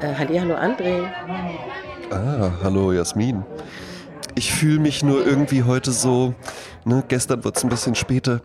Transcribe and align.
Äh, 0.00 0.14
hallo 0.18 0.54
André. 0.56 1.06
Ah, 2.10 2.50
hallo 2.64 2.90
Jasmin. 2.90 3.44
Ich 4.34 4.52
fühle 4.52 4.80
mich 4.80 5.04
nur 5.04 5.24
irgendwie 5.24 5.62
heute 5.62 5.92
so, 5.92 6.34
ne, 6.84 7.04
gestern 7.06 7.44
wird 7.44 7.56
es 7.56 7.62
ein 7.62 7.68
bisschen 7.68 7.94
später, 7.94 8.40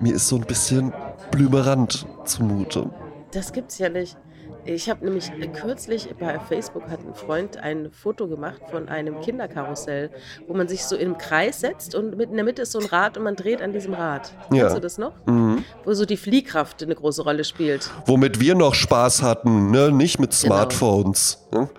mir 0.00 0.14
ist 0.14 0.26
so 0.26 0.34
ein 0.34 0.42
bisschen 0.42 0.92
blümerant 1.30 2.04
zumute. 2.24 2.90
Das 3.30 3.52
gibt's 3.52 3.78
ja 3.78 3.88
nicht. 3.88 4.16
Ich 4.64 4.88
habe 4.88 5.04
nämlich 5.04 5.30
kürzlich 5.54 6.08
bei 6.18 6.38
Facebook 6.38 6.88
hat 6.88 7.00
ein 7.00 7.14
Freund 7.14 7.56
ein 7.56 7.90
Foto 7.90 8.28
gemacht 8.28 8.60
von 8.70 8.88
einem 8.88 9.20
Kinderkarussell, 9.20 10.10
wo 10.46 10.54
man 10.54 10.68
sich 10.68 10.84
so 10.84 10.94
im 10.94 11.18
Kreis 11.18 11.60
setzt 11.60 11.96
und 11.96 12.12
in 12.20 12.36
der 12.36 12.44
Mitte 12.44 12.62
ist 12.62 12.72
so 12.72 12.78
ein 12.78 12.86
Rad 12.86 13.16
und 13.16 13.24
man 13.24 13.34
dreht 13.34 13.60
an 13.60 13.72
diesem 13.72 13.94
Rad. 13.94 14.32
Ja. 14.52 14.60
Kennst 14.60 14.76
du 14.76 14.80
das 14.80 14.98
noch? 14.98 15.14
Mhm. 15.26 15.64
Wo 15.84 15.94
so 15.94 16.04
die 16.04 16.16
Fliehkraft 16.16 16.82
eine 16.82 16.94
große 16.94 17.22
Rolle 17.22 17.42
spielt. 17.42 17.90
Womit 18.06 18.38
wir 18.38 18.54
noch 18.54 18.74
Spaß 18.74 19.22
hatten, 19.22 19.72
ne? 19.72 19.90
nicht 19.90 20.20
mit 20.20 20.30
genau. 20.30 20.54
Smartphones. 20.54 21.44
Genau. 21.50 21.64
Ne? 21.64 21.70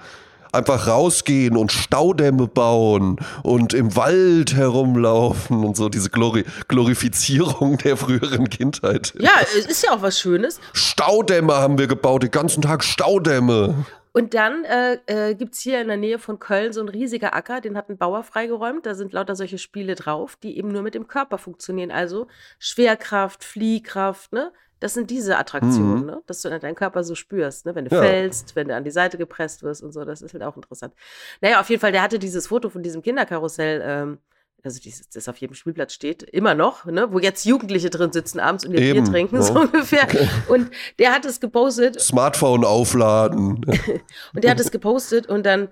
Einfach 0.53 0.87
rausgehen 0.87 1.57
und 1.57 1.71
Staudämme 1.71 2.47
bauen 2.47 3.17
und 3.43 3.73
im 3.73 3.95
Wald 3.95 4.55
herumlaufen 4.55 5.63
und 5.63 5.75
so 5.75 5.89
diese 5.89 6.09
Glori 6.09 6.45
Glorifizierung 6.67 7.77
der 7.83 7.97
früheren 7.97 8.49
Kindheit. 8.49 9.13
Ja, 9.19 9.31
es 9.41 9.65
ist 9.65 9.83
ja 9.83 9.91
auch 9.91 10.01
was 10.01 10.19
Schönes. 10.19 10.59
Staudämme 10.73 11.55
haben 11.55 11.77
wir 11.77 11.87
gebaut, 11.87 12.23
den 12.23 12.31
ganzen 12.31 12.61
Tag 12.61 12.83
Staudämme. 12.83 13.85
Und 14.15 14.35
dann 14.35 14.63
äh, 14.65 14.99
äh, 15.07 15.33
gibt 15.33 15.55
es 15.55 15.61
hier 15.61 15.81
in 15.81 15.87
der 15.87 15.97
Nähe 15.97 16.19
von 16.19 16.37
Köln 16.37 16.71
so 16.71 16.81
ein 16.81 16.87
riesiger 16.87 17.33
Acker, 17.33 17.61
den 17.61 17.75
hat 17.75 17.89
ein 17.89 17.97
Bauer 17.97 18.23
freigeräumt. 18.23 18.85
Da 18.85 18.93
sind 18.93 19.11
lauter 19.11 19.35
solche 19.35 19.57
Spiele 19.57 19.95
drauf, 19.95 20.35
die 20.35 20.55
eben 20.55 20.67
nur 20.67 20.83
mit 20.83 20.93
dem 20.93 21.07
Körper 21.07 21.39
funktionieren. 21.39 21.89
Also 21.89 22.27
Schwerkraft, 22.59 23.43
Fliehkraft, 23.43 24.31
ne? 24.31 24.51
Das 24.83 24.93
sind 24.93 25.09
diese 25.09 25.37
Attraktionen, 25.37 26.01
mhm. 26.01 26.05
ne? 26.07 26.21
dass 26.25 26.41
du 26.41 26.49
deinen 26.49 26.75
Körper 26.75 27.05
so 27.05 27.15
spürst, 27.15 27.65
ne? 27.65 27.73
wenn 27.73 27.85
du 27.85 27.95
ja. 27.95 28.01
fällst, 28.01 28.57
wenn 28.57 28.67
du 28.67 28.75
an 28.75 28.83
die 28.83 28.91
Seite 28.91 29.17
gepresst 29.17 29.63
wirst 29.63 29.81
und 29.81 29.93
so. 29.93 30.03
Das 30.03 30.21
ist 30.21 30.33
halt 30.33 30.43
auch 30.43 30.57
interessant. 30.57 30.93
Naja, 31.39 31.61
auf 31.61 31.69
jeden 31.69 31.79
Fall, 31.79 31.93
der 31.93 32.01
hatte 32.01 32.19
dieses 32.19 32.47
Foto 32.47 32.67
von 32.69 32.83
diesem 32.83 33.01
Kinderkarussell, 33.01 33.81
ähm, 33.81 34.17
also 34.61 34.81
dieses, 34.81 35.07
das 35.07 35.29
auf 35.29 35.37
jedem 35.37 35.53
Spielplatz 35.53 35.93
steht, 35.93 36.23
immer 36.23 36.53
noch, 36.53 36.83
ne? 36.83 37.07
wo 37.13 37.19
jetzt 37.19 37.45
Jugendliche 37.45 37.89
drin 37.89 38.11
sitzen 38.11 38.41
abends 38.41 38.65
und 38.65 38.73
ihr 38.73 38.93
Bier 38.93 39.05
trinken, 39.05 39.37
ja. 39.37 39.41
so 39.41 39.57
ungefähr. 39.57 40.05
Und 40.49 40.69
der 40.99 41.13
hat 41.13 41.23
es 41.23 41.39
gepostet. 41.39 42.01
Smartphone 42.01 42.65
aufladen. 42.65 43.65
und 44.35 44.43
der 44.43 44.51
hat 44.51 44.59
es 44.59 44.69
gepostet 44.69 45.27
und 45.27 45.45
dann, 45.45 45.69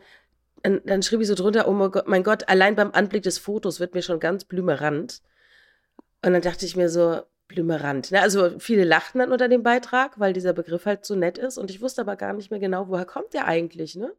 dann, 0.64 0.80
dann 0.86 1.04
schrieb 1.04 1.20
ich 1.20 1.28
so 1.28 1.36
drunter, 1.36 1.68
oh 1.68 1.74
mein 1.74 1.92
Gott, 1.92 2.08
mein 2.08 2.24
Gott, 2.24 2.48
allein 2.48 2.78
beim 2.78 2.92
Anblick 2.92 3.24
des 3.24 3.40
Fotos 3.40 3.82
wird 3.82 3.94
mir 3.94 4.04
schon 4.04 4.22
ganz 4.22 4.46
blümerant. 4.46 5.22
Und 6.24 6.32
dann 6.32 6.42
dachte 6.42 6.66
ich 6.66 6.78
mir 6.78 6.88
so, 6.88 7.24
blümerant. 7.52 8.12
Ne? 8.12 8.22
Also 8.22 8.58
viele 8.60 8.84
lachten 8.84 9.20
dann 9.20 9.32
unter 9.32 9.48
dem 9.48 9.64
Beitrag, 9.64 10.20
weil 10.20 10.34
dieser 10.34 10.54
Begriff 10.54 10.86
halt 10.86 11.06
so 11.06 11.16
nett 11.16 11.38
ist. 11.38 11.58
Und 11.58 11.70
ich 11.70 11.82
wusste 11.82 12.02
aber 12.02 12.16
gar 12.16 12.34
nicht 12.34 12.50
mehr 12.50 12.60
genau, 12.60 12.88
woher 12.88 13.06
kommt 13.06 13.34
der 13.34 13.48
eigentlich. 13.48 13.96
Ne? 13.96 14.12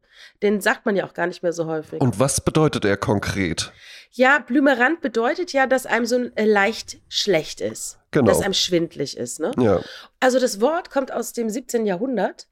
Den 0.43 0.61
sagt 0.61 0.87
man 0.87 0.95
ja 0.95 1.05
auch 1.07 1.15
gar 1.15 1.27
nicht 1.27 1.43
mehr 1.43 1.53
so 1.53 1.67
häufig. 1.67 2.01
Und 2.01 2.21
was 2.21 2.41
bedeutet 2.41 2.85
er 2.85 2.97
konkret? 2.97 3.73
Ja, 4.13 4.39
blümerant 4.39 5.01
bedeutet 5.01 5.53
ja, 5.53 5.67
dass 5.67 5.87
einem 5.87 6.07
so 6.07 6.17
äh, 6.35 6.45
leicht 6.45 6.99
schlecht 7.09 7.61
ist. 7.61 7.99
Genau. 8.11 8.27
Dass 8.27 8.43
einem 8.43 8.55
schwindlig 8.55 9.17
ist. 9.17 9.41
Ne? 9.41 9.53
Ja. 9.59 9.81
Also 10.21 10.39
das 10.39 10.61
Wort 10.61 10.91
kommt 10.91 11.13
aus 11.13 11.33
dem 11.33 11.49
17. 11.49 11.87
Jahrhundert 11.87 12.47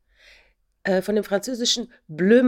äh, 0.84 1.02
von 1.02 1.14
dem 1.14 1.24
französischen 1.24 1.92
Bleu 2.08 2.42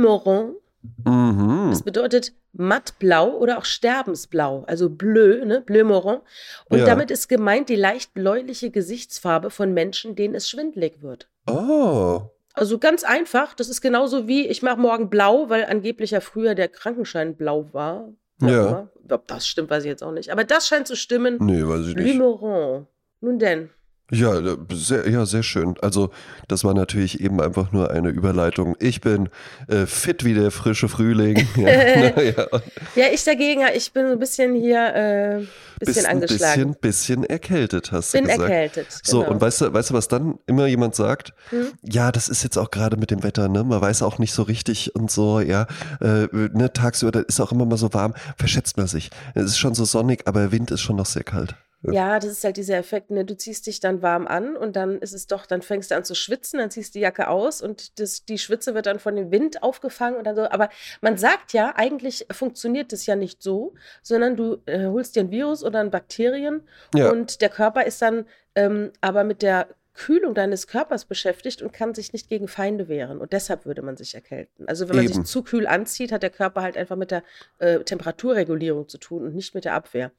Mhm. 1.04 1.68
Das 1.70 1.82
bedeutet 1.82 2.32
mattblau 2.52 3.30
oder 3.36 3.58
auch 3.58 3.64
sterbensblau, 3.64 4.64
also 4.66 4.90
bleu, 4.90 5.44
ne, 5.44 5.60
bleu 5.60 5.84
marron. 5.84 6.20
Und 6.68 6.78
ja. 6.78 6.84
damit 6.84 7.10
ist 7.10 7.28
gemeint 7.28 7.68
die 7.68 7.76
leicht 7.76 8.14
bläuliche 8.14 8.70
Gesichtsfarbe 8.70 9.50
von 9.50 9.72
Menschen, 9.72 10.16
denen 10.16 10.34
es 10.34 10.48
schwindlig 10.48 11.02
wird. 11.02 11.28
Oh. 11.46 12.22
Also 12.54 12.78
ganz 12.78 13.04
einfach, 13.04 13.54
das 13.54 13.68
ist 13.68 13.80
genauso 13.80 14.28
wie 14.28 14.46
ich 14.46 14.62
mache 14.62 14.78
morgen 14.78 15.08
blau, 15.08 15.48
weil 15.48 15.64
angeblich 15.64 16.10
ja 16.10 16.20
früher 16.20 16.54
der 16.54 16.68
Krankenschein 16.68 17.36
blau 17.36 17.68
war. 17.72 18.08
Ja. 18.40 18.88
Ob 19.08 19.26
das 19.28 19.46
stimmt, 19.46 19.70
weiß 19.70 19.84
ich 19.84 19.88
jetzt 19.88 20.02
auch 20.02 20.12
nicht. 20.12 20.30
Aber 20.30 20.44
das 20.44 20.66
scheint 20.66 20.86
zu 20.86 20.96
stimmen. 20.96 21.38
Nee, 21.40 21.66
weiß 21.66 21.88
ich 21.88 21.94
nicht. 21.94 22.16
Bleu 22.16 22.32
marron. 22.32 22.86
Nun 23.20 23.38
denn. 23.38 23.70
Ja, 24.14 24.34
sehr, 24.70 25.08
ja, 25.08 25.24
sehr 25.24 25.42
schön. 25.42 25.74
Also, 25.80 26.10
das 26.46 26.64
war 26.64 26.74
natürlich 26.74 27.20
eben 27.20 27.40
einfach 27.40 27.72
nur 27.72 27.90
eine 27.90 28.10
Überleitung. 28.10 28.76
Ich 28.78 29.00
bin 29.00 29.30
äh, 29.68 29.86
fit 29.86 30.22
wie 30.22 30.34
der 30.34 30.50
frische 30.50 30.90
Frühling. 30.90 31.48
ja, 31.56 32.20
ja. 32.20 32.46
ja, 32.94 33.06
ich 33.10 33.24
dagegen, 33.24 33.62
ich 33.74 33.90
bin 33.94 34.04
ein 34.04 34.18
bisschen 34.18 34.54
hier, 34.54 34.94
äh, 34.94 35.46
bisschen 35.78 35.94
Bist 35.94 36.06
angeschlagen. 36.06 36.76
Bisschen, 36.78 37.22
bisschen 37.22 37.24
erkältet, 37.24 37.90
hast 37.90 38.12
bin 38.12 38.24
du 38.24 38.28
gesagt. 38.28 38.48
Bin 38.48 38.52
erkältet. 38.52 38.86
Genau. 39.02 39.22
So, 39.22 39.26
und 39.26 39.40
weißt 39.40 39.62
du, 39.62 39.72
weißt 39.72 39.90
du, 39.90 39.94
was 39.94 40.08
dann 40.08 40.38
immer 40.44 40.66
jemand 40.66 40.94
sagt? 40.94 41.32
Hm? 41.48 41.68
Ja, 41.82 42.12
das 42.12 42.28
ist 42.28 42.42
jetzt 42.42 42.58
auch 42.58 42.70
gerade 42.70 42.98
mit 42.98 43.10
dem 43.10 43.22
Wetter, 43.22 43.48
ne? 43.48 43.64
Man 43.64 43.80
weiß 43.80 44.02
auch 44.02 44.18
nicht 44.18 44.34
so 44.34 44.42
richtig 44.42 44.94
und 44.94 45.10
so, 45.10 45.40
ja. 45.40 45.66
Äh, 46.02 46.28
ne, 46.32 46.70
tagsüber, 46.70 47.12
da 47.12 47.20
ist 47.20 47.40
auch 47.40 47.50
immer 47.50 47.64
mal 47.64 47.78
so 47.78 47.94
warm, 47.94 48.12
verschätzt 48.36 48.76
man 48.76 48.88
sich. 48.88 49.08
Es 49.34 49.44
ist 49.44 49.58
schon 49.58 49.74
so 49.74 49.86
sonnig, 49.86 50.28
aber 50.28 50.40
der 50.40 50.52
Wind 50.52 50.70
ist 50.70 50.82
schon 50.82 50.96
noch 50.96 51.06
sehr 51.06 51.24
kalt. 51.24 51.54
Ja, 51.90 52.20
das 52.20 52.30
ist 52.30 52.44
halt 52.44 52.56
dieser 52.56 52.76
Effekt, 52.76 53.10
ne? 53.10 53.24
du 53.24 53.36
ziehst 53.36 53.66
dich 53.66 53.80
dann 53.80 54.02
warm 54.02 54.28
an 54.28 54.56
und 54.56 54.76
dann 54.76 54.98
ist 54.98 55.12
es 55.12 55.26
doch, 55.26 55.46
dann 55.46 55.62
fängst 55.62 55.90
du 55.90 55.96
an 55.96 56.04
zu 56.04 56.14
schwitzen, 56.14 56.60
dann 56.60 56.70
ziehst 56.70 56.94
du 56.94 56.98
die 56.98 57.02
Jacke 57.02 57.28
aus 57.28 57.60
und 57.60 57.98
das, 57.98 58.24
die 58.24 58.38
Schwitze 58.38 58.74
wird 58.74 58.86
dann 58.86 59.00
von 59.00 59.16
dem 59.16 59.32
Wind 59.32 59.62
aufgefangen 59.64 60.16
und 60.16 60.24
dann 60.24 60.36
so. 60.36 60.42
Aber 60.42 60.68
man 61.00 61.16
sagt 61.16 61.52
ja, 61.52 61.74
eigentlich 61.74 62.26
funktioniert 62.30 62.92
das 62.92 63.06
ja 63.06 63.16
nicht 63.16 63.42
so, 63.42 63.74
sondern 64.02 64.36
du 64.36 64.58
äh, 64.66 64.86
holst 64.86 65.16
dir 65.16 65.20
ein 65.20 65.30
Virus 65.32 65.64
oder 65.64 65.80
ein 65.80 65.90
Bakterien 65.90 66.62
ja. 66.94 67.10
und 67.10 67.40
der 67.40 67.48
Körper 67.48 67.84
ist 67.84 68.00
dann 68.00 68.26
ähm, 68.54 68.92
aber 69.00 69.24
mit 69.24 69.42
der 69.42 69.66
Kühlung 69.94 70.34
deines 70.34 70.66
Körpers 70.66 71.04
beschäftigt 71.04 71.62
und 71.62 71.72
kann 71.72 71.94
sich 71.94 72.12
nicht 72.12 72.28
gegen 72.28 72.48
Feinde 72.48 72.88
wehren. 72.88 73.18
Und 73.18 73.32
deshalb 73.32 73.66
würde 73.66 73.82
man 73.82 73.96
sich 73.96 74.14
erkälten. 74.14 74.66
Also 74.66 74.88
wenn 74.88 74.96
man 74.96 75.04
Eben. 75.04 75.14
sich 75.14 75.24
zu 75.24 75.42
kühl 75.42 75.66
anzieht, 75.66 76.12
hat 76.12 76.22
der 76.22 76.30
Körper 76.30 76.62
halt 76.62 76.76
einfach 76.76 76.96
mit 76.96 77.10
der 77.10 77.22
äh, 77.58 77.80
Temperaturregulierung 77.80 78.88
zu 78.88 78.98
tun 78.98 79.24
und 79.24 79.34
nicht 79.34 79.54
mit 79.54 79.64
der 79.64 79.74
Abwehr. 79.74 80.10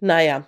Naja, 0.00 0.46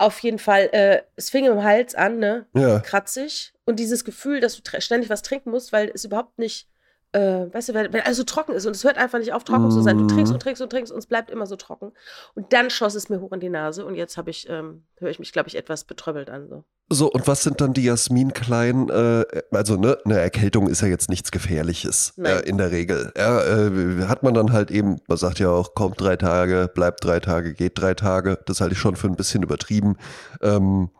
auf 0.00 0.18
jeden 0.20 0.38
Fall, 0.38 0.70
äh, 0.72 1.02
es 1.16 1.28
fing 1.28 1.44
im 1.44 1.62
Hals 1.62 1.94
an, 1.94 2.18
ne? 2.18 2.46
Ja. 2.54 2.80
Kratzig. 2.80 3.52
Und 3.66 3.78
dieses 3.78 4.04
Gefühl, 4.04 4.40
dass 4.40 4.60
du 4.60 4.80
ständig 4.80 5.10
was 5.10 5.20
trinken 5.20 5.50
musst, 5.50 5.72
weil 5.72 5.90
es 5.92 6.06
überhaupt 6.06 6.38
nicht 6.38 6.69
äh, 7.12 7.52
weißt 7.52 7.70
du, 7.70 7.74
wenn, 7.74 7.92
wenn 7.92 8.02
alles 8.02 8.18
so 8.18 8.24
trocken 8.24 8.52
ist 8.52 8.66
und 8.66 8.76
es 8.76 8.84
hört 8.84 8.96
einfach 8.96 9.18
nicht 9.18 9.32
auf, 9.32 9.42
trocken 9.42 9.66
mm. 9.66 9.70
zu 9.70 9.82
sein. 9.82 9.98
Du 9.98 10.06
trinkst 10.06 10.30
mhm. 10.30 10.34
und 10.34 10.42
trinkst 10.42 10.62
und 10.62 10.70
trinkst 10.70 10.92
und 10.92 10.98
es 10.98 11.06
bleibt 11.06 11.30
immer 11.30 11.46
so 11.46 11.56
trocken. 11.56 11.92
Und 12.34 12.52
dann 12.52 12.70
schoss 12.70 12.94
es 12.94 13.08
mir 13.08 13.20
hoch 13.20 13.32
in 13.32 13.40
die 13.40 13.48
Nase 13.48 13.84
und 13.84 13.96
jetzt 13.96 14.16
habe 14.16 14.30
ich, 14.30 14.48
ähm, 14.48 14.84
höre 14.98 15.10
ich 15.10 15.18
mich, 15.18 15.32
glaube 15.32 15.48
ich, 15.48 15.56
etwas 15.56 15.84
betröbbelt 15.84 16.30
an. 16.30 16.48
So. 16.48 16.64
so, 16.88 17.10
und 17.10 17.26
was 17.26 17.42
sind 17.42 17.60
dann 17.60 17.72
die 17.72 17.82
Jasmin 17.82 18.32
kleinen, 18.32 18.90
äh, 18.90 19.24
also 19.50 19.76
ne, 19.76 19.98
eine 20.04 20.20
Erkältung 20.20 20.68
ist 20.68 20.82
ja 20.82 20.88
jetzt 20.88 21.10
nichts 21.10 21.32
Gefährliches 21.32 22.14
äh, 22.18 22.48
in 22.48 22.58
der 22.58 22.70
Regel. 22.70 23.12
Ja, 23.16 23.42
äh, 23.42 24.04
hat 24.06 24.22
man 24.22 24.34
dann 24.34 24.52
halt 24.52 24.70
eben, 24.70 24.98
man 25.08 25.18
sagt 25.18 25.40
ja 25.40 25.50
auch, 25.50 25.74
kommt 25.74 26.00
drei 26.00 26.14
Tage, 26.14 26.70
bleibt 26.72 27.04
drei 27.04 27.18
Tage, 27.18 27.54
geht 27.54 27.72
drei 27.76 27.94
Tage. 27.94 28.38
Das 28.46 28.60
halte 28.60 28.74
ich 28.74 28.80
schon 28.80 28.94
für 28.94 29.08
ein 29.08 29.16
bisschen 29.16 29.42
übertrieben. 29.42 29.96
Ähm, 30.42 30.90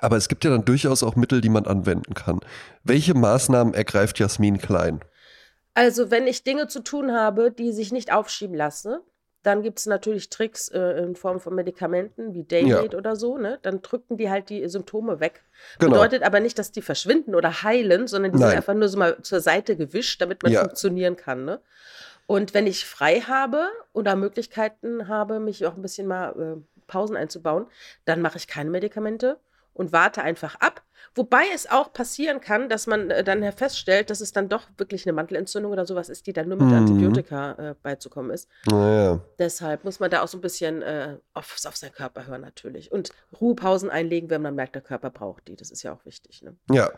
aber 0.00 0.16
es 0.16 0.28
gibt 0.28 0.44
ja 0.44 0.50
dann 0.50 0.64
durchaus 0.64 1.02
auch 1.02 1.14
Mittel, 1.14 1.42
die 1.42 1.50
man 1.50 1.66
anwenden 1.66 2.14
kann. 2.14 2.40
Welche 2.84 3.14
Maßnahmen 3.14 3.74
ergreift 3.74 4.18
Jasmin 4.18 4.58
Klein? 4.58 5.00
Also, 5.76 6.10
wenn 6.10 6.26
ich 6.26 6.42
Dinge 6.42 6.68
zu 6.68 6.80
tun 6.80 7.12
habe, 7.12 7.50
die 7.50 7.70
sich 7.70 7.92
nicht 7.92 8.10
aufschieben 8.10 8.56
lassen, 8.56 8.96
dann 9.42 9.62
gibt 9.62 9.78
es 9.78 9.84
natürlich 9.84 10.30
Tricks 10.30 10.68
äh, 10.68 11.02
in 11.02 11.16
Form 11.16 11.38
von 11.38 11.54
Medikamenten 11.54 12.32
wie 12.32 12.44
Daylate 12.44 12.92
ja. 12.92 12.98
oder 12.98 13.14
so. 13.14 13.36
Ne? 13.36 13.58
Dann 13.60 13.82
drücken 13.82 14.16
die 14.16 14.30
halt 14.30 14.48
die 14.48 14.66
Symptome 14.70 15.20
weg. 15.20 15.44
Genau. 15.78 15.92
Bedeutet 15.92 16.22
aber 16.22 16.40
nicht, 16.40 16.58
dass 16.58 16.72
die 16.72 16.80
verschwinden 16.80 17.34
oder 17.34 17.62
heilen, 17.62 18.06
sondern 18.08 18.32
die 18.32 18.38
Nein. 18.38 18.48
sind 18.48 18.56
einfach 18.56 18.72
nur 18.72 18.88
so 18.88 18.98
mal 18.98 19.20
zur 19.20 19.40
Seite 19.40 19.76
gewischt, 19.76 20.22
damit 20.22 20.42
man 20.42 20.50
ja. 20.50 20.60
funktionieren 20.60 21.16
kann. 21.16 21.44
Ne? 21.44 21.60
Und 22.26 22.54
wenn 22.54 22.66
ich 22.66 22.86
frei 22.86 23.20
habe 23.20 23.68
oder 23.92 24.16
Möglichkeiten 24.16 25.08
habe, 25.08 25.40
mich 25.40 25.66
auch 25.66 25.74
ein 25.74 25.82
bisschen 25.82 26.06
mal 26.06 26.30
äh, 26.40 26.80
Pausen 26.86 27.16
einzubauen, 27.16 27.66
dann 28.06 28.22
mache 28.22 28.38
ich 28.38 28.48
keine 28.48 28.70
Medikamente 28.70 29.38
und 29.74 29.92
warte 29.92 30.22
einfach 30.22 30.56
ab. 30.56 30.82
Wobei 31.14 31.44
es 31.54 31.70
auch 31.70 31.92
passieren 31.92 32.40
kann, 32.40 32.68
dass 32.68 32.86
man 32.86 33.10
äh, 33.10 33.24
dann 33.24 33.42
feststellt, 33.52 34.10
dass 34.10 34.20
es 34.20 34.32
dann 34.32 34.48
doch 34.48 34.64
wirklich 34.76 35.06
eine 35.06 35.12
Mantelentzündung 35.12 35.72
oder 35.72 35.86
sowas 35.86 36.08
ist, 36.08 36.26
die 36.26 36.32
dann 36.32 36.48
nur 36.48 36.58
mit 36.58 36.68
mhm. 36.68 36.74
Antibiotika 36.74 37.52
äh, 37.52 37.74
beizukommen 37.82 38.30
ist. 38.30 38.48
Naja. 38.66 39.20
Deshalb 39.38 39.84
muss 39.84 40.00
man 40.00 40.10
da 40.10 40.22
auch 40.22 40.28
so 40.28 40.38
ein 40.38 40.40
bisschen 40.40 40.82
äh, 40.82 41.16
auf, 41.34 41.56
auf 41.66 41.76
seinen 41.76 41.92
Körper 41.92 42.26
hören 42.26 42.42
natürlich. 42.42 42.92
Und 42.92 43.10
Ruhepausen 43.40 43.90
einlegen, 43.90 44.30
wenn 44.30 44.42
man 44.42 44.54
merkt, 44.54 44.74
der 44.74 44.82
Körper 44.82 45.10
braucht 45.10 45.48
die. 45.48 45.56
Das 45.56 45.70
ist 45.70 45.82
ja 45.82 45.92
auch 45.92 46.04
wichtig. 46.04 46.42
Ne? 46.42 46.56
Ja, 46.70 46.90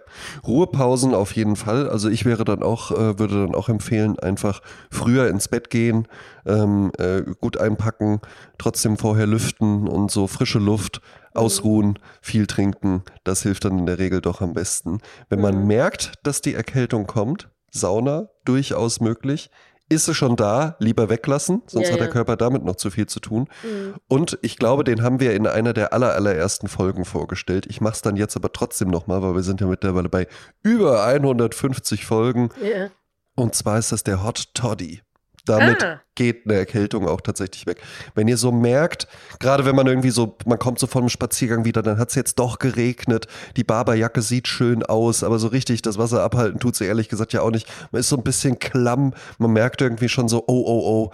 Ruhepausen 0.47 1.15
auf 1.15 1.33
jeden 1.33 1.57
Fall. 1.57 1.89
Also 1.89 2.09
ich 2.09 2.25
wäre 2.25 2.45
dann 2.45 2.63
auch, 2.63 2.91
äh, 2.91 3.19
würde 3.19 3.47
dann 3.47 3.55
auch 3.55 3.69
empfehlen, 3.69 4.19
einfach 4.19 4.61
früher 4.91 5.29
ins 5.29 5.49
Bett 5.49 5.71
gehen, 5.71 6.09
ähm, 6.47 6.91
äh, 6.99 7.23
gut 7.41 7.59
einpacken, 7.59 8.21
trotzdem 8.59 8.97
vorher 8.97 9.27
lüften 9.27 9.87
und 9.87 10.11
so 10.11 10.27
frische 10.27 10.59
Luft 10.59 11.01
ausruhen, 11.35 11.99
viel 12.21 12.47
trinken, 12.47 13.03
das 13.25 13.43
hilft 13.43 13.65
dann 13.65 13.79
der 13.89 13.99
Regel 13.99 14.21
doch 14.21 14.41
am 14.41 14.53
besten. 14.53 14.99
Wenn 15.29 15.41
man 15.41 15.63
mhm. 15.63 15.67
merkt, 15.67 16.13
dass 16.23 16.41
die 16.41 16.55
Erkältung 16.55 17.07
kommt, 17.07 17.51
Sauna 17.71 18.29
durchaus 18.45 19.01
möglich, 19.01 19.51
ist 19.91 20.05
sie 20.05 20.15
schon 20.15 20.37
da, 20.37 20.77
lieber 20.81 21.09
weglassen, 21.09 21.63
sonst 21.67 21.87
Ja, 21.87 21.95
hat 21.95 22.01
der. 22.01 22.11
Körper 22.11 22.37
damit 22.37 22.63
noch 22.63 22.77
zu 22.77 22.91
viel 22.91 23.07
zu 23.07 23.21
tun. 23.21 23.49
Mhm. 23.63 23.95
Und 24.07 24.39
ich 24.43 24.59
glaube, 24.59 24.85
den 24.85 25.03
haben 25.03 25.19
wir 25.19 25.35
in 25.35 25.47
einer 25.47 25.73
der 25.73 25.93
aller, 25.93 26.15
allerersten 26.15 26.69
Folgen 26.69 27.05
vorgestellt. 27.05 27.67
Ich 27.67 27.81
mache 27.81 27.95
es 27.95 28.03
dann 28.03 28.17
jetzt 28.17 28.37
aber 28.37 28.53
trotzdem 28.53 28.89
nochmal, 28.89 29.23
weil 29.23 29.35
wir 29.35 29.43
sind 29.43 29.61
ja 29.61 29.67
mittlerweile 29.67 30.09
bei 30.09 30.27
über 30.63 31.05
150 31.05 32.05
Folgen. 32.05 32.51
Ja. 32.63 32.91
Und 33.35 33.55
zwar 33.55 33.79
ist 33.79 33.93
das 33.93 34.05
der 34.05 34.23
Hot 34.25 34.55
Toddy. 34.55 35.01
Damit 35.49 35.83
Ah. 35.83 36.01
geht 36.15 36.45
eine 36.45 36.55
Erkältung 36.55 37.09
auch 37.09 37.21
tatsächlich 37.21 37.67
weg. 37.67 37.81
Wenn 38.15 38.29
ihr 38.29 38.37
so 38.37 38.53
merkt, 38.53 39.09
gerade 39.41 39.65
wenn 39.65 39.75
man 39.75 39.87
irgendwie 39.87 40.11
so, 40.11 40.37
man 40.47 40.59
kommt 40.59 40.79
so 40.79 40.87
von 40.87 41.03
einem 41.03 41.09
Spaziergang 41.09 41.65
wieder, 41.65 41.83
dann 41.83 41.99
hat 41.99 42.11
es 42.11 42.15
jetzt 42.15 42.39
doch 42.39 42.59
geregnet, 42.59 43.27
die 43.57 43.65
Barberjacke 43.65 44.21
sieht 44.21 44.49
schön 44.49 44.83
aus, 44.83 45.23
aber 45.25 45.39
so 45.39 45.49
richtig 45.49 45.83
das 45.83 45.97
Wasser 45.99 46.23
abhalten 46.23 46.61
tut 46.61 46.77
sie 46.77 46.85
ehrlich 46.85 47.09
gesagt 47.09 47.33
ja 47.33 47.41
auch 47.43 47.51
nicht. 47.51 47.69
Man 47.93 48.01
ist 48.01 48.09
so 48.09 48.17
ein 48.17 48.23
bisschen 48.23 48.59
klamm, 48.59 49.15
man 49.39 49.53
merkt 49.53 49.81
irgendwie 49.81 50.09
schon 50.09 50.29
so, 50.29 50.45
oh, 50.47 50.65
oh, 50.67 51.11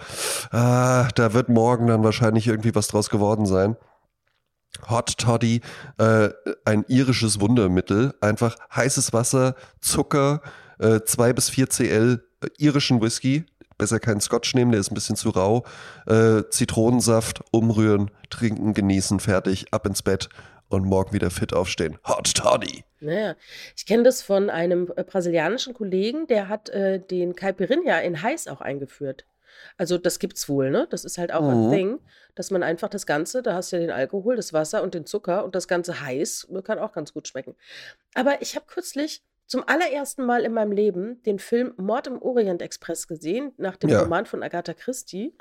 oh, 0.51 0.55
ah, 0.57 1.07
da 1.15 1.33
wird 1.33 1.49
morgen 1.49 1.87
dann 1.87 2.03
wahrscheinlich 2.03 2.47
irgendwie 2.47 2.75
was 2.75 2.87
draus 2.87 3.09
geworden 3.09 3.45
sein. 3.45 3.77
Hot 4.89 5.17
Toddy, 5.17 5.61
äh, 5.97 6.29
ein 6.65 6.83
irisches 6.89 7.39
Wundermittel. 7.39 8.13
Einfach 8.19 8.57
heißes 8.75 9.13
Wasser, 9.13 9.55
Zucker, 9.79 10.41
äh, 10.79 10.99
2 11.05 11.31
bis 11.31 11.49
4 11.49 11.67
Cl 11.69 12.23
äh, 12.41 12.47
irischen 12.57 13.01
Whisky. 13.01 13.45
Besser 13.77 13.99
keinen 13.99 14.21
Scotch 14.21 14.53
nehmen, 14.55 14.71
der 14.71 14.79
ist 14.79 14.91
ein 14.91 14.95
bisschen 14.95 15.15
zu 15.15 15.29
rau. 15.29 15.65
Äh, 16.07 16.43
Zitronensaft, 16.49 17.41
umrühren, 17.51 18.11
trinken, 18.29 18.73
genießen, 18.73 19.19
fertig, 19.19 19.65
ab 19.71 19.85
ins 19.85 20.01
Bett 20.01 20.29
und 20.69 20.85
morgen 20.85 21.13
wieder 21.13 21.29
fit 21.29 21.53
aufstehen. 21.53 21.97
Hot 22.07 22.33
Toddy. 22.35 22.83
Naja, 22.99 23.35
ich 23.75 23.85
kenne 23.85 24.03
das 24.03 24.21
von 24.21 24.49
einem 24.49 24.91
äh, 24.95 25.03
brasilianischen 25.03 25.73
Kollegen, 25.73 26.27
der 26.27 26.47
hat 26.49 26.69
äh, 26.69 26.99
den 26.99 27.35
Caipirinha 27.35 27.99
in 27.99 28.21
heiß 28.21 28.47
auch 28.47 28.61
eingeführt. 28.61 29.25
Also 29.77 29.97
das 29.97 30.19
gibt's 30.19 30.49
wohl, 30.49 30.69
ne? 30.69 30.87
Das 30.89 31.05
ist 31.05 31.17
halt 31.17 31.31
auch 31.31 31.47
ein 31.47 31.67
Mhm. 31.67 31.71
Thing, 31.71 31.99
dass 32.33 32.51
man 32.51 32.63
einfach 32.63 32.89
das 32.89 33.05
Ganze, 33.05 33.41
da 33.41 33.53
hast 33.53 33.71
du 33.71 33.77
ja 33.77 33.81
den 33.81 33.91
Alkohol, 33.91 34.35
das 34.35 34.53
Wasser 34.53 34.83
und 34.83 34.93
den 34.93 35.05
Zucker 35.05 35.45
und 35.45 35.55
das 35.55 35.67
Ganze 35.67 36.01
heiß, 36.01 36.47
kann 36.63 36.79
auch 36.79 36.91
ganz 36.93 37.13
gut 37.13 37.27
schmecken. 37.27 37.55
Aber 38.15 38.41
ich 38.41 38.55
habe 38.55 38.65
kürzlich 38.67 39.23
zum 39.47 39.63
allerersten 39.67 40.25
Mal 40.25 40.43
in 40.43 40.53
meinem 40.53 40.71
Leben 40.71 41.21
den 41.23 41.39
Film 41.39 41.73
Mord 41.77 42.07
im 42.07 42.21
Orient 42.21 42.61
Express 42.61 43.07
gesehen, 43.07 43.53
nach 43.57 43.75
dem 43.75 43.89
Ja. 43.89 44.01
Roman 44.01 44.25
von 44.25 44.41
Agatha 44.43 44.73
Christie. 44.73 45.35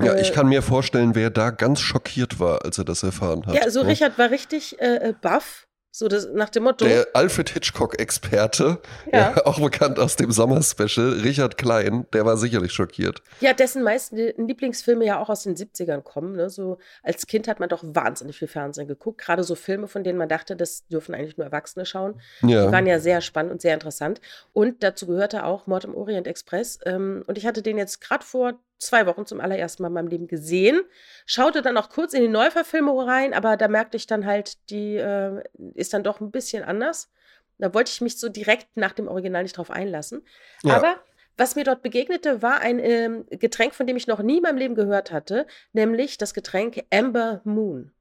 Ja, 0.00 0.12
Äh, 0.12 0.20
ich 0.20 0.32
kann 0.32 0.48
mir 0.48 0.62
vorstellen, 0.62 1.14
wer 1.14 1.30
da 1.30 1.50
ganz 1.50 1.80
schockiert 1.80 2.38
war, 2.38 2.64
als 2.64 2.78
er 2.78 2.84
das 2.84 3.02
erfahren 3.02 3.46
hat. 3.46 3.54
Ja, 3.54 3.70
so 3.70 3.82
ne? 3.82 3.88
Richard 3.88 4.18
war 4.18 4.30
richtig 4.30 4.80
äh, 4.80 4.96
äh, 5.08 5.14
baff, 5.20 5.66
so 5.98 6.08
das, 6.08 6.28
nach 6.32 6.50
dem 6.50 6.64
Motto. 6.64 6.84
Der 6.84 7.06
Alfred 7.14 7.48
Hitchcock-Experte, 7.50 8.78
Ja. 9.12 9.32
ja. 9.34 9.46
auch 9.46 9.58
bekannt 9.60 9.98
aus 9.98 10.16
dem 10.16 10.30
Sommer-Special, 10.30 11.20
Richard 11.22 11.56
Klein, 11.56 12.06
der 12.12 12.26
war 12.26 12.36
sicherlich 12.36 12.72
schockiert. 12.72 13.22
Ja, 13.40 13.52
dessen 13.54 13.82
meisten 13.82 14.16
Lieblingsfilme 14.16 15.04
ja 15.06 15.18
auch 15.20 15.28
aus 15.30 15.44
den 15.44 15.56
70ern 15.56 16.02
kommen. 16.02 16.36
Ne? 16.36 16.50
So 16.50 16.78
als 17.02 17.26
Kind 17.26 17.48
hat 17.48 17.60
man 17.60 17.68
doch 17.68 17.82
wahnsinnig 17.82 18.38
viel 18.38 18.48
Fernsehen 18.48 18.88
geguckt. 18.88 19.20
Gerade 19.22 19.42
so 19.44 19.54
Filme, 19.54 19.88
von 19.88 20.04
denen 20.04 20.18
man 20.18 20.28
dachte, 20.28 20.56
das 20.56 20.86
dürfen 20.88 21.14
eigentlich 21.14 21.36
nur 21.38 21.46
Erwachsene 21.46 21.86
schauen. 21.86 22.20
Die 22.42 22.52
Ja. 22.52 22.70
waren 22.70 22.86
ja 22.86 22.98
sehr 23.00 23.20
spannend 23.20 23.52
und 23.52 23.60
sehr 23.62 23.74
interessant. 23.74 24.20
Und 24.52 24.82
dazu 24.82 25.06
gehörte 25.06 25.44
auch 25.44 25.66
Mord 25.66 25.84
im 25.84 25.94
Orient 25.94 26.26
Express. 26.26 26.78
Ähm, 26.84 27.24
und 27.26 27.38
ich 27.38 27.46
hatte 27.46 27.62
den 27.62 27.78
jetzt 27.78 28.00
gerade 28.00 28.24
vor 28.24 28.54
zwei 28.78 29.06
Wochen 29.06 29.26
zum 29.26 29.40
allerersten 29.40 29.82
Mal 29.82 29.88
in 29.88 29.94
meinem 29.94 30.08
Leben 30.08 30.28
gesehen. 30.28 30.82
Schaute 31.24 31.62
dann 31.62 31.76
auch 31.76 31.88
kurz 31.88 32.12
in 32.12 32.22
die 32.22 32.28
Neuverfilmung 32.28 33.00
rein, 33.00 33.34
aber 33.34 33.56
da 33.56 33.68
merkte 33.68 33.96
ich 33.96 34.06
dann 34.06 34.26
halt, 34.26 34.70
die 34.70 34.96
äh, 34.96 35.42
ist 35.74 35.94
dann 35.94 36.04
doch 36.04 36.20
ein 36.20 36.30
bisschen 36.30 36.62
anders. 36.62 37.10
Da 37.58 37.72
wollte 37.72 37.90
ich 37.90 38.00
mich 38.00 38.18
so 38.18 38.28
direkt 38.28 38.68
nach 38.76 38.92
dem 38.92 39.08
Original 39.08 39.42
nicht 39.42 39.56
drauf 39.56 39.70
einlassen. 39.70 40.22
Ja. 40.62 40.76
Aber 40.76 40.96
was 41.36 41.54
mir 41.54 41.64
dort 41.64 41.82
begegnete, 41.82 42.42
war 42.42 42.60
ein 42.60 42.78
ähm, 42.78 43.26
Getränk, 43.30 43.74
von 43.74 43.86
dem 43.86 43.96
ich 43.96 44.06
noch 44.06 44.20
nie 44.20 44.38
in 44.38 44.42
meinem 44.42 44.58
Leben 44.58 44.74
gehört 44.74 45.12
hatte, 45.12 45.46
nämlich 45.72 46.18
das 46.18 46.34
Getränk 46.34 46.84
Amber 46.90 47.40
Moon. 47.44 47.92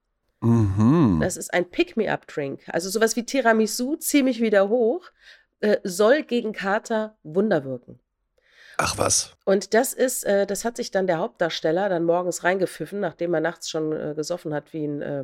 Mhm. 0.42 1.19
Das 1.21 1.38
ist 1.38 1.54
ein 1.54 1.69
Pick-me-up-Drink. 1.69 2.62
Also 2.68 2.89
sowas 2.89 3.16
wie 3.16 3.25
Tiramisu, 3.25 3.95
ziemlich 3.95 4.42
wieder 4.42 4.69
hoch, 4.69 5.10
äh, 5.60 5.78
soll 5.83 6.24
gegen 6.24 6.54
Kater 6.54 7.18
Wunder 7.24 7.63
wirken. 7.63 8.00
Ach 8.77 8.98
was. 8.98 9.36
Und 9.45 9.74
das 9.74 9.94
ist, 9.94 10.25
äh, 10.25 10.45
das 10.45 10.66
hat 10.66 10.77
sich 10.77 10.92
dann 10.92 11.07
der 11.07 11.19
Hauptdarsteller 11.19 11.89
dann 11.89 12.04
morgens 12.04 12.44
reingepfiffen, 12.44 13.00
nachdem 13.00 13.33
er 13.33 13.42
nachts 13.42 13.69
schon 13.69 13.94
äh, 13.94 14.13
gesoffen 14.16 14.54
hat 14.54 14.74
wie 14.74 14.86
ein, 14.86 15.01
äh, 15.01 15.24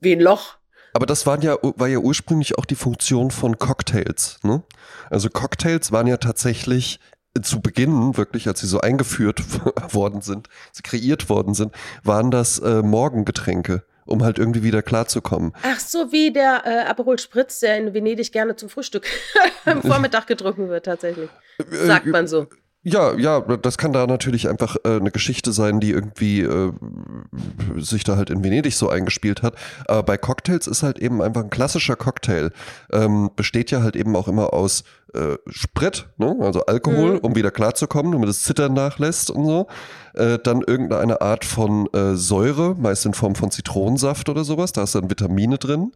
wie 0.00 0.12
ein 0.12 0.20
Loch. 0.20 0.56
Aber 0.92 1.06
das 1.06 1.26
waren 1.26 1.42
ja, 1.42 1.56
war 1.62 1.88
ja 1.88 1.98
ursprünglich 1.98 2.56
auch 2.58 2.64
die 2.64 2.74
Funktion 2.74 3.30
von 3.30 3.58
Cocktails. 3.58 4.38
Ne? 4.42 4.62
Also 5.10 5.28
Cocktails 5.28 5.92
waren 5.92 6.06
ja 6.06 6.16
tatsächlich 6.16 7.00
zu 7.42 7.60
Beginn, 7.60 8.16
wirklich, 8.16 8.48
als 8.48 8.60
sie 8.60 8.66
so 8.66 8.80
eingeführt 8.80 9.42
worden 9.94 10.22
sind, 10.22 10.48
sie 10.72 10.82
kreiert 10.82 11.28
worden 11.28 11.54
sind, 11.54 11.74
waren 12.02 12.30
das 12.30 12.58
äh, 12.58 12.82
Morgengetränke, 12.82 13.84
um 14.06 14.24
halt 14.24 14.38
irgendwie 14.38 14.62
wieder 14.62 14.82
klarzukommen. 14.82 15.52
Ach 15.62 15.80
so, 15.80 16.12
wie 16.12 16.32
der 16.32 16.62
äh, 16.64 16.88
Aperol 16.88 17.18
Spritz, 17.18 17.60
der 17.60 17.76
in 17.76 17.92
Venedig 17.92 18.32
gerne 18.32 18.56
zum 18.56 18.68
Frühstück 18.68 19.06
am 19.64 19.82
Vormittag 19.82 20.26
getrunken 20.26 20.68
wird, 20.68 20.86
tatsächlich. 20.86 21.28
Sagt 21.70 22.06
Äh, 22.06 22.10
man 22.10 22.26
so. 22.26 22.46
Ja, 22.88 23.14
ja, 23.16 23.40
das 23.40 23.78
kann 23.78 23.92
da 23.92 24.06
natürlich 24.06 24.48
einfach 24.48 24.76
äh, 24.84 24.90
eine 25.00 25.10
Geschichte 25.10 25.50
sein, 25.50 25.80
die 25.80 25.90
irgendwie 25.90 26.42
äh, 26.42 26.70
sich 27.78 28.04
da 28.04 28.16
halt 28.16 28.30
in 28.30 28.44
Venedig 28.44 28.76
so 28.76 28.88
eingespielt 28.88 29.42
hat. 29.42 29.56
Aber 29.88 30.04
bei 30.04 30.16
Cocktails 30.16 30.68
ist 30.68 30.84
halt 30.84 31.00
eben 31.00 31.20
einfach 31.20 31.42
ein 31.42 31.50
klassischer 31.50 31.96
Cocktail. 31.96 32.52
Ähm, 32.92 33.30
besteht 33.34 33.72
ja 33.72 33.82
halt 33.82 33.96
eben 33.96 34.14
auch 34.14 34.28
immer 34.28 34.52
aus 34.52 34.84
äh, 35.14 35.34
Sprit, 35.48 36.06
ne? 36.18 36.36
also 36.38 36.64
Alkohol, 36.66 37.14
Mhm. 37.14 37.18
um 37.22 37.34
wieder 37.34 37.50
klarzukommen, 37.50 38.12
damit 38.12 38.28
das 38.28 38.44
Zittern 38.44 38.74
nachlässt 38.74 39.30
und 39.32 39.46
so. 39.46 39.66
Äh, 40.14 40.38
dann 40.38 40.62
irgendeine 40.62 41.20
Art 41.20 41.44
von 41.44 41.88
äh, 41.92 42.14
Säure, 42.14 42.76
meist 42.76 43.04
in 43.04 43.14
Form 43.14 43.34
von 43.34 43.50
Zitronensaft 43.50 44.28
oder 44.28 44.44
sowas. 44.44 44.70
Da 44.70 44.84
ist 44.84 44.94
dann 44.94 45.10
Vitamine 45.10 45.58
drin. 45.58 45.90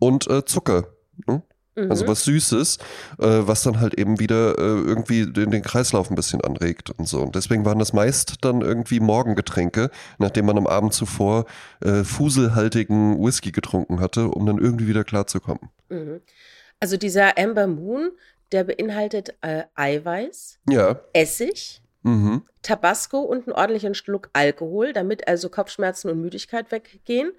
Und 0.00 0.28
äh, 0.28 0.44
Zucker. 0.44 0.88
Ne? 1.28 1.42
Also 1.76 2.04
Mhm. 2.04 2.08
was 2.08 2.24
Süßes, 2.24 2.78
äh, 3.18 3.24
was 3.26 3.62
dann 3.64 3.80
halt 3.80 3.94
eben 3.98 4.20
wieder 4.20 4.56
äh, 4.58 4.62
irgendwie 4.62 5.26
den, 5.26 5.50
den 5.50 5.62
Kreislauf 5.62 6.08
ein 6.10 6.14
bisschen 6.14 6.40
anregt 6.40 6.90
und 6.96 7.08
so. 7.08 7.20
Und 7.20 7.34
deswegen 7.34 7.64
waren 7.64 7.78
das 7.80 7.92
meist 7.92 8.44
dann 8.44 8.60
irgendwie 8.60 9.00
Morgengetränke, 9.00 9.90
nachdem 10.18 10.46
man 10.46 10.56
am 10.58 10.66
Abend 10.68 10.92
zuvor 10.94 11.46
äh, 11.82 12.04
fuselhaltigen 12.04 13.18
Whisky 13.24 13.50
getrunken 13.52 14.00
hatte, 14.00 14.28
um 14.28 14.46
dann 14.46 14.58
irgendwie 14.58 14.86
wieder 14.86 15.04
klarzukommen. 15.04 15.70
Mhm. 15.88 16.20
Also 16.80 16.96
dieser 16.96 17.38
Amber 17.38 17.66
Moon, 17.66 18.10
der 18.52 18.64
beinhaltet 18.64 19.34
äh, 19.40 19.64
Eiweiß, 19.74 20.58
Ja. 20.68 21.00
Essig, 21.12 21.80
Mhm. 22.06 22.42
Tabasco 22.60 23.20
und 23.20 23.46
einen 23.48 23.56
ordentlichen 23.56 23.94
Schluck 23.94 24.28
Alkohol, 24.34 24.92
damit 24.92 25.26
also 25.26 25.48
Kopfschmerzen 25.48 26.10
und 26.10 26.20
Müdigkeit 26.20 26.70
weggehen. 26.70 27.32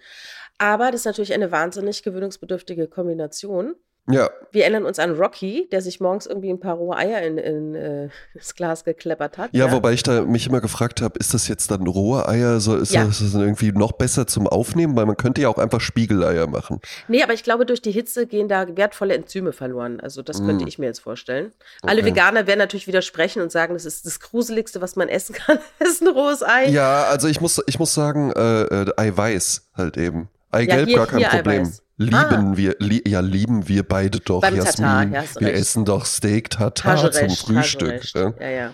Aber 0.57 0.89
das 0.91 1.01
ist 1.01 1.05
natürlich 1.05 1.33
eine 1.35 1.51
wahnsinnig 1.51 2.01
gewöhnungsbedürftige 2.01 2.87
Kombination. 2.87 3.75
Ja. 4.07 4.29
Wir 4.51 4.61
erinnern 4.63 4.85
uns 4.85 4.99
an 4.99 5.15
Rocky, 5.15 5.67
der 5.71 5.81
sich 5.81 5.99
morgens 5.99 6.27
irgendwie 6.27 6.51
ein 6.51 6.59
paar 6.59 6.75
rohe 6.75 6.95
Eier 6.95 7.23
in, 7.23 7.37
in 7.39 7.73
äh, 7.75 8.09
das 8.35 8.53
Glas 8.53 8.83
gekleppert 8.83 9.37
hat. 9.39 9.49
ja, 9.51 9.71
wobei 9.71 9.93
ich 9.93 10.03
da 10.03 10.21
mich 10.21 10.45
immer 10.47 10.61
gefragt 10.61 11.01
habe, 11.01 11.17
ist 11.17 11.33
das 11.33 11.47
jetzt 11.47 11.71
dann 11.71 11.87
rohe 11.87 12.27
Eier? 12.29 12.59
So, 12.59 12.75
ist, 12.77 12.93
Ja. 12.93 13.03
das, 13.05 13.19
ist 13.21 13.33
das 13.33 13.41
irgendwie 13.41 13.71
noch 13.71 13.93
besser 13.93 14.27
zum 14.27 14.47
Aufnehmen? 14.47 14.95
Weil 14.95 15.07
man 15.07 15.17
könnte 15.17 15.41
ja 15.41 15.49
auch 15.49 15.57
einfach 15.57 15.81
Spiegeleier 15.81 16.45
machen. 16.47 16.81
Nee, 17.07 17.23
aber 17.23 17.33
ich 17.33 17.43
glaube, 17.43 17.65
durch 17.65 17.81
die 17.81 17.91
Hitze 17.91 18.27
gehen 18.27 18.47
da 18.47 18.67
wertvolle 18.77 19.15
Enzyme 19.15 19.53
verloren. 19.53 19.99
Also 19.99 20.21
das 20.21 20.37
könnte 20.45 20.65
Mm. 20.65 20.67
ich 20.67 20.77
mir 20.77 20.85
jetzt 20.85 20.99
vorstellen. 20.99 21.51
Alle 21.81 22.01
Okay. 22.01 22.11
Veganer 22.11 22.45
werden 22.45 22.59
natürlich 22.59 22.85
widersprechen 22.87 23.41
und 23.41 23.51
sagen, 23.51 23.73
das 23.73 23.85
ist 23.85 24.05
das 24.05 24.19
Gruseligste, 24.19 24.81
was 24.81 24.95
man 24.95 25.09
essen 25.09 25.33
kann, 25.35 25.57
ist 25.79 26.01
ein 26.03 26.09
rohes 26.09 26.43
Ei. 26.43 26.67
Ja, 26.69 27.05
also 27.05 27.27
ich 27.27 27.41
muss, 27.41 27.59
ich 27.65 27.79
muss 27.79 27.93
sagen, 27.95 28.31
äh, 28.33 28.61
äh, 28.65 28.85
Eiweiß 28.97 29.69
halt 29.75 29.97
eben. 29.97 30.29
Eigelb 30.51 30.87
hier- 30.87 30.97
gar 30.97 31.07
kein 31.07 31.23
Problem. 31.23 31.61
Eiweiß. 31.63 31.81
Lieben 31.97 32.15
Ah. 32.15 32.57
wir, 32.57 32.75
li 32.79 33.01
ja, 33.07 33.21
lieben 33.21 33.67
wir 33.69 33.83
beide 33.87 34.19
doch, 34.19 34.41
Beim 34.41 34.55
Jasmin. 34.57 34.85
Tatar, 35.13 35.39
wir 35.39 35.47
recht. 35.47 35.59
essen 35.59 35.85
doch 35.85 36.05
Steak 36.05 36.49
Tatar 36.49 37.01
du 37.01 37.09
zum 37.11 37.29
Frühstück. 37.29 38.03
Ja. 38.13 38.33
Ja, 38.39 38.49
ja. 38.49 38.73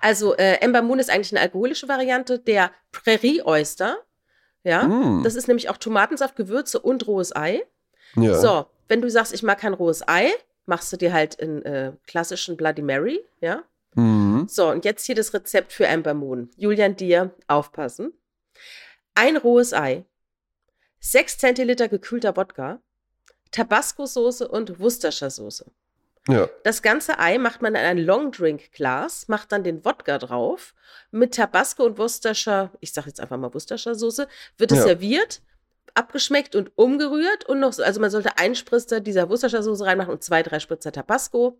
Also 0.00 0.34
äh, 0.36 0.58
Amber 0.64 0.80
Moon 0.82 0.98
ist 0.98 1.10
eigentlich 1.10 1.32
eine 1.32 1.40
alkoholische 1.40 1.86
Variante 1.88 2.38
der 2.38 2.70
Prairie 2.90 3.42
Oyster. 3.44 3.96
Ja, 4.64 4.84
Mm. 4.84 5.22
das 5.24 5.34
ist 5.34 5.48
nämlich 5.48 5.68
auch 5.68 5.76
Tomatensaft, 5.76 6.36
Gewürze 6.36 6.78
und 6.80 7.06
rohes 7.06 7.34
Ei. 7.36 7.62
Ja. 8.14 8.34
So, 8.36 8.66
wenn 8.88 9.02
du 9.02 9.10
sagst, 9.10 9.34
ich 9.34 9.42
mag 9.42 9.58
kein 9.58 9.74
rohes 9.74 10.06
Ei, 10.08 10.30
machst 10.66 10.92
du 10.92 10.96
dir 10.96 11.12
halt 11.12 11.40
einen 11.40 11.62
äh, 11.64 11.92
klassischen 12.06 12.56
Bloody 12.56 12.80
Mary, 12.82 13.20
ja. 13.40 13.64
Mhm. 13.96 14.46
So, 14.48 14.70
und 14.70 14.84
jetzt 14.86 15.04
hier 15.04 15.14
das 15.16 15.34
Rezept 15.34 15.72
für 15.72 15.88
Amber 15.88 16.14
Moon. 16.14 16.48
Julian, 16.56 16.96
dir 16.96 17.34
aufpassen. 17.48 18.12
Ein 19.14 19.36
rohes 19.36 19.74
Ei, 19.74 20.04
6 21.04 21.38
Zentiliter 21.38 21.88
gekühlter 21.88 22.36
Wodka, 22.36 22.80
Tabasco-Soße 23.50 24.48
und 24.48 24.78
Worcestershire-Soße. 24.80 25.66
ja. 26.28 26.48
Das 26.64 26.80
ganze 26.82 27.18
Ei 27.18 27.38
macht 27.38 27.60
man 27.60 27.74
in 27.74 27.80
ein 27.82 27.98
Longdrink-Glas, 27.98 29.26
macht 29.28 29.52
dann 29.52 29.64
den 29.64 29.84
Wodka 29.84 30.18
drauf. 30.18 30.74
Mit 31.10 31.34
Tabasco 31.34 31.84
und 31.84 31.98
Worcestershire, 31.98 32.70
ich 32.80 32.92
sage 32.92 33.08
jetzt 33.08 33.20
einfach 33.20 33.36
mal 33.36 33.52
Worcestershire-Soße, 33.52 34.28
wird 34.56 34.72
es 34.72 34.78
Ja. 34.78 34.84
serviert, 34.84 35.42
abgeschmeckt 35.94 36.54
und 36.54 36.70
umgerührt. 36.78 37.44
Und 37.48 37.60
noch, 37.60 37.72
so- 37.72 37.82
also 37.82 38.00
man 38.00 38.10
sollte 38.10 38.38
einen 38.38 38.54
Spritzer 38.54 39.00
dieser 39.00 39.28
Worcestershire-Soße 39.28 39.84
reinmachen 39.84 40.12
und 40.12 40.22
zwei, 40.22 40.42
drei 40.42 40.60
Spritzer 40.60 40.92
Tabasco. 40.92 41.58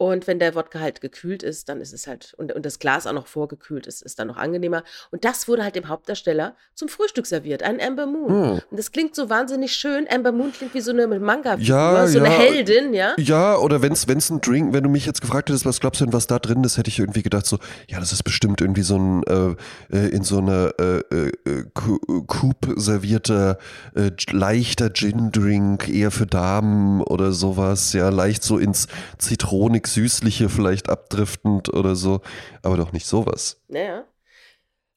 Und 0.00 0.26
wenn 0.26 0.38
der 0.38 0.54
Wodka 0.54 0.80
halt 0.80 1.02
gekühlt 1.02 1.42
ist, 1.42 1.68
dann 1.68 1.82
ist 1.82 1.92
es 1.92 2.06
halt, 2.06 2.32
und, 2.38 2.54
und 2.54 2.64
das 2.64 2.78
Glas 2.78 3.06
auch 3.06 3.12
noch 3.12 3.26
vorgekühlt 3.26 3.86
ist, 3.86 4.00
ist 4.00 4.18
dann 4.18 4.28
noch 4.28 4.38
angenehmer. 4.38 4.82
Und 5.10 5.26
das 5.26 5.46
wurde 5.46 5.62
halt 5.62 5.76
dem 5.76 5.88
Hauptdarsteller 5.88 6.56
zum 6.74 6.88
Frühstück 6.88 7.26
serviert, 7.26 7.62
ein 7.62 7.78
Amber 7.82 8.06
Moon. 8.06 8.28
Hm. 8.30 8.60
Und 8.70 8.78
das 8.78 8.92
klingt 8.92 9.14
so 9.14 9.28
wahnsinnig 9.28 9.76
schön. 9.76 10.06
Amber 10.10 10.32
Moon 10.32 10.52
klingt 10.52 10.72
wie 10.72 10.80
so 10.80 10.90
eine 10.90 11.06
manga 11.06 11.56
ja, 11.56 12.06
so 12.06 12.16
ja. 12.16 12.24
eine 12.24 12.34
Heldin, 12.34 12.94
ja? 12.94 13.12
Ja, 13.18 13.58
oder 13.58 13.82
wenn 13.82 13.92
es 13.92 14.08
ein 14.08 14.40
Drink, 14.40 14.72
wenn 14.72 14.84
du 14.84 14.88
mich 14.88 15.04
jetzt 15.04 15.20
gefragt 15.20 15.50
hättest, 15.50 15.66
was 15.66 15.80
glaubst 15.80 16.00
du 16.00 16.06
denn, 16.06 16.14
was 16.14 16.26
da 16.26 16.38
drin 16.38 16.64
ist, 16.64 16.78
hätte 16.78 16.88
ich 16.88 16.98
irgendwie 16.98 17.22
gedacht 17.22 17.44
so, 17.44 17.58
ja, 17.86 18.00
das 18.00 18.14
ist 18.14 18.22
bestimmt 18.22 18.62
irgendwie 18.62 18.80
so 18.80 18.96
ein, 18.96 19.22
äh, 19.24 19.54
äh 19.94 20.08
in 20.08 20.24
so 20.24 20.38
einer 20.38 20.72
äh, 20.78 21.00
äh, 21.14 21.32
äh 21.44 21.64
Coupe 21.74 22.80
servierter, 22.80 23.58
äh, 23.94 24.12
leichter 24.30 24.88
Gin-Drink, 24.90 25.90
eher 25.90 26.10
für 26.10 26.24
Damen 26.24 27.02
oder 27.02 27.32
sowas, 27.32 27.92
ja, 27.92 28.08
leicht 28.08 28.42
so 28.42 28.56
ins 28.56 28.88
Zitronik 29.18 29.89
Süßliche 29.94 30.48
vielleicht 30.48 30.88
abdriftend 30.88 31.72
oder 31.72 31.94
so, 31.96 32.20
aber 32.62 32.76
doch 32.76 32.92
nicht 32.92 33.06
sowas. 33.06 33.60
Naja. 33.68 34.04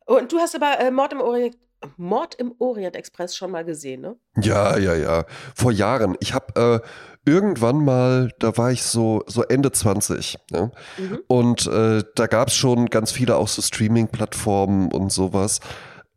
Und 0.06 0.32
du 0.32 0.40
hast 0.40 0.56
aber 0.56 0.80
äh, 0.80 0.92
Mord 0.92 1.14
im 1.14 1.22
Orient 1.22 1.58
Mord 1.98 2.36
im 2.36 2.54
Orient 2.60 2.96
Express 2.96 3.36
schon 3.36 3.52
mal 3.52 3.66
gesehen, 3.66 4.02
ne? 4.02 4.16
Ja, 4.38 4.78
ja, 4.78 4.96
ja. 4.96 5.26
Vor 5.56 5.72
Jahren. 5.72 6.16
Ich 6.22 6.34
habe 6.34 6.82
äh, 6.86 7.30
irgendwann 7.30 7.84
mal, 7.84 8.32
da 8.40 8.58
war 8.58 8.72
ich 8.72 8.84
so, 8.84 9.24
so 9.28 9.44
Ende 9.44 9.72
20. 9.72 10.38
Ne? 10.52 10.72
Mhm. 10.98 11.20
Und 11.28 11.68
äh, 11.68 12.04
da 12.16 12.28
gab 12.28 12.50
es 12.50 12.56
schon 12.56 12.88
ganz 12.88 13.12
viele 13.12 13.36
auch 13.36 13.48
so 13.48 13.62
Streaming-Plattformen 13.62 14.92
und 14.92 15.12
sowas. 15.12 15.60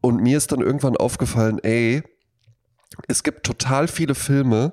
Und 0.00 0.22
mir 0.22 0.36
ist 0.36 0.52
dann 0.52 0.60
irgendwann 0.60 0.96
aufgefallen, 0.96 1.58
ey, 1.62 2.02
es 3.08 3.22
gibt 3.22 3.44
total 3.44 3.88
viele 3.88 4.14
Filme, 4.14 4.72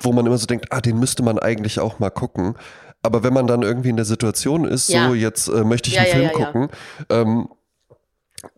wo 0.00 0.12
man 0.12 0.26
immer 0.26 0.38
so 0.38 0.46
denkt, 0.46 0.66
ah, 0.70 0.80
den 0.80 0.98
müsste 0.98 1.22
man 1.22 1.38
eigentlich 1.38 1.80
auch 1.80 1.98
mal 1.98 2.10
gucken. 2.10 2.54
Aber 3.02 3.22
wenn 3.22 3.32
man 3.32 3.46
dann 3.46 3.62
irgendwie 3.62 3.90
in 3.90 3.96
der 3.96 4.04
Situation 4.04 4.64
ist, 4.64 4.88
ja. 4.88 5.08
so 5.08 5.14
jetzt 5.14 5.48
äh, 5.48 5.64
möchte 5.64 5.88
ich 5.88 5.96
ja, 5.96 6.02
einen 6.02 6.22
ja, 6.22 6.28
Film 6.30 6.44
gucken, 6.44 6.68
ähm, 7.10 7.48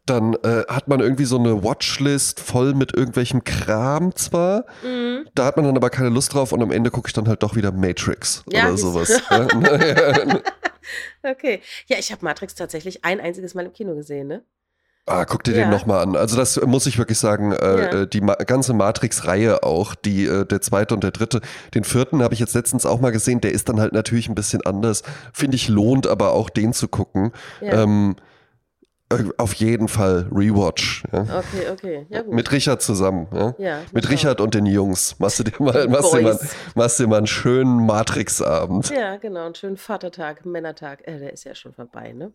dann 0.06 0.34
äh, 0.42 0.64
hat 0.68 0.88
man 0.88 1.00
irgendwie 1.00 1.24
so 1.24 1.38
eine 1.38 1.62
Watchlist 1.62 2.40
voll 2.40 2.74
mit 2.74 2.94
irgendwelchem 2.94 3.44
Kram 3.44 4.14
zwar, 4.14 4.66
mhm. 4.82 5.26
da 5.34 5.46
hat 5.46 5.56
man 5.56 5.66
dann 5.66 5.76
aber 5.76 5.90
keine 5.90 6.10
Lust 6.10 6.34
drauf 6.34 6.52
und 6.52 6.62
am 6.62 6.70
Ende 6.70 6.90
gucke 6.90 7.08
ich 7.08 7.12
dann 7.12 7.28
halt 7.28 7.42
doch 7.42 7.56
wieder 7.56 7.72
Matrix 7.72 8.44
oder 8.46 8.76
sowas. 8.76 9.22
okay. 11.22 11.60
Ja, 11.86 11.98
ich 11.98 12.12
habe 12.12 12.24
Matrix 12.24 12.54
tatsächlich 12.54 13.04
ein 13.04 13.20
einziges 13.20 13.54
Mal 13.54 13.66
im 13.66 13.72
Kino 13.72 13.94
gesehen, 13.94 14.28
ne? 14.28 14.42
Ah, 15.06 15.24
guck 15.24 15.42
dir 15.42 15.56
ja. 15.56 15.64
den 15.64 15.70
nochmal 15.70 16.02
an. 16.02 16.14
Also 16.14 16.36
das 16.36 16.60
muss 16.64 16.86
ich 16.86 16.98
wirklich 16.98 17.18
sagen, 17.18 17.52
äh, 17.52 17.56
ja. 17.56 18.02
Äh, 18.02 18.06
die 18.06 18.20
Ma 18.20 18.34
ganze 18.34 18.74
Matrix-Reihe 18.74 19.62
auch, 19.62 19.94
die, 19.94 20.26
äh, 20.26 20.44
der 20.44 20.60
zweite 20.60 20.94
und 20.94 21.02
der 21.02 21.10
dritte. 21.10 21.40
Den 21.74 21.84
vierten 21.84 22.22
habe 22.22 22.34
ich 22.34 22.40
jetzt 22.40 22.54
letztens 22.54 22.86
auch 22.86 23.00
mal 23.00 23.10
gesehen, 23.10 23.40
der 23.40 23.52
ist 23.52 23.68
dann 23.68 23.80
halt 23.80 23.92
natürlich 23.92 24.28
ein 24.28 24.34
bisschen 24.34 24.62
anders. 24.62 25.02
Finde 25.32 25.56
ich 25.56 25.68
lohnt 25.68 26.06
aber 26.06 26.32
auch 26.32 26.48
den 26.48 26.72
zu 26.72 26.86
gucken. 26.86 27.32
Ja. 27.60 27.82
Ähm, 27.82 28.16
äh, 29.12 29.24
auf 29.38 29.54
jeden 29.54 29.88
Fall 29.88 30.28
Rewatch. 30.30 31.02
Ja. 31.12 31.22
Okay, 31.22 31.70
okay. 31.72 32.06
Ja, 32.08 32.22
gut. 32.22 32.32
Mit 32.32 32.52
Richard 32.52 32.80
zusammen. 32.80 33.26
Ja? 33.34 33.54
ja 33.58 33.78
Mit 33.92 34.08
Richard 34.08 34.40
und 34.40 34.54
den 34.54 34.66
Jungs. 34.66 35.18
Machst 35.18 35.40
du 35.40 35.44
dir 35.44 35.52
mal, 35.58 35.88
machst 35.88 36.14
dir 36.14 36.22
mal, 36.22 36.38
machst 36.76 37.00
dir 37.00 37.08
mal 37.08 37.18
einen 37.18 37.26
schönen 37.26 37.84
Matrix-Abend. 37.84 38.90
Ja, 38.90 39.16
genau. 39.16 39.46
Einen 39.46 39.56
schönen 39.56 39.76
Vatertag, 39.76 40.46
Männertag. 40.46 41.06
Äh, 41.08 41.18
der 41.18 41.32
ist 41.32 41.44
ja 41.44 41.54
schon 41.54 41.72
vorbei, 41.72 42.12
ne? 42.12 42.32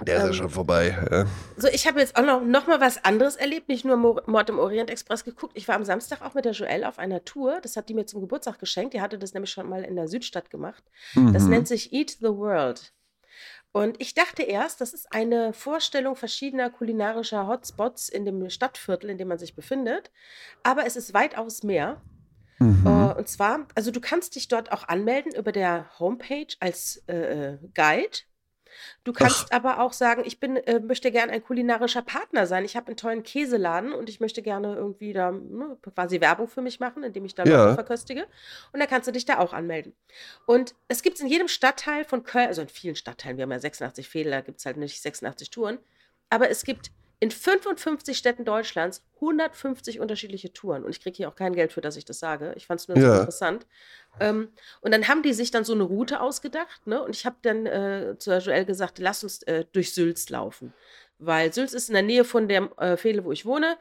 Der 0.00 0.16
ist 0.16 0.22
ähm, 0.22 0.28
ja 0.28 0.32
schon 0.34 0.50
vorbei. 0.50 0.96
Ja. 1.10 1.26
So, 1.56 1.68
ich 1.68 1.86
habe 1.86 2.00
jetzt 2.00 2.16
auch 2.16 2.24
noch, 2.24 2.42
noch 2.42 2.66
mal 2.66 2.80
was 2.80 3.04
anderes 3.04 3.36
erlebt, 3.36 3.68
nicht 3.68 3.84
nur 3.84 3.96
Mord 3.96 4.48
im 4.48 4.58
Orient 4.58 4.90
Express 4.90 5.24
geguckt. 5.24 5.52
Ich 5.56 5.68
war 5.68 5.76
am 5.76 5.84
Samstag 5.84 6.22
auch 6.22 6.34
mit 6.34 6.44
der 6.44 6.52
Joelle 6.52 6.88
auf 6.88 6.98
einer 6.98 7.24
Tour. 7.24 7.60
Das 7.62 7.76
hat 7.76 7.88
die 7.88 7.94
mir 7.94 8.06
zum 8.06 8.20
Geburtstag 8.20 8.58
geschenkt. 8.58 8.94
Die 8.94 9.00
hatte 9.00 9.18
das 9.18 9.34
nämlich 9.34 9.50
schon 9.50 9.68
mal 9.68 9.84
in 9.84 9.96
der 9.96 10.08
Südstadt 10.08 10.50
gemacht. 10.50 10.82
Mhm. 11.14 11.32
Das 11.32 11.44
nennt 11.44 11.68
sich 11.68 11.92
Eat 11.92 12.16
the 12.20 12.28
World. 12.28 12.92
Und 13.72 14.00
ich 14.00 14.12
dachte 14.12 14.42
erst, 14.42 14.82
das 14.82 14.92
ist 14.92 15.12
eine 15.12 15.54
Vorstellung 15.54 16.14
verschiedener 16.14 16.68
kulinarischer 16.68 17.46
Hotspots 17.46 18.10
in 18.10 18.26
dem 18.26 18.50
Stadtviertel, 18.50 19.08
in 19.08 19.18
dem 19.18 19.28
man 19.28 19.38
sich 19.38 19.56
befindet. 19.56 20.10
Aber 20.62 20.86
es 20.86 20.96
ist 20.96 21.14
weitaus 21.14 21.62
mehr. 21.62 22.02
Mhm. 22.58 22.86
Uh, 22.86 23.14
und 23.16 23.28
zwar, 23.28 23.66
also 23.74 23.90
du 23.90 24.00
kannst 24.00 24.36
dich 24.36 24.48
dort 24.48 24.72
auch 24.72 24.86
anmelden 24.88 25.34
über 25.34 25.52
der 25.52 25.86
Homepage 25.98 26.54
als 26.60 27.02
äh, 27.08 27.54
äh 27.54 27.58
Guide 27.74 28.18
Du 29.04 29.12
kannst 29.12 29.46
Ach. 29.50 29.56
aber 29.56 29.80
auch 29.80 29.92
sagen, 29.92 30.22
ich 30.24 30.40
bin, 30.40 30.56
äh, 30.56 30.80
möchte 30.80 31.10
gerne 31.10 31.32
ein 31.32 31.42
kulinarischer 31.42 32.02
Partner 32.02 32.46
sein. 32.46 32.64
Ich 32.64 32.76
habe 32.76 32.88
einen 32.88 32.96
tollen 32.96 33.22
Käseladen 33.22 33.92
und 33.92 34.08
ich 34.08 34.20
möchte 34.20 34.42
gerne 34.42 34.74
irgendwie 34.74 35.12
da 35.12 35.30
ne, 35.32 35.76
quasi 35.94 36.20
Werbung 36.20 36.48
für 36.48 36.62
mich 36.62 36.80
machen, 36.80 37.02
indem 37.02 37.24
ich 37.24 37.34
da 37.34 37.44
ja. 37.44 37.64
Leute 37.64 37.74
verköstige. 37.74 38.26
Und 38.72 38.80
dann 38.80 38.88
kannst 38.88 39.08
du 39.08 39.12
dich 39.12 39.24
da 39.24 39.38
auch 39.38 39.52
anmelden. 39.52 39.94
Und 40.46 40.74
es 40.88 41.02
gibt 41.02 41.16
es 41.16 41.22
in 41.22 41.28
jedem 41.28 41.48
Stadtteil 41.48 42.04
von 42.04 42.22
Köln, 42.22 42.48
also 42.48 42.62
in 42.62 42.68
vielen 42.68 42.96
Stadtteilen, 42.96 43.36
wir 43.36 43.42
haben 43.42 43.52
ja 43.52 43.58
86 43.58 44.08
Fehler, 44.08 44.30
da 44.30 44.40
gibt 44.40 44.58
es 44.58 44.66
halt 44.66 44.76
nicht 44.76 45.00
86 45.00 45.50
Touren, 45.50 45.78
aber 46.30 46.50
es 46.50 46.64
gibt 46.64 46.90
in 47.22 47.30
55 47.30 48.18
Städten 48.18 48.44
Deutschlands 48.44 49.04
150 49.20 50.00
unterschiedliche 50.00 50.52
Touren. 50.52 50.82
Und 50.82 50.90
ich 50.90 51.00
kriege 51.00 51.16
hier 51.16 51.28
auch 51.28 51.36
kein 51.36 51.54
Geld 51.54 51.72
für, 51.72 51.80
dass 51.80 51.96
ich 51.96 52.04
das 52.04 52.18
sage. 52.18 52.52
Ich 52.56 52.66
fand 52.66 52.80
es 52.80 52.88
nur 52.88 52.98
ja. 52.98 53.20
interessant. 53.20 53.64
Ähm, 54.18 54.48
und 54.80 54.92
dann 54.92 55.06
haben 55.06 55.22
die 55.22 55.32
sich 55.32 55.52
dann 55.52 55.62
so 55.62 55.72
eine 55.72 55.84
Route 55.84 56.20
ausgedacht. 56.20 56.84
Ne? 56.88 57.00
Und 57.00 57.14
ich 57.14 57.24
habe 57.24 57.36
dann 57.42 57.66
äh, 57.66 58.16
zu 58.18 58.36
Joel 58.36 58.64
gesagt, 58.64 58.98
lass 58.98 59.22
uns 59.22 59.44
äh, 59.44 59.64
durch 59.70 59.94
Sülz 59.94 60.30
laufen. 60.30 60.74
Weil 61.20 61.52
Sülz 61.52 61.72
ist 61.74 61.88
in 61.88 61.92
der 61.92 62.02
Nähe 62.02 62.24
von 62.24 62.48
der 62.48 62.68
äh, 62.78 62.96
Fehle, 62.96 63.24
wo 63.24 63.30
ich 63.30 63.46
wohne. 63.46 63.76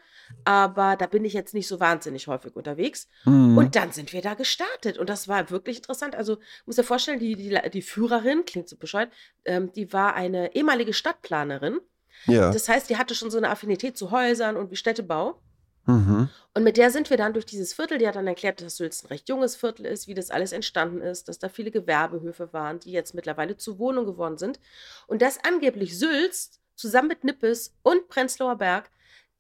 Aber 0.46 0.96
da 0.96 1.08
bin 1.08 1.26
ich 1.26 1.34
jetzt 1.34 1.56
nicht 1.56 1.68
so 1.68 1.80
wahnsinnig 1.80 2.28
häufig 2.28 2.56
unterwegs. 2.56 3.08
Mhm. 3.26 3.58
Und 3.58 3.76
dann 3.76 3.92
sind 3.92 4.14
wir 4.14 4.22
da 4.22 4.36
gestartet. 4.36 5.00
Und 5.00 5.10
das 5.10 5.28
war 5.28 5.50
wirklich 5.50 5.78
interessant. 5.78 6.16
Also, 6.16 6.38
muss 6.68 6.76
dir 6.76 6.84
vorstellen, 6.84 7.18
die, 7.18 7.36
die, 7.36 7.58
die 7.72 7.82
Führerin, 7.82 8.46
klingt 8.46 8.70
so 8.70 8.78
bescheuert, 8.78 9.12
ähm, 9.46 9.72
die 9.74 9.92
war 9.92 10.14
eine 10.14 10.54
ehemalige 10.54 10.94
Stadtplanerin. 10.94 11.80
Ja. 12.25 12.51
Das 12.51 12.70
heißt, 12.70 12.89
die 12.89 12.98
hatte 12.98 13.15
schon 13.15 13.32
so 13.32 13.38
eine 13.38 13.50
Affinität 13.50 13.98
zu 13.98 14.12
Häusern 14.12 14.58
und 14.58 14.72
wie 14.72 14.75
Städtebau. 14.75 15.39
Mhm. 15.86 16.30
Und 16.53 16.63
mit 16.63 16.77
der 16.77 16.91
sind 16.91 17.10
wir 17.10 17.18
dann 17.18 17.34
durch 17.34 17.46
dieses 17.46 17.74
Viertel, 17.74 17.98
die 17.98 18.08
hat 18.08 18.15
dann 18.15 18.27
erklärt, 18.27 18.62
dass 18.62 18.77
Sülz 18.77 19.03
ein 19.03 19.08
recht 19.08 19.30
junges 19.30 19.56
Viertel 19.56 19.86
ist, 19.86 20.08
wie 20.08 20.13
das 20.13 20.30
alles 20.30 20.51
entstanden 20.51 21.01
ist, 21.01 21.27
dass 21.27 21.39
da 21.39 21.50
viele 21.50 21.72
Gewerbehöfe 21.72 22.53
waren, 22.53 22.80
die 22.80 22.91
jetzt 22.91 23.15
mittlerweile 23.15 23.58
zu 23.58 23.80
Wohnungen 23.80 24.06
geworden 24.06 24.38
sind. 24.38 24.60
Und 25.08 25.22
dass 25.22 25.44
angeblich 25.44 25.98
Sülz 25.98 26.60
zusammen 26.75 27.08
mit 27.08 27.24
Nippes 27.24 27.74
und 27.84 28.08
Prenzlauer 28.10 28.58
Berg 28.58 28.91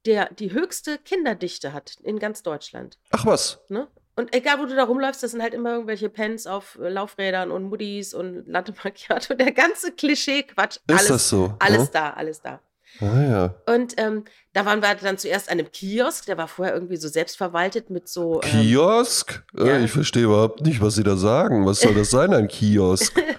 der 0.05 0.33
die 0.33 0.51
höchste 0.51 0.97
Kinderdichte 0.97 1.73
hat 1.73 1.97
in 2.01 2.19
ganz 2.19 2.43
Deutschland. 2.43 2.97
Ach 3.11 3.25
was. 3.25 3.59
Ne? 3.69 3.87
Und 4.15 4.35
egal, 4.35 4.59
wo 4.59 4.65
du 4.65 4.75
da 4.75 4.83
rumläufst, 4.83 5.23
das 5.23 5.31
sind 5.31 5.41
halt 5.41 5.53
immer 5.53 5.71
irgendwelche 5.71 6.09
Pens 6.09 6.45
auf 6.45 6.77
äh, 6.81 6.89
Laufrädern 6.89 7.49
und 7.49 7.63
Muddis 7.63 8.13
und 8.13 8.45
Latte 8.47 8.73
Macchiato. 8.83 9.33
Der 9.35 9.51
ganze 9.51 9.91
Klischee-Quatsch. 9.91 10.79
Ist 10.87 11.09
das 11.09 11.29
so? 11.29 11.55
Alles 11.59 11.85
ja? 11.85 11.89
da, 11.93 12.09
alles 12.11 12.41
da. 12.41 12.59
Ah, 12.99 13.21
ja. 13.21 13.55
Und 13.73 13.93
ähm, 13.97 14.25
da 14.53 14.65
waren 14.65 14.81
wir 14.81 14.93
dann 14.95 15.17
zuerst 15.17 15.49
an 15.49 15.59
einem 15.59 15.71
Kiosk, 15.71 16.25
der 16.25 16.37
war 16.37 16.47
vorher 16.47 16.73
irgendwie 16.73 16.97
so 16.97 17.07
selbstverwaltet 17.07 17.89
mit 17.89 18.09
so. 18.09 18.41
Ähm, 18.43 18.49
Kiosk? 18.49 19.43
Äh, 19.57 19.67
ja. 19.67 19.79
Ich 19.79 19.91
verstehe 19.91 20.23
überhaupt 20.23 20.61
nicht, 20.61 20.81
was 20.81 20.95
Sie 20.95 21.03
da 21.03 21.15
sagen. 21.15 21.65
Was 21.65 21.79
soll 21.79 21.93
das 21.93 22.11
sein, 22.11 22.33
ein 22.33 22.47
Kiosk? 22.47 23.15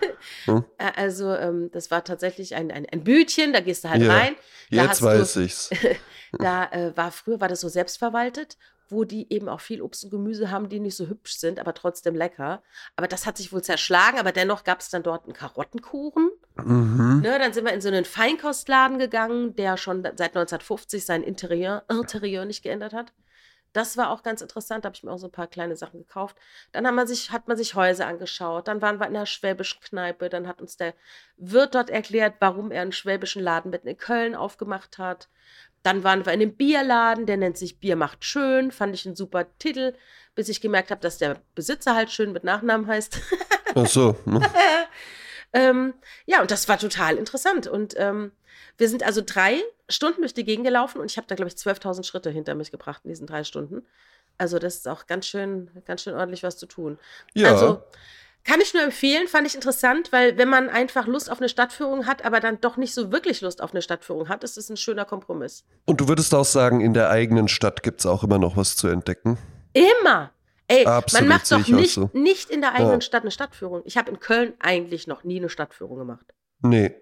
Hm? 0.44 0.64
Also, 0.96 1.32
ähm, 1.34 1.70
das 1.72 1.90
war 1.90 2.02
tatsächlich 2.04 2.54
ein, 2.54 2.70
ein, 2.70 2.86
ein 2.90 3.04
Bütchen, 3.04 3.52
da 3.52 3.60
gehst 3.60 3.84
du 3.84 3.90
halt 3.90 4.02
ja. 4.02 4.12
rein. 4.12 4.34
Da 4.70 4.84
Jetzt 4.84 5.02
weiß 5.02 5.34
du, 5.34 5.40
ich's. 5.40 5.70
da 6.38 6.64
äh, 6.70 6.96
war 6.96 7.12
früher 7.12 7.40
war 7.40 7.48
das 7.48 7.60
so 7.60 7.68
selbstverwaltet 7.68 8.56
wo 8.92 9.04
die 9.04 9.32
eben 9.32 9.48
auch 9.48 9.60
viel 9.60 9.82
Obst 9.82 10.04
und 10.04 10.10
Gemüse 10.10 10.50
haben, 10.50 10.68
die 10.68 10.78
nicht 10.78 10.96
so 10.96 11.08
hübsch 11.08 11.36
sind, 11.38 11.58
aber 11.58 11.74
trotzdem 11.74 12.14
lecker. 12.14 12.62
Aber 12.94 13.08
das 13.08 13.26
hat 13.26 13.38
sich 13.38 13.52
wohl 13.52 13.62
zerschlagen, 13.62 14.18
aber 14.18 14.30
dennoch 14.30 14.62
gab 14.62 14.80
es 14.80 14.90
dann 14.90 15.02
dort 15.02 15.24
einen 15.24 15.32
Karottenkuchen. 15.32 16.30
Mhm. 16.56 17.20
Ne, 17.22 17.38
dann 17.38 17.52
sind 17.52 17.64
wir 17.64 17.72
in 17.72 17.80
so 17.80 17.88
einen 17.88 18.04
Feinkostladen 18.04 18.98
gegangen, 18.98 19.56
der 19.56 19.76
schon 19.76 20.02
seit 20.02 20.36
1950 20.36 21.04
sein 21.04 21.22
Interieur, 21.22 21.84
Interieur 21.90 22.44
nicht 22.44 22.62
geändert 22.62 22.92
hat. 22.92 23.12
Das 23.72 23.96
war 23.96 24.10
auch 24.10 24.22
ganz 24.22 24.42
interessant, 24.42 24.84
da 24.84 24.88
habe 24.88 24.96
ich 24.96 25.02
mir 25.02 25.10
auch 25.10 25.18
so 25.18 25.28
ein 25.28 25.32
paar 25.32 25.46
kleine 25.46 25.76
Sachen 25.76 26.00
gekauft. 26.00 26.36
Dann 26.72 26.86
hat 26.86 26.94
man, 26.94 27.06
sich, 27.06 27.30
hat 27.30 27.48
man 27.48 27.56
sich 27.56 27.74
Häuser 27.74 28.06
angeschaut, 28.06 28.68
dann 28.68 28.82
waren 28.82 29.00
wir 29.00 29.06
in 29.06 29.16
einer 29.16 29.24
schwäbischen 29.24 29.80
Kneipe, 29.80 30.28
dann 30.28 30.46
hat 30.46 30.60
uns 30.60 30.76
der 30.76 30.94
Wirt 31.38 31.74
dort 31.74 31.88
erklärt, 31.88 32.34
warum 32.40 32.70
er 32.70 32.82
einen 32.82 32.92
schwäbischen 32.92 33.42
Laden 33.42 33.70
mitten 33.70 33.88
in 33.88 33.96
Köln 33.96 34.34
aufgemacht 34.34 34.98
hat. 34.98 35.30
Dann 35.82 36.04
waren 36.04 36.24
wir 36.24 36.32
in 36.32 36.40
einem 36.40 36.54
Bierladen, 36.54 37.26
der 37.26 37.36
nennt 37.36 37.58
sich 37.58 37.80
Bier 37.80 37.96
macht 37.96 38.24
schön, 38.24 38.70
fand 38.70 38.94
ich 38.94 39.06
einen 39.06 39.16
super 39.16 39.46
Titel, 39.58 39.94
bis 40.34 40.48
ich 40.48 40.60
gemerkt 40.60 40.90
habe, 40.90 41.00
dass 41.00 41.18
der 41.18 41.40
Besitzer 41.54 41.94
halt 41.94 42.10
schön 42.10 42.32
mit 42.32 42.44
Nachnamen 42.44 42.86
heißt. 42.86 43.20
Ach 43.74 43.86
so. 43.86 44.16
Ne? 44.24 44.40
ähm, 45.52 45.94
ja, 46.26 46.40
und 46.40 46.50
das 46.50 46.68
war 46.68 46.78
total 46.78 47.16
interessant. 47.16 47.66
Und 47.66 47.94
ähm, 47.96 48.32
wir 48.78 48.88
sind 48.88 49.02
also 49.02 49.22
drei 49.24 49.60
Stunden 49.88 50.20
durch 50.22 50.34
die 50.34 50.44
Gegend 50.44 50.64
gelaufen 50.64 51.00
und 51.00 51.10
ich 51.10 51.16
habe 51.16 51.26
da, 51.26 51.34
glaube 51.34 51.48
ich, 51.48 51.54
12.000 51.56 52.04
Schritte 52.04 52.30
hinter 52.30 52.54
mich 52.54 52.70
gebracht 52.70 53.02
in 53.04 53.10
diesen 53.10 53.26
drei 53.26 53.44
Stunden. 53.44 53.86
Also 54.38 54.58
das 54.58 54.76
ist 54.76 54.88
auch 54.88 55.06
ganz 55.06 55.26
schön, 55.26 55.70
ganz 55.84 56.02
schön 56.02 56.14
ordentlich 56.14 56.42
was 56.42 56.56
zu 56.56 56.66
tun. 56.66 56.98
Ja. 57.34 57.52
Also 57.52 57.82
kann 58.44 58.60
ich 58.60 58.74
nur 58.74 58.82
empfehlen, 58.82 59.28
fand 59.28 59.46
ich 59.46 59.54
interessant, 59.54 60.10
weil 60.10 60.36
wenn 60.36 60.48
man 60.48 60.68
einfach 60.68 61.06
Lust 61.06 61.30
auf 61.30 61.38
eine 61.38 61.48
Stadtführung 61.48 62.06
hat, 62.06 62.24
aber 62.24 62.40
dann 62.40 62.60
doch 62.60 62.76
nicht 62.76 62.92
so 62.92 63.12
wirklich 63.12 63.40
Lust 63.40 63.62
auf 63.62 63.72
eine 63.72 63.82
Stadtführung 63.82 64.28
hat, 64.28 64.42
ist 64.42 64.58
es 64.58 64.68
ein 64.68 64.76
schöner 64.76 65.04
Kompromiss. 65.04 65.64
Und 65.84 66.00
du 66.00 66.08
würdest 66.08 66.34
auch 66.34 66.44
sagen, 66.44 66.80
in 66.80 66.92
der 66.92 67.10
eigenen 67.10 67.46
Stadt 67.48 67.82
gibt 67.82 68.00
es 68.00 68.06
auch 68.06 68.24
immer 68.24 68.38
noch 68.38 68.56
was 68.56 68.74
zu 68.76 68.88
entdecken? 68.88 69.38
Immer! 69.72 70.32
Ey, 70.68 70.86
Absolut, 70.86 71.28
man 71.28 71.36
macht 71.38 71.52
doch 71.52 71.68
nicht, 71.68 71.94
so. 71.94 72.10
nicht 72.14 72.50
in 72.50 72.62
der 72.62 72.72
eigenen 72.74 72.94
Ja. 72.94 73.00
Stadt 73.02 73.22
eine 73.22 73.30
Stadtführung. 73.30 73.82
Ich 73.84 73.96
habe 73.96 74.10
in 74.10 74.18
Köln 74.20 74.54
eigentlich 74.58 75.06
noch 75.06 75.22
nie 75.22 75.38
eine 75.38 75.48
Stadtführung 75.48 75.98
gemacht. 75.98 76.26
Nee. 76.60 76.94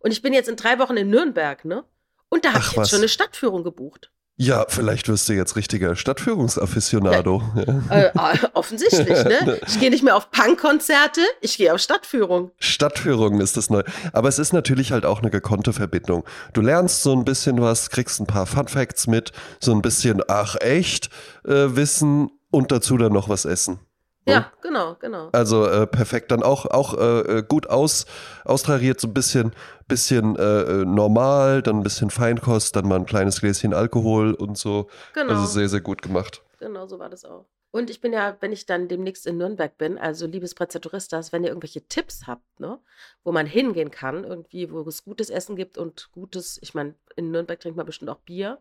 Und 0.00 0.10
ich 0.12 0.22
bin 0.22 0.32
jetzt 0.32 0.48
in 0.48 0.56
drei 0.56 0.78
Wochen 0.78 0.96
in 0.96 1.08
Nürnberg, 1.10 1.64
ne? 1.64 1.84
Und 2.28 2.44
da 2.44 2.50
habe 2.50 2.60
ich 2.60 2.66
jetzt 2.66 2.76
was. 2.76 2.90
schon 2.90 2.98
eine 3.00 3.08
Stadtführung 3.08 3.64
gebucht. 3.64 4.11
Ja, 4.42 4.64
vielleicht 4.68 5.08
wirst 5.08 5.28
du 5.28 5.34
jetzt 5.34 5.54
richtiger 5.54 5.94
Stadtführungsafficionado. 5.94 7.44
Äh, 7.90 8.06
äh, 8.06 8.10
offensichtlich, 8.54 9.22
ne? 9.24 9.60
Ich 9.68 9.78
gehe 9.78 9.88
nicht 9.88 10.02
mehr 10.02 10.16
auf 10.16 10.32
Punkkonzerte, 10.32 11.20
ich 11.40 11.56
gehe 11.56 11.72
auf 11.72 11.78
Stadtführung. 11.78 12.50
Stadtführung 12.58 13.40
ist 13.40 13.56
das 13.56 13.70
neu. 13.70 13.84
Aber 14.12 14.28
es 14.28 14.40
ist 14.40 14.52
natürlich 14.52 14.90
halt 14.90 15.06
auch 15.06 15.20
eine 15.20 15.30
gekonnte 15.30 15.72
Verbindung. 15.72 16.24
Du 16.54 16.60
lernst 16.60 17.04
so 17.04 17.14
ein 17.14 17.24
bisschen 17.24 17.60
was, 17.60 17.90
kriegst 17.90 18.18
ein 18.18 18.26
paar 18.26 18.46
Fun 18.46 18.66
Facts 18.66 19.06
mit, 19.06 19.30
so 19.60 19.70
ein 19.70 19.80
bisschen, 19.80 20.22
ach 20.26 20.56
echt, 20.60 21.08
äh, 21.44 21.76
Wissen 21.76 22.28
und 22.50 22.72
dazu 22.72 22.96
dann 22.96 23.12
noch 23.12 23.28
was 23.28 23.44
essen. 23.44 23.78
Ja, 24.24 24.52
genau, 24.62 24.96
genau. 25.00 25.30
Also 25.32 25.66
äh, 25.66 25.86
perfekt. 25.86 26.30
Dann 26.30 26.42
auch, 26.42 26.66
auch 26.66 26.94
äh, 26.94 27.38
äh, 27.38 27.42
gut 27.42 27.68
aus, 27.68 28.06
austariert, 28.44 29.00
so 29.00 29.08
ein 29.08 29.14
bisschen, 29.14 29.52
bisschen 29.88 30.36
äh, 30.36 30.42
äh, 30.42 30.84
normal, 30.84 31.62
dann 31.62 31.78
ein 31.78 31.82
bisschen 31.82 32.10
Feinkost, 32.10 32.76
dann 32.76 32.86
mal 32.86 32.96
ein 32.96 33.06
kleines 33.06 33.40
Gläschen 33.40 33.74
Alkohol 33.74 34.34
und 34.34 34.56
so. 34.56 34.88
Genau. 35.14 35.32
Also 35.32 35.46
sehr, 35.46 35.68
sehr 35.68 35.80
gut 35.80 36.02
gemacht. 36.02 36.42
Genau, 36.60 36.86
so 36.86 36.98
war 36.98 37.10
das 37.10 37.24
auch. 37.24 37.46
Und 37.72 37.88
ich 37.88 38.02
bin 38.02 38.12
ja, 38.12 38.36
wenn 38.40 38.52
ich 38.52 38.66
dann 38.66 38.86
demnächst 38.86 39.26
in 39.26 39.38
Nürnberg 39.38 39.76
bin, 39.78 39.98
also 39.98 40.26
liebes 40.26 40.54
Prezza 40.54 40.78
Touristas, 40.78 41.32
wenn 41.32 41.42
ihr 41.42 41.48
irgendwelche 41.48 41.88
Tipps 41.88 42.26
habt, 42.26 42.60
ne, 42.60 42.78
wo 43.24 43.32
man 43.32 43.46
hingehen 43.46 43.90
kann, 43.90 44.24
irgendwie, 44.24 44.70
wo 44.70 44.82
es 44.82 45.04
gutes 45.04 45.30
Essen 45.30 45.56
gibt 45.56 45.78
und 45.78 46.10
gutes, 46.12 46.58
ich 46.60 46.74
meine, 46.74 46.94
in 47.16 47.30
Nürnberg 47.30 47.58
trinkt 47.58 47.78
man 47.78 47.86
bestimmt 47.86 48.10
auch 48.10 48.20
Bier. 48.20 48.60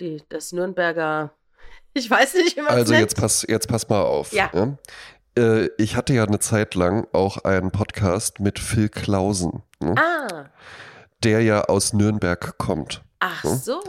Die, 0.00 0.22
das 0.28 0.52
Nürnberger, 0.52 1.32
ich 1.94 2.10
weiß 2.10 2.34
nicht, 2.34 2.56
wie 2.56 2.62
man 2.62 2.72
Also 2.74 2.92
nennt. 2.92 3.02
jetzt 3.02 3.16
pass, 3.20 3.44
jetzt 3.48 3.68
pass 3.68 3.88
mal 3.88 4.02
auf. 4.02 4.32
Ja. 4.32 4.50
Äh, 5.38 5.68
ich 5.78 5.96
hatte 5.96 6.12
ja 6.14 6.24
eine 6.24 6.38
Zeit 6.38 6.74
lang 6.74 7.06
auch 7.12 7.38
einen 7.38 7.70
Podcast 7.70 8.40
mit 8.40 8.58
Phil 8.58 8.88
Klausen, 8.88 9.62
ne, 9.80 9.94
Ah, 9.96 10.50
der 11.22 11.42
ja 11.42 11.62
aus 11.64 11.92
Nürnberg 11.92 12.56
kommt 12.58 13.02
ach 13.20 13.44
Hm? 13.44 13.56
so. 13.56 13.80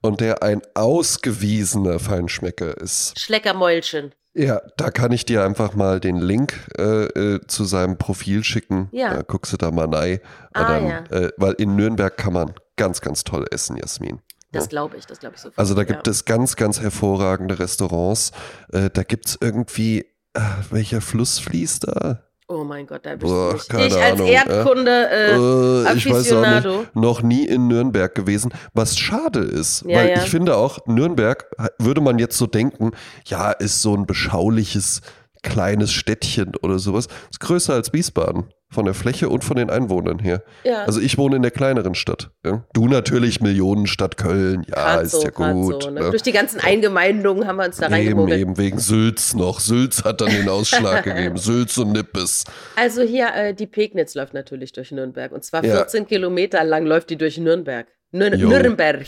und 0.00 0.20
der 0.20 0.42
ein 0.42 0.62
ausgewiesener 0.74 1.98
Feinschmecker 1.98 2.76
ist. 2.78 3.18
Schleckermäulchen. 3.18 4.14
Ja, 4.34 4.60
da 4.76 4.90
kann 4.90 5.10
ich 5.12 5.24
dir 5.24 5.42
einfach 5.44 5.74
mal 5.74 5.98
den 6.00 6.16
Link 6.16 6.54
äh, 6.78 7.04
äh, 7.06 7.46
zu 7.48 7.64
seinem 7.64 7.98
Profil 7.98 8.44
schicken. 8.44 8.88
Ja. 8.92 9.12
Da 9.14 9.22
guckst 9.22 9.52
du 9.52 9.56
da 9.56 9.70
mal 9.72 9.92
rein. 9.92 10.20
Ah, 10.52 10.64
dann, 10.64 10.86
ja. 10.88 10.98
äh, 11.10 11.32
weil 11.38 11.54
in 11.54 11.74
Nürnberg 11.76 12.16
kann 12.16 12.32
man 12.34 12.54
ganz, 12.76 13.00
ganz 13.00 13.24
toll 13.24 13.46
essen, 13.50 13.76
Jasmin. 13.76 14.20
Das 14.52 14.68
glaube 14.68 14.96
ich, 14.96 15.06
das 15.06 15.20
glaube 15.20 15.34
ich 15.36 15.42
sofort. 15.42 15.58
Also 15.58 15.74
da 15.74 15.82
ja. 15.82 15.86
gibt 15.86 16.08
es 16.08 16.24
ganz, 16.24 16.56
ganz 16.56 16.80
hervorragende 16.80 17.58
Restaurants. 17.58 18.32
Äh, 18.72 18.90
da 18.90 19.02
gibt 19.02 19.26
es 19.26 19.38
irgendwie, 19.40 20.06
äh, 20.34 20.40
welcher 20.70 21.00
Fluss 21.00 21.38
fließt 21.38 21.86
da? 21.88 22.22
Oh 22.50 22.64
mein 22.64 22.86
Gott, 22.86 23.04
da 23.04 23.14
Boah, 23.14 23.52
bist 23.52 23.70
du 23.70 23.76
nicht. 23.76 23.88
Ich 23.88 24.02
als 24.02 24.12
Ahnung, 24.14 24.26
Erdkunde, 24.26 25.10
äh, 25.10 25.90
Äh, 25.92 25.96
ich 25.96 26.10
weiß 26.10 26.32
auch 26.32 26.64
nicht, 26.64 26.96
noch 26.96 27.20
nie 27.20 27.44
in 27.44 27.68
Nürnberg 27.68 28.14
gewesen, 28.14 28.54
was 28.72 28.98
schade 28.98 29.40
ist, 29.40 29.84
Ja, 29.86 29.98
weil 29.98 30.08
ja. 30.08 30.22
ich 30.22 30.30
finde 30.30 30.56
auch, 30.56 30.78
Nürnberg 30.86 31.44
würde 31.78 32.00
man 32.00 32.18
jetzt 32.18 32.38
so 32.38 32.46
denken, 32.46 32.92
ja, 33.26 33.50
ist 33.50 33.82
so 33.82 33.94
ein 33.94 34.06
beschauliches 34.06 35.02
kleines 35.42 35.92
Städtchen 35.92 36.52
oder 36.62 36.78
sowas, 36.78 37.08
ist 37.30 37.40
größer 37.40 37.74
als 37.74 37.92
Wiesbaden 37.92 38.52
von 38.70 38.84
der 38.84 38.92
Fläche 38.92 39.30
und 39.30 39.44
von 39.44 39.56
den 39.56 39.70
Einwohnern 39.70 40.18
her. 40.18 40.42
ja. 40.62 40.84
Also 40.84 41.00
ich 41.00 41.16
wohne 41.16 41.36
in 41.36 41.42
der 41.42 41.50
kleineren 41.50 41.94
Stadt. 41.94 42.30
Ja? 42.44 42.64
Du 42.74 42.86
natürlich 42.86 43.40
Millionenstadt 43.40 44.18
Köln, 44.18 44.64
ja, 44.68 44.74
Grad 44.74 45.02
ist 45.04 45.12
so, 45.12 45.22
ja 45.22 45.30
gut. 45.30 45.84
So, 45.84 45.90
ne? 45.90 46.00
ja. 46.02 46.10
Durch 46.10 46.20
die 46.22 46.32
ganzen 46.32 46.60
Eingemeindungen 46.60 47.46
haben 47.46 47.56
wir 47.56 47.64
uns 47.64 47.78
da 47.78 47.86
Eben, 47.86 47.94
reingemogelt. 47.94 48.38
eben 48.40 48.58
wegen 48.58 48.78
Sülz 48.78 49.32
noch. 49.34 49.60
Sülz 49.60 50.04
hat 50.04 50.20
dann 50.20 50.28
den 50.28 50.48
Ausschlag 50.50 51.02
gegeben. 51.04 51.38
Sülz 51.38 51.78
und 51.78 51.92
Nippes. 51.92 52.44
Also 52.76 53.00
hier, 53.02 53.32
äh, 53.34 53.54
die 53.54 53.66
Pegnitz 53.66 54.14
läuft 54.14 54.34
natürlich 54.34 54.72
durch 54.72 54.92
Nürnberg. 54.92 55.32
Und 55.32 55.44
zwar 55.44 55.64
Ja. 55.64 55.76
14 55.76 56.06
Kilometer 56.06 56.62
lang 56.62 56.84
läuft 56.84 57.08
die 57.08 57.16
durch 57.16 57.38
Nürnberg. 57.38 57.86
Nür 58.10 58.34
Jo. 58.34 58.48
Nürnberg. 58.50 59.00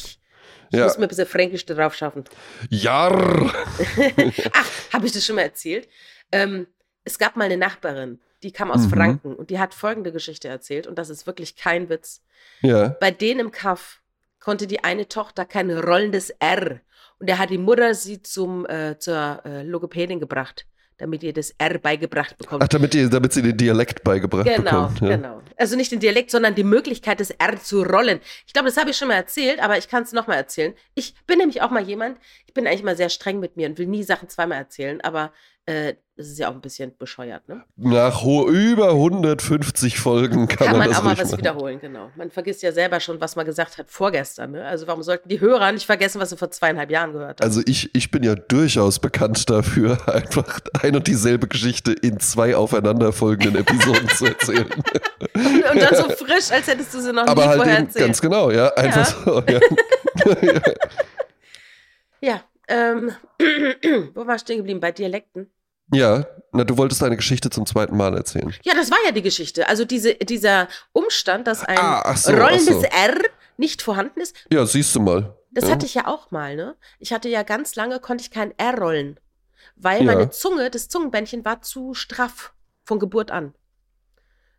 Ich 0.73 0.79
muss 0.79 0.97
mir 0.99 1.05
ein 1.05 1.09
bisschen 1.09 1.27
Fränkisch 1.27 1.67
drauf 1.67 1.95
schaffen. 1.95 2.25
Jarr! 2.71 3.53
Ach, 4.53 4.67
habe 4.93 5.05
ich 5.07 5.13
das 5.13 5.27
schon 5.27 5.37
mal 5.37 5.43
erzählt? 5.43 5.89
Ähm, 6.33 6.67
es 7.05 7.19
gab 7.19 7.37
mal 7.37 7.45
eine 7.45 7.57
Nachbarin, 7.57 8.21
die 8.43 8.53
kam 8.53 8.71
aus 8.71 8.87
Mhm. 8.87 8.91
Franken 8.91 9.35
und 9.35 9.51
die 9.51 9.59
hat 9.59 9.75
folgende 9.75 10.13
Geschichte 10.13 10.49
erzählt. 10.49 10.87
Und 10.87 10.99
das 10.99 11.11
ist 11.11 11.27
wirklich 11.27 11.57
kein 11.57 11.89
Witz. 11.89 12.23
Ja. 12.63 12.89
Bei 13.01 13.11
denen 13.11 13.41
im 13.41 13.51
Kaff 13.51 14.01
konnte 14.39 14.67
die 14.67 14.85
eine 14.85 15.09
Tochter 15.09 15.45
kein 15.45 15.71
rollendes 15.71 16.31
R. 16.39 16.81
Und 17.19 17.29
da 17.29 17.39
hat 17.39 17.51
die 17.51 17.59
Mutter 17.59 17.95
sie 17.95 18.23
zum, 18.23 18.67
äh, 18.67 18.99
zur 18.99 19.43
äh, 19.45 19.63
Logopädin 19.63 20.21
gebracht, 20.21 20.67
damit 20.97 21.23
ihr 21.23 21.35
das 21.35 21.51
R 21.59 21.79
beigebracht 21.79 22.39
bekommt. 22.39 22.63
Ach, 22.63 22.69
damit, 22.69 22.95
die, 22.95 23.09
damit 23.11 23.33
sie 23.35 23.43
den 23.43 23.57
Dialekt 23.57 24.03
beigebracht 24.05 24.47
Genau, 24.47 24.63
bekommt. 24.89 25.01
Ja. 25.03 25.09
genau. 25.17 25.43
Also 25.57 25.77
nicht 25.77 25.93
den 25.93 26.01
Dialekt, 26.01 26.31
sondern 26.31 26.55
die 26.55 26.65
Möglichkeit, 26.65 27.21
das 27.21 27.31
R 27.31 27.61
zu 27.61 27.83
rollen. 27.83 28.21
Ich 28.47 28.55
glaube, 28.55 28.69
das 28.69 28.79
habe 28.79 28.89
ich 28.91 28.97
schon 28.97 29.09
mal 29.09 29.15
erzählt, 29.15 29.61
aber 29.61 29.77
ich 29.77 29.89
kann 29.89 30.03
es 30.05 30.13
nochmal 30.13 30.39
erzählen. 30.39 30.73
Ich 30.95 31.15
bin 31.27 31.39
nämlich 31.39 31.61
auch 31.61 31.71
mal 31.71 31.83
jemand, 31.83 32.19
ich 32.47 32.55
bin 32.55 32.67
eigentlich 32.67 32.83
mal 32.83 32.97
sehr 32.97 33.11
streng 33.11 33.41
mit 33.41 33.57
mir 33.59 33.69
und 33.69 33.79
will 33.79 33.87
nie 33.87 34.03
Sachen 34.03 34.31
zweimal 34.31 34.57
erzählen, 34.59 35.01
aber 35.03 35.33
äh, 35.71 35.95
das 36.17 36.29
ist 36.29 36.39
ja 36.39 36.51
auch 36.51 36.55
ein 36.55 36.61
bisschen 36.61 36.95
bescheuert, 36.99 37.49
ne? 37.49 37.65
Nach 37.77 38.23
über 38.25 38.91
150 38.91 39.99
Folgen 39.99 40.49
kann, 40.49 40.67
Kann 40.69 40.79
man 40.79 40.89
das 40.89 40.99
auch 40.99 41.05
mal 41.05 41.17
was 41.17 41.31
machen. 41.31 41.39
wiederholen, 41.39 41.81
genau. 41.81 42.11
Man 42.15 42.31
vergisst 42.31 42.63
ja 42.63 42.73
selber 42.73 43.01
schon, 43.01 43.21
was 43.23 43.37
man 43.37 43.47
gesagt 43.47 43.79
hat 43.79 43.91
vorgestern, 43.91 44.51
ne? 44.51 44.67
Also 44.67 44.87
warum 44.87 45.03
sollten 45.03 45.31
die 45.31 45.41
Hörer 45.41 45.73
nicht 45.73 45.87
vergessen, 45.87 46.21
was 46.21 46.29
sie 46.31 46.37
vor 46.37 46.51
zweieinhalb 46.51 46.91
Jahren 46.91 47.13
gehört 47.15 47.41
haben? 47.41 47.47
Also 47.47 47.63
ich, 47.65 47.95
ich 47.95 48.11
bin 48.11 48.23
ja 48.23 48.35
durchaus 48.35 48.99
bekannt 48.99 49.49
dafür, 49.49 49.97
einfach 50.13 50.61
ein 50.83 50.95
und 50.97 51.07
dieselbe 51.07 51.49
Geschichte 51.49 51.93
in 51.93 52.21
zwei 52.21 52.55
aufeinanderfolgenden 52.55 53.57
Episoden 53.57 54.09
zu 54.11 54.27
erzählen. 54.27 54.67
und, 55.35 55.71
und 55.71 55.81
dann 55.81 55.95
so 55.95 56.11
frisch, 56.11 56.51
als 56.51 56.67
hättest 56.67 56.93
du 56.93 57.01
sie 57.01 57.13
noch 57.13 57.27
Aber 57.27 57.43
nie 57.43 57.49
halt 57.49 57.57
vorher 57.57 57.79
eben 57.79 57.87
erzählt. 57.87 58.07
ganz 58.07 58.21
genau, 58.21 58.51
ja. 58.51 58.69
Einfach 58.75 59.07
so. 59.07 59.43
Ja. 59.49 59.61
Ja, 62.23 62.43
ähm, 62.69 63.13
wo 64.15 64.27
war 64.27 64.35
ich 64.35 64.43
stehen 64.43 64.59
geblieben? 64.59 64.79
Bei 64.81 64.93
Dialekten? 64.93 65.51
Ja, 65.93 66.27
na, 66.53 66.65
du 66.65 66.77
wolltest 66.77 67.01
deine 67.03 67.17
Geschichte 67.17 67.49
zum 67.51 67.65
zweiten 67.67 67.97
Mal 67.97 68.17
erzählen. 68.17 68.53
Ja, 68.65 68.75
das 68.75 68.91
war 68.91 68.99
ja 69.05 69.13
die 69.13 69.23
Geschichte. 69.23 69.69
Also 69.69 69.85
diese, 69.85 70.15
dieser 70.15 70.67
Umstand, 70.93 71.47
dass 71.47 71.65
ein 71.65 71.79
Ah, 71.79 72.17
so, 72.17 72.33
rollendes 72.33 72.67
so. 72.67 72.83
R 72.83 73.19
nicht 73.57 73.83
vorhanden 73.83 74.21
ist, 74.21 74.35
Ja, 74.53 74.65
siehst 74.67 74.95
du 74.97 75.01
mal. 75.01 75.37
das 75.53 75.65
ja. 75.67 75.71
hatte 75.73 75.87
ich 75.87 75.95
ja 75.95 76.07
auch 76.07 76.31
mal, 76.31 76.57
ne? 76.57 76.75
Ich 76.99 77.13
hatte 77.13 77.29
ja 77.29 77.43
ganz 77.43 77.77
lange, 77.77 78.01
konnte 78.01 78.23
ich 78.23 78.31
kein 78.31 78.53
R 78.59 78.79
rollen, 78.79 79.21
weil 79.77 79.99
Ja. 80.01 80.05
meine 80.13 80.31
Zunge, 80.31 80.71
das 80.71 80.89
Zungenbändchen 80.89 81.45
war 81.45 81.63
zu 81.63 81.95
straff 81.95 82.53
von 82.85 82.99
Geburt 82.99 83.31
an. 83.31 83.55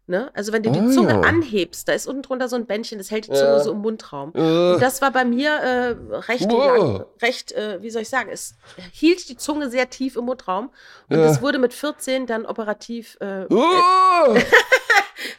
Ne? 0.08 0.30
Also 0.34 0.52
wenn 0.52 0.64
du 0.64 0.72
die 0.72 0.80
Ah, 0.80 0.90
Zunge 0.90 1.14
ja. 1.14 1.22
anhebst, 1.22 1.88
da 1.88 1.94
ist 1.94 2.06
unten 2.08 2.24
drunter 2.24 2.50
so 2.50 2.56
ein 2.58 2.66
Bändchen, 2.66 2.98
das 2.98 3.12
hält 3.12 3.28
die 3.28 3.32
Ja. 3.32 3.38
Zunge 3.38 3.60
so 3.64 3.72
im 3.72 3.78
Mundraum. 3.80 4.34
Äh, 4.36 4.74
Und 4.74 4.82
das 4.82 5.02
war 5.02 5.12
bei 5.12 5.24
mir 5.24 5.52
äh, 5.52 5.96
recht, 6.28 6.52
lang, 6.52 7.06
recht 7.22 7.52
äh, 7.54 7.82
wie 7.82 7.90
soll 7.92 8.02
ich 8.02 8.10
sagen, 8.10 8.30
es 8.32 8.56
hielt 8.92 9.30
die 9.30 9.38
Zunge 9.38 9.70
sehr 9.70 9.90
tief 9.90 10.16
im 10.18 10.26
Mundraum. 10.26 10.70
Und 11.10 11.18
Ja. 11.18 11.24
das 11.24 11.42
wurde 11.42 11.60
mit 11.60 11.74
14 11.74 12.26
dann 12.26 12.46
operativ 12.46 13.18
oh! 13.22 14.36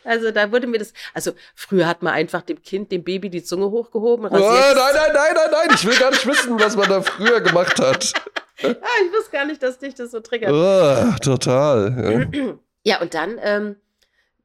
Also 0.05 0.31
da 0.31 0.53
wurde 0.53 0.67
mir 0.69 0.79
das, 0.79 0.93
also 1.13 1.33
früher 1.57 1.87
hat 1.89 2.03
man 2.03 2.13
einfach 2.15 2.43
dem 2.43 2.63
Kind, 2.63 2.93
dem 2.93 3.03
Baby 3.03 3.31
die 3.31 3.43
Zunge 3.43 3.69
hochgehoben, 3.71 4.27
Oh, 4.27 4.29
nein, 4.31 4.41
nein, 4.41 4.95
nein, 4.95 5.13
nein, 5.35 5.49
nein, 5.51 5.69
ich 5.75 5.85
will 5.85 5.97
gar 5.99 6.11
nicht 6.11 6.25
wissen, 6.27 6.59
was 6.61 6.77
man 6.77 6.89
da 6.89 7.03
früher 7.03 7.41
gemacht 7.41 7.79
hat. 7.81 8.13
Ah, 8.65 8.69
ich 9.05 9.13
wusste 9.13 9.33
gar 9.33 9.45
nicht, 9.45 9.61
dass 9.61 9.81
dich 9.81 9.93
das 9.95 10.13
so 10.13 10.21
triggert. 10.21 10.53
Oh, 10.53 11.17
total. 11.21 12.31
Ja. 12.33 12.55
Ja, 12.85 13.01
und 13.01 13.13
dann, 13.15 13.39
ähm, 13.43 13.71
äh, 13.73 13.75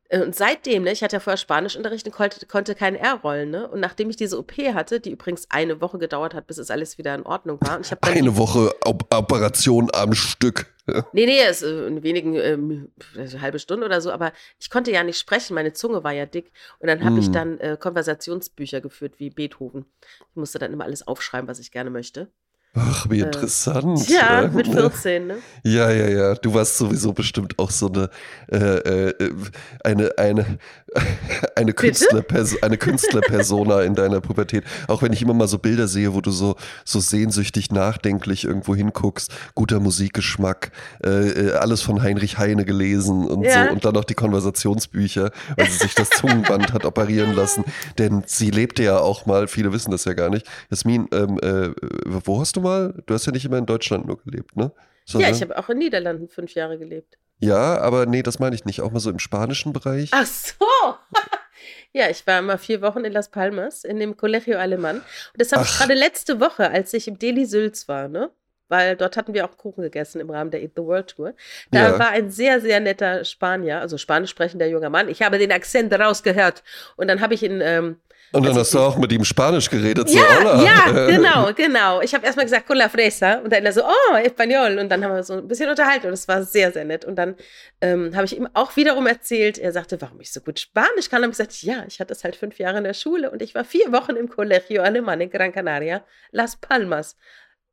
und 0.10 0.36
seitdem, 0.36 0.84
ne, 0.84 0.91
ich 0.91 1.04
hatte 1.04 1.17
ja 1.17 1.20
vorher 1.20 1.38
Spanischunterricht 1.38 2.06
und 2.06 2.13
konnte, 2.13 2.46
konnte 2.46 2.76
kein 2.76 2.96
R 2.96 3.15
rollen, 3.15 3.50
ne? 3.52 3.67
Und 3.67 3.80
nachdem 3.82 4.10
ich 4.10 4.15
diese 4.15 4.39
OP 4.39 4.54
hatte, 4.58 5.00
die 5.00 5.12
übrigens 5.12 5.48
eine 5.50 5.82
Woche 5.82 5.98
gedauert 5.98 6.34
hat, 6.34 6.48
bis 6.48 6.58
es 6.58 6.72
alles 6.72 6.98
wieder 6.98 7.13
in 7.13 7.24
Ordnung 7.24 7.60
war. 7.62 7.82
Eine 8.02 8.38
Woche 8.38 8.74
Op 8.86 9.13
Operation 9.13 9.89
am 9.93 10.13
Stück. 10.13 10.67
Nee, 11.12 11.26
nee, 11.26 11.41
es 11.41 11.63
äh, 11.63 11.88
in 11.88 12.02
wenigen, 12.02 12.36
ähm, 12.36 12.91
also 13.17 13.36
eine 13.36 13.41
halbe 13.41 13.60
Stunde 13.60 13.86
oder 13.86 14.00
so, 14.00 14.10
aber 14.10 14.32
ich 14.58 14.70
konnte 14.70 14.89
ja 14.89 15.04
nicht 15.04 15.20
sprechen, 15.20 15.54
meine 15.54 15.74
Zunge 15.74 16.06
war 16.06 16.13
ja 16.13 16.26
dick. 16.26 16.50
Und 16.80 16.88
dann 16.88 17.04
habe 17.04 17.20
ich 17.20 17.26
Hm. 17.26 17.34
dann 17.34 17.60
äh, 17.60 17.76
Konversationsbücher 17.78 18.80
geführt 18.80 19.15
wie 19.17 19.30
Beethoven. 19.30 19.84
Ich 20.30 20.36
musste 20.36 20.60
dann 20.60 20.72
immer 20.72 20.86
alles 20.86 21.06
aufschreiben, 21.06 21.50
was 21.50 21.60
ich 21.60 21.72
gerne 21.72 21.89
möchte. 21.89 22.30
Ach, 22.79 23.09
wie 23.09 23.19
Äh, 23.21 23.25
interessant. 23.25 24.07
Ja, 24.07 24.43
ja. 24.43 24.47
mit 24.49 24.67
14, 24.67 25.27
ne? 25.27 25.35
Ja, 25.63 25.89
ja, 25.91 26.07
ja. 26.07 26.35
Du 26.35 26.53
warst 26.53 26.77
sowieso 26.77 27.11
bestimmt 27.13 27.57
auch 27.57 27.71
so 27.71 27.87
eine, 27.91 28.09
äh, 28.51 29.09
äh, 29.09 29.13
eine, 29.83 30.11
eine, 30.17 30.45
eine, 31.55 31.73
Künstlerperso 31.73 32.57
eine 32.61 32.77
Künstlerpersona 32.77 33.81
in 33.81 33.95
deiner 33.95 34.21
Pubertät. 34.21 34.63
Auch 34.87 35.01
wenn 35.01 35.11
ich 35.11 35.21
immer 35.21 35.33
mal 35.33 35.47
so 35.47 35.57
Bilder 35.57 35.87
sehe, 35.87 36.13
wo 36.13 36.21
du 36.21 36.31
so, 36.31 36.55
so 36.85 36.99
sehnsüchtig 36.99 37.71
nachdenklich 37.71 38.43
irgendwo 38.45 38.75
hinguckst, 38.75 39.31
guter 39.55 39.79
Musikgeschmack, 39.79 40.71
äh, 41.03 41.09
äh, 41.09 41.51
alles 41.53 41.81
von 41.81 42.01
Heinrich 42.03 42.37
Heine 42.37 42.63
gelesen 42.65 43.25
und 43.27 43.43
Ja. 43.43 43.65
so 43.67 43.73
und 43.73 43.85
dann 43.85 43.93
noch 43.95 44.05
die 44.05 44.13
Konversationsbücher, 44.13 45.31
weil 45.55 45.69
sie 45.69 45.77
sich 45.79 45.95
das 45.95 46.09
Zungenband 46.11 46.73
hat 46.73 46.85
operieren 46.85 47.33
lassen. 47.33 47.63
Denn 47.97 48.23
sie 48.27 48.51
lebte 48.51 48.83
ja 48.83 48.99
auch 48.99 49.25
mal, 49.25 49.47
viele 49.47 49.73
wissen 49.73 49.91
das 49.91 50.05
ja 50.05 50.13
gar 50.13 50.29
nicht. 50.29 50.45
Jasmin, 50.69 51.07
ähm, 51.11 51.39
äh, 51.41 51.69
wo 52.05 52.39
hast 52.39 52.55
du 52.55 52.61
mal? 52.61 52.66
Du 53.06 53.13
hast 53.13 53.25
ja 53.25 53.32
nicht 53.32 53.45
immer 53.45 53.58
in 53.58 53.65
Deutschland 53.65 54.08
nur 54.08 54.21
gelebt, 54.21 54.56
ne? 54.56 54.71
So, 55.06 55.19
ja, 55.19 55.30
ich 55.30 55.41
habe 55.41 55.58
auch 55.58 55.69
in 55.69 55.77
Niederlanden 55.77 56.27
fünf 56.27 56.53
Jahre 56.53 56.77
gelebt. 56.77 57.17
Ja, 57.39 57.77
aber 57.80 58.06
nee, 58.06 58.23
das 58.23 58.39
meine 58.39 58.56
ich 58.56 58.65
nicht. 58.65 58.82
Auch 58.82 58.91
mal 58.91 58.99
so 58.99 59.10
im 59.10 59.19
spanischen 59.19 59.71
Bereich. 59.71 60.10
Ach 60.12 60.25
so. 60.25 60.65
ja, 61.93 62.10
ich 62.10 62.27
war 62.27 62.41
mal 62.41 62.58
vier 62.58 62.82
Wochen 62.82 63.06
in 63.06 63.13
Las 63.13 63.30
Palmas 63.30 63.86
in 63.86 63.99
dem 63.99 64.17
Colegio 64.17 64.58
Alemán. 64.58 64.95
Und 64.95 65.03
das 65.38 65.53
habe 65.53 65.63
ich 65.63 65.77
gerade 65.77 65.93
letzte 65.93 66.41
Woche, 66.41 66.69
als 66.69 66.93
ich 66.93 67.08
im 67.08 67.19
Delhi 67.19 67.45
Sülz 67.45 67.88
war, 67.88 68.10
ne? 68.10 68.32
weil 68.69 68.95
dort 68.95 69.17
hatten 69.17 69.34
wir 69.34 69.45
auch 69.45 69.58
Kuchen 69.58 69.82
gegessen 69.82 70.19
im 70.19 70.30
Rahmen 70.30 70.51
der 70.51 70.62
Eat 70.62 70.73
the 70.75 70.84
World 70.84 71.15
Tour. 71.15 71.34
Da 71.71 71.91
ja. 71.91 71.99
war 71.99 72.10
ein 72.10 72.30
sehr, 72.30 72.62
sehr 72.62 72.80
netter 72.80 73.23
Spanier, 73.23 73.80
also 73.80 73.97
spanisch 73.97 74.32
sprechender 74.32 74.67
junger 74.67 74.89
Mann. 74.89 75.10
Ich 75.10 75.21
habe 75.21 75.38
den 75.38 75.51
Akzent 75.51 75.93
rausgehört 75.93 76.63
und 76.95 77.08
dann 77.08 77.21
habe 77.21 77.34
ich 77.34 77.43
ihn. 77.43 77.62
Ähm, 77.62 77.97
und 78.33 78.45
dann 78.45 78.55
hast 78.55 78.73
du 78.73 78.79
auch 78.79 78.97
mit 78.97 79.11
ihm 79.11 79.23
Spanisch 79.23 79.69
geredet, 79.69 80.09
ja, 80.09 80.21
so, 80.21 80.39
Hola. 80.39 80.63
Ja, 80.63 81.07
genau, 81.07 81.53
genau. 81.53 82.01
Ich 82.01 82.13
habe 82.13 82.25
erstmal 82.25 82.45
gesagt, 82.45 82.67
con 82.67 82.77
la 82.77 82.89
fresa. 82.89 83.35
Und 83.35 83.53
dann 83.53 83.65
er 83.65 83.71
so, 83.71 83.83
oh, 83.83 84.15
Español. 84.15 84.79
Und 84.79 84.89
dann 84.89 85.03
haben 85.03 85.15
wir 85.15 85.23
so 85.23 85.35
ein 85.35 85.47
bisschen 85.47 85.69
unterhalten 85.69 86.07
und 86.07 86.13
es 86.13 86.27
war 86.27 86.43
sehr, 86.43 86.71
sehr 86.71 86.83
nett. 86.83 87.05
Und 87.05 87.15
dann 87.15 87.35
ähm, 87.81 88.15
habe 88.15 88.25
ich 88.25 88.35
ihm 88.35 88.47
auch 88.53 88.75
wiederum 88.75 89.07
erzählt, 89.07 89.57
er 89.57 89.71
sagte, 89.71 90.01
warum 90.01 90.19
ich 90.19 90.33
so 90.33 90.41
gut 90.41 90.59
Spanisch 90.59 91.09
kann. 91.09 91.23
Und 91.23 91.29
ich 91.29 91.37
gesagt, 91.37 91.61
ja, 91.63 91.85
ich 91.87 91.99
hatte 91.99 92.13
es 92.13 92.23
halt 92.23 92.35
fünf 92.35 92.59
Jahre 92.59 92.79
in 92.79 92.83
der 92.83 92.93
Schule 92.93 93.31
und 93.31 93.41
ich 93.41 93.55
war 93.55 93.63
vier 93.63 93.91
Wochen 93.91 94.15
im 94.15 94.27
Colegio 94.29 94.83
Alemán 94.83 95.21
in 95.21 95.29
Gran 95.29 95.51
Canaria, 95.51 96.03
Las 96.31 96.57
Palmas. 96.57 97.15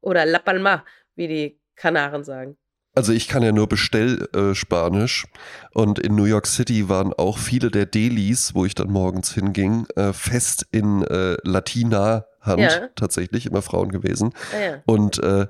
Oder 0.00 0.26
La 0.26 0.38
Palma, 0.38 0.84
wie 1.16 1.28
die 1.28 1.60
Kanaren 1.76 2.24
sagen. 2.24 2.56
Also 2.94 3.12
ich 3.12 3.26
kann 3.26 3.42
ja 3.42 3.50
nur 3.50 3.68
Bestell-Spanisch 3.68 5.24
äh, 5.24 5.78
und 5.78 5.98
in 5.98 6.14
New 6.14 6.24
York 6.24 6.46
City 6.46 6.88
waren 6.88 7.12
auch 7.12 7.38
viele 7.38 7.70
der 7.70 7.86
Delis, 7.86 8.54
wo 8.54 8.64
ich 8.64 8.74
dann 8.76 8.90
morgens 8.90 9.34
hinging, 9.34 9.86
äh, 9.96 10.12
fest 10.12 10.66
in 10.70 11.02
äh, 11.02 11.36
Latina-Hand 11.42 12.60
ja. 12.60 12.88
tatsächlich, 12.94 13.46
immer 13.46 13.62
Frauen 13.62 13.90
gewesen. 13.90 14.32
Ah, 14.52 14.60
ja. 14.60 14.82
Und 14.86 15.18
äh, 15.18 15.48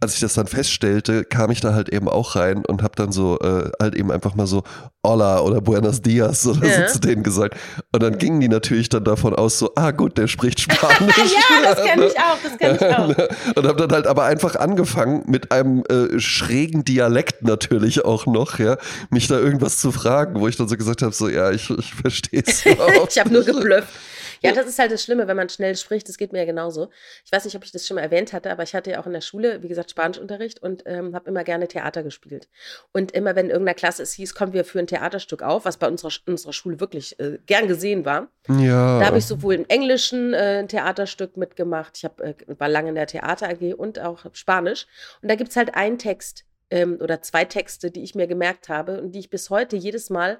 als 0.00 0.14
ich 0.14 0.20
das 0.20 0.34
dann 0.34 0.46
feststellte, 0.46 1.24
kam 1.24 1.50
ich 1.50 1.60
da 1.60 1.74
halt 1.74 1.88
eben 1.88 2.08
auch 2.08 2.36
rein 2.36 2.64
und 2.64 2.82
habe 2.82 2.94
dann 2.94 3.10
so 3.10 3.38
äh, 3.40 3.70
halt 3.80 3.96
eben 3.96 4.12
einfach 4.12 4.36
mal 4.36 4.46
so 4.46 4.62
Hola 5.04 5.40
oder 5.40 5.60
Buenos 5.60 6.02
Dias 6.02 6.46
oder 6.46 6.66
ja. 6.66 6.86
so 6.86 6.94
zu 6.94 7.00
denen 7.00 7.22
gesagt. 7.22 7.56
Und 7.92 8.02
dann 8.02 8.18
gingen 8.18 8.40
die 8.40 8.48
natürlich 8.48 8.88
dann 8.88 9.02
davon 9.04 9.34
aus 9.34 9.58
so, 9.58 9.72
ah 9.74 9.90
gut, 9.90 10.16
der 10.16 10.28
spricht 10.28 10.60
Spanisch. 10.60 11.16
ja, 11.16 11.74
das 11.74 11.84
kenne 11.84 12.06
ich 12.06 12.18
auch, 12.18 12.38
das 12.42 12.58
kenne 12.58 12.76
ich 12.76 12.96
auch. 13.52 13.56
und 13.56 13.66
habe 13.66 13.86
dann 13.86 13.90
halt 13.90 14.06
aber 14.06 14.24
einfach 14.24 14.54
angefangen 14.54 15.24
mit 15.26 15.50
einem 15.50 15.82
äh, 15.88 16.20
schrägen 16.20 16.84
Dialekt 16.84 17.42
natürlich 17.42 18.04
auch 18.04 18.26
noch, 18.26 18.58
ja, 18.60 18.76
mich 19.10 19.26
da 19.26 19.38
irgendwas 19.38 19.78
zu 19.78 19.90
fragen, 19.90 20.40
wo 20.40 20.46
ich 20.46 20.56
dann 20.56 20.68
so 20.68 20.76
gesagt 20.76 21.02
habe, 21.02 21.12
so 21.12 21.28
ja, 21.28 21.50
ich, 21.50 21.70
ich 21.70 21.94
verstehe 21.94 22.42
es 22.46 22.64
Ich 23.08 23.18
habe 23.18 23.32
nur 23.32 23.42
geblufft. 23.42 23.88
Ja, 24.42 24.52
das 24.52 24.66
ist 24.66 24.78
halt 24.78 24.92
das 24.92 25.02
Schlimme, 25.02 25.26
wenn 25.28 25.36
man 25.36 25.48
schnell 25.48 25.76
spricht. 25.76 26.08
Das 26.08 26.18
geht 26.18 26.32
mir 26.32 26.38
ja 26.38 26.44
genauso. 26.44 26.90
Ich 27.24 27.32
weiß 27.32 27.44
nicht, 27.44 27.56
ob 27.56 27.64
ich 27.64 27.72
das 27.72 27.86
schon 27.86 27.96
mal 27.96 28.02
erwähnt 28.02 28.32
hatte, 28.32 28.50
aber 28.50 28.62
ich 28.62 28.74
hatte 28.74 28.90
ja 28.90 29.00
auch 29.00 29.06
in 29.06 29.12
der 29.12 29.20
Schule, 29.20 29.62
wie 29.62 29.68
gesagt, 29.68 29.90
Spanischunterricht 29.90 30.62
und 30.62 30.82
ähm, 30.86 31.14
habe 31.14 31.28
immer 31.28 31.44
gerne 31.44 31.68
Theater 31.68 32.02
gespielt. 32.02 32.48
Und 32.92 33.12
immer, 33.12 33.36
wenn 33.36 33.46
in 33.46 33.50
irgendeiner 33.50 33.74
Klasse 33.74 34.02
es 34.02 34.12
hieß, 34.12 34.34
kommen 34.34 34.52
wir 34.52 34.64
für 34.64 34.78
ein 34.78 34.86
Theaterstück 34.86 35.42
auf, 35.42 35.64
was 35.64 35.76
bei 35.76 35.88
unserer, 35.88 36.12
unserer 36.26 36.52
Schule 36.52 36.80
wirklich 36.80 37.18
äh, 37.20 37.38
gern 37.46 37.68
gesehen 37.68 38.04
war. 38.04 38.28
Ja. 38.48 39.00
Da 39.00 39.06
habe 39.06 39.18
ich 39.18 39.26
sowohl 39.26 39.54
im 39.54 39.66
Englischen 39.68 40.34
äh, 40.34 40.58
ein 40.60 40.68
Theaterstück 40.68 41.36
mitgemacht, 41.36 41.96
ich 41.98 42.04
hab, 42.04 42.20
äh, 42.20 42.34
war 42.46 42.68
lange 42.68 42.90
in 42.90 42.94
der 42.94 43.06
Theater 43.06 43.48
AG 43.48 43.74
und 43.74 43.98
auch 44.00 44.26
Spanisch. 44.32 44.86
Und 45.22 45.28
da 45.28 45.34
gibt 45.34 45.50
es 45.50 45.56
halt 45.56 45.74
einen 45.74 45.98
Text 45.98 46.44
ähm, 46.70 46.98
oder 47.00 47.22
zwei 47.22 47.44
Texte, 47.44 47.90
die 47.90 48.02
ich 48.02 48.14
mir 48.14 48.26
gemerkt 48.26 48.68
habe 48.68 49.00
und 49.00 49.12
die 49.12 49.20
ich 49.20 49.30
bis 49.30 49.50
heute 49.50 49.76
jedes 49.76 50.10
Mal 50.10 50.38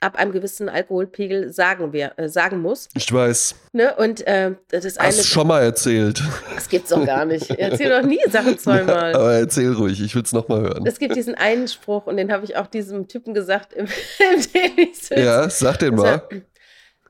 ab 0.00 0.16
einem 0.16 0.32
gewissen 0.32 0.68
Alkoholpegel 0.68 1.52
sagen, 1.52 1.92
wir, 1.92 2.12
äh, 2.16 2.28
sagen 2.28 2.60
muss. 2.60 2.88
Ich 2.94 3.12
weiß. 3.12 3.54
Ne? 3.72 3.94
Und 3.96 4.26
äh, 4.26 4.54
das 4.68 4.84
ist 4.84 4.98
eine. 5.00 5.08
Hast 5.08 5.26
schon 5.26 5.46
mal 5.46 5.62
erzählt. 5.62 6.22
Das 6.54 6.68
gibt's 6.68 6.90
doch 6.90 7.04
gar 7.04 7.24
nicht. 7.24 7.50
Erzähl 7.50 7.90
doch 7.90 8.06
nie 8.06 8.20
Sachen 8.30 8.58
zweimal. 8.58 9.14
aber 9.14 9.34
erzähl 9.34 9.72
ruhig, 9.72 10.00
ich 10.00 10.14
will 10.14 10.22
es 10.22 10.32
nochmal 10.32 10.60
hören. 10.60 10.86
Es 10.86 10.98
gibt 10.98 11.16
diesen 11.16 11.34
einen 11.34 11.68
Spruch 11.68 12.06
und 12.06 12.16
den 12.16 12.32
habe 12.32 12.44
ich 12.44 12.56
auch 12.56 12.66
diesem 12.66 13.08
Typen 13.08 13.34
gesagt 13.34 13.72
im, 13.72 13.86
im 14.18 15.18
Ja, 15.18 15.48
sag 15.50 15.78
den 15.78 15.94
mal. 15.94 16.22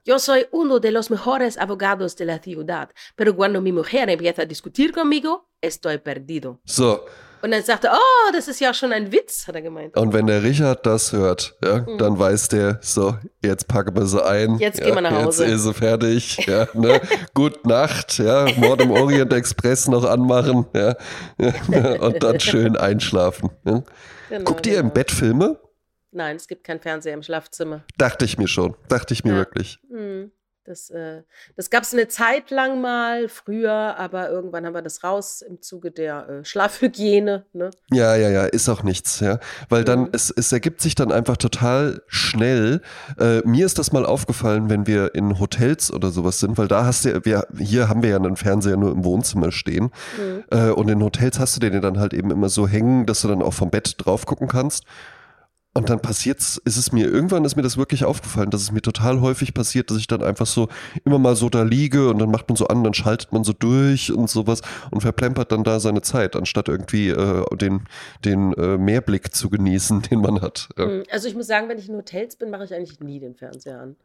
Yo 0.05 0.19
soy 0.19 0.47
uno 0.53 0.79
de 0.79 0.91
los 0.91 1.11
mejores 1.11 1.59
abogados 1.59 2.17
de 2.17 2.25
la 2.25 2.39
ciudad, 2.39 2.89
pero 3.15 3.37
cuando 3.37 3.61
mi 3.61 3.73
mujer 3.73 4.09
empieza 4.09 4.43
a 4.43 4.47
discutir 4.47 4.91
conmigo, 4.91 5.51
estoy 5.61 5.99
perdido. 5.99 6.61
So, 6.65 7.05
und 7.43 7.51
dann 7.51 7.63
sagte 7.63 7.89
er, 7.89 7.95
oh, 7.95 8.33
das 8.33 8.49
ist 8.49 8.61
ja 8.61 8.75
schon 8.75 8.93
ein 8.93 9.13
Witz, 9.13 9.47
hat 9.47 9.55
er 9.55 9.63
gemeint. 9.63 9.97
Und 9.97 10.13
wenn 10.13 10.27
der 10.27 10.43
Richard 10.43 10.85
das 10.87 11.13
hört, 11.13 11.57
ja, 11.65 11.79
mhm. 11.79 11.99
dann 11.99 12.19
weiß 12.19 12.49
der, 12.49 12.79
so, 12.83 13.17
jetzt 13.43 13.69
packen 13.69 13.95
wir 13.97 14.07
sie 14.07 14.25
ein. 14.25 14.59
Jetzt 14.59 14.81
ja, 14.81 14.87
gehen 14.87 14.95
wir 14.95 15.03
nach 15.03 15.25
Hause. 15.25 15.45
Jetzt 15.45 15.55
ist 15.55 15.63
sie 15.65 15.75
fertig. 15.75 16.47
Ja, 16.47 16.69
ne? 16.75 17.01
Gut 17.35 17.65
Nacht, 17.67 18.19
ja, 18.19 18.47
Mord 18.57 18.83
im 18.83 18.91
Orient 18.91 19.33
Express 19.33 19.89
noch 19.89 20.05
anmachen, 20.05 20.67
ja, 20.75 20.97
und 22.01 22.23
dann 22.23 22.41
schön 22.41 22.77
einschlafen. 22.77 23.51
Ja. 23.65 23.83
Genau, 24.29 24.45
Guckt 24.45 24.67
ihr 24.67 24.75
genau. 24.75 24.89
im 24.89 24.95
Bett 24.95 25.11
Filme? 25.11 25.59
Nein, 26.11 26.37
es 26.37 26.49
gibt 26.49 26.65
keinen 26.65 26.81
Fernseher 26.81 27.15
im 27.15 27.23
Schlafzimmer. 27.23 27.85
Dachte 27.97 28.25
ich 28.25 28.39
mir 28.39 28.49
schon. 28.49 28.75
Dachte 28.89 29.15
ich 29.15 29.25
mir 29.25 29.33
ja. 29.33 29.37
wirklich. 29.37 29.79
Mhm. 29.91 30.33
Das, 30.69 30.91
äh, 30.91 31.23
das 31.57 31.71
gab 31.71 31.85
es 31.85 31.95
eine 31.95 32.09
Zeit 32.09 32.51
lang 32.51 32.83
mal 32.83 33.31
früher, 33.31 33.97
aber 33.99 34.29
irgendwann 34.29 34.67
haben 34.67 34.75
wir 34.75 34.83
das 34.83 35.03
raus 35.03 35.41
im 35.41 35.63
Zuge 35.63 35.91
der 35.91 36.29
äh, 36.29 36.45
Schlafhygiene. 36.45 37.47
Ne? 37.55 37.71
Ja, 37.91 38.15
ja, 38.17 38.29
ja, 38.29 38.45
ist 38.45 38.69
auch 38.69 38.83
nichts, 38.83 39.21
ja. 39.21 39.39
Weil 39.71 39.85
dann, 39.85 40.01
mhm. 40.01 40.11
es, 40.13 40.31
es 40.31 40.53
ergibt 40.53 40.83
sich 40.83 40.95
dann 40.95 41.11
einfach 41.11 41.39
total 41.39 42.03
schnell. 42.07 42.83
Äh, 43.19 43.39
mir 43.49 43.65
ist 43.65 43.79
das 43.79 43.93
mal 43.93 44.05
aufgefallen, 44.05 44.69
wenn 44.69 44.87
wir 44.87 45.15
in 45.15 45.41
Hotels 45.41 45.91
oder 45.91 46.11
sowas 46.11 46.39
sind, 46.39 46.59
weil 46.59 46.69
da 46.69 46.85
hast 46.85 47.07
du, 47.07 47.25
wir, 47.25 47.47
hier 47.57 47.89
haben 47.89 48.03
wir 48.03 48.11
ja 48.11 48.17
einen 48.17 48.37
Fernseher 48.37 48.77
nur 48.77 48.93
im 48.93 49.05
Wohnzimmer 49.05 49.53
stehen. 49.53 49.91
Mhm. 50.19 50.45
Äh, 50.51 50.71
und 50.73 50.91
in 50.91 51.03
Hotels 51.03 51.39
hast 51.39 51.57
du 51.57 51.61
den 51.61 51.81
dann 51.81 51.99
halt 51.99 52.13
eben 52.13 52.31
immer 52.31 52.51
so 52.51 52.69
hängen, 52.69 53.07
dass 53.07 53.23
du 53.23 53.29
dann 53.29 53.41
auch 53.41 53.55
vom 53.55 53.71
Bett 53.71 53.95
drauf 53.97 54.27
gucken 54.27 54.49
kannst. 54.49 54.85
Und 55.75 55.91
dann 55.91 56.01
passiert's, 56.01 56.61
ist 56.65 56.77
es 56.77 56.91
mir, 56.91 57.07
irgendwann 57.07 57.45
ist 57.45 57.55
mir 57.55 57.63
das 57.63 57.77
wirklich 57.77 58.05
aufgefallen, 58.05 58.51
dass 58.51 58.63
es 58.63 58.73
mir 58.73 58.83
total 58.83 59.21
häufig 59.21 59.55
passiert, 59.55 59.91
dass 59.91 59.99
ich 59.99 60.09
dann 60.09 60.23
einfach 60.23 60.47
so 60.47 60.69
immer 61.05 61.19
mal 61.19 61.37
so 61.37 61.49
da 61.49 61.63
liege 61.63 62.09
und 62.09 62.19
dann 62.19 62.31
macht 62.31 62.49
man 62.49 62.57
so 62.57 62.67
an, 62.67 62.83
dann 62.83 62.95
schaltet 62.95 63.33
man 63.33 63.45
so 63.45 63.53
durch 63.53 64.11
und 64.11 64.29
sowas 64.29 64.63
und 64.91 65.03
verplempert 65.03 65.53
dann 65.53 65.63
da 65.63 65.79
seine 65.79 66.03
Zeit, 66.03 66.35
anstatt 66.35 66.69
irgendwie 66.69 67.11
äh, 67.11 67.45
den, 67.57 67.85
den 68.25 68.55
äh, 68.55 68.77
Mehrblick 68.77 69.35
zu 69.35 69.51
genießen, 69.51 70.03
den 70.11 70.21
man 70.21 70.41
hat. 70.41 70.69
Ja. 70.77 70.87
Hm, 70.87 71.05
also 71.11 71.29
ich 71.29 71.37
muss 71.37 71.47
sagen, 71.47 71.69
wenn 71.69 71.79
ich 71.79 71.89
in 71.89 71.97
Hotels 71.97 72.37
bin, 72.37 72.51
mache 72.51 72.65
ich 72.65 72.75
eigentlich 72.75 72.99
nie 72.99 73.21
den 73.21 73.37
Fernseher 73.37 73.81
an. 73.81 73.97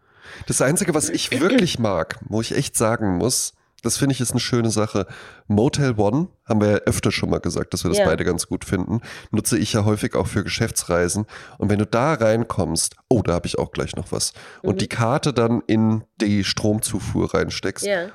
Das 0.47 0.61
Einzige, 0.61 0.93
was 0.93 1.09
ich 1.09 1.31
wirklich 1.31 1.79
mag, 1.79 2.19
wo 2.27 2.39
ich 2.39 2.55
echt 2.55 2.77
sagen 2.77 3.17
muss, 3.17 3.53
das 3.83 3.97
finde 3.97 4.13
ich 4.13 4.21
ist 4.21 4.31
eine 4.31 4.39
schöne 4.39 4.71
Sache. 4.71 5.05
Motel 5.47 5.93
One, 5.97 6.29
haben 6.45 6.61
wir 6.61 6.71
ja 6.71 6.77
öfter 6.77 7.11
schon 7.11 7.29
mal 7.29 7.39
gesagt, 7.39 7.73
dass 7.73 7.83
wir 7.83 7.89
das 7.89 7.99
ja. 7.99 8.05
beide 8.05 8.25
ganz 8.25 8.47
gut 8.47 8.65
finden, 8.65 9.01
nutze 9.31 9.57
ich 9.57 9.73
ja 9.73 9.85
häufig 9.85 10.15
auch 10.15 10.27
für 10.27 10.43
Geschäftsreisen. 10.43 11.25
Und 11.57 11.69
wenn 11.69 11.79
du 11.79 11.85
da 11.85 12.13
reinkommst, 12.13 12.95
oh, 13.09 13.21
da 13.21 13.33
habe 13.33 13.47
ich 13.47 13.59
auch 13.59 13.71
gleich 13.71 13.95
noch 13.95 14.11
was, 14.11 14.33
mhm. 14.63 14.69
und 14.69 14.81
die 14.81 14.87
Karte 14.87 15.33
dann 15.33 15.61
in 15.67 16.03
die 16.19 16.43
Stromzufuhr 16.43 17.33
reinsteckst, 17.33 17.85
ja. 17.85 18.07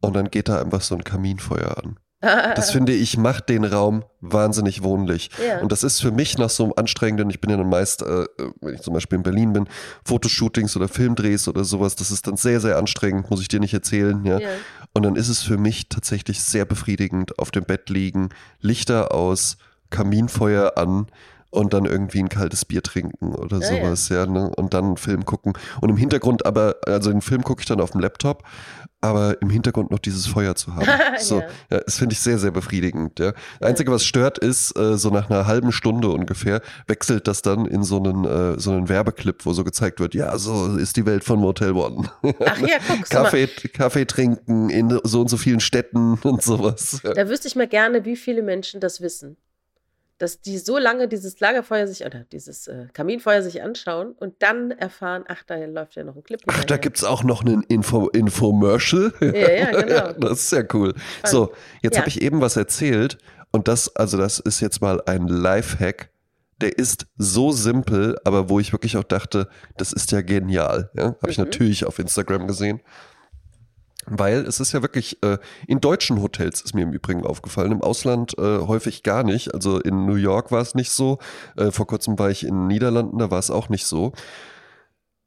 und 0.00 0.14
dann 0.14 0.30
geht 0.30 0.48
da 0.48 0.60
einfach 0.60 0.80
so 0.80 0.94
ein 0.94 1.04
Kaminfeuer 1.04 1.76
an. 1.76 1.98
Das 2.20 2.70
finde 2.72 2.92
ich, 2.92 3.16
macht 3.16 3.48
den 3.48 3.64
Raum 3.64 4.04
wahnsinnig 4.20 4.82
wohnlich. 4.82 5.30
Ja. 5.44 5.60
Und 5.60 5.70
das 5.70 5.84
ist 5.84 6.00
für 6.00 6.10
mich 6.10 6.36
nach 6.38 6.50
so 6.50 6.64
einem 6.64 6.72
anstrengenden, 6.76 7.30
ich 7.30 7.40
bin 7.40 7.50
ja 7.50 7.56
dann 7.56 7.68
meist, 7.68 8.02
äh, 8.02 8.26
wenn 8.60 8.74
ich 8.74 8.82
zum 8.82 8.94
Beispiel 8.94 9.16
in 9.16 9.22
Berlin 9.22 9.52
bin, 9.52 9.68
Fotoshootings 10.04 10.76
oder 10.76 10.88
Filmdrehs 10.88 11.46
oder 11.46 11.64
sowas, 11.64 11.94
das 11.94 12.10
ist 12.10 12.26
dann 12.26 12.36
sehr, 12.36 12.60
sehr 12.60 12.76
anstrengend, 12.76 13.30
muss 13.30 13.40
ich 13.40 13.48
dir 13.48 13.60
nicht 13.60 13.74
erzählen. 13.74 14.24
Ja? 14.24 14.38
ja. 14.38 14.48
Und 14.92 15.04
dann 15.04 15.16
ist 15.16 15.28
es 15.28 15.42
für 15.42 15.58
mich 15.58 15.88
tatsächlich 15.88 16.42
sehr 16.42 16.64
befriedigend, 16.64 17.38
auf 17.38 17.50
dem 17.50 17.64
Bett 17.64 17.88
liegen, 17.88 18.30
Lichter 18.60 19.14
aus, 19.14 19.56
Kaminfeuer 19.90 20.76
an 20.76 21.06
und 21.50 21.72
dann 21.72 21.84
irgendwie 21.84 22.18
ein 22.18 22.28
kaltes 22.28 22.64
Bier 22.64 22.82
trinken 22.82 23.34
oder 23.34 23.58
ja, 23.58 23.68
sowas, 23.68 24.08
ja, 24.08 24.24
ja 24.24 24.26
ne? 24.26 24.50
und 24.56 24.74
dann 24.74 24.84
einen 24.84 24.96
Film 24.96 25.24
gucken. 25.24 25.54
Und 25.80 25.88
im 25.88 25.96
Hintergrund 25.96 26.44
aber, 26.44 26.76
also 26.84 27.10
den 27.10 27.22
Film 27.22 27.42
gucke 27.42 27.60
ich 27.60 27.66
dann 27.66 27.80
auf 27.80 27.92
dem 27.92 28.00
Laptop 28.00 28.42
aber 29.00 29.40
im 29.40 29.50
Hintergrund 29.50 29.90
noch 29.90 29.98
dieses 29.98 30.26
Feuer 30.26 30.54
zu 30.54 30.74
haben. 30.74 30.86
So, 31.18 31.40
ja. 31.40 31.46
ja 31.70 31.80
das 31.80 31.98
finde 31.98 32.12
ich 32.12 32.20
sehr, 32.20 32.38
sehr 32.38 32.52
befriedigend. 32.52 33.18
Ja. 33.18 33.32
Das 33.58 33.70
Einzige, 33.70 33.90
was 33.90 34.04
stört, 34.04 34.38
ist, 34.38 34.76
äh, 34.78 34.96
so 34.96 35.10
nach 35.10 35.28
einer 35.28 35.46
halben 35.46 35.72
Stunde 35.72 36.08
ungefähr, 36.08 36.60
wechselt 36.86 37.26
das 37.26 37.42
dann 37.42 37.66
in 37.66 37.82
so 37.82 37.96
einen, 37.96 38.24
äh, 38.24 38.58
so 38.58 38.70
einen 38.70 38.88
Werbeclip, 38.88 39.44
wo 39.44 39.52
so 39.52 39.64
gezeigt 39.64 39.98
wird, 39.98 40.14
ja, 40.14 40.36
so 40.38 40.76
ist 40.76 40.96
die 40.96 41.06
Welt 41.06 41.24
von 41.24 41.40
Motel 41.40 41.72
One. 41.72 42.08
Ach 42.44 42.58
ja, 42.60 42.76
guck 42.86 43.08
Kaffee, 43.08 43.46
Kaffee 43.46 44.04
trinken 44.04 44.70
in 44.70 44.98
so 45.02 45.20
und 45.20 45.28
so 45.28 45.36
vielen 45.36 45.60
Städten 45.60 46.14
und 46.22 46.42
sowas. 46.42 47.00
Ja. 47.02 47.14
Da 47.14 47.28
wüsste 47.28 47.48
ich 47.48 47.56
mal 47.56 47.68
gerne, 47.68 48.04
wie 48.04 48.16
viele 48.16 48.42
Menschen 48.42 48.80
das 48.80 49.00
wissen 49.00 49.36
dass 50.18 50.40
die 50.40 50.58
so 50.58 50.78
lange 50.78 51.08
dieses 51.08 51.38
Lagerfeuer 51.40 51.86
sich 51.86 52.04
oder 52.04 52.24
dieses 52.32 52.66
äh, 52.66 52.86
Kaminfeuer 52.92 53.42
sich 53.42 53.62
anschauen 53.62 54.12
und 54.12 54.34
dann 54.40 54.72
erfahren, 54.72 55.24
ach, 55.28 55.44
da 55.46 55.56
läuft 55.64 55.94
ja 55.96 56.04
noch 56.04 56.16
ein 56.16 56.24
Clip. 56.24 56.40
Ach, 56.46 56.64
da 56.64 56.76
gibt 56.76 56.98
es 56.98 57.04
auch 57.04 57.22
noch 57.22 57.44
einen 57.44 57.62
Info 57.62 58.08
Infomercial. 58.08 59.12
Ja, 59.20 59.50
ja, 59.50 59.70
genau. 59.82 60.12
das 60.28 60.44
ist 60.44 60.52
ja 60.52 60.64
cool. 60.74 60.90
Spannend. 60.90 61.28
So, 61.28 61.52
jetzt 61.82 61.94
ja. 61.94 62.00
habe 62.00 62.08
ich 62.08 62.20
eben 62.20 62.40
was 62.40 62.56
erzählt 62.56 63.18
und 63.52 63.68
das, 63.68 63.94
also 63.96 64.18
das 64.18 64.40
ist 64.40 64.60
jetzt 64.60 64.80
mal 64.80 65.00
ein 65.06 65.28
Lifehack. 65.28 66.10
Der 66.60 66.76
ist 66.76 67.06
so 67.16 67.52
simpel, 67.52 68.18
aber 68.24 68.48
wo 68.48 68.58
ich 68.58 68.72
wirklich 68.72 68.96
auch 68.96 69.04
dachte, 69.04 69.48
das 69.76 69.92
ist 69.92 70.10
ja 70.10 70.22
genial. 70.22 70.90
Ja? 70.94 71.16
Habe 71.22 71.30
ich 71.30 71.38
mhm. 71.38 71.44
natürlich 71.44 71.86
auf 71.86 72.00
Instagram 72.00 72.48
gesehen. 72.48 72.80
Weil 74.10 74.46
es 74.46 74.60
ist 74.60 74.72
ja 74.72 74.82
wirklich, 74.82 75.22
äh, 75.22 75.38
in 75.66 75.80
deutschen 75.80 76.22
Hotels 76.22 76.60
ist 76.60 76.74
mir 76.74 76.82
im 76.82 76.92
Übrigen 76.92 77.24
aufgefallen, 77.24 77.72
im 77.72 77.82
Ausland 77.82 78.36
äh, 78.38 78.58
häufig 78.60 79.02
gar 79.02 79.22
nicht. 79.22 79.54
Also 79.54 79.80
in 79.80 80.06
New 80.06 80.14
York 80.14 80.50
war 80.50 80.62
es 80.62 80.74
nicht 80.74 80.90
so, 80.90 81.18
äh, 81.56 81.70
vor 81.70 81.86
kurzem 81.86 82.18
war 82.18 82.30
ich 82.30 82.44
in 82.44 82.54
den 82.54 82.66
Niederlanden, 82.68 83.18
da 83.18 83.30
war 83.30 83.38
es 83.38 83.50
auch 83.50 83.68
nicht 83.68 83.86
so, 83.86 84.12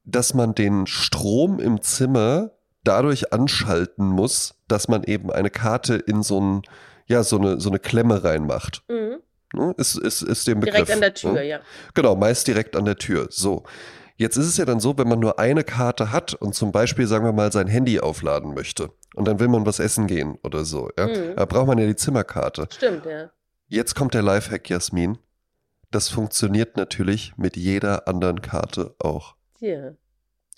dass 0.03 0.33
man 0.33 0.55
den 0.55 0.87
Strom 0.87 1.59
im 1.59 1.81
Zimmer 1.81 2.51
dadurch 2.83 3.31
anschalten 3.31 4.07
muss, 4.07 4.55
dass 4.67 4.87
man 4.87 5.03
eben 5.03 5.31
eine 5.31 5.49
Karte 5.49 5.95
in 5.95 6.23
so, 6.23 6.39
ein, 6.39 6.61
ja, 7.05 7.23
so, 7.23 7.37
eine, 7.37 7.59
so 7.59 7.69
eine 7.69 7.79
Klemme 7.79 8.23
reinmacht. 8.23 8.83
Mhm. 8.89 9.17
Ne? 9.53 9.73
Ist, 9.77 9.95
ist, 9.95 10.21
ist 10.21 10.47
dem 10.47 10.61
Begriff. 10.61 10.75
Direkt 10.75 10.91
an 10.91 11.01
der 11.01 11.13
Tür, 11.13 11.33
ne? 11.33 11.43
ja. 11.45 11.59
Genau, 11.93 12.15
meist 12.15 12.47
direkt 12.47 12.75
an 12.75 12.85
der 12.85 12.95
Tür. 12.95 13.27
So. 13.29 13.63
Jetzt 14.21 14.37
ist 14.37 14.45
es 14.45 14.57
ja 14.57 14.65
dann 14.65 14.79
so, 14.79 14.99
wenn 14.99 15.07
man 15.07 15.17
nur 15.17 15.39
eine 15.39 15.63
Karte 15.63 16.11
hat 16.11 16.35
und 16.35 16.53
zum 16.53 16.71
Beispiel, 16.71 17.07
sagen 17.07 17.25
wir 17.25 17.33
mal, 17.33 17.51
sein 17.51 17.65
Handy 17.65 17.99
aufladen 17.99 18.53
möchte 18.53 18.91
und 19.15 19.27
dann 19.27 19.39
will 19.39 19.47
man 19.47 19.65
was 19.65 19.79
essen 19.79 20.05
gehen 20.05 20.37
oder 20.43 20.63
so, 20.63 20.91
ja, 20.95 21.07
mhm. 21.07 21.35
da 21.37 21.45
braucht 21.45 21.65
man 21.65 21.79
ja 21.79 21.87
die 21.87 21.95
Zimmerkarte. 21.95 22.67
Stimmt, 22.71 23.07
ja. 23.07 23.31
Jetzt 23.67 23.95
kommt 23.95 24.13
der 24.13 24.21
Lifehack, 24.21 24.69
Jasmin. 24.69 25.17
Das 25.89 26.09
funktioniert 26.09 26.77
natürlich 26.77 27.33
mit 27.35 27.57
jeder 27.57 28.07
anderen 28.07 28.43
Karte 28.43 28.93
auch. 28.99 29.37
Ja. 29.59 29.93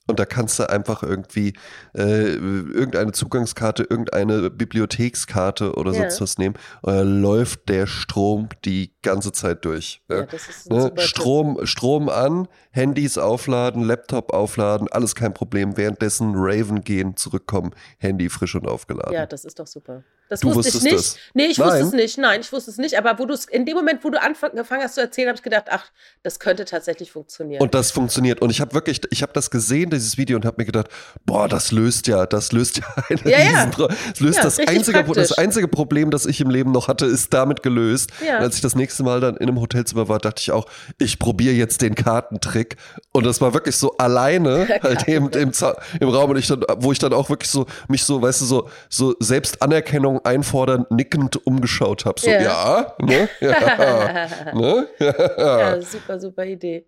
Und 0.07 0.19
da 0.19 0.25
kannst 0.25 0.59
du 0.59 0.69
einfach 0.69 1.01
irgendwie 1.01 1.53
äh, 1.95 2.33
irgendeine 2.33 3.13
Zugangskarte, 3.13 3.83
irgendeine 3.83 4.49
Bibliothekskarte 4.49 5.75
oder 5.75 5.93
ja. 5.93 6.01
sonst 6.01 6.19
was 6.19 6.37
nehmen. 6.37 6.55
Und 6.81 6.95
dann 6.95 7.21
läuft 7.21 7.69
der 7.69 7.87
Strom 7.87 8.49
die 8.65 8.92
ganze 9.03 9.31
Zeit 9.31 9.65
durch. 9.65 10.01
Ja, 10.09 10.25
ne? 10.69 10.91
Strom, 10.97 11.59
Strom 11.65 12.09
an, 12.09 12.47
Handys 12.71 13.17
aufladen, 13.17 13.83
Laptop 13.83 14.33
aufladen, 14.33 14.87
alles 14.91 15.15
kein 15.15 15.33
Problem. 15.33 15.77
Währenddessen 15.77 16.33
Raven 16.35 16.83
gehen, 16.83 17.15
zurückkommen, 17.15 17.71
Handy 17.99 18.29
frisch 18.29 18.55
und 18.55 18.67
aufgeladen. 18.67 19.13
Ja, 19.13 19.25
das 19.25 19.45
ist 19.45 19.59
doch 19.59 19.67
super. 19.67 20.03
Das 20.29 20.39
du 20.39 20.55
wusste 20.55 20.77
ich 20.77 20.83
nicht. 20.83 20.95
Das? 20.95 21.17
Nee, 21.33 21.45
ich 21.45 21.57
Nein. 21.57 21.67
wusste 21.67 21.85
es 21.85 21.91
nicht. 21.93 22.17
Nein, 22.17 22.41
ich 22.41 22.51
wusste 22.51 22.71
es 22.71 22.77
nicht. 22.77 22.97
Aber 22.97 23.19
wo 23.19 23.25
du 23.25 23.33
es 23.33 23.45
in 23.45 23.65
dem 23.65 23.75
Moment, 23.75 24.03
wo 24.03 24.09
du 24.09 24.19
angefangen 24.19 24.81
hast 24.81 24.95
zu 24.95 25.01
erzählen, 25.01 25.27
habe 25.27 25.35
ich 25.35 25.43
gedacht, 25.43 25.65
ach, 25.69 25.85
das 26.23 26.39
könnte 26.39 26.65
tatsächlich 26.65 27.11
funktionieren. 27.11 27.61
Und 27.61 27.75
das 27.75 27.91
funktioniert. 27.91 28.41
Und 28.41 28.49
ich 28.49 28.61
habe 28.61 28.73
wirklich, 28.73 29.01
ich 29.11 29.21
habe 29.21 29.33
das 29.33 29.51
gesehen, 29.51 29.89
dieses 29.89 30.17
Video, 30.17 30.37
und 30.37 30.45
habe 30.45 30.55
mir 30.57 30.65
gedacht, 30.65 30.87
boah, 31.25 31.47
das 31.47 31.71
löst 31.71 32.07
ja, 32.07 32.25
das 32.25 32.51
löst 32.51 32.77
ja 32.77 32.85
eine 33.09 33.31
ja, 33.31 33.39
ja. 33.39 33.65
das 33.67 34.19
löst 34.19 34.37
ja, 34.37 34.43
das 34.43 34.59
einzige, 34.59 35.03
das 35.03 35.33
einzige 35.33 35.67
Problem, 35.67 36.09
das 36.09 36.25
ich 36.25 36.41
im 36.41 36.49
Leben 36.49 36.71
noch 36.71 36.87
hatte, 36.87 37.05
ist 37.05 37.33
damit 37.33 37.61
gelöst. 37.61 38.11
Ja. 38.25 38.37
Und 38.37 38.43
als 38.43 38.55
ich 38.55 38.61
das 38.61 38.75
nächste 38.75 38.92
Mal 38.99 39.19
dann 39.19 39.37
in 39.37 39.47
einem 39.47 39.59
Hotelzimmer 39.59 40.07
war, 40.07 40.19
dachte 40.19 40.41
ich 40.41 40.51
auch, 40.51 40.65
ich 40.99 41.17
probiere 41.19 41.55
jetzt 41.55 41.81
den 41.81 41.95
Kartentrick. 41.95 42.77
Und 43.11 43.25
das 43.25 43.41
war 43.41 43.53
wirklich 43.53 43.75
so 43.75 43.97
alleine 43.97 44.67
halt 44.83 45.07
eben 45.07 45.29
im, 45.29 45.51
im 45.99 46.09
Raum, 46.09 46.31
und 46.31 46.37
ich 46.37 46.47
dann, 46.47 46.63
wo 46.77 46.91
ich 46.91 46.99
dann 46.99 47.13
auch 47.13 47.29
wirklich 47.29 47.49
so 47.49 47.65
mich 47.87 48.03
so, 48.03 48.21
weißt 48.21 48.41
du, 48.41 48.45
so 48.45 48.69
so 48.89 49.15
Selbstanerkennung 49.19 50.23
einfordern 50.25 50.85
nickend 50.89 51.45
umgeschaut 51.47 52.05
habe. 52.05 52.19
So, 52.19 52.29
ja, 52.29 52.41
ja, 52.41 52.95
ne? 52.99 53.29
ja, 53.39 54.53
ne? 54.53 54.87
ja, 54.99 55.81
super, 55.81 56.19
super 56.19 56.45
Idee. 56.45 56.85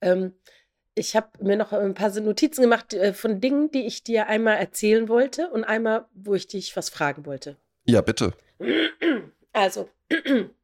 Ähm, 0.00 0.34
ich 0.94 1.16
habe 1.16 1.28
mir 1.40 1.56
noch 1.56 1.72
ein 1.72 1.94
paar 1.94 2.10
Notizen 2.20 2.62
gemacht 2.62 2.94
äh, 2.94 3.12
von 3.12 3.40
Dingen, 3.40 3.70
die 3.70 3.86
ich 3.86 4.02
dir 4.02 4.26
einmal 4.26 4.56
erzählen 4.56 5.08
wollte 5.08 5.48
und 5.50 5.64
einmal, 5.64 6.06
wo 6.14 6.34
ich 6.34 6.46
dich 6.46 6.76
was 6.76 6.90
fragen 6.90 7.26
wollte. 7.26 7.56
Ja, 7.84 8.00
bitte. 8.00 8.32
Also, 9.52 9.88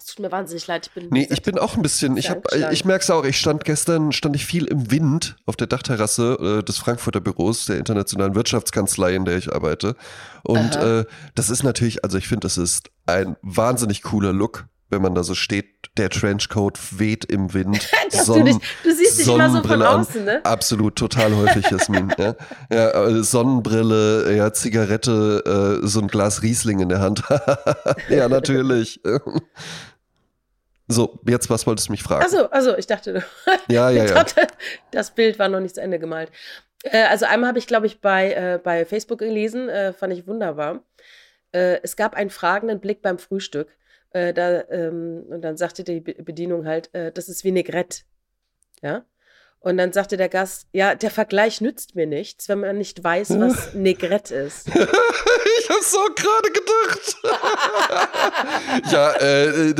es 0.00 0.06
tut 0.06 0.20
mir 0.20 0.32
wahnsinnig 0.32 0.66
leid. 0.66 0.86
Ich 0.86 0.92
bin, 0.92 1.08
nee, 1.10 1.28
ich 1.30 1.42
bin 1.42 1.58
auch 1.58 1.76
ein 1.76 1.82
bisschen, 1.82 2.16
ich, 2.16 2.30
ich 2.70 2.84
merke 2.86 3.02
es 3.02 3.10
auch, 3.10 3.24
ich 3.24 3.38
stand 3.38 3.64
gestern, 3.64 4.12
stand 4.12 4.34
ich 4.34 4.46
viel 4.46 4.64
im 4.64 4.90
Wind 4.90 5.36
auf 5.44 5.56
der 5.56 5.66
Dachterrasse 5.66 6.60
äh, 6.60 6.64
des 6.64 6.78
Frankfurter 6.78 7.20
Büros 7.20 7.66
der 7.66 7.76
internationalen 7.76 8.34
Wirtschaftskanzlei, 8.34 9.14
in 9.14 9.26
der 9.26 9.36
ich 9.36 9.52
arbeite. 9.52 9.96
Und 10.42 10.76
äh, 10.76 11.04
das 11.34 11.50
ist 11.50 11.62
natürlich, 11.62 12.02
also 12.02 12.16
ich 12.16 12.28
finde, 12.28 12.46
das 12.46 12.56
ist 12.56 12.90
ein 13.06 13.36
wahnsinnig 13.42 14.02
cooler 14.02 14.32
Look, 14.32 14.66
wenn 14.90 15.02
man 15.02 15.14
da 15.14 15.22
so 15.22 15.34
steht, 15.34 15.66
der 15.96 16.10
Trenchcoat 16.10 16.78
weht 16.98 17.24
im 17.24 17.54
Wind. 17.54 17.88
Sonnen, 18.10 18.46
du, 18.46 18.52
dich, 18.52 18.68
du, 18.82 18.94
siehst 18.94 19.20
dich 19.20 19.28
immer 19.28 19.50
so 19.50 19.62
von 19.62 19.82
außen, 19.82 20.24
ne? 20.24 20.44
Absolut, 20.44 20.96
total 20.96 21.34
häufig, 21.34 21.70
Jasmin. 21.70 22.12
ja. 22.18 22.34
ja, 22.70 23.06
äh, 23.06 23.22
Sonnenbrille, 23.22 24.34
ja, 24.36 24.52
Zigarette, 24.52 25.80
äh, 25.82 25.86
so 25.86 26.00
ein 26.00 26.08
Glas 26.08 26.42
Riesling 26.42 26.80
in 26.80 26.88
der 26.88 27.00
Hand. 27.00 27.22
ja, 28.08 28.28
natürlich. 28.28 29.00
So, 30.90 31.20
jetzt, 31.26 31.48
was 31.48 31.66
wolltest 31.66 31.88
du 31.88 31.92
mich 31.92 32.02
fragen? 32.02 32.24
Achso, 32.24 32.46
also 32.46 32.76
ich 32.76 32.86
dachte, 32.86 33.22
ja, 33.68 33.90
ja, 33.90 34.04
ja. 34.04 34.24
das 34.90 35.12
Bild 35.12 35.38
war 35.38 35.48
noch 35.48 35.60
nicht 35.60 35.76
zu 35.76 35.80
Ende 35.80 36.00
gemalt. 36.00 36.32
Äh, 36.82 37.04
also 37.04 37.26
einmal 37.26 37.48
habe 37.48 37.58
ich, 37.58 37.66
glaube 37.66 37.86
ich, 37.86 38.00
bei, 38.00 38.32
äh, 38.32 38.58
bei 38.62 38.84
Facebook 38.84 39.20
gelesen, 39.20 39.68
äh, 39.68 39.92
fand 39.92 40.12
ich 40.12 40.26
wunderbar. 40.26 40.82
Äh, 41.52 41.80
es 41.82 41.96
gab 41.96 42.14
einen 42.14 42.30
fragenden 42.30 42.80
Blick 42.80 43.02
beim 43.02 43.18
Frühstück. 43.18 43.68
Äh, 44.10 44.34
da, 44.34 44.64
ähm, 44.70 45.24
und 45.28 45.42
dann 45.42 45.56
sagte 45.56 45.84
die 45.84 46.00
Bedienung 46.00 46.66
halt, 46.66 46.92
äh, 46.92 47.12
das 47.12 47.28
ist 47.28 47.44
Vinaigrette. 47.44 48.00
Ja. 48.82 49.04
Und 49.62 49.76
dann 49.76 49.92
sagte 49.92 50.16
der 50.16 50.30
Gast, 50.30 50.66
ja, 50.72 50.94
der 50.94 51.10
Vergleich 51.10 51.60
nützt 51.60 51.94
mir 51.94 52.06
nichts, 52.06 52.48
wenn 52.48 52.60
man 52.60 52.78
nicht 52.78 53.04
weiß, 53.04 53.38
was 53.38 53.74
Negrette 53.74 54.34
ist. 54.34 54.68
ich 54.68 55.68
hab's 55.68 55.94
auch 55.94 56.14
gerade 56.14 56.50
gedacht. 56.50 57.16
ja, 58.90 59.12
äh, 59.16 59.74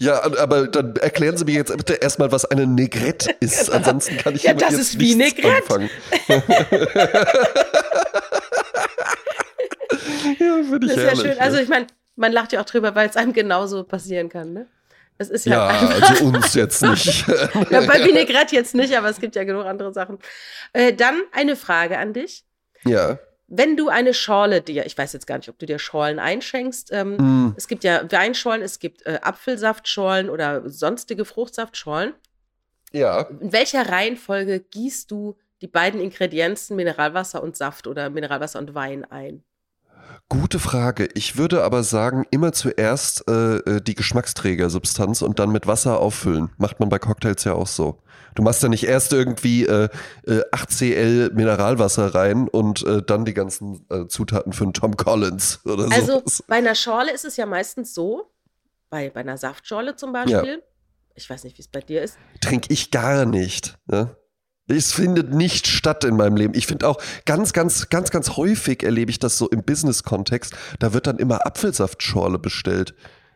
ja, 0.00 0.22
aber 0.22 0.68
dann 0.68 0.96
erklären 0.96 1.36
Sie 1.36 1.44
mir 1.44 1.52
jetzt 1.52 1.76
bitte 1.76 1.94
erstmal, 1.94 2.32
was 2.32 2.46
eine 2.46 2.66
Negrette 2.66 3.30
ist. 3.40 3.66
Genau. 3.66 3.76
Ansonsten 3.76 4.16
kann 4.16 4.34
ich 4.34 4.44
ja, 4.44 4.54
das 4.54 4.72
ist 4.72 4.98
wie 4.98 5.14
Negrette. 5.14 5.54
anfangen. 5.54 5.90
ja, 10.38 10.62
finde 10.70 10.86
ich 10.86 10.94
Das 10.94 10.96
ist 10.96 11.02
ja 11.02 11.16
schön. 11.16 11.38
Also 11.38 11.58
ich 11.58 11.68
meine, 11.68 11.88
man 12.14 12.32
lacht 12.32 12.54
ja 12.54 12.62
auch 12.62 12.64
drüber, 12.64 12.94
weil 12.94 13.10
es 13.10 13.16
einem 13.16 13.34
genauso 13.34 13.84
passieren 13.84 14.30
kann, 14.30 14.54
ne? 14.54 14.66
Es 15.18 15.30
ist 15.30 15.46
ja, 15.46 15.70
ja 15.70 15.88
also 15.88 16.24
uns 16.24 16.54
jetzt 16.54 16.82
nicht. 16.82 17.26
ja, 17.26 17.80
bei 17.80 18.04
Vinaigrette 18.04 18.54
jetzt 18.54 18.74
nicht, 18.74 18.96
aber 18.96 19.08
es 19.08 19.18
gibt 19.18 19.34
ja 19.34 19.44
genug 19.44 19.64
andere 19.64 19.92
Sachen. 19.92 20.18
Äh, 20.72 20.92
dann 20.92 21.22
eine 21.32 21.56
Frage 21.56 21.98
an 21.98 22.12
dich. 22.12 22.44
Ja. 22.84 23.18
Wenn 23.48 23.76
du 23.76 23.88
eine 23.88 24.12
Schorle 24.12 24.60
dir, 24.60 24.86
ich 24.86 24.98
weiß 24.98 25.12
jetzt 25.12 25.26
gar 25.26 25.38
nicht, 25.38 25.48
ob 25.48 25.58
du 25.58 25.66
dir 25.66 25.78
Schorlen 25.78 26.18
einschenkst. 26.18 26.90
Ähm, 26.92 27.16
mm. 27.16 27.54
Es 27.56 27.68
gibt 27.68 27.84
ja 27.84 28.10
Weinschorlen, 28.10 28.60
es 28.60 28.80
gibt 28.80 29.06
äh, 29.06 29.20
Apfelsaftschorlen 29.22 30.28
oder 30.28 30.68
sonstige 30.68 31.24
Fruchtsaftschorlen. 31.24 32.14
Ja. 32.92 33.22
In 33.22 33.52
welcher 33.52 33.88
Reihenfolge 33.88 34.60
gießt 34.60 35.10
du 35.10 35.36
die 35.60 35.68
beiden 35.68 36.00
Ingredienzen 36.00 36.76
Mineralwasser 36.76 37.42
und 37.42 37.56
Saft 37.56 37.86
oder 37.86 38.10
Mineralwasser 38.10 38.58
und 38.58 38.74
Wein 38.74 39.04
ein? 39.04 39.44
Gute 40.28 40.58
Frage. 40.58 41.08
Ich 41.14 41.36
würde 41.36 41.62
aber 41.62 41.84
sagen, 41.84 42.24
immer 42.30 42.52
zuerst 42.52 43.28
äh, 43.28 43.58
äh, 43.58 43.80
die 43.80 43.94
Geschmacksträgersubstanz 43.94 45.22
und 45.22 45.38
dann 45.38 45.50
mit 45.50 45.68
Wasser 45.68 46.00
auffüllen. 46.00 46.50
Macht 46.58 46.80
man 46.80 46.88
bei 46.88 46.98
Cocktails 46.98 47.44
ja 47.44 47.52
auch 47.52 47.68
so. 47.68 48.02
Du 48.34 48.42
machst 48.42 48.62
ja 48.62 48.68
nicht 48.68 48.84
erst 48.84 49.12
irgendwie 49.12 49.64
äh, 49.64 49.88
äh, 50.26 50.42
8cl 50.52 51.32
Mineralwasser 51.32 52.14
rein 52.14 52.48
und 52.48 52.84
äh, 52.84 53.02
dann 53.02 53.24
die 53.24 53.34
ganzen 53.34 53.86
äh, 53.88 54.08
Zutaten 54.08 54.52
für 54.52 54.64
einen 54.64 54.72
Tom 54.72 54.96
Collins 54.96 55.60
oder 55.64 55.84
so. 55.84 55.94
Also 55.94 56.22
bei 56.48 56.56
einer 56.56 56.74
Schorle 56.74 57.12
ist 57.12 57.24
es 57.24 57.36
ja 57.36 57.46
meistens 57.46 57.94
so, 57.94 58.30
bei, 58.90 59.10
bei 59.10 59.20
einer 59.20 59.38
Saftschorle 59.38 59.96
zum 59.96 60.12
Beispiel, 60.12 60.34
ja. 60.34 60.58
ich 61.14 61.30
weiß 61.30 61.44
nicht, 61.44 61.56
wie 61.56 61.62
es 61.62 61.68
bei 61.68 61.80
dir 61.80 62.02
ist. 62.02 62.18
Trinke 62.40 62.72
ich 62.72 62.90
gar 62.90 63.26
nicht. 63.26 63.78
Ne? 63.86 64.16
Es 64.68 64.92
findet 64.92 65.32
nicht 65.32 65.66
statt 65.68 66.04
in 66.04 66.16
meinem 66.16 66.36
Leben. 66.36 66.54
Ich 66.54 66.66
finde 66.66 66.88
auch 66.88 67.00
ganz, 67.24 67.52
ganz, 67.52 67.88
ganz, 67.88 68.10
ganz 68.10 68.36
häufig 68.36 68.82
erlebe 68.82 69.10
ich 69.10 69.18
das 69.18 69.38
so 69.38 69.48
im 69.48 69.62
Business-Kontext. 69.62 70.54
Da 70.80 70.92
wird 70.92 71.06
dann 71.06 71.18
immer 71.18 71.46
Apfelsaftschorle 71.46 72.38
bestellt. 72.38 72.94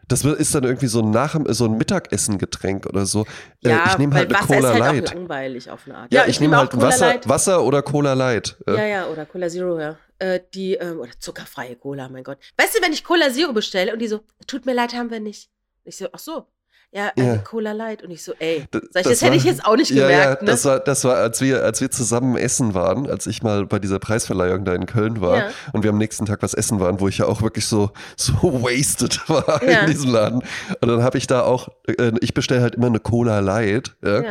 Das 0.09 0.25
ist 0.25 0.55
dann 0.57 0.64
irgendwie 0.64 0.88
so 0.88 1.03
ein, 1.03 1.11
Nach 1.12 1.38
so 1.51 1.66
ein 1.66 1.79
Mittagessen-Getränk 1.79 2.87
oder 2.87 3.07
so. 3.07 3.27
Äh, 3.62 3.71
ja, 3.71 3.85
ich 3.87 3.99
nehme 3.99 4.16
halt 4.16 4.29
eine 4.29 4.40
Wasser 4.40 4.47
Cola 4.47 4.59
ist 4.59 4.81
halt 4.83 4.95
Light. 4.97 5.09
Auch 5.09 5.14
langweilig 5.14 5.71
auf 5.71 5.87
eine 5.87 5.97
Art. 5.99 6.12
Ja, 6.12 6.21
ja 6.23 6.27
ich, 6.27 6.31
ich 6.31 6.40
nehme 6.40 6.57
halt 6.57 6.81
Wasser, 6.81 7.21
Wasser 7.27 7.62
oder 7.62 7.83
Cola 7.83 8.14
Light. 8.14 8.57
Ja, 8.66 8.85
ja, 8.85 9.07
oder 9.07 9.25
Cola 9.25 9.49
Zero, 9.49 9.79
ja. 9.79 9.97
Äh, 10.19 10.40
die, 10.53 10.75
ähm, 10.75 10.99
oder 10.99 11.12
zuckerfreie 11.16 11.77
Cola, 11.77 12.09
mein 12.09 12.25
Gott. 12.25 12.38
Weißt 12.59 12.77
du, 12.77 12.83
wenn 12.83 12.93
ich 12.93 13.05
Cola 13.05 13.31
Zero 13.31 13.53
bestelle 13.53 13.93
und 13.93 14.01
die 14.01 14.09
so, 14.09 14.21
tut 14.49 14.66
mir 14.66 14.75
leid, 14.75 14.95
haben 14.95 15.12
wir 15.12 15.21
nicht. 15.21 15.49
Ich 15.85 15.97
so, 15.97 16.09
ach 16.12 16.19
so, 16.19 16.45
ja, 16.92 17.12
eine 17.16 17.26
ja. 17.26 17.38
Cola 17.38 17.72
Light. 17.72 18.03
Und 18.03 18.11
ich 18.11 18.22
so, 18.22 18.33
ey, 18.38 18.66
das, 18.70 18.83
ich, 18.83 18.90
das, 18.92 19.03
das 19.05 19.22
hätte 19.22 19.37
ich 19.37 19.44
jetzt 19.44 19.64
auch 19.64 19.76
nicht 19.76 19.90
gemerkt. 19.90 20.12
Ja, 20.12 20.22
ja, 20.22 20.31
ne? 20.31 20.38
das 20.44 20.64
war, 20.64 20.81
das 20.81 21.05
war, 21.05 21.16
als 21.16 21.40
wir, 21.40 21.62
als 21.62 21.81
wir 21.81 21.90
zusammen 21.90 22.37
essen 22.37 22.74
waren, 22.74 23.09
als 23.09 23.26
ich 23.26 23.42
mal 23.42 23.66
bei 23.66 23.79
dieser 23.79 23.98
Preisverleihung 23.98 24.64
da 24.64 24.74
in 24.74 24.87
Köln 24.87 25.20
war 25.20 25.37
ja. 25.37 25.48
und 25.72 25.85
wir 25.85 25.90
am 25.90 25.98
nächsten 25.98 26.26
Tag 26.26 26.42
was 26.42 26.55
essen 26.55 26.81
waren, 26.81 27.00
wo 27.00 27.09
ich 27.09 27.18
ja 27.18 27.26
auch 27.26 27.42
wirklich 27.42 27.66
so, 27.66 27.90
so 28.16 28.33
wasted 28.62 29.29
war 29.29 29.62
in 29.62 29.87
diesem 29.87 30.11
Laden. 30.11 30.42
Und 30.81 30.88
dann 30.88 31.03
habe 31.03 31.18
ich 31.18 31.26
da 31.26 31.42
auch, 31.42 31.68
äh, 31.87 32.12
ich 32.20 32.35
bestelle 32.35 32.62
halt 32.62 32.74
immer 32.74 32.87
eine 32.87 33.00
Cola 33.00 33.40
Light, 33.40 33.96
ja. 34.05 34.22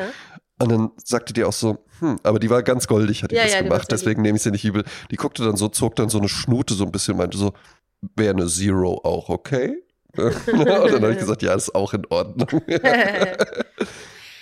Und 0.62 0.70
dann 0.70 0.92
sagte 1.02 1.32
die 1.32 1.46
auch 1.46 1.54
so, 1.54 1.78
hm, 2.00 2.20
aber 2.24 2.38
die 2.38 2.50
war 2.50 2.64
ganz 2.64 2.86
goldig, 2.88 3.24
hat 3.24 3.32
die 3.32 3.36
das 3.36 3.58
gemacht, 3.58 3.90
deswegen 3.92 4.22
nehme 4.22 4.36
ich 4.36 4.44
sie 4.44 4.52
nicht 4.52 4.66
übel. 4.66 4.84
Die 5.10 5.16
guckte 5.16 5.46
dann 5.46 5.56
so, 5.56 5.70
zog 5.70 5.96
dann 5.96 6.10
so 6.10 6.18
eine 6.20 6.28
Schnute 6.28 6.74
so 6.74 6.84
ein 6.84 6.92
bisschen, 6.92 7.16
meinte 7.16 7.38
so, 7.38 7.54
wäre 8.18 8.34
eine 8.34 8.48
Zero 8.48 9.00
auch 9.06 9.30
okay? 9.30 9.82
Und 10.20 10.66
dann 10.66 11.02
habe 11.02 11.12
ich 11.12 11.20
gesagt, 11.20 11.42
ja, 11.42 11.54
ist 11.54 11.74
auch 11.74 11.94
in 11.94 12.06
Ordnung. 12.10 12.62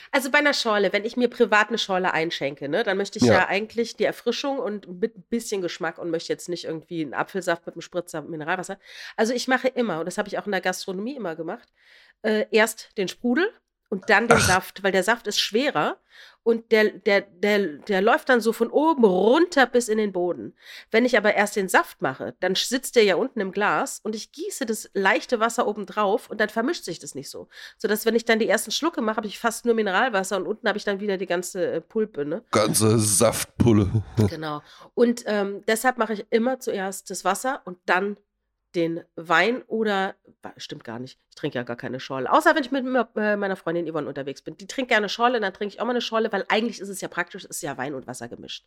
Also 0.10 0.32
bei 0.32 0.40
einer 0.40 0.54
Schorle, 0.54 0.94
wenn 0.94 1.06
ich 1.06 1.18
mir 1.18 1.30
privat 1.30 1.68
eine 1.68 1.78
Schorle 1.78 2.12
einschenke, 2.12 2.70
ne, 2.70 2.84
dann 2.84 2.98
möchte 2.98 3.20
ich 3.20 3.26
ja. 3.26 3.34
ja 3.34 3.48
eigentlich 3.50 3.98
die 3.98 4.06
Erfrischung 4.06 4.58
und 4.58 5.02
mit 5.02 5.16
ein 5.16 5.24
bisschen 5.30 5.62
Geschmack 5.62 6.00
und 6.00 6.10
möchte 6.10 6.34
jetzt 6.34 6.50
nicht 6.50 6.66
irgendwie 6.66 7.02
einen 7.02 7.14
Apfelsaft 7.14 7.66
mit 7.68 7.76
einem 7.76 7.82
Spritzer 7.82 8.22
Mineralwasser. 8.24 8.80
Also 9.16 9.34
ich 9.34 9.48
mache 9.48 9.68
immer, 9.68 10.00
und 10.00 10.06
das 10.06 10.18
habe 10.18 10.28
ich 10.28 10.40
auch 10.40 10.46
in 10.46 10.54
der 10.54 10.62
Gastronomie 10.62 11.16
immer 11.16 11.36
gemacht, 11.36 11.72
äh, 12.24 12.46
erst 12.52 12.98
den 12.98 13.10
Sprudel 13.10 13.48
und 13.90 14.10
dann 14.10 14.28
den 14.28 14.38
Ach. 14.38 14.48
Saft, 14.48 14.84
weil 14.84 14.92
der 14.92 15.04
Saft 15.04 15.28
ist 15.28 15.40
schwerer 15.40 15.98
und 16.48 16.72
der, 16.72 16.92
der, 16.92 17.22
der, 17.22 17.60
der 17.60 18.02
läuft 18.02 18.30
dann 18.30 18.40
so 18.40 18.54
von 18.54 18.70
oben 18.70 19.04
runter 19.04 19.66
bis 19.66 19.90
in 19.90 19.98
den 19.98 20.14
Boden. 20.14 20.56
Wenn 20.92 21.04
ich 21.04 21.18
aber 21.18 21.34
erst 21.34 21.58
den 21.58 21.68
Saft 21.68 22.02
mache, 22.02 22.36
dann 22.40 22.56
sitzt 22.56 22.96
der 22.96 23.04
ja 23.04 23.16
unten 23.16 23.42
im 23.42 23.52
Glas 23.52 24.00
und 24.02 24.16
ich 24.16 24.32
gieße 24.32 24.66
das 24.66 24.90
leichte 24.94 25.42
Wasser 25.42 25.68
oben 25.68 25.86
drauf 25.86 26.30
und 26.30 26.40
dann 26.40 26.48
vermischt 26.48 26.86
sich 26.86 27.00
das 27.00 27.16
nicht 27.16 27.30
so. 27.30 27.50
Sodass, 27.78 28.06
wenn 28.06 28.16
ich 28.16 28.24
dann 28.24 28.40
die 28.40 28.48
ersten 28.48 28.72
Schlucke 28.72 29.02
mache, 29.02 29.18
habe 29.18 29.28
ich 29.28 29.40
fast 29.40 29.66
nur 29.66 29.76
Mineralwasser 29.76 30.38
und 30.38 30.48
unten 30.48 30.70
habe 30.70 30.78
ich 30.78 30.86
dann 30.86 31.02
wieder 31.02 31.18
die 31.18 31.26
ganze 31.26 31.70
äh, 31.70 31.82
Pulpe. 31.82 32.26
Ne? 32.26 32.44
Ganze 32.52 32.98
Saftpulle. 32.98 34.04
genau. 34.30 34.62
Und 34.94 35.24
ähm, 35.26 35.64
deshalb 35.68 35.98
mache 35.98 36.14
ich 36.14 36.28
immer 36.30 36.62
zuerst 36.62 37.10
das 37.10 37.26
Wasser 37.26 37.62
und 37.66 37.78
dann 37.86 38.16
den 38.74 39.04
Wein 39.18 39.64
oder 39.68 40.16
stimmt 40.56 40.86
gar 40.86 41.00
nicht. 41.00 41.20
Trinke 41.38 41.58
ja 41.58 41.64
gar 41.64 41.76
keine 41.76 42.00
Schorle. 42.00 42.32
Außer 42.32 42.56
wenn 42.56 42.64
ich 42.64 42.72
mit 42.72 42.84
äh, 43.16 43.38
meiner 43.38 43.56
Freundin 43.56 43.90
Yvonne 43.90 44.08
unterwegs 44.08 44.42
bin. 44.42 44.58
Die 44.58 44.68
trinkt 44.68 44.90
gerne 44.90 45.08
Schorle, 45.08 45.40
dann 45.40 45.54
trinke 45.54 45.76
ich 45.76 45.80
auch 45.80 45.86
mal 45.86 45.92
eine 45.92 46.02
Schorle, 46.02 46.32
weil 46.32 46.44
eigentlich 46.50 46.80
ist 46.82 46.90
es 46.90 47.00
ja 47.02 47.08
praktisch, 47.08 47.46
ist 47.46 47.62
ja 47.62 47.78
Wein 47.78 47.94
und 47.94 48.08
Wasser 48.08 48.28
gemischt. 48.28 48.66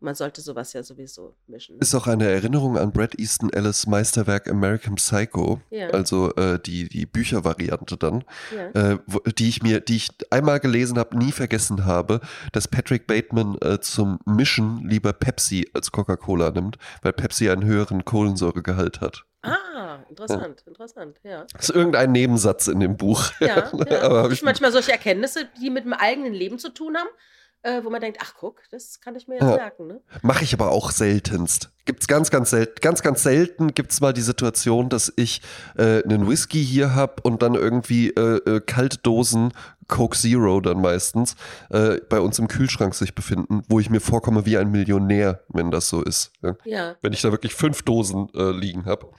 Man 0.00 0.14
sollte 0.14 0.40
sowas 0.40 0.72
ja 0.72 0.82
sowieso 0.82 1.34
mischen. 1.46 1.78
Ist 1.78 1.94
auch 1.94 2.06
eine 2.06 2.28
Erinnerung 2.28 2.76
an 2.76 2.92
Brad 2.92 3.18
Easton 3.18 3.52
Ellis 3.52 3.86
Meisterwerk 3.86 4.48
American 4.48 4.96
Psycho, 4.96 5.60
ja. 5.70 5.88
also 5.90 6.34
äh, 6.34 6.58
die, 6.58 6.88
die 6.88 7.06
Büchervariante 7.06 7.96
dann, 7.96 8.24
ja. 8.54 8.92
äh, 8.92 8.98
wo, 9.06 9.20
die 9.20 9.48
ich 9.48 9.62
mir, 9.62 9.80
die 9.80 9.96
ich 9.96 10.10
einmal 10.30 10.60
gelesen 10.60 10.98
habe, 10.98 11.16
nie 11.16 11.32
vergessen 11.32 11.84
habe, 11.84 12.20
dass 12.52 12.68
Patrick 12.68 13.06
Bateman 13.06 13.56
äh, 13.62 13.80
zum 13.80 14.18
Mischen 14.26 14.88
lieber 14.88 15.12
Pepsi 15.12 15.70
als 15.72 15.92
Coca-Cola 15.92 16.50
nimmt, 16.50 16.78
weil 17.02 17.12
Pepsi 17.12 17.48
einen 17.48 17.64
höheren 17.64 18.04
Kohlensäuregehalt 18.04 19.00
hat. 19.00 19.24
Ah, 19.42 20.00
interessant, 20.10 20.62
ja. 20.64 20.66
interessant, 20.66 21.20
ja. 21.22 21.46
Das 21.52 21.68
ist 21.68 21.76
irgendein 21.76 22.07
Nebensatz 22.12 22.68
in 22.68 22.80
dem 22.80 22.96
Buch. 22.96 23.30
Ja, 23.40 23.70
ja. 23.72 23.72
Aber 24.02 24.30
ich 24.30 24.42
manchmal 24.42 24.72
solche 24.72 24.92
Erkenntnisse, 24.92 25.48
die 25.60 25.70
mit 25.70 25.84
dem 25.84 25.92
eigenen 25.92 26.32
Leben 26.32 26.58
zu 26.58 26.70
tun 26.70 26.96
haben, 26.96 27.08
äh, 27.62 27.84
wo 27.84 27.90
man 27.90 28.00
denkt, 28.00 28.18
ach 28.22 28.34
guck, 28.38 28.62
das 28.70 29.00
kann 29.00 29.16
ich 29.16 29.26
mir 29.26 29.34
jetzt 29.34 29.42
ja. 29.44 29.56
merken. 29.56 29.86
Ne? 29.86 30.00
Mache 30.22 30.44
ich 30.44 30.54
aber 30.54 30.70
auch 30.70 30.90
seltenst. 30.90 31.70
Gibt 31.84 32.02
es 32.02 32.06
ganz, 32.06 32.30
ganz 32.30 32.50
selten. 32.50 32.80
Ganz, 32.80 33.02
ganz 33.02 33.22
selten 33.22 33.74
gibt 33.74 33.92
es 33.92 34.00
mal 34.00 34.12
die 34.12 34.20
Situation, 34.20 34.88
dass 34.88 35.12
ich 35.16 35.42
äh, 35.76 36.02
einen 36.04 36.28
Whisky 36.28 36.64
hier 36.64 36.94
habe 36.94 37.22
und 37.22 37.42
dann 37.42 37.54
irgendwie 37.54 38.10
äh, 38.10 38.36
äh, 38.36 38.60
kalte 38.60 38.98
Dosen 38.98 39.52
Coke 39.88 40.16
Zero 40.16 40.60
dann 40.60 40.80
meistens 40.80 41.34
äh, 41.70 41.96
bei 42.08 42.20
uns 42.20 42.38
im 42.38 42.46
Kühlschrank 42.46 42.94
sich 42.94 43.14
befinden, 43.14 43.62
wo 43.68 43.80
ich 43.80 43.90
mir 43.90 44.00
vorkomme 44.00 44.44
wie 44.44 44.58
ein 44.58 44.70
Millionär, 44.70 45.44
wenn 45.48 45.70
das 45.70 45.88
so 45.88 46.02
ist. 46.02 46.32
Ja. 46.64 46.96
Wenn 47.00 47.14
ich 47.14 47.22
da 47.22 47.32
wirklich 47.32 47.54
fünf 47.54 47.82
Dosen 47.82 48.28
äh, 48.34 48.50
liegen 48.50 48.84
habe. 48.84 49.10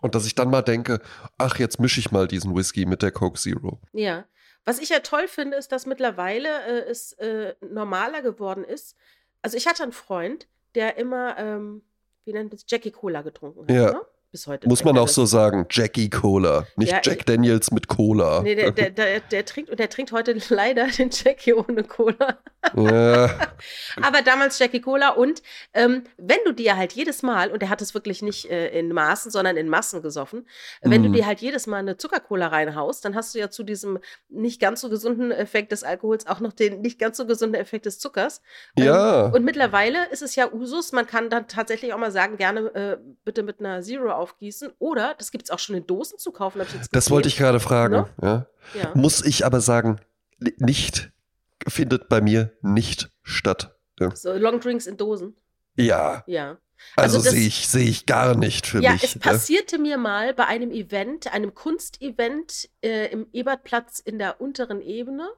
Und 0.00 0.14
dass 0.14 0.26
ich 0.26 0.34
dann 0.34 0.50
mal 0.50 0.62
denke, 0.62 1.00
ach, 1.38 1.58
jetzt 1.58 1.78
mische 1.78 2.00
ich 2.00 2.10
mal 2.10 2.26
diesen 2.26 2.54
Whisky 2.54 2.86
mit 2.86 3.02
der 3.02 3.12
Coke 3.12 3.38
Zero. 3.38 3.80
Ja. 3.92 4.24
Was 4.64 4.78
ich 4.78 4.90
ja 4.90 5.00
toll 5.00 5.28
finde, 5.28 5.56
ist, 5.56 5.72
dass 5.72 5.86
mittlerweile 5.86 6.48
äh, 6.48 6.90
es 6.90 7.12
äh, 7.14 7.54
normaler 7.60 8.22
geworden 8.22 8.64
ist. 8.64 8.96
Also 9.42 9.56
ich 9.56 9.66
hatte 9.66 9.82
einen 9.82 9.92
Freund, 9.92 10.48
der 10.74 10.96
immer, 10.96 11.36
ähm, 11.38 11.82
wie 12.24 12.32
nennt 12.32 12.52
es, 12.52 12.64
Jackie 12.68 12.90
Cola 12.90 13.22
getrunken 13.22 13.62
hat. 13.62 13.70
Ja. 13.70 13.92
Ne? 13.92 14.00
Bis 14.30 14.46
heute. 14.46 14.68
Muss 14.68 14.84
man 14.84 14.96
auch 14.96 15.08
so 15.08 15.26
sagen, 15.26 15.66
Jackie 15.70 16.08
Cola, 16.08 16.66
nicht 16.76 16.92
ja, 16.92 17.00
Jack 17.02 17.26
Daniels 17.26 17.70
mit 17.70 17.88
Cola. 17.88 18.42
Nee, 18.42 18.54
der, 18.54 18.70
der, 18.70 18.90
der, 18.90 19.20
der, 19.20 19.44
trinkt, 19.44 19.78
der 19.78 19.88
trinkt 19.88 20.12
heute 20.12 20.36
leider 20.48 20.86
den 20.86 21.10
Jackie 21.10 21.54
ohne 21.54 21.84
Cola. 21.84 22.38
Ja. 22.76 23.30
Aber 24.02 24.22
damals 24.22 24.58
Jackie 24.58 24.80
Cola 24.80 25.10
und 25.10 25.42
ähm, 25.74 26.04
wenn 26.16 26.38
du 26.44 26.52
dir 26.52 26.76
halt 26.76 26.92
jedes 26.92 27.22
Mal, 27.22 27.50
und 27.50 27.62
er 27.62 27.70
hat 27.70 27.82
es 27.82 27.94
wirklich 27.94 28.22
nicht 28.22 28.50
äh, 28.50 28.78
in 28.78 28.92
Maßen, 28.92 29.30
sondern 29.30 29.56
in 29.56 29.68
Massen 29.68 30.02
gesoffen, 30.02 30.46
wenn 30.82 31.00
mm. 31.00 31.04
du 31.04 31.08
mhm. 31.08 31.12
dir 31.14 31.26
halt 31.26 31.40
jedes 31.40 31.66
Mal 31.66 31.78
eine 31.78 31.96
Zuckercola 31.96 32.48
reinhaust, 32.48 33.04
dann 33.04 33.14
hast 33.14 33.34
du 33.34 33.38
ja 33.38 33.50
zu 33.50 33.64
diesem 33.64 33.98
nicht 34.28 34.60
ganz 34.60 34.80
so 34.80 34.88
gesunden 34.88 35.32
Effekt 35.32 35.72
des 35.72 35.82
Alkohols 35.84 36.26
auch 36.26 36.40
noch 36.40 36.52
den 36.52 36.80
nicht 36.80 36.98
ganz 36.98 37.16
so 37.16 37.26
gesunden 37.26 37.60
Effekt 37.60 37.86
des 37.86 37.98
Zuckers. 37.98 38.42
Ähm, 38.76 38.84
ja. 38.84 39.26
Und 39.26 39.44
mittlerweile 39.44 40.08
ist 40.10 40.22
es 40.22 40.36
ja 40.36 40.52
Usus, 40.52 40.92
man 40.92 41.06
kann 41.06 41.30
dann 41.30 41.48
tatsächlich 41.48 41.92
auch 41.92 41.98
mal 41.98 42.12
sagen, 42.12 42.36
gerne 42.36 42.60
äh, 42.74 42.98
bitte 43.24 43.42
mit 43.42 43.60
einer 43.60 43.82
Zero 43.82 44.10
aufgießen. 44.20 44.72
Oder, 44.78 45.14
das 45.18 45.30
gibt 45.30 45.44
es 45.44 45.50
auch 45.50 45.58
schon 45.58 45.76
in 45.76 45.86
Dosen 45.86 46.18
zu 46.18 46.30
kaufen. 46.30 46.62
das 46.92 47.10
wollte 47.10 47.28
ich 47.28 47.36
gerade 47.36 47.60
fragen. 47.60 47.94
No? 47.94 48.08
Ja. 48.22 48.46
Ja. 48.74 48.92
Muss 48.94 49.24
ich 49.24 49.44
aber 49.46 49.60
sagen, 49.60 50.00
nicht, 50.58 51.10
findet 51.66 52.08
bei 52.08 52.20
mir 52.20 52.52
nicht 52.62 53.10
statt. 53.22 53.76
Ja. 53.98 54.14
So 54.14 54.32
Longdrinks 54.32 54.86
in 54.86 54.96
Dosen? 54.96 55.36
Ja. 55.76 56.22
Ja. 56.26 56.58
Also, 56.96 57.18
also 57.18 57.30
sehe 57.30 57.46
ich, 57.46 57.68
seh 57.68 57.84
ich 57.84 58.06
gar 58.06 58.34
nicht 58.34 58.66
für 58.66 58.80
ja, 58.80 58.92
mich. 58.92 59.02
Ja, 59.02 59.08
es 59.08 59.18
passierte 59.18 59.78
mir 59.78 59.98
mal 59.98 60.34
bei 60.34 60.46
einem 60.46 60.70
Event, 60.70 61.32
einem 61.32 61.54
Kunstevent 61.54 62.70
äh, 62.82 63.10
im 63.12 63.26
Ebertplatz 63.32 64.00
in 64.00 64.18
der 64.18 64.40
unteren 64.40 64.80
Ebene. 64.80 65.28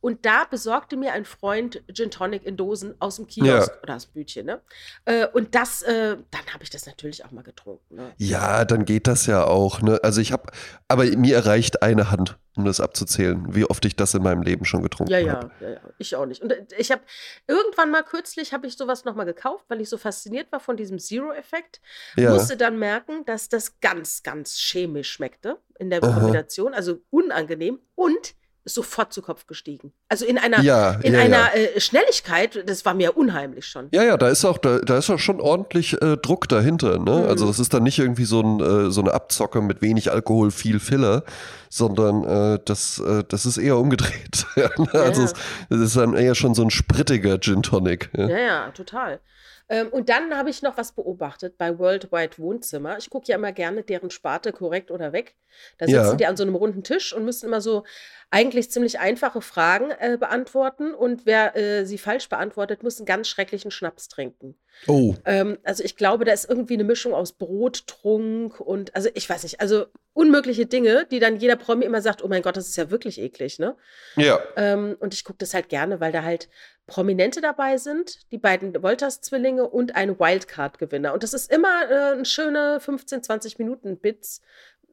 Und 0.00 0.24
da 0.24 0.44
besorgte 0.44 0.96
mir 0.96 1.12
ein 1.12 1.24
Freund 1.24 1.82
Gin 1.92 2.10
Tonic 2.10 2.44
in 2.44 2.56
Dosen 2.56 2.94
aus 3.00 3.16
dem 3.16 3.26
Kiosk 3.26 3.72
ja. 3.72 3.82
oder 3.82 3.96
aus 3.96 4.06
Bütchen. 4.06 4.46
Ne? 4.46 4.60
Äh, 5.04 5.26
und 5.28 5.54
das, 5.54 5.82
äh, 5.82 6.16
dann 6.30 6.46
habe 6.52 6.62
ich 6.62 6.70
das 6.70 6.86
natürlich 6.86 7.24
auch 7.24 7.32
mal 7.32 7.42
getrunken. 7.42 7.96
Ne? 7.96 8.12
Ja, 8.18 8.64
dann 8.64 8.84
geht 8.84 9.06
das 9.06 9.26
ja 9.26 9.44
auch. 9.44 9.80
Ne? 9.82 9.98
Also 10.02 10.20
ich 10.20 10.32
habe, 10.32 10.52
aber 10.88 11.04
mir 11.04 11.34
erreicht 11.34 11.82
eine 11.82 12.10
Hand, 12.10 12.38
um 12.56 12.64
das 12.64 12.80
abzuzählen, 12.80 13.54
wie 13.54 13.64
oft 13.64 13.84
ich 13.84 13.96
das 13.96 14.14
in 14.14 14.22
meinem 14.22 14.42
Leben 14.42 14.64
schon 14.64 14.82
getrunken 14.82 15.12
habe. 15.12 15.50
Ja, 15.60 15.66
ja, 15.66 15.74
ja, 15.74 15.80
ich 15.98 16.14
auch 16.14 16.26
nicht. 16.26 16.42
Und 16.42 16.52
äh, 16.52 16.64
ich 16.78 16.92
habe 16.92 17.02
irgendwann 17.46 17.90
mal 17.90 18.02
kürzlich 18.02 18.52
habe 18.52 18.66
ich 18.66 18.76
sowas 18.76 19.04
nochmal 19.04 19.26
gekauft, 19.26 19.64
weil 19.68 19.80
ich 19.80 19.88
so 19.88 19.98
fasziniert 19.98 20.52
war 20.52 20.60
von 20.60 20.76
diesem 20.76 20.98
Zero-Effekt. 20.98 21.80
Ja. 22.16 22.32
Musste 22.32 22.56
dann 22.56 22.78
merken, 22.78 23.24
dass 23.24 23.48
das 23.48 23.80
ganz, 23.80 24.22
ganz 24.22 24.56
chemisch 24.56 25.10
schmeckte 25.10 25.58
in 25.78 25.90
der 25.90 26.00
Kombination, 26.00 26.72
Aha. 26.72 26.76
also 26.76 27.00
unangenehm 27.10 27.80
und 27.94 28.34
ist 28.66 28.74
sofort 28.74 29.12
zu 29.12 29.22
Kopf 29.22 29.46
gestiegen. 29.46 29.92
Also 30.08 30.26
in 30.26 30.38
einer, 30.38 30.60
ja, 30.60 30.92
in 31.02 31.14
ja, 31.14 31.20
einer 31.20 31.54
ja. 31.56 31.76
Äh, 31.76 31.80
Schnelligkeit, 31.80 32.68
das 32.68 32.84
war 32.84 32.94
mir 32.94 33.16
unheimlich 33.16 33.66
schon. 33.66 33.88
Ja, 33.92 34.02
ja, 34.02 34.16
da 34.16 34.28
ist 34.28 34.44
auch, 34.44 34.58
da, 34.58 34.80
da 34.80 34.98
ist 34.98 35.08
auch 35.08 35.20
schon 35.20 35.40
ordentlich 35.40 36.00
äh, 36.02 36.16
Druck 36.16 36.48
dahinter. 36.48 36.98
Ne? 36.98 37.22
Mhm. 37.22 37.28
Also 37.28 37.46
das 37.46 37.60
ist 37.60 37.72
dann 37.72 37.84
nicht 37.84 37.98
irgendwie 37.98 38.24
so, 38.24 38.40
ein, 38.40 38.60
äh, 38.60 38.90
so 38.90 39.00
eine 39.00 39.14
Abzocke 39.14 39.60
mit 39.62 39.82
wenig 39.82 40.10
Alkohol, 40.10 40.50
viel 40.50 40.80
Filler, 40.80 41.22
sondern 41.70 42.24
äh, 42.24 42.58
das, 42.64 42.98
äh, 42.98 43.22
das 43.28 43.46
ist 43.46 43.56
eher 43.56 43.78
umgedreht. 43.78 44.46
Ne? 44.56 44.88
also 44.92 45.22
es, 45.22 45.32
das 45.70 45.80
ist 45.80 45.96
dann 45.96 46.14
eher 46.14 46.34
schon 46.34 46.54
so 46.54 46.62
ein 46.62 46.70
sprittiger 46.70 47.38
Gin 47.38 47.62
Tonic. 47.62 48.10
Ja, 48.16 48.28
ja, 48.28 48.70
total. 48.70 49.20
Ähm, 49.68 49.88
und 49.88 50.08
dann 50.08 50.36
habe 50.36 50.50
ich 50.50 50.62
noch 50.62 50.76
was 50.76 50.92
beobachtet 50.92 51.58
bei 51.58 51.78
Worldwide 51.78 52.38
Wohnzimmer. 52.38 52.98
Ich 52.98 53.10
gucke 53.10 53.26
ja 53.28 53.36
immer 53.36 53.52
gerne 53.52 53.82
deren 53.82 54.10
Sparte 54.10 54.52
korrekt 54.52 54.90
oder 54.90 55.12
weg. 55.12 55.34
Da 55.78 55.86
sitzen 55.86 55.96
ja. 55.98 56.14
die 56.14 56.26
an 56.26 56.36
so 56.36 56.44
einem 56.44 56.54
runden 56.54 56.84
Tisch 56.84 57.12
und 57.12 57.24
müssen 57.24 57.46
immer 57.46 57.60
so 57.60 57.84
eigentlich 58.30 58.70
ziemlich 58.70 59.00
einfache 59.00 59.40
Fragen 59.40 59.90
äh, 59.98 60.16
beantworten. 60.18 60.94
Und 60.94 61.26
wer 61.26 61.56
äh, 61.56 61.84
sie 61.84 61.98
falsch 61.98 62.28
beantwortet, 62.28 62.82
muss 62.82 62.98
einen 62.98 63.06
ganz 63.06 63.28
schrecklichen 63.28 63.70
Schnaps 63.70 64.08
trinken. 64.08 64.56
Oh. 64.86 65.14
Ähm, 65.24 65.58
also 65.64 65.82
ich 65.82 65.96
glaube, 65.96 66.24
da 66.24 66.32
ist 66.32 66.48
irgendwie 66.48 66.74
eine 66.74 66.84
Mischung 66.84 67.14
aus 67.14 67.32
Brottrunk 67.32 68.60
und, 68.60 68.94
also 68.94 69.08
ich 69.14 69.28
weiß 69.28 69.42
nicht, 69.42 69.60
also 69.60 69.86
unmögliche 70.12 70.66
Dinge, 70.66 71.06
die 71.10 71.18
dann 71.18 71.36
jeder 71.36 71.56
Promi 71.56 71.84
immer 71.84 72.02
sagt, 72.02 72.22
oh 72.22 72.28
mein 72.28 72.42
Gott, 72.42 72.56
das 72.56 72.68
ist 72.68 72.76
ja 72.76 72.90
wirklich 72.90 73.20
eklig, 73.20 73.58
ne? 73.58 73.76
Ja. 74.16 74.40
Ähm, 74.56 74.96
und 75.00 75.14
ich 75.14 75.24
gucke 75.24 75.38
das 75.38 75.54
halt 75.54 75.68
gerne, 75.68 76.00
weil 76.00 76.12
da 76.12 76.22
halt 76.22 76.48
Prominente 76.86 77.40
dabei 77.40 77.78
sind, 77.78 78.30
die 78.30 78.38
beiden 78.38 78.80
Wolters-Zwillinge 78.80 79.68
und 79.68 79.96
ein 79.96 80.20
Wildcard-Gewinner. 80.20 81.12
Und 81.12 81.24
das 81.24 81.34
ist 81.34 81.50
immer 81.50 81.90
äh, 81.90 82.18
ein 82.18 82.24
schöne 82.24 82.78
15, 82.78 83.24
20 83.24 83.58
Minuten 83.58 83.98
Bits, 83.98 84.40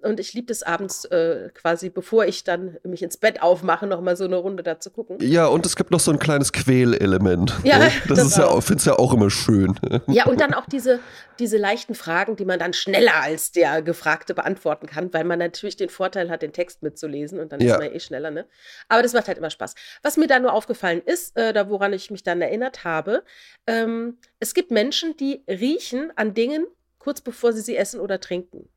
und 0.04 0.20
ich 0.20 0.34
liebe 0.34 0.52
es 0.52 0.64
abends 0.64 1.06
äh, 1.06 1.50
quasi, 1.54 1.90
bevor 1.90 2.26
ich 2.26 2.44
dann 2.44 2.78
mich 2.84 3.04
ins 3.04 3.18
Bett 3.18 3.42
aufmache, 3.42 3.88
noch 3.88 4.02
mal 4.02 4.16
so 4.16 4.26
eine 4.26 4.36
Runde 4.36 4.64
da 4.64 4.80
zu 4.80 4.92
gucken. 4.92 5.18
Ja, 5.22 5.48
und 5.48 5.66
es 5.66 5.76
gibt 5.76 5.92
noch 5.92 6.00
so 6.00 6.12
ein 6.12 6.20
kleines 6.20 6.52
Quälelement. 6.52 7.54
Ja, 7.64 7.80
ne? 7.80 7.92
das, 8.08 8.18
das 8.20 8.28
ist 8.28 8.38
ja, 8.38 8.62
finde 8.62 8.80
es 8.80 8.86
ja 8.86 8.98
auch 8.98 9.14
immer 9.14 9.30
schön. 9.30 9.80
Ja, 10.08 10.26
und 10.26 10.40
dann 10.42 10.54
auch 10.54 10.66
diese, 10.66 11.00
diese 11.40 11.58
leichten 11.58 11.96
Fragen, 11.96 12.36
die 12.36 12.46
man 12.46 12.60
dann 12.60 12.74
schneller 12.74 13.16
als 13.22 13.52
der 13.52 13.82
Gefragte 13.82 14.34
beantworten 14.34 14.88
kann, 14.88 15.14
weil 15.14 15.24
man 15.24 15.40
natürlich 15.40 15.78
den 15.78 15.90
Vorteil 15.90 16.30
hat, 16.30 16.42
den 16.42 16.54
Text 16.54 16.84
mitzulesen 16.84 17.40
und 17.40 17.52
dann 17.52 17.60
ja. 17.62 17.74
ist 17.74 17.80
man 17.80 17.92
eh 17.92 18.00
schneller, 18.00 18.32
ne? 18.32 18.46
Aber 18.90 19.02
das 19.02 19.14
macht 19.14 19.28
halt 19.28 19.38
immer 19.38 19.50
Spaß. 19.50 19.76
Was 20.02 20.18
mir 20.18 20.28
da 20.28 20.40
nur 20.40 20.54
aufgefallen 20.54 21.02
ist, 21.06 21.38
äh, 21.38 21.54
da 21.54 21.70
woran 21.70 21.94
ich 21.94 22.12
mich 22.12 22.24
dann 22.24 22.42
erinnert 22.42 22.84
habe, 22.84 23.24
ähm, 23.68 24.18
es 24.40 24.54
gibt 24.54 24.72
Menschen, 24.72 25.16
die 25.18 25.44
riechen 25.48 26.12
an 26.16 26.34
Dingen 26.34 26.66
kurz 27.04 27.22
bevor 27.22 27.54
sie 27.54 27.62
sie 27.62 27.76
essen 27.76 28.00
oder 28.00 28.20
trinken. 28.20 28.70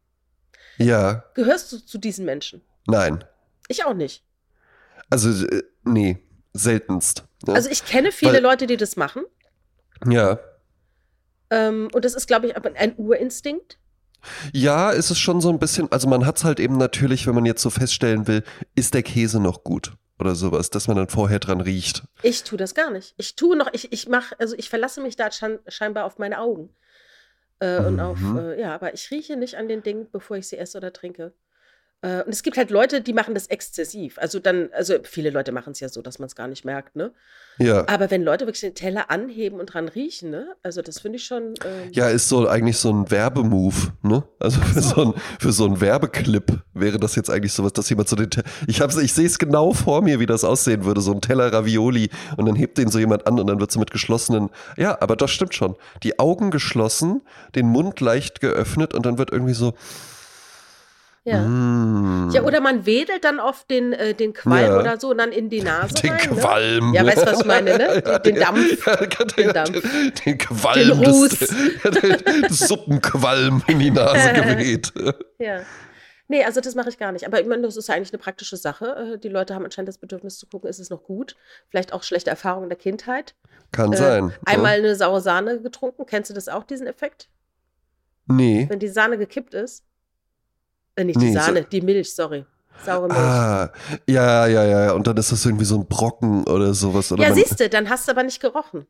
Ja. 0.79 1.25
Gehörst 1.35 1.73
du 1.73 1.79
zu 1.79 1.99
diesen 1.99 2.25
Menschen? 2.25 2.63
Nein. 2.87 3.25
Ich 3.69 3.85
auch 3.85 3.95
nicht. 3.95 4.23
Also, 5.11 5.47
äh, 5.47 5.63
nee, 5.85 6.23
seltenst. 6.53 7.25
Ne? 7.47 7.55
Also, 7.55 7.71
ich 7.71 7.85
kenne 7.85 8.13
viele 8.13 8.35
Weil, 8.35 8.43
Leute, 8.43 8.67
die 8.67 8.77
das 8.77 8.97
machen. 8.97 9.25
Ja. 10.07 10.39
Ähm, 11.51 11.89
und 11.93 12.05
das 12.05 12.15
ist, 12.15 12.27
glaube 12.27 12.47
ich, 12.47 12.57
ein 12.57 12.95
Urinstinkt. 12.97 13.79
Ja, 14.53 14.91
ist 14.91 15.11
es 15.11 15.19
schon 15.19 15.41
so 15.41 15.51
ein 15.51 15.59
bisschen, 15.59 15.91
also 15.93 16.09
man 16.09 16.27
hat 16.27 16.39
es 16.39 16.45
halt 16.45 16.59
eben 16.59 16.77
natürlich, 16.77 17.27
wenn 17.27 17.35
man 17.35 17.47
jetzt 17.47 17.63
so 17.63 17.71
feststellen 17.71 18.27
will, 18.27 18.43
ist 18.75 18.95
der 18.95 19.03
Käse 19.03 19.39
noch 19.39 19.63
gut? 19.63 19.93
oder 20.19 20.35
sowas, 20.35 20.71
dass 20.71 20.89
man 20.89 20.97
dann 20.97 21.09
vorher 21.09 21.39
dran 21.39 21.61
riecht. 21.61 22.05
Ich 22.23 22.43
tue 22.45 22.59
das 22.59 22.75
gar 22.75 22.91
nicht. 22.91 23.15
Ich 23.17 23.37
tue 23.37 23.57
noch, 23.57 23.69
ich, 23.73 23.93
ich 23.93 24.09
mache, 24.09 24.35
also 24.39 24.55
ich 24.57 24.71
verlasse 24.71 25.01
mich 25.01 25.17
da 25.17 25.29
scheinbar 25.31 26.05
auf 26.05 26.19
meine 26.19 26.41
Augen. 26.41 26.71
Äh, 27.61 27.81
mhm. 27.81 27.87
Und 27.87 28.01
auf, 28.01 28.19
mhm. 28.21 28.39
äh, 28.39 28.61
ja, 28.61 28.75
aber 28.75 28.95
ich 28.95 29.11
rieche 29.11 29.37
nicht 29.37 29.57
an 29.57 29.69
den 29.69 29.83
Dingen, 29.83 30.11
bevor 30.11 30.37
ich 30.37 30.49
sie 30.49 30.59
esse 30.59 30.79
oder 30.79 30.93
trinke. 30.93 31.33
Äh, 32.03 32.23
und 32.23 32.33
es 32.33 32.43
gibt 32.43 32.57
halt 32.57 32.71
Leute, 32.71 33.01
die 33.01 33.13
machen 33.13 33.35
das 33.35 33.47
exzessiv. 33.47 34.19
Also 34.19 34.39
dann, 34.39 34.69
also 34.73 34.95
viele 35.03 35.31
Leute 35.31 35.53
machen 35.53 35.73
es 35.73 35.81
ja 35.81 35.89
so, 35.89 36.03
dass 36.03 36.19
man 36.19 36.27
es 36.27 36.37
gar 36.37 36.49
nicht 36.49 36.65
merkt, 36.65 36.97
ne? 36.97 37.13
Ja. 37.59 37.89
Aber 37.89 38.11
wenn 38.11 38.23
Leute 38.23 38.47
wirklich 38.47 38.61
den 38.61 38.75
Teller 38.75 39.11
anheben 39.11 39.59
und 39.61 39.73
dran 39.73 39.89
riechen, 39.89 40.31
ne? 40.31 40.57
Also 40.63 40.83
das 40.83 41.01
finde 41.01 41.17
ich 41.17 41.25
schon. 41.25 41.55
Ähm 41.65 41.91
ja, 41.93 42.09
ist 42.09 42.29
so 42.29 42.47
eigentlich 42.49 42.77
so 42.77 42.93
ein 42.93 43.11
Werbemove, 43.11 43.93
ne? 44.03 44.25
Also 44.39 44.61
für 44.61 44.83
so, 44.83 45.03
ein, 45.07 45.15
für 45.41 45.53
so 45.53 45.65
einen 45.65 45.81
Werbeclip 45.81 46.61
wäre 46.75 46.99
das 46.99 47.17
jetzt 47.17 47.31
eigentlich 47.31 47.55
sowas, 47.55 47.73
dass 47.73 47.89
jemand 47.89 48.09
so 48.09 48.17
den 48.17 48.31
Teller. 48.31 48.47
Ich, 48.67 48.79
ich 48.81 49.15
sehe 49.15 49.27
es 49.27 49.39
genau 49.39 49.73
vor 49.73 50.03
mir, 50.03 50.21
wie 50.21 50.27
das 50.27 50.45
aussehen 50.45 50.85
würde, 50.85 51.01
so 51.01 51.13
ein 51.13 51.23
Teller 51.23 51.51
Ravioli 51.51 52.11
und 52.37 52.45
dann 52.45 52.57
hebt 52.57 52.77
den 52.77 52.89
so 52.89 52.99
jemand 52.99 53.27
an 53.27 53.41
und 53.41 53.47
dann 53.47 53.59
wird 53.59 53.73
so 53.73 53.81
mit 53.81 53.91
geschlossenen. 53.91 54.51
Ja, 54.77 55.01
aber 55.01 55.17
das 55.17 55.31
stimmt 55.31 55.55
schon. 55.55 55.77
Die 56.03 56.19
Augen 56.19 56.51
geschlossen, 56.51 57.23
den 57.55 57.69
Mund 57.69 58.01
leicht 58.01 58.41
geöffnet 58.43 58.93
und 58.93 59.07
dann 59.07 59.17
wird 59.17 59.33
irgendwie 59.33 59.55
so. 59.55 59.73
Ja. 61.27 61.41
Mm. 61.41 62.31
ja, 62.33 62.43
oder 62.45 62.61
man 62.61 62.87
wedelt 62.87 63.25
dann 63.25 63.41
oft 63.41 63.69
den, 63.69 63.93
äh, 63.93 64.15
den 64.15 64.33
Qualm 64.33 64.71
ja. 64.71 64.79
oder 64.79 65.01
so 65.01 65.11
und 65.11 65.19
dann 65.19 65.33
in 65.33 65.51
die 65.51 65.61
Nase. 65.61 65.95
Den 65.95 66.13
rein, 66.13 66.21
Qualm. 66.21 66.91
Ne? 66.93 66.97
Ja, 66.97 67.05
weißt 67.05 67.23
du, 67.23 67.27
was 67.27 67.41
ich 67.41 67.47
meine, 67.47 67.77
ne? 67.77 68.03
Den, 68.25 68.35
den 68.35 68.37
Dampf. 68.37 68.87
Ja, 68.87 68.97
den, 69.25 69.53
Dampf. 69.53 69.73
Den, 69.73 70.13
den 70.25 70.39
Qualm. 70.39 70.89
Den 71.01 71.05
Ruß. 71.05 71.39
Des, 71.39 72.59
Suppenqualm 72.61 73.61
in 73.67 73.81
die 73.81 73.91
Nase 73.91 74.33
geweht. 74.41 74.93
ja. 75.39 75.63
Nee, 76.29 76.45
also 76.45 76.61
das 76.61 76.77
mache 76.77 76.91
ich 76.91 76.99
gar 76.99 77.11
nicht. 77.11 77.27
Aber 77.27 77.41
ich 77.41 77.47
meine, 77.47 77.63
das 77.63 77.77
ist 77.77 77.89
ja 77.89 77.97
eigentlich 77.97 78.13
eine 78.13 78.23
praktische 78.23 78.57
Sache. 78.57 79.15
Äh, 79.15 79.19
die 79.19 79.29
Leute 79.29 79.57
haben 79.57 79.65
anscheinend 79.65 79.89
das 79.89 79.99
Bedürfnis 79.99 80.39
zu 80.39 80.47
gucken, 80.47 80.71
ist 80.71 80.79
es 80.79 80.91
noch 80.91 81.03
gut? 81.03 81.37
Vielleicht 81.71 81.93
auch 81.93 82.05
schlechte 82.05 82.31
Erfahrungen 82.31 82.67
in 82.67 82.71
der 82.71 82.79
Kindheit. 82.79 83.35
Kann 83.73 83.93
äh, 83.93 83.97
sein. 83.97 84.33
Einmal 84.45 84.79
eine 84.79 84.95
saure 84.95 85.21
Sahne 85.21 85.61
getrunken. 85.61 86.07
Kennst 86.07 86.31
du 86.31 86.35
das 86.35 86.49
auch, 86.49 86.63
diesen 86.63 86.87
Effekt? 86.87 87.29
Nee. 88.27 88.67
Wenn 88.69 88.79
die 88.79 88.89
Sahne 88.89 89.19
gekippt 89.19 89.55
ist? 89.55 89.85
Äh, 90.97 91.05
nicht 91.05 91.21
die 91.21 91.27
nee, 91.27 91.33
Sahne, 91.33 91.63
so 91.63 91.69
die 91.69 91.81
Milch, 91.83 92.15
sorry. 92.15 92.45
Saure 92.85 93.09
Milch. 93.09 93.19
Ah, 93.19 93.73
ja, 94.07 94.47
ja, 94.47 94.65
ja. 94.65 94.93
Und 94.93 95.07
dann 95.07 95.17
ist 95.17 95.33
das 95.33 95.45
irgendwie 95.45 95.65
so 95.65 95.77
ein 95.77 95.87
Brocken 95.87 96.45
oder 96.45 96.75
sowas. 96.75 97.13
Oder 97.13 97.23
ja, 97.23 97.35
siehst 97.35 97.61
du, 97.61 97.69
dann 97.69 97.89
hast 97.89 98.09
du 98.09 98.13
aber 98.13 98.23
nicht 98.23 98.41
gerochen. 98.41 98.87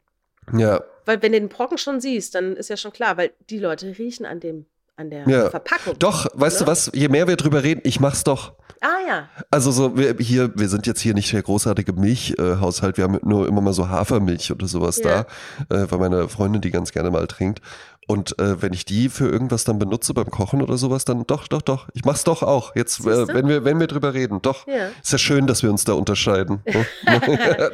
Ja. 0.57 0.83
Weil 1.05 1.23
wenn 1.23 1.33
du 1.33 1.41
den 1.41 1.49
Brocken 1.49 1.79
schon 1.79 2.01
siehst, 2.01 2.35
dann 2.35 2.57
ist 2.57 2.71
ja 2.71 2.77
schon 2.77 2.93
klar, 2.93 3.17
weil 3.17 3.33
die 3.51 3.59
Leute 3.59 3.99
riechen 3.99 4.27
an 4.27 4.41
dem, 4.41 4.67
an 4.97 5.11
der 5.11 5.29
ja. 5.29 5.51
Verpackung. 5.51 5.99
Doch, 5.99 6.27
weißt 6.35 6.61
ja? 6.61 6.65
du 6.65 6.71
was, 6.71 6.91
je 6.95 7.09
mehr 7.09 7.29
wir 7.29 7.37
drüber 7.37 7.63
reden, 7.63 7.83
ich 7.85 8.01
mach's 8.01 8.25
doch. 8.25 8.55
Ah 8.81 9.07
ja. 9.07 9.29
Also 9.51 9.71
so, 9.71 9.97
wir 9.97 10.17
hier, 10.19 10.53
wir 10.55 10.69
sind 10.69 10.87
jetzt 10.87 11.01
hier 11.01 11.15
nicht 11.15 11.33
der 11.33 11.43
großartige 11.43 11.93
Milchhaushalt, 11.93 12.97
wir 12.97 13.05
haben 13.05 13.19
nur 13.23 13.49
immer 13.49 13.61
mal 13.61 13.73
so 13.73 13.89
Hafermilch 13.89 14.53
oder 14.53 14.67
sowas 14.67 15.01
ja. 15.03 15.27
da, 15.69 15.77
äh, 15.77 15.91
weil 15.91 15.99
meine 15.99 16.29
Freundin 16.29 16.61
die 16.61 16.71
ganz 16.71 16.93
gerne 16.93 17.11
mal 17.11 17.27
trinkt. 17.27 17.61
Und 18.09 18.39
äh, 18.39 18.63
wenn 18.63 18.73
ich 18.73 18.85
die 18.85 19.09
für 19.09 19.29
irgendwas 19.29 19.65
dann 19.65 19.81
benutze 19.81 20.15
beim 20.15 20.31
Kochen 20.31 20.63
oder 20.63 20.77
sowas, 20.77 21.05
dann 21.05 21.27
doch, 21.27 21.49
doch, 21.49 21.61
doch. 21.61 21.89
Ich 21.93 22.05
mach's 22.05 22.23
doch 22.23 22.45
auch. 22.45 22.77
Jetzt, 22.77 23.01
äh, 23.01 23.27
wenn 23.27 23.49
wir, 23.49 23.65
wenn 23.65 23.81
wir 23.81 23.89
drüber 23.89 24.15
reden, 24.15 24.41
doch. 24.43 24.67
Ja. 24.69 24.91
Ist 25.03 25.11
ja 25.11 25.19
schön, 25.19 25.49
dass 25.49 25.65
wir 25.65 25.71
uns 25.71 25.85
da 25.85 25.95
unterscheiden. 25.95 26.61
ne? 26.67 26.87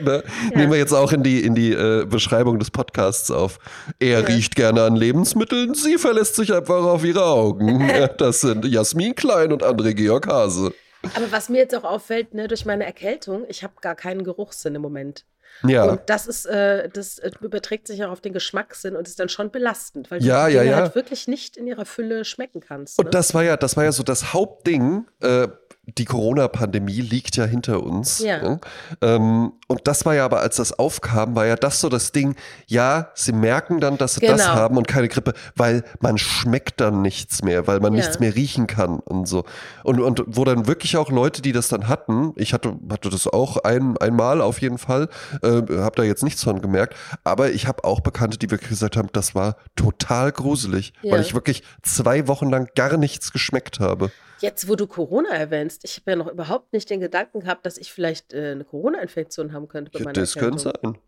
ja. 0.01 0.23
Nehmen 0.57 0.73
wir 0.73 0.79
jetzt 0.79 0.95
auch 0.95 1.13
in 1.13 1.23
die, 1.23 1.45
in 1.45 1.55
die 1.55 1.73
äh, 1.73 2.07
Beschreibung 2.07 2.59
des 2.59 2.71
Podcasts 2.71 3.31
auf. 3.31 3.59
Er 3.99 4.21
ja. 4.21 4.27
riecht 4.27 4.57
gerne 4.57 4.85
an 4.85 4.97
Lebensmitteln, 4.97 5.75
sie 5.75 5.99
verlässt 5.99 6.37
sich 6.37 6.55
einfach 6.55 6.83
auf 6.83 7.05
ihre 7.13 7.25
Augen. 7.25 7.91
das 8.19 8.41
sind 8.41 8.65
Jasmin 8.65 9.15
Klein 9.15 9.53
und 9.53 9.63
André 9.63 9.95
Georg 9.95 10.27
Hase. 10.27 10.73
Aber 11.15 11.33
was 11.33 11.49
mir 11.49 11.59
jetzt 11.59 11.75
auch 11.75 11.85
auffällt, 11.85 12.35
ne, 12.35 12.49
durch 12.49 12.65
meine 12.65 12.85
Erkältung, 12.85 13.45
ich 13.49 13.63
habe 13.63 13.75
gar 13.81 13.95
keinen 13.95 14.25
Geruchssinn 14.25 14.75
im 14.75 14.83
Moment. 14.83 15.25
Ja. 15.67 15.85
Und 15.85 16.01
das 16.07 16.27
ist, 16.27 16.47
äh, 16.47 16.89
das 16.89 17.19
äh, 17.19 17.31
überträgt 17.41 17.87
sich 17.87 18.03
auch 18.05 18.11
auf 18.11 18.21
den 18.21 18.33
Geschmackssinn 18.33 18.97
und 18.97 19.07
ist 19.07 19.21
dann 19.21 19.29
schon 19.29 19.51
belastend, 19.51 20.11
weil 20.11 20.23
ja, 20.23 20.47
du 20.47 20.55
ja, 20.55 20.63
ja. 20.63 20.77
halt 20.77 20.95
wirklich 20.95 21.29
nicht 21.29 21.57
in 21.57 21.67
ihrer 21.67 21.85
Fülle 21.85 22.25
schmecken 22.25 22.61
kannst. 22.61 22.99
Ne? 22.99 23.05
Und 23.05 23.15
das 23.15 23.35
war 23.35 23.45
ja, 23.45 23.57
das 23.57 23.77
war 23.77 23.85
ja 23.85 23.93
so 23.93 24.03
das 24.03 24.33
Hauptding, 24.33 25.07
äh, 25.21 25.49
die 25.85 26.05
Corona-Pandemie 26.05 27.01
liegt 27.01 27.37
ja 27.37 27.45
hinter 27.45 27.83
uns. 27.83 28.21
Ja. 28.21 28.41
ja? 28.41 28.59
Ähm, 29.01 29.53
und 29.67 29.81
das 29.89 30.05
war 30.05 30.15
ja 30.15 30.25
aber, 30.25 30.41
als 30.41 30.57
das 30.57 30.79
aufkam, 30.79 31.35
war 31.35 31.47
ja 31.47 31.57
das 31.57 31.81
so 31.81 31.89
das 31.89 32.13
Ding, 32.13 32.37
ja, 32.69 33.11
sie 33.15 33.33
merken 33.33 33.81
dann, 33.81 33.99
dass 33.99 34.15
sie 34.15 34.21
genau. 34.21 34.37
das 34.37 34.47
haben 34.47 34.77
und 34.77 34.87
keine 34.87 35.09
Grippe, 35.09 35.33
weil 35.57 35.83
man 35.99 36.19
schmeckt 36.19 36.81
dann 36.81 37.03
nichts 37.03 37.43
mehr, 37.43 37.67
weil 37.67 37.81
man 37.81 37.95
ja. 37.95 37.99
nichts 37.99 38.21
mehr 38.21 38.33
riechen 38.35 38.69
kann 38.69 39.01
und 39.01 39.27
so. 39.27 39.45
Und, 39.83 39.99
und 39.99 40.23
wo 40.27 40.45
dann 40.45 40.69
wirklich 40.69 40.97
auch 40.97 41.11
Leute, 41.11 41.43
die 41.43 41.51
das 41.51 41.67
dann 41.67 41.89
hatten, 41.89 42.33
ich 42.37 42.53
hatte, 42.53 42.77
hatte 42.89 43.11
das 43.11 43.27
auch 43.27 43.57
ein, 43.57 43.97
einmal 43.97 44.41
auf 44.41 44.61
jeden 44.61 44.79
Fall, 44.79 45.09
äh, 45.43 45.49
habe 45.49 45.97
da 45.97 46.05
jetzt 46.05 46.23
nichts 46.23 46.45
von 46.45 46.63
gemerkt, 46.63 46.95
aber 47.25 47.51
ich 47.51 47.67
habe 47.67 47.83
auch 47.83 48.01
Bekannte, 48.01 48.39
die 48.39 48.53
wirklich 48.53 48.71
gesagt 48.71 48.97
haben, 48.97 49.09
das 49.13 49.35
war 49.35 49.57
total 49.75 50.31
gruselig, 50.31 50.93
ja. 51.03 51.13
weil 51.13 51.23
ich 51.23 51.35
wirklich 51.35 51.65
zwei 51.83 52.29
Wochen 52.29 52.51
lang 52.51 52.69
gar 52.77 52.97
nichts 52.97 53.33
geschmeckt 53.33 53.81
habe. 53.81 54.13
Jetzt, 54.43 54.69
wo 54.69 54.75
du 54.75 54.89
Corona 54.89 55.31
erwähnst, 55.31 55.85
ich 55.85 55.97
habe 55.99 56.11
ja 56.11 56.17
noch 56.17 56.27
überhaupt 56.27 56.73
nicht 56.73 56.91
den 56.91 57.01
Gedanken 57.01 57.41
gehabt, 57.41 57.65
dass 57.65 57.79
ich 57.79 57.93
vielleicht 57.93 58.33
äh, 58.33 58.51
eine 58.51 58.65
Corona-Infektion 58.65 59.53
haben 59.53 59.69
könnte. 59.69 59.93
Bei 59.93 60.01
ja, 60.05 60.13
das 60.13 60.35
könnte 60.35 60.59
sein. 60.59 60.99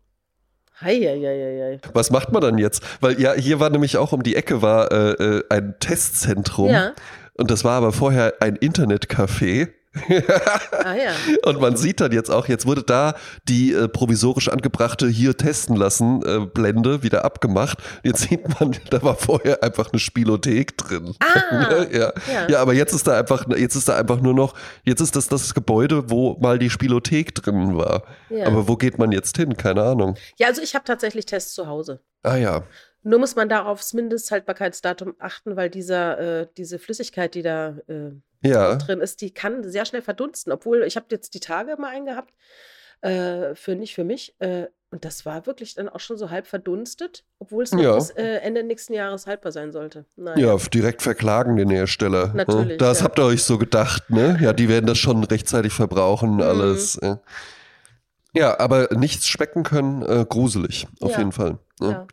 Hei, 0.79 0.95
hei, 0.95 1.19
hei, 1.19 1.79
hei. 1.83 1.89
Was 1.93 2.11
macht 2.11 2.31
man 2.31 2.41
dann 2.41 2.57
jetzt? 2.57 2.81
Weil 3.01 3.19
ja, 3.19 3.33
hier 3.33 3.59
war 3.59 3.69
nämlich 3.69 3.97
auch 3.97 4.13
um 4.13 4.23
die 4.23 4.35
Ecke 4.35 4.61
war 4.61 4.91
äh, 4.91 5.11
äh 5.11 5.43
ein 5.49 5.75
Testzentrum. 5.79 6.69
Ja. 6.69 6.93
Und 7.37 7.51
das 7.51 7.63
war 7.63 7.73
aber 7.73 7.91
vorher 7.91 8.35
ein 8.39 8.57
Internetcafé 8.57 9.69
ah, 10.83 10.93
ja. 10.95 11.11
Und 11.49 11.61
man 11.61 11.77
sieht 11.77 12.01
dann 12.01 12.11
jetzt 12.11 12.29
auch, 12.29 12.47
jetzt 12.47 12.65
wurde 12.65 12.83
da 12.83 13.15
die 13.47 13.73
äh, 13.73 13.87
provisorisch 13.87 14.49
angebrachte 14.49 15.07
hier 15.07 15.37
testen 15.37 15.75
lassen 15.75 16.21
äh, 16.25 16.45
Blende 16.45 17.03
wieder 17.03 17.25
abgemacht. 17.25 17.79
Jetzt 18.03 18.29
sieht 18.29 18.59
man, 18.59 18.75
da 18.89 19.01
war 19.01 19.15
vorher 19.15 19.63
einfach 19.63 19.91
eine 19.91 19.99
Spielothek 19.99 20.77
drin. 20.77 21.15
Ah, 21.19 21.85
ja. 21.91 22.13
ja. 22.31 22.47
ja, 22.49 22.61
aber 22.61 22.73
jetzt 22.73 22.93
ist 22.93 23.07
da 23.07 23.19
einfach, 23.19 23.45
jetzt 23.57 23.75
ist 23.75 23.87
da 23.87 23.97
einfach 23.97 24.19
nur 24.21 24.33
noch, 24.33 24.53
jetzt 24.83 25.01
ist 25.01 25.15
das 25.15 25.27
das 25.27 25.53
Gebäude, 25.53 26.09
wo 26.09 26.37
mal 26.39 26.59
die 26.59 26.69
Spielothek 26.69 27.35
drin 27.35 27.77
war. 27.77 28.03
Ja. 28.29 28.47
Aber 28.47 28.67
wo 28.67 28.75
geht 28.75 28.97
man 28.97 29.11
jetzt 29.11 29.37
hin? 29.37 29.57
Keine 29.57 29.83
Ahnung. 29.83 30.15
Ja, 30.37 30.47
also 30.47 30.61
ich 30.61 30.75
habe 30.75 30.85
tatsächlich 30.85 31.25
Tests 31.25 31.53
zu 31.53 31.67
Hause. 31.67 31.99
Ah 32.23 32.37
ja. 32.37 32.63
Nur 33.07 33.19
muss 33.19 33.35
man 33.35 33.47
da 33.47 33.65
aufs 33.65 33.93
Mindesthaltbarkeitsdatum 33.93 35.13
achten, 35.19 35.55
weil 35.55 35.69
dieser, 35.69 36.17
äh, 36.41 36.47
diese 36.57 36.79
Flüssigkeit, 36.79 37.35
die 37.35 37.43
da 37.43 37.77
äh, 37.87 38.13
ja. 38.41 38.77
drin 38.77 38.99
ist, 38.99 39.21
die 39.21 39.31
kann 39.31 39.63
sehr 39.63 39.85
schnell 39.85 40.01
verdunsten. 40.01 40.51
Obwohl, 40.51 40.81
ich 40.81 40.95
habe 40.95 41.05
jetzt 41.11 41.35
die 41.35 41.39
Tage 41.39 41.75
mal 41.77 41.89
eingehabt, 41.89 42.33
äh, 43.01 43.53
für 43.53 43.75
nicht 43.75 43.93
für 43.93 44.03
mich. 44.03 44.35
Äh, 44.39 44.69
und 44.89 45.05
das 45.05 45.23
war 45.23 45.45
wirklich 45.45 45.75
dann 45.75 45.87
auch 45.87 45.99
schon 45.99 46.17
so 46.17 46.31
halb 46.31 46.47
verdunstet, 46.47 47.23
obwohl 47.37 47.63
es 47.63 47.71
ja. 47.71 47.93
bis 47.93 48.09
äh, 48.09 48.37
Ende 48.37 48.63
nächsten 48.63 48.93
Jahres 48.93 49.27
haltbar 49.27 49.51
sein 49.51 49.71
sollte. 49.71 50.05
Naja. 50.15 50.55
Ja, 50.55 50.57
direkt 50.73 51.03
verklagen 51.03 51.57
den 51.57 51.69
Hersteller. 51.69 52.29
Ne? 52.29 52.37
Natürlich. 52.37 52.77
Das 52.79 52.99
ja. 52.99 53.05
habt 53.05 53.19
ihr 53.19 53.25
euch 53.25 53.43
so 53.43 53.59
gedacht, 53.59 54.09
ne? 54.09 54.39
Ja, 54.41 54.51
die 54.51 54.67
werden 54.67 54.87
das 54.87 54.97
schon 54.97 55.23
rechtzeitig 55.23 55.73
verbrauchen, 55.73 56.35
mhm. 56.35 56.41
alles. 56.41 56.99
Ja, 58.33 58.59
aber 58.59 58.89
nichts 58.95 59.27
schmecken 59.27 59.63
können, 59.63 60.01
gruselig, 60.27 60.87
auf 60.99 61.17
jeden 61.17 61.31
Fall. 61.31 61.59
Ja. 61.79 62.07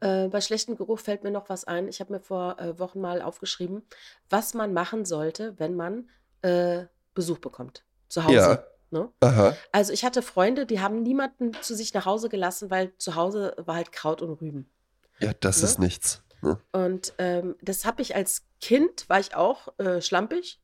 Äh, 0.00 0.28
bei 0.28 0.40
schlechtem 0.40 0.76
Geruch 0.76 1.00
fällt 1.00 1.24
mir 1.24 1.30
noch 1.30 1.48
was 1.48 1.64
ein. 1.64 1.88
Ich 1.88 2.00
habe 2.00 2.12
mir 2.12 2.20
vor 2.20 2.58
äh, 2.58 2.78
Wochen 2.78 3.00
mal 3.00 3.22
aufgeschrieben, 3.22 3.82
was 4.30 4.54
man 4.54 4.72
machen 4.72 5.04
sollte, 5.04 5.54
wenn 5.58 5.74
man 5.74 6.08
äh, 6.42 6.84
Besuch 7.14 7.38
bekommt. 7.38 7.84
Zu 8.08 8.24
Hause. 8.24 8.34
Ja. 8.34 8.64
Ne? 8.90 9.10
Aha. 9.20 9.54
Also 9.70 9.92
ich 9.92 10.04
hatte 10.04 10.22
Freunde, 10.22 10.64
die 10.64 10.80
haben 10.80 11.02
niemanden 11.02 11.52
zu 11.60 11.74
sich 11.74 11.92
nach 11.92 12.06
Hause 12.06 12.28
gelassen, 12.28 12.70
weil 12.70 12.96
zu 12.96 13.16
Hause 13.16 13.54
war 13.58 13.74
halt 13.74 13.92
Kraut 13.92 14.22
und 14.22 14.40
Rüben. 14.40 14.70
Ja, 15.18 15.32
das 15.40 15.58
ne? 15.58 15.64
ist 15.64 15.78
nichts. 15.78 16.22
Ne? 16.40 16.58
Und 16.72 17.12
ähm, 17.18 17.56
das 17.60 17.84
habe 17.84 18.00
ich 18.00 18.14
als 18.14 18.46
Kind, 18.60 19.08
war 19.08 19.20
ich 19.20 19.34
auch 19.34 19.78
äh, 19.78 20.00
schlampig. 20.00 20.60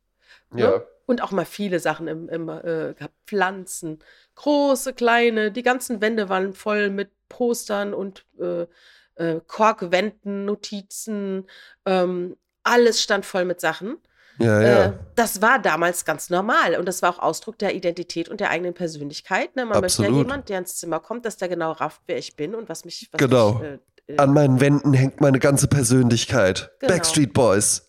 Ne? 0.49 0.61
Ja. 0.61 0.83
Und 1.05 1.21
auch 1.21 1.31
mal 1.31 1.45
viele 1.45 1.79
Sachen 1.79 2.07
im, 2.07 2.29
im 2.29 2.49
äh, 2.49 2.95
Pflanzen. 3.27 3.99
Große, 4.35 4.93
kleine, 4.93 5.51
die 5.51 5.61
ganzen 5.61 6.01
Wände 6.01 6.29
waren 6.29 6.53
voll 6.53 6.89
mit 6.89 7.11
Postern 7.29 7.93
und 7.93 8.25
äh, 8.39 8.65
äh, 9.15 9.39
Korkwänden, 9.45 10.45
Notizen, 10.45 11.47
ähm, 11.85 12.37
alles 12.63 13.01
stand 13.01 13.25
voll 13.25 13.45
mit 13.45 13.61
Sachen. 13.61 13.97
Ja, 14.39 14.61
ja. 14.61 14.85
Äh, 14.85 14.93
das 15.15 15.41
war 15.41 15.59
damals 15.59 16.03
ganz 16.03 16.29
normal 16.29 16.75
und 16.75 16.87
das 16.87 17.01
war 17.01 17.11
auch 17.11 17.19
Ausdruck 17.19 17.57
der 17.57 17.73
Identität 17.73 18.27
und 18.27 18.39
der 18.39 18.49
eigenen 18.49 18.73
Persönlichkeit. 18.73 19.55
Ne? 19.55 19.65
Man 19.65 19.77
Absolut. 19.77 20.11
möchte 20.11 20.13
ja 20.13 20.23
jemand, 20.23 20.49
der 20.49 20.59
ins 20.59 20.75
Zimmer 20.75 20.99
kommt, 20.99 21.25
dass 21.25 21.37
der 21.37 21.47
genau 21.47 21.71
rafft, 21.71 22.01
wer 22.07 22.17
ich 22.17 22.35
bin 22.35 22.53
und 22.53 22.67
was 22.67 22.83
mich. 22.83 23.07
Was 23.11 23.19
genau. 23.19 23.53
Mich, 23.53 23.63
äh, 23.63 23.77
äh, 24.07 24.17
An 24.17 24.33
meinen 24.33 24.59
Wänden 24.59 24.93
hängt 24.93 25.21
meine 25.21 25.39
ganze 25.39 25.67
Persönlichkeit. 25.67 26.71
Genau. 26.79 26.93
Backstreet 26.93 27.33
Boys. 27.33 27.87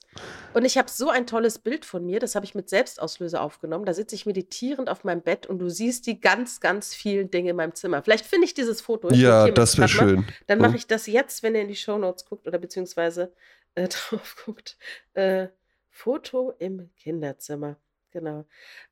Und 0.57 0.65
ich 0.65 0.79
habe 0.79 0.89
so 0.91 1.11
ein 1.11 1.27
tolles 1.27 1.59
Bild 1.59 1.85
von 1.85 2.07
mir, 2.07 2.19
das 2.19 2.35
habe 2.35 2.47
ich 2.47 2.55
mit 2.55 2.71
Selbstauslöser 2.71 3.43
aufgenommen. 3.43 3.85
Da 3.85 3.93
sitze 3.93 4.15
ich 4.15 4.25
meditierend 4.25 4.89
auf 4.89 5.05
meinem 5.05 5.21
Bett 5.21 5.47
und 5.47 5.59
du 5.59 5.69
siehst 5.69 6.07
die 6.07 6.19
ganz, 6.19 6.61
ganz 6.61 6.95
vielen 6.95 7.31
Dinge 7.31 7.51
in 7.51 7.57
meinem 7.57 7.75
Zimmer. 7.75 8.03
Vielleicht 8.03 8.25
finde 8.25 8.47
ich 8.47 8.55
dieses 8.55 8.81
Foto. 8.81 9.11
Ich 9.11 9.19
ja, 9.19 9.51
das 9.51 9.77
wäre 9.77 9.87
schön. 9.87 10.25
Dann 10.47 10.59
mache 10.59 10.77
ich 10.77 10.87
das 10.87 11.09
jetzt, 11.09 11.43
wenn 11.43 11.55
ihr 11.55 11.61
in 11.61 11.69
die 11.69 11.77
Shownotes 11.77 12.25
guckt 12.25 12.47
oder 12.47 12.57
beziehungsweise 12.57 13.35
äh, 13.75 13.87
drauf 13.89 14.45
guckt. 14.47 14.79
Äh, 15.13 15.49
Foto 15.91 16.55
im 16.59 16.89
Kinderzimmer. 16.97 17.77
Genau. 18.11 18.47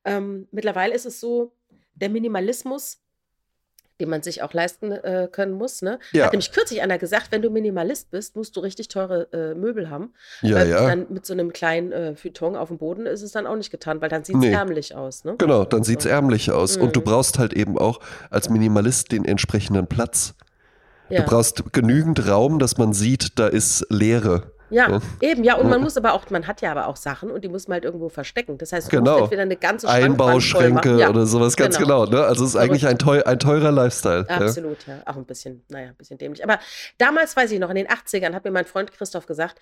Ähm, 0.05 0.47
mittlerweile 0.51 0.93
ist 0.93 1.07
es 1.07 1.19
so, 1.19 1.55
der 1.95 2.11
Minimalismus 2.11 3.01
den 4.01 4.09
man 4.09 4.23
sich 4.23 4.43
auch 4.43 4.53
leisten 4.53 4.91
äh, 4.93 5.29
können 5.31 5.53
muss. 5.53 5.81
Ne? 5.83 5.99
Ja. 6.13 6.25
Hat 6.25 6.33
nämlich 6.33 6.51
kürzlich 6.53 6.83
einer 6.83 6.99
gesagt, 6.99 7.29
wenn 7.31 7.43
du 7.43 7.51
Minimalist 7.51 8.11
bist, 8.11 8.35
musst 8.35 8.57
du 8.57 8.61
richtig 8.61 8.89
teure 8.89 9.29
äh, 9.33 9.55
Möbel 9.55 9.89
haben. 9.91 10.13
Ja, 10.43 10.57
weil 10.57 10.69
ja. 10.69 10.87
Dann 10.89 11.07
mit 11.11 11.25
so 11.27 11.33
einem 11.33 11.53
kleinen 11.53 11.93
äh, 11.93 12.15
Futon 12.17 12.57
auf 12.57 12.69
dem 12.69 12.79
Boden 12.79 13.07
ist 13.07 13.23
es 13.23 13.33
dann 13.33 13.47
auch 13.47 13.57
nicht 13.57 13.71
getan, 13.71 14.01
weil 14.01 14.09
dann 14.09 14.25
sieht 14.25 14.35
es 14.37 14.41
Nee. 14.41 14.53
ärmlich 14.53 14.97
aus. 14.97 15.25
Ne? 15.25 15.37
Genau, 15.39 15.65
dann 15.65 15.85
sieht's 15.85 16.05
So. 16.05 16.11
ärmlich 16.11 16.51
aus. 16.51 16.77
Und 16.77 16.97
du 16.97 17.01
Mhm. 17.01 17.05
brauchst 17.05 17.39
halt 17.39 17.53
eben 17.53 17.79
auch 17.79 18.01
als 18.31 18.51
Minimalist 18.51 19.13
den 19.13 19.25
entsprechenden 19.25 19.87
Platz. 19.87 20.35
Ja. 21.11 21.21
Du 21.21 21.27
brauchst 21.31 21.73
genügend 21.73 22.27
Raum, 22.29 22.59
dass 22.59 22.79
man 22.79 22.93
sieht, 22.95 23.39
da 23.39 23.47
ist 23.47 23.87
Leere. 23.91 24.54
Ja, 24.71 24.91
Ja. 24.91 25.01
eben, 25.21 25.45
ja, 25.45 25.55
und 25.57 25.65
Ja. 25.65 25.71
man 25.71 25.83
muss 25.83 25.97
aber 25.97 26.15
auch, 26.15 26.29
man 26.31 26.47
hat 26.47 26.61
ja 26.63 26.71
aber 26.71 26.89
auch 26.89 26.97
Sachen 26.97 27.31
und 27.31 27.45
die 27.45 27.49
muss 27.49 27.69
man 27.69 27.75
halt 27.77 27.85
irgendwo 27.85 28.09
verstecken. 28.09 28.57
Das 28.59 28.73
heißt, 28.73 28.91
du 28.93 28.97
Genau. 28.97 29.13
musst 29.13 29.23
entweder 29.25 29.43
eine 29.43 29.57
ganze 29.57 29.89
Einbauschränke. 29.89 30.99
Ja, 30.99 31.11
oder 31.11 31.27
sowas, 31.27 31.57
ganz 31.57 31.79
genau. 31.79 32.07
ne? 32.07 32.25
Also 32.25 32.45
es 32.45 32.51
ist 32.51 32.57
eigentlich 32.57 32.87
ein, 32.87 32.99
teu 32.99 33.23
ein 33.23 33.39
teurer 33.39 33.71
Lifestyle. 33.73 34.27
Ja. 34.29 34.37
Absolut, 34.39 34.87
ja. 34.87 34.99
Auch 35.07 35.17
ein 35.17 35.25
bisschen, 35.27 35.65
naja, 35.69 35.89
ein 35.89 35.95
bisschen 35.97 36.19
dämlich. 36.19 36.43
Aber 36.43 36.59
damals 36.99 37.37
weiß 37.37 37.51
ich 37.53 37.59
noch, 37.59 37.69
in 37.71 37.77
den 37.77 37.89
80ern 37.89 38.33
hat 38.35 38.45
mir 38.45 38.51
mein 38.51 38.65
Freund 38.65 38.91
Christoph 38.93 39.27
gesagt, 39.27 39.61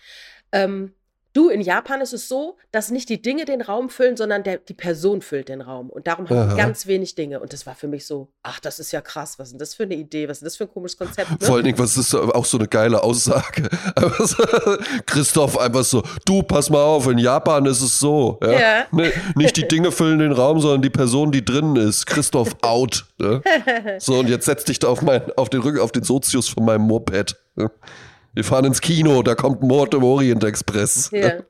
ähm, 0.52 0.92
du, 1.32 1.48
in 1.48 1.60
Japan 1.60 2.00
ist 2.00 2.12
es 2.12 2.28
so, 2.28 2.56
dass 2.70 2.90
nicht 2.90 3.08
die 3.08 3.20
Dinge 3.20 3.44
den 3.44 3.62
Raum 3.62 3.90
füllen, 3.90 4.16
sondern 4.16 4.42
der, 4.42 4.58
die 4.58 4.74
Person 4.74 5.22
füllt 5.22 5.48
den 5.48 5.60
Raum. 5.60 5.90
Und 5.90 6.06
darum 6.06 6.28
haben 6.28 6.50
wir 6.50 6.56
ganz 6.56 6.86
wenig 6.86 7.14
Dinge. 7.14 7.40
Und 7.40 7.52
das 7.52 7.66
war 7.66 7.74
für 7.74 7.88
mich 7.88 8.06
so, 8.06 8.28
ach, 8.42 8.60
das 8.60 8.78
ist 8.78 8.92
ja 8.92 9.00
krass, 9.00 9.38
was 9.38 9.48
ist 9.48 9.52
denn 9.52 9.58
das 9.58 9.74
für 9.74 9.84
eine 9.84 9.94
Idee, 9.94 10.28
was 10.28 10.38
ist 10.38 10.40
denn 10.40 10.46
das 10.46 10.56
für 10.56 10.64
ein 10.64 10.70
komisches 10.72 10.98
Konzept? 10.98 11.30
Ne? 11.30 11.38
Vor 11.40 11.56
allen 11.56 11.64
Dingen, 11.64 11.78
was 11.78 11.96
ist 11.96 12.14
auch 12.14 12.44
so 12.44 12.58
eine 12.58 12.68
geile 12.68 13.02
Aussage? 13.02 13.68
Christoph 15.06 15.58
einfach 15.58 15.84
so, 15.84 16.02
du, 16.24 16.42
pass 16.42 16.70
mal 16.70 16.82
auf, 16.82 17.06
in 17.08 17.18
Japan 17.18 17.66
ist 17.66 17.82
es 17.82 17.98
so. 17.98 18.38
Ja? 18.42 18.52
Ja. 18.52 18.86
Ne, 18.92 19.12
nicht 19.34 19.56
die 19.56 19.66
Dinge 19.66 19.92
füllen 19.92 20.18
den 20.18 20.32
Raum, 20.32 20.60
sondern 20.60 20.82
die 20.82 20.90
Person, 20.90 21.32
die 21.32 21.44
drinnen 21.44 21.76
ist. 21.76 22.06
Christoph 22.06 22.56
out. 22.62 23.06
Ne? 23.18 23.42
So, 23.98 24.18
und 24.18 24.28
jetzt 24.28 24.46
setz 24.46 24.64
dich 24.64 24.78
da 24.78 24.88
auf, 24.88 25.02
mein, 25.02 25.22
auf 25.36 25.48
den 25.48 25.60
Rücken, 25.60 25.78
auf 25.78 25.92
den 25.92 26.02
Sozius 26.02 26.48
von 26.48 26.64
meinem 26.64 26.82
Moped. 26.82 27.36
Ne? 27.56 27.70
Wir 28.34 28.44
fahren 28.44 28.64
ins 28.64 28.80
Kino, 28.80 29.22
da 29.22 29.34
kommt 29.34 29.62
Mord 29.62 29.94
im 29.94 30.04
Orient 30.04 30.42
Express. 30.44 31.10
Ja. 31.12 31.42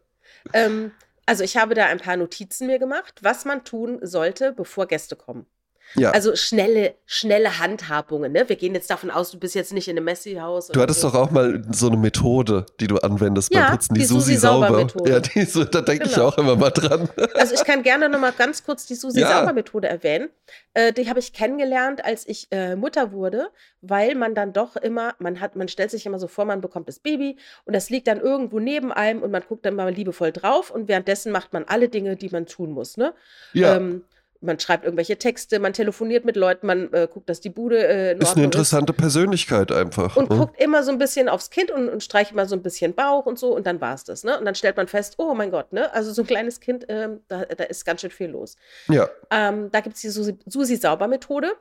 ähm, 0.53 0.91
also 1.27 1.45
ich 1.45 1.57
habe 1.57 1.75
da 1.75 1.87
ein 1.87 1.99
paar 1.99 2.17
Notizen 2.17 2.67
mir 2.67 2.79
gemacht, 2.79 3.21
was 3.23 3.45
man 3.45 3.65
tun 3.65 3.99
sollte, 4.03 4.53
bevor 4.53 4.87
Gäste 4.87 5.17
kommen. 5.17 5.47
Ja. 5.95 6.11
Also 6.11 6.35
schnelle, 6.37 6.95
schnelle 7.07 7.59
Handhabungen. 7.59 8.33
Ne? 8.33 8.49
Wir 8.49 8.57
gehen 8.57 8.75
jetzt 8.75 8.91
davon 8.91 9.11
aus, 9.11 9.31
du 9.31 9.39
bist 9.39 9.55
jetzt 9.55 9.73
nicht 9.73 9.89
in 9.89 9.97
einem 9.97 10.05
Messi-Haus. 10.07 10.69
Du 10.69 10.81
hattest 10.81 11.01
so. 11.01 11.09
doch 11.11 11.15
auch 11.17 11.31
mal 11.31 11.63
so 11.71 11.89
eine 11.89 11.97
Methode, 11.97 12.67
die 12.81 12.87
du 12.87 12.97
anwendest 12.99 13.53
Ja, 13.53 13.63
beim 13.67 13.71
Putzen, 13.73 13.95
die, 13.95 14.01
die 14.01 14.07
Susi 14.07 14.35
Susi 14.35 14.37
Sauber. 14.39 14.87
Ja, 15.07 15.21
die, 15.21 15.47
da 15.71 15.81
denke 15.83 16.07
ich 16.07 16.15
Genau. 16.15 16.29
auch 16.29 16.39
immer 16.39 16.57
mal 16.57 16.71
dran. 16.71 17.09
Also 17.35 17.55
ich 17.55 17.65
kann 17.65 17.83
gerne 17.83 18.09
noch 18.09 18.19
mal 18.21 18.33
ganz 18.33 18.65
kurz 18.65 18.87
die 18.87 18.95
Susi 18.95 19.21
Ja. 19.21 19.39
Sauber 19.41 19.53
Methode 19.53 19.89
erwähnen. 19.89 20.31
Äh, 20.75 20.93
die 20.93 21.09
habe 21.09 21.19
ich 21.19 21.33
kennengelernt, 21.33 22.05
als 22.05 22.27
ich 22.27 22.49
äh, 22.51 22.77
Mutter 22.77 23.13
wurde, 23.13 23.49
weil 23.81 24.15
man 24.15 24.35
dann 24.35 24.53
doch 24.53 24.77
immer, 24.77 25.15
man 25.19 25.41
hat, 25.41 25.57
man 25.57 25.69
stellt 25.69 25.91
sich 25.91 26.07
immer 26.07 26.19
so 26.19 26.29
vor, 26.29 26.45
man 26.45 26.61
bekommt 26.61 26.89
das 26.89 26.99
Baby 27.01 27.37
und 27.65 27.75
das 27.75 27.91
liegt 27.91 28.07
dann 28.07 28.21
irgendwo 28.21 28.59
neben 28.61 28.93
einem 28.93 29.23
und 29.23 29.31
man 29.31 29.43
guckt 29.47 29.67
dann 29.67 29.75
mal 29.75 29.93
liebevoll 29.93 30.33
drauf 30.33 30.71
und 30.71 30.89
währenddessen 30.89 31.33
macht 31.33 31.53
man 31.53 31.65
alle 31.65 31.89
Dinge, 31.89 32.17
die 32.17 32.29
man 32.31 32.47
tun 32.47 32.71
muss. 32.73 32.97
Ne? 32.97 33.13
Ja, 33.53 33.77
Ähm, 33.77 34.05
man 34.43 34.59
schreibt 34.59 34.85
irgendwelche 34.85 35.17
Texte, 35.17 35.59
man 35.59 35.73
telefoniert 35.73 36.25
mit 36.25 36.37
Leuten, 36.37 36.67
man 36.67 36.93
äh, 36.93 37.09
guckt, 37.11 37.29
dass 37.29 37.41
die 37.41 37.51
Bude 37.51 37.87
äh, 37.87 38.13
in 38.13 38.21
ist 38.21 38.37
eine 38.37 38.45
interessante 38.45 38.93
Persönlichkeit 38.93 39.73
einfach. 39.73 40.17
und 40.17 40.31
ne? 40.31 40.37
guckt 40.37 40.61
immer 40.61 40.83
so 40.83 40.91
ein 40.91 40.99
bisschen 40.99 41.29
aufs 41.29 41.51
Kind 41.51 41.71
und, 41.71 41.89
und 41.89 42.03
streicht 42.03 42.33
immer 42.33 42.47
so 42.47 42.57
ein 42.57 42.63
bisschen 42.63 42.95
Bauch 42.95 43.27
und 43.27 43.39
so 43.39 43.55
und 43.55 43.67
dann 43.67 43.81
war 43.81 43.95
es 43.95 44.05
das, 44.05 44.25
ne? 44.25 44.39
Und 44.39 44.45
dann 44.45 44.55
stellt 44.55 44.77
man 44.77 44.89
fest, 44.89 45.15
oh 45.19 45.35
mein 45.35 45.51
Gott, 45.51 45.73
ne? 45.73 45.93
Also 45.95 46.13
so 46.13 46.23
ein 46.23 46.27
kleines 46.27 46.61
Kind, 46.61 46.87
ähm, 46.89 47.21
da, 47.29 47.45
da 47.45 47.65
ist 47.65 47.85
ganz 47.85 48.01
schön 48.01 48.11
viel 48.11 48.31
los. 48.31 48.57
Ja, 48.89 49.09
Ähm, 49.31 49.71
da 49.71 49.81
gibt 49.81 49.97
es 49.97 50.03
die 50.03 50.09
Susi, 50.09 50.39
Susi 50.47 50.77
Sauber 50.77 51.09
Methode. 51.09 51.53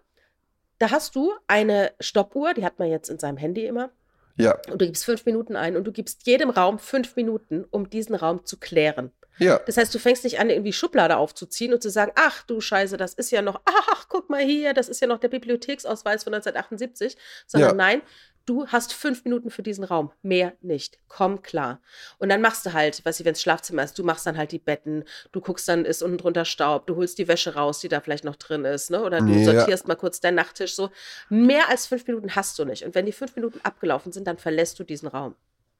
Da 0.79 0.89
hast 0.89 1.15
du 1.15 1.31
eine 1.47 1.91
Stoppuhr, 1.99 2.53
die 2.53 2.65
hat 2.65 2.79
man 2.79 2.89
jetzt 2.89 3.09
in 3.09 3.19
seinem 3.19 3.37
Handy 3.37 3.65
immer. 3.65 3.91
ja, 4.37 4.57
Und 4.71 4.81
du 4.81 4.85
gibst 4.85 5.05
fünf 5.05 5.25
Minuten 5.25 5.55
ein 5.55 5.77
und 5.77 5.83
du 5.83 5.91
gibst 5.91 6.25
jedem 6.25 6.49
Raum 6.49 6.79
fünf 6.79 7.15
Minuten, 7.15 7.65
um 7.69 7.89
diesen 7.89 8.15
Raum 8.15 8.45
zu 8.45 8.57
klären. 8.57 9.11
Ja. 9.37 9.59
Das 9.65 9.77
heißt, 9.77 9.93
du 9.93 9.99
fängst 9.99 10.23
nicht 10.23 10.39
an, 10.39 10.49
irgendwie 10.49 10.73
Schublade 10.73 11.17
aufzuziehen 11.17 11.73
und 11.73 11.81
zu 11.81 11.89
sagen, 11.89 12.11
ach 12.15 12.43
du 12.43 12.61
Scheiße, 12.61 12.97
das 12.97 13.13
ist 13.13 13.31
ja 13.31 13.41
noch, 13.41 13.61
ach, 13.65 14.07
guck 14.09 14.29
mal 14.29 14.41
hier, 14.43 14.73
das 14.73 14.89
ist 14.89 15.01
ja 15.01 15.07
noch 15.07 15.19
der 15.19 15.29
Bibliotheksausweis 15.29 16.23
von 16.23 16.33
1978, 16.33 17.17
sondern 17.47 17.69
Ja. 17.71 17.75
nein, 17.75 18.01
du 18.47 18.67
hast 18.67 18.93
fünf 18.93 19.23
Minuten 19.23 19.49
für 19.51 19.61
diesen 19.61 19.83
Raum, 19.83 20.11
mehr 20.23 20.53
nicht. 20.61 20.97
Komm 21.07 21.41
klar. 21.43 21.79
Und 22.17 22.29
dann 22.29 22.41
machst 22.41 22.65
du 22.65 22.73
halt, 22.73 23.05
weiß 23.05 23.19
ich, 23.19 23.25
wenn 23.25 23.33
es 23.33 23.41
Schlafzimmer 23.41 23.83
ist, 23.83 23.97
du 23.99 24.03
machst 24.03 24.25
dann 24.25 24.35
halt 24.35 24.51
die 24.51 24.59
Betten, 24.59 25.03
du 25.31 25.41
guckst 25.41 25.67
dann, 25.69 25.85
ist 25.85 26.01
unten 26.01 26.17
drunter 26.17 26.43
Staub, 26.43 26.87
du 26.87 26.95
holst 26.95 27.17
die 27.19 27.27
Wäsche 27.27 27.53
raus, 27.53 27.79
die 27.79 27.87
da 27.87 28.01
vielleicht 28.01 28.23
noch 28.25 28.35
drin 28.35 28.65
ist, 28.65 28.89
ne? 28.89 29.03
Oder 29.03 29.21
du 29.21 29.31
Ja. 29.31 29.45
sortierst 29.57 29.87
mal 29.87 29.95
kurz 29.95 30.19
deinen 30.19 30.35
Nachttisch 30.35 30.73
so. 30.75 30.89
Mehr 31.29 31.69
als 31.69 31.85
fünf 31.87 32.07
Minuten 32.07 32.35
hast 32.35 32.57
du 32.57 32.65
nicht. 32.65 32.83
Und 32.83 32.95
wenn 32.95 33.05
die 33.05 33.11
fünf 33.11 33.35
Minuten 33.35 33.59
abgelaufen 33.63 34.11
sind, 34.11 34.25
dann 34.27 34.37
verlässt 34.37 34.79
du 34.79 34.83
diesen 34.83 35.07
Raum. 35.07 35.35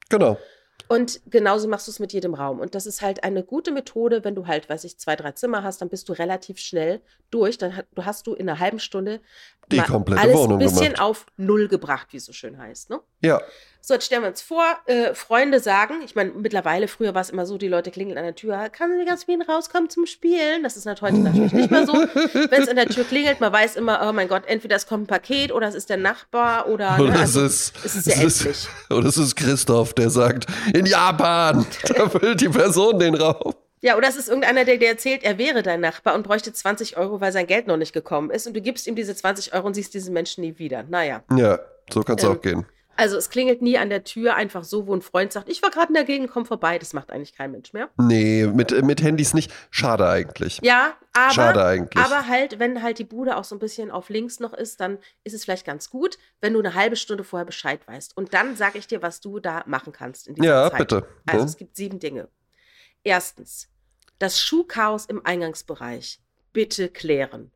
Genau. 0.08 0.38
Und 0.88 1.22
genauso 1.26 1.68
machst 1.68 1.86
du 1.86 1.90
es 1.90 2.00
mit 2.00 2.12
jedem 2.12 2.34
Raum. 2.34 2.60
Und 2.60 2.74
das 2.74 2.84
ist 2.84 3.00
halt 3.00 3.24
eine 3.24 3.42
gute 3.42 3.70
Methode, 3.70 4.24
wenn 4.24 4.34
du 4.34 4.46
halt, 4.46 4.68
weiß 4.68 4.84
ich, 4.84 4.98
zwei, 4.98 5.16
drei 5.16 5.32
Zimmer 5.32 5.62
hast, 5.62 5.80
dann 5.80 5.88
bist 5.88 6.08
du 6.08 6.12
relativ 6.12 6.58
schnell 6.58 7.00
durch. 7.30 7.56
Dann 7.56 7.82
hast 7.96 8.26
du 8.26 8.34
in 8.34 8.48
einer 8.48 8.58
halben 8.58 8.78
Stunde 8.78 9.20
Die 9.70 9.78
komplette 9.80 10.20
alles 10.22 10.36
Wohnung 10.36 10.58
ein 10.58 10.66
bisschen 10.66 10.92
gemacht. 10.92 11.00
auf 11.00 11.26
Null 11.36 11.68
gebracht, 11.68 12.08
wie 12.10 12.18
es 12.18 12.24
so 12.24 12.32
schön 12.32 12.58
heißt. 12.58 12.90
Ne? 12.90 13.00
Ja, 13.22 13.40
So, 13.80 13.94
jetzt 13.94 14.06
stellen 14.06 14.22
wir 14.22 14.28
uns 14.28 14.42
vor, 14.42 14.64
äh, 14.86 15.12
Freunde 15.14 15.58
sagen, 15.58 16.02
ich 16.04 16.14
meine, 16.14 16.30
mittlerweile, 16.32 16.86
früher 16.88 17.14
war 17.14 17.20
es 17.22 17.30
immer 17.30 17.46
so, 17.46 17.58
die 17.58 17.68
Leute 17.68 17.90
klingeln 17.90 18.16
an 18.16 18.24
der 18.24 18.34
Tür, 18.34 18.68
kann 18.68 18.96
die 18.98 19.04
ganz 19.04 19.26
Wien 19.26 19.42
rauskommen 19.42 19.90
zum 19.90 20.06
Spielen? 20.06 20.62
Das 20.62 20.76
ist 20.76 20.86
heute 20.86 21.16
natürlich 21.16 21.52
nicht 21.52 21.70
mehr 21.70 21.86
so. 21.86 21.92
Wenn 21.94 22.62
es 22.62 22.68
an 22.68 22.76
der 22.76 22.86
Tür 22.86 23.04
klingelt, 23.04 23.40
man 23.40 23.52
weiß 23.52 23.76
immer, 23.76 24.06
oh 24.08 24.12
mein 24.12 24.28
Gott, 24.28 24.42
entweder 24.46 24.76
es 24.76 24.86
kommt 24.86 25.04
ein 25.04 25.06
Paket 25.08 25.52
oder 25.52 25.66
es 25.68 25.74
ist 25.74 25.90
der 25.90 25.96
Nachbar 25.96 26.68
oder. 26.68 26.96
oder 27.00 27.10
ne, 27.10 27.14
es 27.14 27.20
also, 27.20 27.44
ist, 27.44 27.74
es 27.84 27.96
ist 27.96 28.04
sehr 28.04 28.16
endlich. 28.18 28.68
oder 28.90 29.08
es 29.08 29.16
ist 29.16 29.34
Christoph, 29.34 29.94
der 29.94 30.10
sagt, 30.10 30.46
in 30.74 30.86
Japan, 30.86 31.66
da 31.96 32.08
füllt 32.08 32.40
die 32.40 32.48
Person 32.48 32.98
den 32.98 33.14
Raum. 33.14 33.54
Ja, 33.82 33.96
oder 33.96 34.08
es 34.08 34.16
ist 34.16 34.28
irgendeiner, 34.28 34.64
der 34.64 34.78
dir 34.78 34.88
erzählt, 34.88 35.24
er 35.24 35.38
wäre 35.38 35.62
dein 35.62 35.80
Nachbar 35.80 36.14
und 36.14 36.22
bräuchte 36.22 36.52
20 36.52 36.96
Euro, 36.96 37.20
weil 37.20 37.32
sein 37.32 37.46
Geld 37.46 37.66
noch 37.66 37.76
nicht 37.76 37.92
gekommen 37.92 38.30
ist. 38.30 38.46
Und 38.46 38.54
du 38.54 38.60
gibst 38.62 38.86
ihm 38.86 38.94
diese 38.94 39.14
20 39.14 39.52
Euro 39.54 39.66
und 39.66 39.74
siehst 39.74 39.92
diesen 39.92 40.14
Menschen 40.14 40.42
nie 40.42 40.58
wieder. 40.58 40.84
Naja. 40.84 41.22
Ja, 41.36 41.58
so 41.92 42.02
kann 42.02 42.16
es 42.16 42.24
Ähm, 42.24 42.30
auch 42.30 42.40
gehen. 42.40 42.66
Also 42.94 43.16
es 43.16 43.30
klingelt 43.30 43.62
nie 43.62 43.78
an 43.78 43.88
der 43.88 44.04
Tür 44.04 44.34
einfach 44.36 44.64
so, 44.64 44.86
wo 44.86 44.94
ein 44.94 45.00
Freund 45.02 45.32
sagt, 45.32 45.48
ich 45.48 45.62
war 45.62 45.70
gerade 45.70 45.88
in 45.88 45.94
der 45.94 46.04
Gegend, 46.04 46.30
komm 46.30 46.44
vorbei. 46.46 46.78
Das 46.78 46.92
macht 46.92 47.10
eigentlich 47.10 47.34
kein 47.34 47.50
Mensch 47.50 47.72
mehr. 47.72 47.88
Nee, 47.96 48.46
mit, 48.46 48.70
mit 48.84 49.02
Handys 49.02 49.32
nicht. 49.34 49.50
Schade 49.70 50.06
eigentlich. 50.08 50.60
Ja, 50.62 50.92
aber, 51.14 51.32
Schade 51.32 51.64
eigentlich. 51.64 52.04
aber 52.04 52.28
halt, 52.28 52.58
wenn 52.58 52.82
halt 52.82 52.98
die 52.98 53.04
Bude 53.04 53.36
auch 53.36 53.44
so 53.44 53.56
ein 53.56 53.58
bisschen 53.58 53.90
auf 53.90 54.10
links 54.10 54.40
noch 54.40 54.52
ist, 54.52 54.78
dann 54.80 54.98
ist 55.24 55.32
es 55.32 55.42
vielleicht 55.44 55.64
ganz 55.66 55.88
gut, 55.90 56.18
wenn 56.42 56.52
du 56.52 56.58
eine 56.60 56.74
halbe 56.74 56.96
Stunde 56.96 57.24
vorher 57.24 57.46
Bescheid 57.46 57.80
weißt. 57.88 58.14
Und 58.16 58.34
dann 58.34 58.54
sage 58.56 58.78
ich 58.78 58.86
dir, 58.86 59.00
was 59.02 59.20
du 59.20 59.40
da 59.40 59.64
machen 59.66 59.92
kannst 59.92 60.28
in 60.28 60.34
dieser 60.34 60.46
Ja, 60.46 60.70
Zeit. 60.70 60.78
bitte. 60.78 61.06
Also 61.26 61.40
Ja. 61.40 61.44
es 61.46 61.56
gibt 61.56 61.74
sieben 61.76 61.98
Dinge. 61.98 62.28
Erstens, 63.04 63.68
das 64.22 64.40
Schuhchaos 64.40 65.06
im 65.06 65.24
Eingangsbereich 65.24 66.20
bitte 66.52 66.88
klären. 66.88 67.50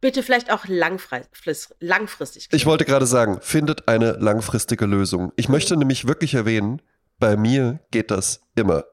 Bitte 0.00 0.22
vielleicht 0.22 0.52
auch 0.52 0.64
langfris- 0.66 1.74
langfristig 1.80 2.48
klären. 2.48 2.56
Ich 2.60 2.66
wollte 2.66 2.84
gerade 2.84 3.06
sagen, 3.06 3.40
findet 3.40 3.88
eine 3.88 4.12
langfristige 4.12 4.86
Lösung. 4.86 5.32
Ich 5.36 5.48
möchte 5.48 5.76
nämlich 5.76 6.06
wirklich 6.06 6.34
erwähnen, 6.34 6.80
bei 7.18 7.36
mir 7.36 7.80
geht 7.90 8.10
das 8.12 8.40
immer. 8.54 8.84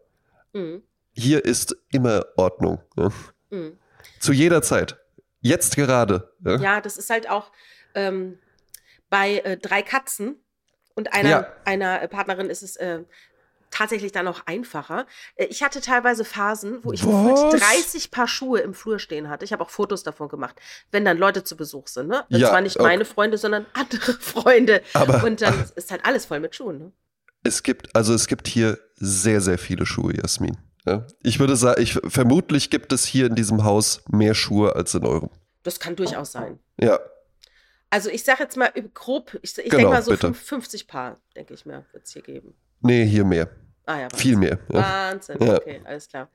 Mhm. 0.53 0.81
Hier 1.13 1.45
ist 1.45 1.75
immer 1.91 2.25
Ordnung. 2.37 2.81
Ne? 2.95 3.11
Mhm. 3.51 3.77
Zu 4.19 4.33
jeder 4.33 4.61
Zeit. 4.63 4.97
Jetzt 5.41 5.75
gerade. 5.75 6.33
Ja? 6.43 6.55
Ja, 6.57 6.81
das 6.81 6.97
ist 6.97 7.09
halt 7.11 7.29
auch 7.29 7.51
ähm, 7.93 8.39
bei 9.09 9.39
äh, 9.39 9.57
drei 9.57 9.83
Katzen 9.83 10.37
und 10.95 11.13
einer, 11.13 11.29
Ja. 11.29 11.53
einer 11.65 12.01
äh, 12.01 12.07
Partnerin 12.07 12.49
ist 12.49 12.63
es 12.63 12.77
äh, 12.77 13.03
tatsächlich 13.71 14.11
dann 14.11 14.25
noch 14.25 14.45
einfacher. 14.47 15.05
Äh, 15.35 15.45
Ich 15.45 15.63
hatte 15.63 15.81
teilweise 15.81 16.23
Phasen, 16.25 16.79
wo 16.83 16.91
ich 16.93 17.05
Was? 17.05 17.41
gefühlt 17.51 17.61
30 17.61 18.11
Paar 18.11 18.27
Schuhe 18.27 18.59
im 18.59 18.73
Flur 18.73 18.99
stehen 18.99 19.29
hatte. 19.29 19.45
Ich 19.45 19.51
habe 19.53 19.63
auch 19.63 19.69
Fotos 19.69 20.03
davon 20.03 20.29
gemacht, 20.29 20.59
wenn 20.91 21.03
dann 21.05 21.17
Leute 21.17 21.43
zu 21.43 21.57
Besuch 21.57 21.87
sind. 21.87 22.07
Ne? 22.07 22.23
Das 22.29 22.41
Ja, 22.41 22.51
waren 22.51 22.63
nicht 22.63 22.77
okay. 22.77 22.87
meine 22.87 23.05
Freunde, 23.05 23.37
sondern 23.37 23.65
andere 23.73 24.13
Freunde. 24.13 24.81
Aber 24.93 25.23
Und 25.23 25.41
dann 25.41 25.65
ist 25.75 25.91
halt 25.91 26.05
alles 26.05 26.25
voll 26.25 26.39
mit 26.39 26.55
Schuhen. 26.55 26.79
Ne? 26.79 26.91
es 27.43 27.61
gibt, 27.61 27.95
also 27.95 28.13
es 28.15 28.25
gibt 28.27 28.47
hier 28.47 28.79
sehr, 28.95 29.39
sehr 29.39 29.59
viele 29.59 29.85
Schuhe, 29.85 30.15
Jasmin. 30.15 30.57
Ja? 30.87 31.05
Ich 31.21 31.39
würde 31.39 31.55
sagen, 31.55 31.79
ich, 31.81 31.93
vermutlich 32.07 32.69
gibt 32.71 32.91
es 32.91 33.05
hier 33.05 33.27
in 33.27 33.35
diesem 33.35 33.63
Haus 33.63 34.01
mehr 34.09 34.33
Schuhe 34.33 34.75
als 34.75 34.93
in 34.95 35.05
eurem. 35.05 35.29
Das 35.61 35.79
kann 35.79 35.95
durchaus 35.95 36.31
sein. 36.31 36.57
Ja, 36.79 36.99
Also 37.91 38.09
ich 38.09 38.23
sage 38.23 38.41
jetzt 38.43 38.57
mal 38.57 38.69
üb- 38.69 38.93
grob, 38.93 39.37
ich, 39.43 39.57
ich 39.57 39.65
Genau, 39.65 39.77
denke 39.77 39.89
mal 39.93 40.01
so 40.01 40.11
bitte. 40.11 40.27
fünf- 40.27 40.41
50 40.43 40.87
Paar, 40.87 41.19
denke 41.35 41.53
ich 41.53 41.65
mir, 41.67 41.85
wird 41.91 42.05
es 42.05 42.13
hier 42.13 42.21
geben. 42.23 42.55
Nee, 42.85 43.05
hier 43.05 43.25
mehr. 43.25 43.49
Ah 43.85 43.99
ja, 43.99 44.07
Viel 44.15 44.35
mehr. 44.37 44.57
Ja. 44.69 44.81
Wahnsinn, 45.11 45.37
okay, 45.41 45.81
alles 45.85 46.07
klar. 46.07 46.29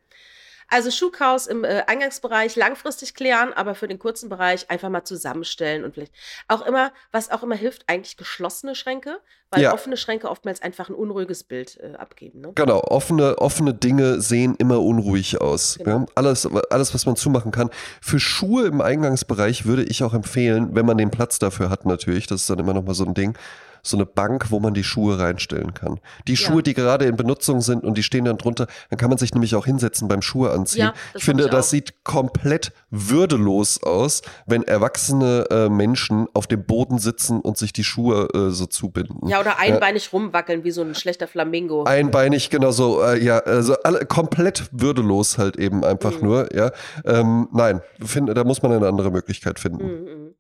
Also 0.73 0.93
Schuhchaos 0.93 1.49
im 1.49 1.65
äh, 1.65 1.83
Eingangsbereich 1.89 2.55
langfristig 2.55 3.15
klären, 3.15 3.53
aber 3.53 3.75
für 3.75 3.89
den 3.89 3.99
kurzen 3.99 4.29
Bereich 4.29 4.71
einfach 4.71 4.89
mal 4.89 5.03
zusammenstellen 5.03 5.83
und 5.83 5.95
vielleicht 5.95 6.13
auch 6.47 6.65
immer, 6.65 6.93
was 7.11 7.29
auch 7.33 7.43
immer 7.43 7.57
hilft, 7.57 7.83
eigentlich 7.89 8.17
geschlossene 8.17 8.77
Schränke, 8.77 9.19
weil 9.51 9.63
Ja. 9.63 9.75
offene 9.75 9.97
Schränke 9.97 10.31
oftmals 10.31 10.63
einfach 10.63 10.89
ein 10.89 10.95
unruhiges 10.95 11.43
Bild 11.43 11.77
äh, 11.81 11.97
abgeben. 11.97 12.41
Ne? 12.41 12.53
Genau, 12.55 12.79
offene, 12.85 13.39
offene 13.39 13.75
Dinge 13.75 14.21
sehen 14.21 14.55
immer 14.59 14.81
unruhig 14.81 15.41
aus. 15.41 15.77
Genau. 15.83 15.99
Ja? 16.01 16.07
Alles, 16.15 16.49
alles, 16.71 16.95
was 16.95 17.05
man 17.05 17.17
zumachen 17.17 17.51
kann. 17.51 17.71
Für 18.01 18.21
Schuhe 18.21 18.67
im 18.69 18.81
Eingangsbereich 18.81 19.67
würde 19.67 19.83
ich 19.83 20.05
auch 20.05 20.15
empfehlen, 20.15 20.77
wenn 20.77 20.87
man 20.87 20.99
den 20.99 21.11
Platz 21.11 21.41
dafür 21.41 21.69
hat 21.69 21.85
natürlich, 21.85 22.29
das 22.29 22.43
ist 22.43 22.51
dann 22.51 22.61
immer 22.61 22.75
noch 22.75 22.85
mal 22.85 22.95
so 22.95 23.05
ein 23.05 23.15
Ding, 23.15 23.37
so 23.83 23.97
eine 23.97 24.07
Bank, 24.07 24.51
wo 24.51 24.61
man 24.61 24.75
die 24.75 24.85
Schuhe 24.85 25.19
reinstellen 25.19 25.75
kann. 25.75 26.01
Die 26.29 26.35
Ja. 26.35 26.39
Schuhe, 26.39 26.63
die 26.63 26.75
gerade 26.75 27.05
in 27.07 27.17
Benutzung 27.17 27.61
sind 27.61 27.85
und 27.85 27.97
die 27.97 28.03
stehen 28.03 28.25
dann 28.25 28.39
drunter, 28.39 28.67
dann 28.91 28.99
kann 28.99 29.09
man 29.09 29.19
sich 29.19 29.33
nämlich 29.35 29.55
auch 29.55 29.67
hinsetzen 29.67 30.09
beim 30.09 30.23
Schuhe 30.23 30.51
anziehen. 30.51 30.81
Ja, 30.87 30.95
ich 31.15 31.25
finde, 31.25 31.45
ich 31.45 31.51
das 31.51 31.71
sieht 31.71 32.05
komplett 32.05 32.73
würdelos 32.91 33.83
aus, 33.83 34.23
wenn 34.47 34.63
erwachsene 34.63 35.47
äh, 35.51 35.69
Menschen 35.69 36.27
auf 36.35 36.47
dem 36.47 36.65
Boden 36.65 36.99
sitzen 36.99 37.41
und 37.41 37.59
sich 37.59 37.73
die 37.73 37.85
Schuhe 37.85 38.29
äh, 38.35 38.51
so 38.51 38.67
zubinden. 38.67 39.29
Ja, 39.29 39.41
oder 39.41 39.59
einbeinig 39.59 40.13
rumwackeln 40.13 40.65
wie 40.65 40.71
so 40.71 40.83
ein 40.83 40.95
schlechter 40.95 41.27
Flamingo. 41.27 41.85
Einbeinig, 41.85 42.51
genau 42.51 42.71
so, 42.71 43.03
äh, 43.03 43.23
ja, 43.23 43.39
also 43.39 43.75
alle, 43.85 44.07
komplett 44.07 44.69
würdelos 44.73 45.39
halt 45.39 45.57
eben 45.57 45.85
einfach 45.85 46.13
Mhm. 46.21 46.27
nur, 46.27 46.55
ja. 46.55 46.71
Ähm, 47.05 47.49
nein, 47.53 47.81
finde, 48.05 48.35
da 48.35 48.45
muss 48.45 48.63
man 48.63 48.73
eine 48.73 48.87
andere 48.89 49.11
Möglichkeit 49.11 49.59
finden. 49.59 49.85
Mhm, 49.85 50.05
mhm. 50.05 50.35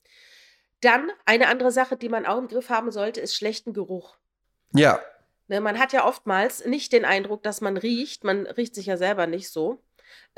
Dann 0.81 1.11
eine 1.27 1.49
andere 1.49 1.71
Sache, 1.71 1.97
die 1.97 2.09
man 2.09 2.27
auch 2.27 2.39
im 2.39 2.49
Griff 2.49 2.71
haben 2.71 2.91
sollte, 2.91 3.21
ist 3.21 3.35
schlechten 3.35 3.73
Geruch. 3.73 4.17
Ja, 4.75 5.01
Ne, 5.49 5.61
man 5.61 5.81
hat 5.81 5.93
ja 5.93 6.07
oftmals 6.07 6.65
nicht 6.65 6.93
den 6.93 7.05
Eindruck, 7.05 7.43
dass 7.43 7.61
man 7.61 7.77
riecht. 7.77 8.23
Man 8.23 8.47
riecht 8.47 8.73
sich 8.77 8.87
ja 8.87 8.97
selber 8.97 9.27
nicht 9.27 9.51
so. 9.51 9.83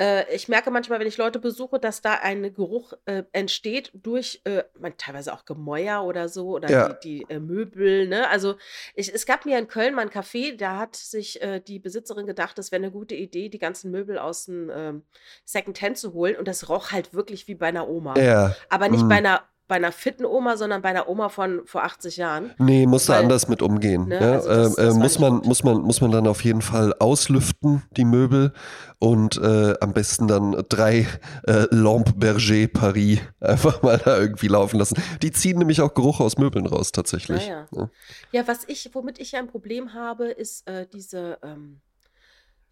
Äh, 0.00 0.24
ich 0.34 0.48
merke 0.48 0.70
manchmal, 0.70 1.00
wenn 1.00 1.06
ich 1.06 1.18
Leute 1.18 1.38
besuche, 1.38 1.78
dass 1.78 2.00
da 2.00 2.14
ein 2.14 2.54
Geruch 2.54 2.94
äh, 3.04 3.24
entsteht 3.32 3.90
durch 3.92 4.40
äh, 4.44 4.64
man, 4.78 4.96
teilweise 4.96 5.34
auch 5.34 5.44
Gemäuer 5.44 6.02
oder 6.04 6.30
so 6.30 6.48
oder 6.52 6.70
Ja. 6.70 6.88
die, 6.94 7.26
die 7.26 7.30
äh, 7.30 7.40
Möbel. 7.40 8.08
Ne? 8.08 8.26
Also 8.30 8.56
ich, 8.94 9.12
es 9.12 9.26
gab 9.26 9.44
mir 9.44 9.58
in 9.58 9.68
Köln 9.68 9.94
mal 9.94 10.00
ein 10.00 10.08
Café, 10.10 10.56
da 10.56 10.78
hat 10.78 10.96
sich 10.96 11.42
äh, 11.42 11.60
die 11.60 11.78
Besitzerin 11.78 12.24
gedacht, 12.26 12.58
es 12.58 12.72
wäre 12.72 12.82
eine 12.82 12.90
gute 12.90 13.14
Idee, 13.14 13.50
die 13.50 13.58
ganzen 13.58 13.90
Möbel 13.90 14.18
aus 14.18 14.46
dem 14.46 14.70
ähm, 14.74 15.02
Secondhand 15.44 15.98
zu 15.98 16.14
holen. 16.14 16.36
Und 16.36 16.48
das 16.48 16.70
roch 16.70 16.90
halt 16.90 17.12
wirklich 17.12 17.48
wie 17.48 17.54
bei 17.54 17.66
einer 17.66 17.86
Oma. 17.86 18.18
ja. 18.18 18.56
Aber 18.70 18.88
nicht 18.88 19.04
Mm. 19.04 19.08
bei 19.08 19.16
einer 19.16 19.42
bei 19.72 19.76
einer 19.76 19.90
fitten 19.90 20.26
Oma, 20.26 20.58
sondern 20.58 20.82
bei 20.82 20.90
einer 20.90 21.08
Oma 21.08 21.30
von 21.30 21.62
vor 21.64 21.82
80 21.82 22.18
Jahren. 22.18 22.50
Nee, 22.58 22.86
muss 22.86 23.06
da 23.06 23.18
anders 23.18 23.48
mit 23.48 23.62
umgehen. 23.62 24.08
Ne, 24.08 24.20
ja? 24.20 24.32
also 24.32 24.48
das- 24.50 24.76
ähm, 24.78 24.84
äh, 24.84 24.84
das 24.84 24.94
war 24.94 25.00
muss, 25.02 25.18
man, 25.18 25.32
gut. 25.36 25.46
muss, 25.46 25.64
man, 25.64 25.76
muss 25.80 26.00
man 26.02 26.10
dann 26.10 26.26
auf 26.26 26.44
jeden 26.44 26.60
Fall 26.60 26.92
auslüften, 26.98 27.80
die 27.96 28.04
Möbel, 28.04 28.52
und 28.98 29.38
äh, 29.38 29.72
am 29.80 29.94
besten 29.94 30.28
dann 30.28 30.62
drei 30.68 31.06
äh, 31.46 31.64
Lampe 31.70 32.12
Berger 32.14 32.68
Paris 32.68 33.20
einfach 33.40 33.80
mal 33.82 33.96
da 33.96 34.18
irgendwie 34.18 34.48
laufen 34.48 34.78
lassen. 34.78 34.96
Die 35.22 35.32
ziehen 35.32 35.56
nämlich 35.58 35.80
auch 35.80 35.94
Geruch 35.94 36.20
aus 36.20 36.36
Möbeln 36.36 36.66
raus, 36.66 36.92
tatsächlich. 36.92 37.48
Ja, 37.48 37.66
Ja. 37.72 37.88
Ja, 38.32 38.46
was 38.46 38.64
ich, 38.66 38.90
womit 38.92 39.18
ich 39.20 39.32
ja 39.32 39.38
ein 39.38 39.46
Problem 39.48 39.94
habe, 39.94 40.26
ist 40.26 40.68
äh, 40.68 40.86
diese 40.92 41.38
ähm, 41.42 41.80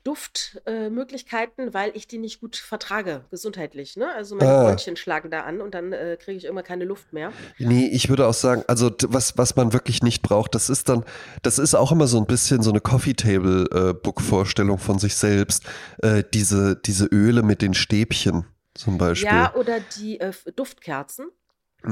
Duftmöglichkeiten, 0.05 1.68
äh, 1.68 1.74
weil 1.74 1.92
ich 1.94 2.07
die 2.07 2.18
nicht 2.18 2.40
gut 2.40 2.57
vertrage, 2.57 3.24
gesundheitlich. 3.30 3.96
Ne? 3.96 4.12
Also 4.14 4.36
meine 4.36 4.51
Ah. 4.51 4.76
Schlagen 4.96 5.30
da 5.30 5.40
an 5.42 5.61
und 5.61 5.74
dann 5.74 5.92
äh, 5.92 6.16
kriege 6.20 6.36
ich 6.38 6.44
immer 6.44 6.62
keine 6.62 6.84
Luft 6.84 7.12
mehr. 7.12 7.32
Nee, 7.59 7.86
ich 7.86 8.09
würde 8.09 8.26
auch 8.26 8.34
sagen, 8.34 8.64
also 8.66 8.90
was, 9.09 9.36
was 9.38 9.57
man 9.57 9.72
wirklich 9.72 10.03
nicht 10.03 10.22
braucht, 10.22 10.55
das 10.55 10.70
ist 10.70 10.88
dann, 10.88 11.05
das 11.42 11.59
ist 11.59 11.74
auch 11.74 11.92
immer 11.92 12.07
so 12.07 12.18
ein 12.18 12.26
bisschen 12.26 12.62
so 12.62 12.70
eine 12.70 12.80
Coffee 12.80 13.14
Table 13.14 13.66
äh, 13.72 13.94
Book 13.94 14.20
Vorstellung 14.20 14.78
von 14.78 14.98
sich 14.98 15.14
selbst. 15.16 15.64
Äh, 16.03 16.24
diese, 16.34 16.76
diese 16.76 17.07
Öle 17.07 17.42
mit 17.42 17.62
den 17.62 17.74
Stäbchen 17.74 18.46
zum 18.74 18.98
Beispiel. 18.98 19.28
Ja, 19.28 19.55
oder 19.55 19.78
die 19.98 20.20
äh, 20.20 20.32
Duftkerzen. 20.57 21.26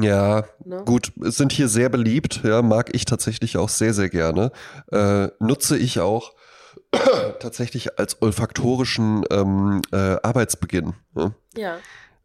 Ja, 0.00 0.44
Ne? 0.64 0.82
gut, 0.84 1.12
sind 1.16 1.50
hier 1.52 1.68
sehr 1.68 1.88
beliebt, 1.88 2.42
ja, 2.44 2.60
mag 2.60 2.94
ich 2.94 3.06
tatsächlich 3.06 3.56
auch 3.56 3.70
sehr, 3.70 3.94
sehr 3.94 4.10
gerne. 4.10 4.52
Äh, 4.92 5.28
nutze 5.40 5.78
ich 5.78 6.00
auch 6.00 6.34
tatsächlich 7.40 7.98
als 7.98 8.22
olfaktorischen 8.22 9.24
ähm, 9.30 9.82
äh, 9.92 10.16
Arbeitsbeginn. 10.22 10.94
Ja. 11.16 11.32
Ja. 11.56 11.78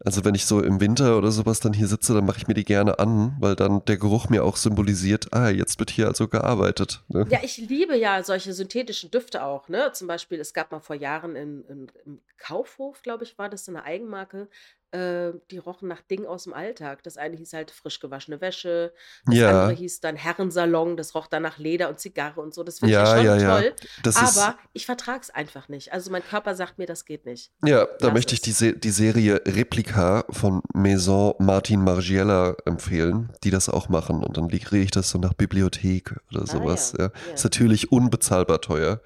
Also 0.04 0.24
wenn 0.24 0.34
ich 0.34 0.44
so 0.44 0.60
im 0.60 0.80
Winter 0.80 1.16
oder 1.16 1.30
sowas 1.30 1.60
dann 1.60 1.72
hier 1.72 1.86
sitze, 1.86 2.12
dann 2.12 2.26
mache 2.26 2.36
ich 2.36 2.46
mir 2.46 2.52
die 2.52 2.64
gerne 2.64 2.98
an, 2.98 3.36
weil 3.40 3.56
dann 3.56 3.82
der 3.86 3.96
Geruch 3.96 4.28
mir 4.28 4.44
auch 4.44 4.56
symbolisiert, 4.56 5.32
ah, 5.32 5.48
jetzt 5.48 5.78
wird 5.78 5.90
hier 5.90 6.08
also 6.08 6.28
gearbeitet. 6.28 7.02
Ne? 7.08 7.26
Ja, 7.30 7.38
ich 7.42 7.56
liebe 7.56 7.96
ja 7.96 8.22
solche 8.22 8.52
synthetischen 8.52 9.10
Düfte 9.10 9.42
auch. 9.42 9.68
Ne? 9.68 9.92
Zum 9.94 10.06
Beispiel, 10.06 10.40
es 10.40 10.52
gab 10.52 10.72
mal 10.72 10.80
vor 10.80 10.96
Jahren 10.96 11.36
in, 11.36 11.64
in, 11.64 11.86
im 12.04 12.20
Kaufhof, 12.36 13.00
glaube 13.02 13.24
ich, 13.24 13.38
war 13.38 13.48
das 13.48 13.64
so 13.64 13.72
eine 13.72 13.84
Eigenmarke, 13.84 14.48
äh, 14.94 15.32
die 15.50 15.58
rochen 15.58 15.88
nach 15.88 16.00
Ding 16.02 16.24
aus 16.24 16.44
dem 16.44 16.54
Alltag. 16.54 17.02
Das 17.02 17.16
eine 17.16 17.36
hieß 17.36 17.52
halt 17.52 17.70
frisch 17.70 17.98
gewaschene 18.00 18.40
Wäsche, 18.40 18.92
das 19.26 19.34
Ja. 19.36 19.48
andere 19.50 19.72
hieß 19.76 20.00
dann 20.00 20.16
Herrensalon, 20.16 20.96
das 20.96 21.14
roch 21.14 21.26
dann 21.26 21.42
nach 21.42 21.58
Leder 21.58 21.88
und 21.88 21.98
Zigarre 21.98 22.40
und 22.40 22.54
so. 22.54 22.62
Das 22.62 22.78
finde 22.78 22.94
Ja, 22.94 23.02
ich 23.20 23.26
schon 23.28 23.40
ja, 23.40 23.60
toll. 23.60 23.72
Das 24.02 24.16
aber 24.16 24.56
ich 24.72 24.86
vertrage 24.86 25.20
es 25.22 25.30
einfach 25.30 25.68
nicht. 25.68 25.92
Also 25.92 26.10
mein 26.10 26.22
Körper 26.22 26.54
sagt 26.54 26.78
mir, 26.78 26.86
das 26.86 27.04
geht 27.04 27.26
nicht. 27.26 27.50
ja, 27.64 27.84
da 27.98 28.06
Lass 28.06 28.14
möchte 28.14 28.34
ich 28.34 28.40
die, 28.40 28.52
Se 28.52 28.72
die 28.72 28.90
Serie 28.90 29.40
Replika 29.46 30.24
von 30.30 30.62
Maison 30.72 31.34
Martin 31.38 31.82
Margiela 31.82 32.56
empfehlen, 32.64 33.32
die 33.42 33.50
das 33.50 33.68
auch 33.68 33.88
machen. 33.88 34.22
Und 34.22 34.36
dann 34.36 34.46
rieche 34.46 34.76
ich 34.78 34.90
das 34.92 35.10
so 35.10 35.18
nach 35.18 35.34
Bibliothek 35.34 36.14
oder 36.30 36.46
sowas. 36.46 36.94
Ah, 36.94 37.02
ja. 37.02 37.10
Ja. 37.28 37.34
Ist 37.34 37.44
natürlich 37.44 37.90
unbezahlbar 37.92 38.60
teuer. 38.60 39.00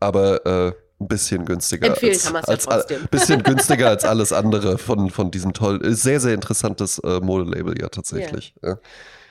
Aber 0.00 0.46
äh, 0.46 0.72
ein 1.00 1.08
bisschen 1.08 1.44
günstiger. 1.44 1.86
Empfehlen 1.86 2.12
als, 2.14 2.24
kann 2.24 2.32
man's 2.32 2.46
ja 2.46 2.52
als, 2.54 2.66
al- 2.68 2.78
trotzdem. 2.80 3.06
bisschen 3.10 3.42
günstiger 3.44 3.88
als 3.88 4.04
alles 4.04 4.32
andere 4.32 4.78
von, 4.78 5.10
von 5.10 5.30
diesem 5.30 5.52
tollen, 5.52 5.94
sehr, 5.94 6.20
sehr 6.20 6.34
interessantes 6.34 6.98
äh, 7.00 7.20
Modelabel, 7.20 7.80
ja, 7.80 7.88
tatsächlich. 7.88 8.54
Ja. 8.62 8.78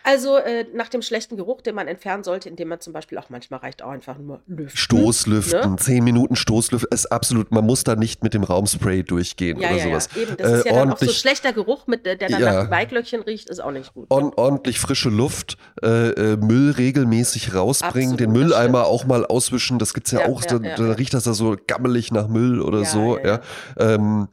Also 0.10 0.38
äh, 0.38 0.66
nach 0.74 0.88
dem 0.88 1.02
schlechten 1.02 1.36
Geruch, 1.36 1.62
den 1.62 1.76
man 1.76 1.88
entfernen 1.90 2.24
sollte, 2.24 2.48
indem 2.48 2.70
man 2.70 2.80
zum 2.80 2.94
Beispiel 2.94 3.18
auch 3.18 3.30
manchmal 3.30 3.60
reicht 3.60 3.82
auch 3.84 3.90
einfach 3.90 4.18
nur 4.18 4.40
lüften. 4.48 4.78
Stoßlüften, 4.78 5.72
Ne? 5.72 5.76
zehn 5.78 6.02
Minuten 6.04 6.38
Stoßlüften, 6.38 6.88
ist 6.94 7.12
absolut, 7.12 7.52
man 7.52 7.66
muss 7.66 7.84
da 7.84 7.98
nicht 7.98 8.24
mit 8.24 8.34
dem 8.34 8.44
Raumspray 8.46 9.04
durchgehen 9.04 9.60
Ja, 9.60 9.68
oder 9.70 9.78
ja, 9.78 9.84
sowas. 9.84 10.10
ja, 10.16 10.22
eben. 10.22 10.38
Das 10.38 10.50
Äh, 10.52 10.58
ist 10.60 10.66
ja 10.66 10.74
dann 10.74 10.94
auch 10.94 10.98
so 10.98 11.10
schlechter 11.12 11.52
Geruch, 11.52 11.88
mit, 11.88 12.06
der 12.06 12.16
der 12.16 12.30
dann 12.30 12.42
Ja. 12.42 12.64
nach 12.64 12.70
Beiglöckchen 12.70 13.22
riecht, 13.24 13.50
ist 13.50 13.60
auch 13.60 13.72
nicht 13.72 13.94
gut. 13.94 14.08
On, 14.10 14.32
ordentlich 14.38 14.80
frische 14.80 15.10
Luft, 15.10 15.58
äh, 15.84 16.10
äh, 16.12 16.38
Müll 16.38 16.72
regelmäßig 16.72 17.54
rausbringen, 17.54 18.14
Absolut, 18.14 18.20
den 18.22 18.32
Mülleimer 18.32 18.86
auch 18.86 19.04
mal 19.06 19.26
auswischen, 19.26 19.78
das 19.78 19.94
gibt's 19.94 20.12
ja, 20.12 20.22
Ja, 20.22 20.28
auch, 20.28 20.46
dann 20.46 20.64
ja. 20.64 20.76
riecht 20.76 21.14
das 21.14 21.26
da 21.26 21.34
so 21.34 21.58
gammelig 21.68 22.12
nach 22.14 22.30
Müll 22.30 22.62
oder 22.62 22.86
so, 22.86 23.18
ja, 23.18 23.42
ja. 23.78 23.94
Ähm, 23.96 24.30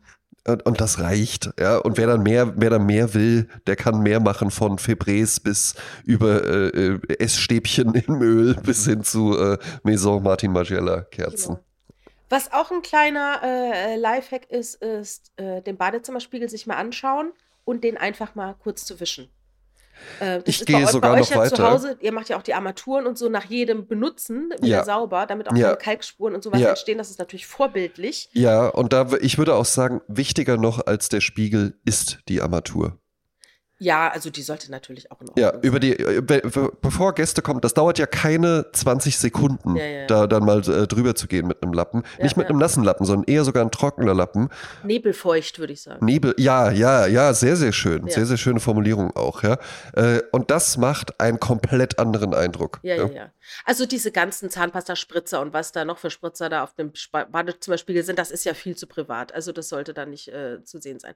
und, 0.47 0.67
und 0.67 0.81
das 0.81 1.01
reicht, 1.01 1.51
ja. 1.59 1.79
Und 1.79 1.97
wer 1.97 2.07
dann 2.07 2.23
mehr, 2.23 2.53
wer 2.57 2.71
dann 2.71 2.87
mehr 2.87 3.15
will, 3.15 3.49
der 3.67 3.77
kann 3.77 4.03
mehr 4.03 4.21
machen 4.21 4.51
von 4.51 4.79
Febrés 4.79 5.43
bis 5.43 5.75
über 6.05 6.45
äh, 6.45 6.69
äh, 6.69 7.19
Essstäbchen 7.19 7.95
im 8.07 8.21
Öl 8.21 8.55
bis 8.55 8.85
hin 8.85 9.03
zu 9.05 9.39
äh, 9.39 9.59
Maison 9.83 10.23
Martin 10.23 10.53
Margiela 10.53 11.03
Kerzen. 11.03 11.55
Genau. 11.55 11.65
Was 12.31 12.53
auch 12.53 12.71
ein 12.71 12.83
kleiner 12.83 13.41
äh, 13.43 13.97
Lifehack 13.97 14.51
ist, 14.51 14.83
ist 14.83 15.31
äh, 15.37 15.63
den 15.63 15.77
Badezimmerspiegel 15.77 16.49
sich 16.49 16.67
mal 16.67 16.77
anschauen 16.77 17.33
und 17.65 17.85
den 17.85 17.97
einfach 17.97 18.35
mal 18.35 18.55
kurz 18.55 18.85
zu 18.85 18.99
wischen. 19.01 19.29
Äh, 20.21 20.41
Ich 20.45 20.65
gehe 20.65 20.87
sogar 20.87 21.13
noch 21.17 21.23
euch 21.23 21.31
ja 21.31 21.45
zu 21.45 21.53
weiter. 21.53 21.71
Hause, 21.71 21.97
ihr 22.01 22.13
macht 22.13 22.29
ja 22.29 22.37
auch 22.39 22.43
die 22.43 22.55
Armaturen 22.55 23.07
und 23.07 23.19
so 23.19 23.29
nach 23.29 23.45
jedem 23.45 23.87
Benutzen 23.87 24.51
wieder 24.61 24.67
Ja. 24.67 24.85
sauber, 24.85 25.27
damit 25.27 25.49
auch 25.51 25.57
Ja. 25.57 25.67
keine 25.69 25.79
Kalkspuren 25.79 26.35
und 26.35 26.43
sowas 26.45 26.61
Ja. 26.61 26.71
entstehen. 26.71 26.99
Das 26.99 27.11
ist 27.11 27.19
natürlich 27.19 27.47
vorbildlich. 27.47 28.29
Ja, 28.33 28.69
und 28.69 28.93
da 28.93 29.09
ich 29.21 29.39
würde 29.39 29.55
auch 29.55 29.65
sagen, 29.65 30.01
wichtiger 30.09 30.57
noch 30.57 30.87
als 30.87 31.09
der 31.09 31.21
Spiegel 31.21 31.79
ist 31.85 32.19
die 32.29 32.41
Armatur. 32.41 32.99
Ja, 33.85 34.09
also 34.09 34.31
die 34.31 34.43
sollte 34.43 34.71
natürlich 34.71 35.11
auch 35.13 35.21
in 35.21 35.29
Ordnung 35.29 35.45
Ja, 35.45 35.53
sein. 35.53 35.63
über 35.63 35.79
die, 35.81 35.93
äh, 35.99 36.21
be- 36.21 36.41
be- 36.41 36.73
bevor 36.81 37.15
Gäste 37.15 37.43
kommen, 37.43 37.61
das 37.61 37.75
dauert 37.75 37.99
ja 37.99 38.07
keine 38.07 38.67
20 38.73 39.19
Sekunden, 39.19 39.77
Ja, 39.77 39.85
ja. 39.85 40.07
da 40.07 40.27
dann 40.27 40.45
mal 40.45 40.61
äh, 40.69 40.87
drüber 40.87 41.15
zu 41.15 41.27
gehen 41.27 41.47
mit 41.47 41.63
einem 41.63 41.73
Lappen. 41.73 42.03
Ja, 42.19 42.25
Nicht 42.25 42.37
mit 42.37 42.49
einem 42.49 42.59
nassen 42.59 42.83
Lappen, 42.85 43.05
sondern 43.07 43.25
eher 43.33 43.45
sogar 43.45 43.65
ein 43.65 43.71
trockener 43.71 44.15
Lappen. 44.15 44.49
Nebelfeucht, 44.85 45.59
würde 45.59 45.73
ich 45.75 45.83
sagen. 45.83 46.05
Nebel, 46.05 46.35
ja, 46.39 46.71
ja, 46.71 47.07
ja, 47.07 47.35
sehr, 47.35 47.57
sehr 47.57 47.73
schön. 47.73 48.09
Sehr, 48.09 48.27
sehr 48.27 48.37
schöne 48.39 48.61
Formulierung 48.61 49.15
auch, 49.17 49.43
ja. 49.43 49.59
Äh, 49.95 50.23
und 50.33 50.51
das 50.51 50.77
macht 50.77 51.21
einen 51.21 51.39
komplett 51.41 51.99
anderen 51.99 52.35
Eindruck. 52.35 52.81
Ja, 52.83 52.97
ja, 52.97 53.07
ja. 53.07 53.31
Also 53.67 53.85
diese 53.87 54.11
ganzen 54.11 54.49
Zahnpasta-Spritzer 54.51 55.41
und 55.41 55.53
was 55.53 55.73
da 55.73 55.85
noch 55.85 55.99
für 55.99 56.11
Spritzer 56.11 56.49
da 56.49 56.63
auf 56.65 56.75
dem 56.75 56.93
Badezimmerspiegel 57.31 58.03
sind, 58.03 58.19
das 58.19 58.31
ist 58.31 58.45
ja 58.45 58.55
viel 58.55 58.77
zu 58.77 58.87
privat. 58.87 59.35
Also 59.35 59.53
das 59.53 59.69
sollte 59.69 59.93
da 59.95 60.07
nicht 60.07 60.29
äh, 60.29 60.63
zu 60.65 60.81
sehen 60.81 60.99
sein. 61.01 61.15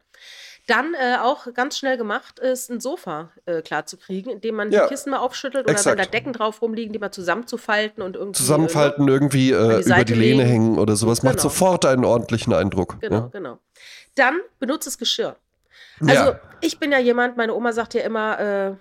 Dann 0.66 0.94
äh, 0.94 1.16
auch 1.22 1.46
ganz 1.54 1.78
schnell 1.78 1.96
gemacht 1.96 2.38
ist, 2.38 2.57
ein 2.68 2.80
Sofa 2.80 3.30
äh, 3.46 3.62
klar 3.62 3.86
zu 3.86 3.96
kriegen, 3.96 4.30
indem 4.30 4.56
man 4.56 4.70
Ja, 4.72 4.82
die 4.82 4.88
Kissen 4.88 5.10
mal 5.10 5.18
aufschüttelt 5.18 5.64
oder 5.64 5.72
exakt. 5.72 5.96
wenn 5.98 6.04
da 6.04 6.10
Decken 6.10 6.32
drauf 6.32 6.60
rumliegen, 6.62 6.92
die 6.92 6.98
mal 6.98 7.12
zusammenzufalten 7.12 8.02
und 8.02 8.16
irgendwie. 8.16 8.38
Zusammenfalten, 8.38 9.06
irgendwie 9.08 9.52
äh, 9.52 9.82
die 9.82 9.90
über 9.90 10.04
die 10.04 10.14
Lehne 10.14 10.42
legen. 10.42 10.48
hängen 10.50 10.78
oder 10.78 10.96
sowas, 10.96 11.22
macht 11.22 11.34
Genau. 11.36 11.42
sofort 11.44 11.84
einen 11.86 12.04
ordentlichen 12.04 12.52
Eindruck. 12.52 12.96
Äh, 13.00 13.08
genau, 13.08 13.16
Ja. 13.22 13.28
genau. 13.32 13.58
Dann 14.16 14.40
benutzt 14.58 14.86
das 14.86 14.98
Geschirr. 14.98 15.36
Also 16.00 16.12
ja. 16.12 16.40
ich 16.60 16.78
bin 16.78 16.90
ja 16.92 16.98
jemand, 16.98 17.36
meine 17.36 17.54
Oma 17.54 17.72
sagt 17.72 17.94
ja 17.94 18.02
immer, 18.02 18.38
äh, 18.40 18.74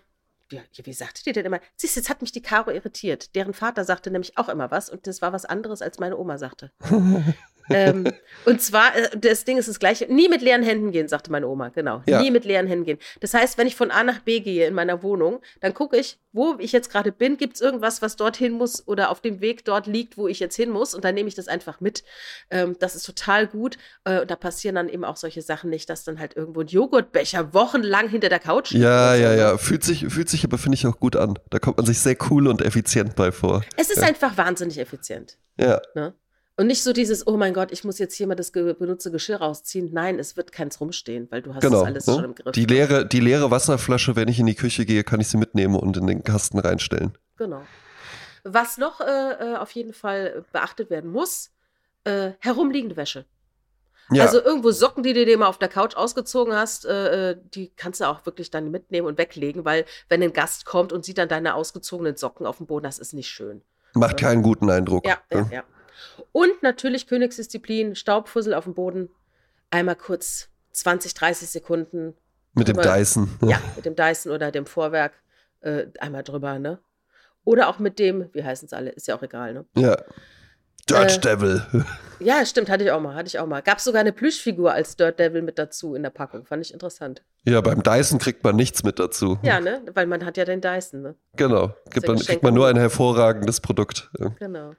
ja, 0.51 0.61
wie 0.83 0.93
sagte 0.93 1.23
die 1.23 1.33
denn 1.33 1.45
immer? 1.45 1.59
Siehst 1.75 1.95
du, 1.95 1.99
jetzt 1.99 2.09
hat 2.09 2.21
mich 2.21 2.31
die 2.31 2.41
Caro 2.41 2.71
irritiert. 2.71 3.35
Deren 3.35 3.53
Vater 3.53 3.83
sagte 3.83 4.11
nämlich 4.11 4.37
auch 4.37 4.49
immer 4.49 4.71
was 4.71 4.89
und 4.89 5.07
das 5.07 5.21
war 5.21 5.33
was 5.33 5.45
anderes, 5.45 5.81
als 5.81 5.99
meine 5.99 6.17
Oma 6.17 6.37
sagte. 6.37 6.71
ähm, 7.69 8.11
und 8.45 8.61
zwar, 8.61 8.95
äh, 8.95 9.17
das 9.17 9.43
Ding 9.43 9.57
ist 9.57 9.67
das 9.67 9.79
gleiche, 9.79 10.05
nie 10.05 10.29
mit 10.29 10.41
leeren 10.41 10.63
Händen 10.63 10.91
gehen, 10.91 11.07
sagte 11.07 11.31
meine 11.31 11.47
Oma, 11.47 11.69
genau. 11.69 12.01
Ja. 12.07 12.21
Nie 12.21 12.31
mit 12.31 12.45
leeren 12.45 12.67
Händen 12.67 12.85
gehen. 12.85 12.99
Das 13.19 13.33
heißt, 13.33 13.57
wenn 13.57 13.67
ich 13.67 13.75
von 13.75 13.91
A 13.91 14.03
nach 14.03 14.19
B 14.19 14.39
gehe 14.39 14.67
in 14.67 14.73
meiner 14.73 15.03
Wohnung, 15.03 15.41
dann 15.59 15.73
gucke 15.73 15.97
ich, 15.97 16.17
wo 16.37 16.55
ich 16.59 16.71
jetzt 16.71 16.91
gerade 16.91 17.11
bin, 17.11 17.37
gibt 17.37 17.55
es 17.55 17.61
irgendwas, 17.61 18.01
was 18.01 18.15
dorthin 18.15 18.53
muss 18.53 18.87
oder 18.87 19.09
auf 19.09 19.21
dem 19.21 19.41
Weg 19.41 19.65
dort 19.65 19.87
liegt, 19.87 20.17
wo 20.17 20.27
ich 20.27 20.39
jetzt 20.39 20.55
hin 20.55 20.69
muss 20.69 20.93
und 20.93 21.03
dann 21.03 21.15
nehme 21.15 21.27
ich 21.27 21.35
das 21.35 21.47
einfach 21.47 21.81
mit. 21.81 22.03
Ähm, 22.51 22.75
das 22.79 22.95
ist 22.95 23.03
total 23.03 23.47
gut. 23.47 23.77
Äh, 24.03 24.21
und 24.21 24.31
da 24.31 24.35
passieren 24.35 24.75
dann 24.75 24.87
eben 24.87 25.03
auch 25.03 25.17
solche 25.17 25.41
Sachen 25.41 25.69
nicht, 25.69 25.89
dass 25.89 26.03
dann 26.03 26.19
halt 26.19 26.35
irgendwo 26.35 26.61
ein 26.61 26.67
Joghurtbecher 26.67 27.53
wochenlang 27.53 28.07
hinter 28.07 28.29
der 28.29 28.39
Couch 28.39 28.71
liegt. 28.71 28.83
Ja, 28.83 29.15
ja, 29.15 29.31
so. 29.31 29.37
ja. 29.37 29.51
Ne? 29.53 29.57
Fühlt 29.57 29.83
sich, 29.83 30.05
fühlt 30.07 30.29
sich 30.29 30.36
aber, 30.43 30.57
finde 30.57 30.75
ich, 30.75 30.85
auch 30.87 30.99
gut 30.99 31.15
an. 31.15 31.37
Da 31.49 31.59
kommt 31.59 31.77
man 31.77 31.85
sich 31.85 31.99
sehr 31.99 32.17
cool 32.29 32.47
und 32.47 32.61
effizient 32.61 33.15
bei 33.15 33.31
vor. 33.31 33.63
Es 33.75 33.89
ist 33.89 34.01
ja. 34.01 34.07
einfach 34.07 34.37
wahnsinnig 34.37 34.77
effizient. 34.79 35.37
Ja. 35.59 35.81
Ne? 35.95 36.13
Und 36.59 36.65
nicht 36.65 36.81
so 36.81 36.91
dieses, 36.91 37.27
oh 37.27 37.37
mein 37.37 37.53
Gott, 37.53 37.71
ich 37.71 37.83
muss 37.83 37.99
jetzt 37.99 38.15
hier 38.15 38.25
mal 38.25 38.33
das 38.33 38.51
benutzte 38.51 39.11
Geschirr 39.11 39.37
rausziehen. 39.37 39.91
Nein, 39.93 40.17
es 40.17 40.37
wird 40.37 40.51
keins 40.51 40.81
rumstehen, 40.81 41.27
weil 41.29 41.43
du 41.43 41.53
hast 41.53 41.61
genau, 41.61 41.79
das 41.81 41.87
alles 41.87 42.07
ne? 42.07 42.13
schon 42.13 42.23
im 42.23 42.35
Griff. 42.35 42.51
Die 42.53 42.65
leere, 42.65 43.05
die 43.05 43.19
leere 43.19 43.51
Wasserflasche, 43.51 44.15
wenn 44.15 44.27
ich 44.27 44.39
in 44.39 44.47
die 44.47 44.55
Küche 44.55 44.85
gehe, 44.85 45.03
kann 45.03 45.19
ich 45.19 45.27
sie 45.27 45.37
mitnehmen 45.37 45.75
und 45.75 45.97
in 45.97 46.07
den 46.07 46.23
Kasten 46.23 46.57
reinstellen. 46.57 47.15
Genau. 47.37 47.61
Was 48.43 48.79
noch 48.79 49.01
äh, 49.01 49.05
äh 49.05 49.55
auf 49.57 49.69
jeden 49.71 49.93
Fall 49.93 50.45
beachtet 50.51 50.89
werden 50.89 51.11
muss, 51.11 51.51
äh, 52.05 52.31
herumliegende 52.39 52.95
Wäsche. 52.95 53.25
Ja. 54.11 54.23
Also 54.23 54.41
irgendwo 54.41 54.71
Socken, 54.71 55.03
die 55.03 55.13
du 55.13 55.25
dir 55.25 55.37
mal 55.37 55.47
auf 55.47 55.57
der 55.57 55.67
Couch 55.67 55.95
ausgezogen 55.95 56.53
hast, 56.53 56.85
äh, 56.85 57.31
äh, 57.31 57.37
die 57.53 57.71
kannst 57.75 57.99
du 57.99 58.05
auch 58.05 58.25
wirklich 58.25 58.51
dann 58.51 58.71
mitnehmen 58.71 59.07
und 59.07 59.17
weglegen, 59.17 59.65
weil 59.65 59.85
wenn 60.07 60.23
ein 60.23 60.33
Gast 60.33 60.65
kommt 60.65 60.93
und 60.93 61.03
sieht 61.03 61.17
dann 61.17 61.27
deine 61.27 61.55
ausgezogenen 61.55 62.15
Socken 62.15 62.45
auf 62.45 62.57
dem 62.57 62.67
Boden, 62.67 62.83
das 62.83 62.99
ist 62.99 63.13
nicht 63.13 63.29
schön. 63.29 63.61
Macht 63.93 64.17
keinen 64.17 64.43
guten 64.43 64.69
Eindruck. 64.69 65.05
Ja, 65.05 65.17
ja, 65.31 65.49
ja. 65.51 65.63
Und 66.31 66.61
natürlich 66.63 67.07
Königsdisziplin, 67.07 67.95
Staubfussel 67.95 68.53
auf 68.53 68.63
dem 68.65 68.73
Boden. 68.73 69.09
Einmal 69.71 69.95
kurz 69.95 70.49
20, 70.71 71.13
30 71.13 71.49
Sekunden. 71.49 72.13
Mit 72.53 72.67
drüber. 72.67 72.83
dem 72.83 72.93
Dyson. 72.93 73.29
Ja, 73.41 73.59
mit 73.75 73.85
dem 73.85 73.95
Dyson 73.95 74.31
oder 74.31 74.51
dem 74.51 74.65
Vorwerk 74.65 75.13
äh, 75.61 75.87
einmal 75.99 76.23
drüber, 76.23 76.59
ne? 76.59 76.79
Oder 77.43 77.69
auch 77.69 77.79
mit 77.79 77.99
dem, 77.99 78.29
wie 78.33 78.43
heißen 78.43 78.65
es 78.65 78.73
alle, 78.73 78.89
ist 78.91 79.07
ja 79.07 79.15
auch 79.15 79.23
egal, 79.23 79.53
ne? 79.53 79.65
Ja. 79.75 79.97
Dirt 80.89 81.17
äh, 81.17 81.19
Devil. 81.19 81.63
Ja, 82.19 82.45
stimmt, 82.45 82.69
hatte 82.69 82.83
ich 82.83 82.91
auch 82.91 82.99
mal, 82.99 83.13
hatte 83.15 83.27
ich 83.27 83.39
auch 83.39 83.45
mal. 83.45 83.61
Gab 83.61 83.77
es 83.77 83.83
sogar 83.83 84.01
eine 84.01 84.11
Plüschfigur 84.11 84.71
als 84.71 84.95
Dirt 84.95 85.19
Devil 85.19 85.41
mit 85.43 85.59
dazu 85.59 85.93
in 85.93 86.03
der 86.03 86.09
Packung, 86.09 86.45
fand 86.45 86.65
ich 86.65 86.73
interessant. 86.73 87.21
Ja, 87.43 87.61
beim 87.61 87.83
Dyson 87.83 88.17
kriegt 88.17 88.43
man 88.43 88.55
nichts 88.55 88.83
mit 88.83 88.99
dazu. 88.99 89.37
Ja, 89.43 89.59
ne? 89.59 89.81
Weil 89.93 90.07
man 90.07 90.25
hat 90.25 90.37
ja 90.37 90.45
den 90.45 90.61
Dyson, 90.61 91.01
ne? 91.01 91.15
Genau, 91.35 91.73
gibt 91.91 92.07
man, 92.07 92.17
kriegt 92.17 92.43
man 92.43 92.53
nur 92.53 92.67
ein 92.67 92.77
hervorragendes 92.77 93.61
Produkt. 93.61 94.09
Genau. 94.39 94.71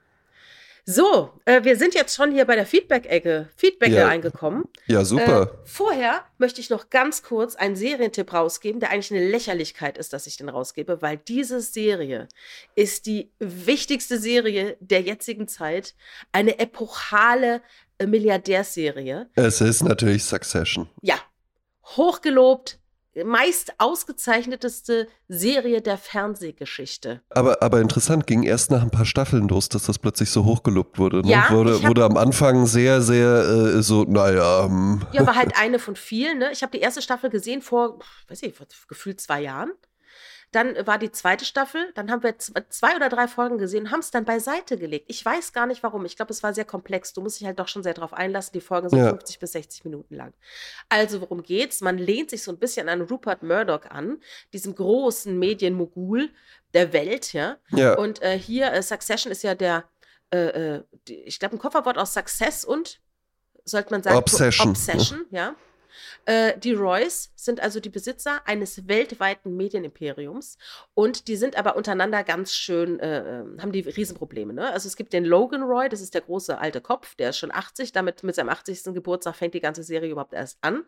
So, 0.85 1.31
äh, 1.45 1.63
wir 1.63 1.77
sind 1.77 1.93
jetzt 1.93 2.15
schon 2.15 2.31
hier 2.31 2.45
bei 2.45 2.55
der 2.55 2.65
Feedback-Ecke 2.65 3.49
Feedback 3.55 3.91
ja. 3.91 4.07
eingekommen. 4.07 4.63
Ja, 4.87 5.05
super. 5.05 5.43
Äh, 5.43 5.67
vorher 5.67 6.25
möchte 6.37 6.61
ich 6.61 6.69
noch 6.69 6.89
ganz 6.89 7.21
kurz 7.21 7.55
einen 7.55 7.75
Serientipp 7.75 8.33
rausgeben, 8.33 8.79
der 8.79 8.91
eigentlich 8.91 9.11
eine 9.11 9.29
Lächerlichkeit 9.29 9.97
ist, 9.97 10.13
dass 10.13 10.27
ich 10.27 10.37
den 10.37 10.49
rausgebe, 10.49 11.01
weil 11.01 11.17
diese 11.17 11.61
Serie 11.61 12.27
ist 12.75 13.05
die 13.05 13.31
wichtigste 13.39 14.17
Serie 14.17 14.77
der 14.79 15.01
jetzigen 15.01 15.47
Zeit. 15.47 15.95
Eine 16.31 16.59
epochale 16.59 17.61
äh, 17.99 18.07
Milliardärserie. 18.07 19.29
Es 19.35 19.61
ist 19.61 19.83
natürlich 19.83 20.23
Succession. 20.23 20.89
Ja. 21.01 21.15
Hochgelobt, 21.97 22.79
meist 23.25 23.73
ausgezeichneteste 23.77 25.07
Serie 25.27 25.81
der 25.81 25.97
Fernsehgeschichte. 25.97 27.21
Aber, 27.29 27.61
aber 27.61 27.81
interessant, 27.81 28.27
ging 28.27 28.43
erst 28.43 28.71
nach 28.71 28.81
ein 28.81 28.91
paar 28.91 29.05
Staffeln 29.05 29.47
los, 29.47 29.69
dass 29.69 29.83
das 29.85 29.99
plötzlich 29.99 30.29
so 30.29 30.45
hochgelobt 30.45 30.97
wurde. 30.97 31.21
Ne? 31.21 31.31
Ja, 31.31 31.49
wurde, 31.51 31.83
wurde 31.83 32.03
am 32.03 32.17
Anfang 32.17 32.65
sehr, 32.65 33.01
sehr 33.01 33.75
äh, 33.77 33.81
so, 33.81 34.03
naja. 34.03 34.65
Ähm. 34.65 35.01
Ja, 35.11 35.25
war 35.25 35.35
halt 35.35 35.53
eine 35.59 35.79
von 35.79 35.95
vielen. 35.95 36.39
Ne? 36.39 36.51
Ich 36.51 36.61
habe 36.61 36.71
die 36.71 36.81
erste 36.81 37.01
Staffel 37.01 37.29
gesehen 37.29 37.61
vor, 37.61 37.99
weiß 38.27 38.43
ich, 38.43 38.55
vor 38.55 38.67
gefühlt 38.87 39.21
zwei 39.21 39.41
Jahren. 39.41 39.71
Dann 40.51 40.75
war 40.87 40.97
die 40.97 41.11
zweite 41.11 41.45
Staffel, 41.45 41.91
dann 41.93 42.09
haben 42.09 42.23
wir 42.23 42.37
zwei 42.37 42.95
oder 42.95 43.09
drei 43.09 43.27
Folgen 43.27 43.59
gesehen, 43.59 43.91
haben 43.91 43.99
es 43.99 44.09
dann 44.09 44.25
beiseite 44.25 44.77
gelegt. 44.77 45.05
Ich 45.07 45.23
weiß 45.23 45.53
gar 45.53 45.67
nicht 45.67 45.83
warum. 45.83 46.05
Ich 46.05 46.15
glaube, 46.15 46.31
es 46.31 46.41
war 46.41 46.55
sehr 46.55 46.65
komplex. 46.65 47.13
Du 47.13 47.21
musst 47.21 47.39
dich 47.39 47.45
halt 47.45 47.59
doch 47.59 47.67
schon 47.67 47.83
sehr 47.83 47.93
drauf 47.93 48.13
einlassen. 48.13 48.53
Die 48.53 48.61
Folgen 48.61 48.89
sind 48.89 48.99
ja. 48.99 49.09
50 49.09 49.39
bis 49.39 49.51
60 49.51 49.85
Minuten 49.85 50.15
lang. 50.15 50.33
Also, 50.89 51.21
worum 51.21 51.43
geht's? 51.43 51.81
Man 51.81 51.99
lehnt 51.99 52.31
sich 52.31 52.41
so 52.41 52.51
ein 52.51 52.57
bisschen 52.57 52.89
an 52.89 53.01
Rupert 53.01 53.43
Murdoch 53.43 53.85
an, 53.89 54.17
diesem 54.51 54.73
großen 54.73 55.37
Medienmogul 55.37 56.31
der 56.73 56.93
Welt, 56.93 57.33
ja. 57.33 57.57
ja. 57.69 57.95
Und 57.95 58.21
äh, 58.21 58.37
hier, 58.37 58.71
äh, 58.73 58.81
Succession 58.81 59.31
ist 59.31 59.43
ja 59.43 59.53
der, 59.55 59.85
äh, 60.31 60.37
äh 60.77 60.83
die, 61.07 61.21
ich 61.21 61.39
glaube, 61.39 61.55
ein 61.55 61.59
Kofferwort 61.59 61.97
aus 61.97 62.13
Success 62.13 62.65
und 62.65 63.01
sollte 63.65 63.91
man 63.91 64.03
sagen, 64.03 64.17
Obsession. 64.17 64.69
Obsession, 64.69 65.25
ja. 65.29 65.55
Äh, 66.25 66.57
die 66.57 66.73
Roys 66.73 67.31
sind 67.35 67.59
also 67.59 67.79
die 67.79 67.89
Besitzer 67.89 68.41
eines 68.45 68.87
weltweiten 68.87 69.55
Medienimperiums 69.55 70.57
und 70.93 71.27
die 71.27 71.35
sind 71.35 71.57
aber 71.57 71.75
untereinander 71.75 72.23
ganz 72.23 72.53
schön, 72.53 72.99
äh, 72.99 73.39
ähm, 73.39 73.61
haben 73.61 73.71
die 73.71 73.81
Riesenprobleme. 73.81 74.53
Ne? 74.53 74.71
Also 74.71 74.87
es 74.87 74.95
gibt 74.95 75.13
den 75.13 75.25
Logan 75.25 75.63
Roy, 75.63 75.89
das 75.89 76.01
ist 76.01 76.13
der 76.13 76.21
große 76.21 76.57
alte 76.57 76.81
Kopf, 76.81 77.15
der 77.15 77.31
ist 77.31 77.37
schon 77.37 77.53
80, 77.53 77.91
damit 77.91 78.23
mit 78.23 78.35
seinem 78.35 78.49
80. 78.49 78.93
Geburtstag 78.93 79.35
fängt 79.35 79.53
die 79.53 79.59
ganze 79.59 79.83
Serie 79.83 80.11
überhaupt 80.11 80.33
erst 80.33 80.57
an. 80.61 80.85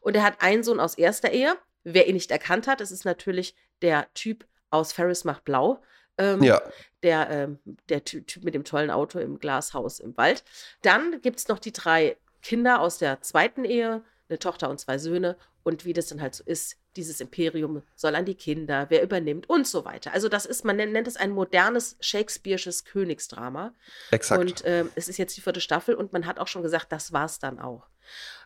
Und 0.00 0.16
er 0.16 0.22
hat 0.22 0.40
einen 0.42 0.62
Sohn 0.62 0.80
aus 0.80 0.94
erster 0.96 1.30
Ehe. 1.30 1.56
Wer 1.84 2.08
ihn 2.08 2.14
nicht 2.14 2.30
erkannt 2.30 2.66
hat, 2.66 2.80
das 2.80 2.90
ist 2.90 3.04
natürlich 3.04 3.54
der 3.82 4.12
Typ 4.14 4.46
aus 4.70 4.92
Ferris 4.92 5.24
macht 5.24 5.44
blau. 5.44 5.82
Ähm, 6.18 6.42
ja. 6.42 6.60
Der, 7.02 7.30
ähm, 7.30 7.58
der 7.88 8.04
Typ 8.04 8.42
mit 8.42 8.54
dem 8.54 8.64
tollen 8.64 8.90
Auto 8.90 9.20
im 9.20 9.38
Glashaus 9.38 10.00
im 10.00 10.16
Wald. 10.16 10.44
Dann 10.82 11.20
gibt 11.22 11.38
es 11.38 11.48
noch 11.48 11.60
die 11.60 11.72
drei 11.72 12.16
Kinder 12.42 12.80
aus 12.80 12.98
der 12.98 13.20
zweiten 13.20 13.64
Ehe 13.64 14.02
eine 14.28 14.38
Tochter 14.38 14.68
und 14.68 14.78
zwei 14.78 14.98
Söhne 14.98 15.36
und 15.62 15.84
wie 15.84 15.92
das 15.92 16.06
dann 16.06 16.20
halt 16.20 16.34
so 16.34 16.44
ist, 16.44 16.76
dieses 16.96 17.20
Imperium 17.20 17.82
soll 17.94 18.14
an 18.14 18.24
die 18.24 18.34
Kinder, 18.34 18.86
wer 18.88 19.02
übernimmt 19.02 19.48
und 19.48 19.66
so 19.66 19.84
weiter. 19.84 20.12
Also 20.12 20.28
das 20.28 20.46
ist, 20.46 20.64
man 20.64 20.76
nennt, 20.76 21.06
es 21.06 21.16
ein 21.16 21.30
modernes 21.30 21.98
Shakespeare'sches 22.00 22.84
Königsdrama. 22.84 23.74
Exakt. 24.10 24.40
Und 24.40 24.64
äh, 24.64 24.84
es 24.94 25.08
ist 25.08 25.18
jetzt 25.18 25.36
die 25.36 25.40
vierte 25.40 25.60
Staffel 25.60 25.94
und 25.94 26.12
man 26.12 26.26
hat 26.26 26.38
auch 26.38 26.48
schon 26.48 26.62
gesagt, 26.62 26.92
das 26.92 27.12
war 27.12 27.26
es 27.26 27.38
dann 27.38 27.58
auch. 27.58 27.88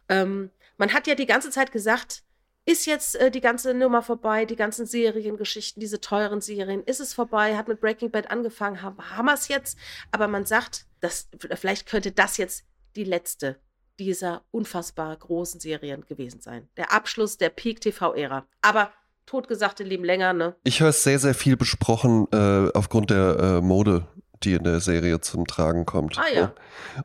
Ähm, 0.09 0.51
man 0.77 0.93
hat 0.93 1.07
ja 1.07 1.15
die 1.15 1.27
ganze 1.27 1.51
Zeit 1.51 1.73
gesagt, 1.73 2.25
ist 2.65 2.87
jetzt 2.87 3.17
äh, 3.17 3.31
die 3.31 3.41
ganze 3.41 3.75
Nummer 3.75 4.03
vorbei, 4.03 4.45
die 4.45 4.57
ganzen 4.57 4.87
Seriengeschichten, 4.87 5.81
diese 5.81 6.01
teuren 6.01 6.41
Serien, 6.41 6.85
ist 6.85 7.01
es 7.01 7.15
vorbei, 7.15 7.57
hat 7.57 7.69
mit 7.69 7.81
Breaking 7.81 8.11
Bad 8.11 8.31
angefangen, 8.31 8.83
haben, 8.83 8.99
haben 9.17 9.27
wir 9.27 9.35
es 9.35 9.49
jetzt, 9.49 9.79
aber 10.13 10.29
man 10.29 10.45
sagt, 10.45 10.87
dass, 11.01 11.29
vielleicht 11.55 11.87
könnte 11.87 12.13
das 12.13 12.37
jetzt 12.37 12.65
die 12.95 13.05
letzte 13.05 13.59
dieser 14.03 14.43
unfassbar 14.51 15.17
großen 15.17 15.61
Serien 15.61 16.05
gewesen 16.07 16.41
sein. 16.41 16.69
Der 16.77 16.93
Abschluss 16.93 17.39
der 17.39 17.51
Peak-TV-Ära. 17.51 18.45
Aber 18.63 18.91
totgesagte 19.27 19.85
leben 19.85 20.05
länger, 20.05 20.33
ne? 20.33 20.57
Ich 20.65 20.81
höre 20.81 20.89
es 20.89 21.03
sehr, 21.03 21.19
sehr 21.19 21.35
viel 21.35 21.57
besprochen 21.57 22.27
äh, 22.33 22.71
aufgrund 22.75 23.11
der 23.11 23.39
äh, 23.39 23.61
Mode 23.61 24.07
die 24.45 24.55
in 24.55 24.65
der 24.65 24.81
Serie 24.81 25.21
zum 25.21 25.47
Tragen 25.47 25.87
kommt. 25.87 26.19
Ah 26.19 26.33
ja. 26.33 26.53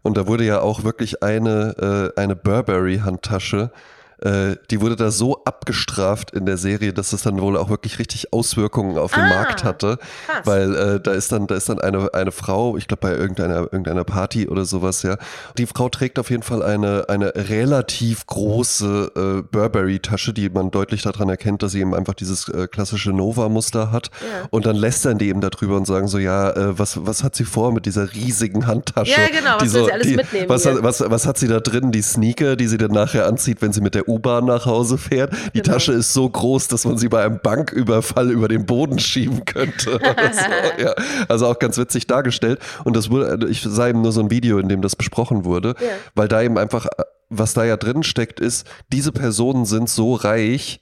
Und 0.02 0.18
da 0.18 0.28
wurde 0.28 0.44
ja 0.44 0.60
auch 0.62 0.84
wirklich 0.84 1.24
eine, 1.24 2.14
äh, 2.16 2.20
eine 2.20 2.36
Burberry-Handtasche 2.36 3.72
die 4.20 4.82
wurde 4.82 4.96
da 4.96 5.12
so 5.12 5.44
abgestraft 5.44 6.32
in 6.32 6.46
der 6.46 6.58
Serie, 6.58 6.92
dass 6.92 7.14
es 7.14 7.22
dann 7.22 7.40
wohl 7.40 7.56
auch 7.56 7.70
wirklich 7.70 8.00
richtig 8.00 8.34
Auswirkungen 8.34 8.98
auf 8.98 9.12
den 9.14 9.24
ah, 9.24 9.30
Markt 9.30 9.64
hatte. 9.64 10.00
Krass. 10.26 10.46
Weil 10.46 10.76
äh, 10.76 11.00
da 11.00 11.12
ist 11.12 11.32
dann, 11.32 11.46
da 11.46 11.56
ist 11.56 11.70
dann 11.70 11.80
eine, 11.80 12.14
eine 12.14 12.32
Frau, 12.32 12.78
ich 12.78 12.88
glaube 12.88 13.02
bei 13.02 13.12
irgendeiner, 13.14 13.62
irgendeiner 13.62 14.04
Party 14.04 14.48
oder 14.48 14.66
sowas, 14.66 15.04
ja. 15.04 15.18
Die 15.58 15.68
Frau 15.68 15.90
trägt 15.90 16.18
auf 16.18 16.30
jeden 16.30 16.44
Fall 16.44 16.64
eine, 16.64 17.06
eine 17.10 17.34
relativ 17.36 18.26
große 18.26 19.12
äh, 19.16 19.42
Burberry-Tasche, 19.44 20.34
die 20.34 20.50
man 20.50 20.72
deutlich 20.72 21.04
daran 21.04 21.30
erkennt, 21.30 21.62
dass 21.64 21.74
sie 21.74 21.82
eben 21.82 21.94
einfach 21.94 22.14
dieses 22.14 22.50
äh, 22.50 22.68
klassische 22.68 23.12
Nova-Muster 23.12 23.92
hat. 23.92 24.10
Ja. 24.22 24.48
Und 24.50 24.66
dann 24.66 24.76
lästern 24.76 25.18
die 25.18 25.30
eben 25.30 25.42
darüber 25.42 25.78
und 25.78 25.86
sagen 25.86 26.08
so, 26.08 26.18
ja, 26.18 26.50
äh, 26.52 26.80
was, 26.80 27.06
was 27.06 27.24
hat 27.24 27.36
sie 27.36 27.46
vor 27.46 27.72
mit 27.72 27.86
dieser 27.86 28.14
riesigen 28.14 28.68
Handtasche? 28.68 29.12
Ja, 29.12 29.28
genau, 29.28 29.58
was 29.60 29.72
so, 29.72 29.86
sie 29.86 29.92
alles 29.92 30.08
die, 30.08 30.16
mitnehmen? 30.16 30.50
Was, 30.50 30.66
was, 30.66 31.04
was 31.06 31.26
hat 31.26 31.38
sie 31.38 31.48
da 31.48 31.60
drin? 31.60 31.92
Die 31.92 32.02
Sneaker, 32.02 32.56
die 32.56 32.68
sie 32.68 32.78
dann 32.78 32.92
nachher 32.92 33.28
anzieht, 33.28 33.62
wenn 33.62 33.74
sie 33.74 33.82
mit 33.82 33.96
der 33.96 34.07
U-Bahn 34.08 34.46
nach 34.46 34.66
Hause 34.66 34.98
fährt. 34.98 35.34
Die 35.54 35.62
genau. 35.62 35.74
Tasche 35.74 35.94
ist 35.94 36.14
so 36.14 36.30
groß, 36.30 36.68
dass 36.68 36.86
man 36.86 36.98
sie 36.98 37.10
bei 37.10 37.24
einem 37.24 37.40
Banküberfall 37.42 38.32
über 38.32 38.48
den 38.48 38.66
Boden 38.66 39.00
schieben 39.00 39.46
könnte. 39.46 40.00
also, 40.18 40.42
ja, 40.80 40.94
also 41.28 41.48
auch 41.48 41.60
ganz 41.60 41.78
witzig 41.78 42.08
dargestellt. 42.08 42.60
Und 42.84 42.96
das 42.96 43.10
wurde, 43.10 43.48
ich 43.50 43.62
sah 43.62 43.88
eben 43.88 44.02
nur 44.02 44.12
so 44.12 44.22
ein 44.22 44.32
Video, 44.32 44.60
in 44.60 44.70
dem 44.70 44.82
das 44.82 44.96
besprochen 44.96 45.46
wurde, 45.46 45.76
ja. 45.80 45.88
weil 46.16 46.28
da 46.28 46.42
eben 46.42 46.58
einfach, 46.58 46.88
was 47.30 47.54
da 47.54 47.66
ja 47.66 47.78
drin 47.78 48.04
steckt, 48.04 48.40
ist, 48.40 48.68
diese 48.92 49.12
Personen 49.12 49.66
sind 49.66 49.90
so 49.90 50.14
reich, 50.14 50.80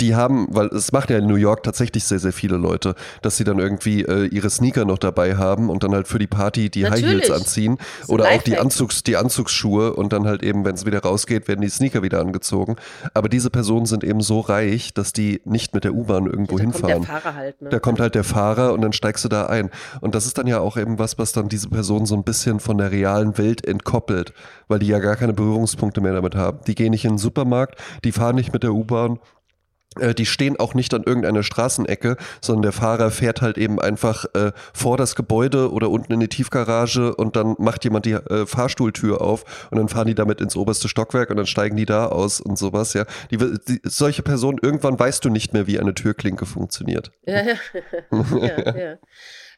die 0.00 0.14
haben, 0.14 0.46
weil 0.50 0.68
es 0.68 0.92
macht 0.92 1.10
ja 1.10 1.18
in 1.18 1.26
New 1.26 1.36
York 1.36 1.62
tatsächlich 1.62 2.04
sehr, 2.04 2.18
sehr 2.18 2.32
viele 2.32 2.56
Leute, 2.56 2.94
dass 3.22 3.36
sie 3.36 3.44
dann 3.44 3.58
irgendwie 3.58 4.02
äh, 4.02 4.26
ihre 4.26 4.50
Sneaker 4.50 4.84
noch 4.84 4.98
dabei 4.98 5.36
haben 5.36 5.70
und 5.70 5.82
dann 5.82 5.92
halt 5.92 6.06
für 6.06 6.18
die 6.18 6.26
Party 6.26 6.70
die 6.70 6.82
Natürlich. 6.82 7.04
High 7.04 7.12
Heels 7.12 7.30
anziehen 7.30 7.78
oder 8.06 8.28
auch 8.28 8.42
die, 8.42 8.58
Anzugs, 8.58 9.02
die 9.02 9.16
Anzugsschuhe 9.16 9.94
und 9.94 10.12
dann 10.12 10.26
halt 10.26 10.42
eben, 10.42 10.64
wenn 10.64 10.74
es 10.74 10.86
wieder 10.86 11.00
rausgeht, 11.00 11.48
werden 11.48 11.62
die 11.62 11.68
Sneaker 11.68 12.02
wieder 12.02 12.20
angezogen. 12.20 12.76
Aber 13.14 13.28
diese 13.28 13.50
Personen 13.50 13.86
sind 13.86 14.04
eben 14.04 14.20
so 14.20 14.40
reich, 14.40 14.94
dass 14.94 15.12
die 15.12 15.40
nicht 15.44 15.74
mit 15.74 15.84
der 15.84 15.94
U-Bahn 15.94 16.26
irgendwo 16.26 16.58
ja, 16.58 16.64
da 16.64 16.70
hinfahren. 16.70 16.94
Kommt 16.94 17.08
der 17.08 17.20
Fahrer 17.20 17.34
halt, 17.34 17.62
ne? 17.62 17.68
Da 17.70 17.78
kommt 17.78 18.00
halt 18.00 18.14
der 18.14 18.24
Fahrer 18.24 18.72
und 18.72 18.82
dann 18.82 18.92
steigst 18.92 19.24
du 19.24 19.28
da 19.28 19.46
ein. 19.46 19.70
Und 20.00 20.14
das 20.14 20.26
ist 20.26 20.38
dann 20.38 20.46
ja 20.46 20.60
auch 20.60 20.76
eben 20.76 20.98
was, 20.98 21.18
was 21.18 21.32
dann 21.32 21.48
diese 21.48 21.68
Person 21.68 22.06
so 22.06 22.14
ein 22.14 22.24
bisschen 22.24 22.60
von 22.60 22.78
der 22.78 22.92
realen 22.92 23.36
Welt 23.38 23.66
entkoppelt, 23.66 24.32
weil 24.68 24.78
die 24.78 24.86
ja 24.86 24.98
gar 25.00 25.16
keine 25.16 25.32
Berührungspunkte 25.32 26.00
mehr 26.00 26.12
damit 26.12 26.36
haben. 26.36 26.60
Die 26.66 26.74
gehen 26.74 26.90
nicht 26.90 27.04
in 27.04 27.12
den 27.12 27.18
Supermarkt, 27.18 27.80
die 28.04 28.12
fahren 28.12 28.36
nicht 28.36 28.52
mit 28.52 28.62
der 28.62 28.72
U-Bahn 28.72 29.18
die 30.14 30.26
stehen 30.26 30.58
auch 30.58 30.74
nicht 30.74 30.94
an 30.94 31.02
irgendeiner 31.04 31.42
Straßenecke, 31.42 32.16
sondern 32.40 32.62
der 32.62 32.72
Fahrer 32.72 33.10
fährt 33.10 33.42
halt 33.42 33.58
eben 33.58 33.80
einfach 33.80 34.24
äh, 34.34 34.52
vor 34.72 34.96
das 34.96 35.14
Gebäude 35.14 35.72
oder 35.72 35.90
unten 35.90 36.12
in 36.12 36.20
die 36.20 36.28
Tiefgarage 36.28 37.14
und 37.14 37.36
dann 37.36 37.54
macht 37.58 37.84
jemand 37.84 38.06
die 38.06 38.12
äh, 38.12 38.46
Fahrstuhltür 38.46 39.20
auf 39.20 39.68
und 39.70 39.78
dann 39.78 39.88
fahren 39.88 40.06
die 40.06 40.14
damit 40.14 40.40
ins 40.40 40.56
oberste 40.56 40.88
Stockwerk 40.88 41.30
und 41.30 41.36
dann 41.36 41.46
steigen 41.46 41.76
die 41.76 41.86
da 41.86 42.06
aus 42.06 42.40
und 42.40 42.58
sowas, 42.58 42.94
ja. 42.94 43.04
Die, 43.30 43.36
die, 43.36 43.80
solche 43.84 44.22
Personen, 44.22 44.58
irgendwann 44.60 44.98
weißt 44.98 45.24
du 45.24 45.30
nicht 45.30 45.52
mehr, 45.52 45.66
wie 45.66 45.78
eine 45.78 45.94
Türklinke 45.94 46.46
funktioniert. 46.46 47.10
Ja, 47.26 47.42
ja. 47.42 47.54
ja, 48.40 48.76
ja. 48.76 48.98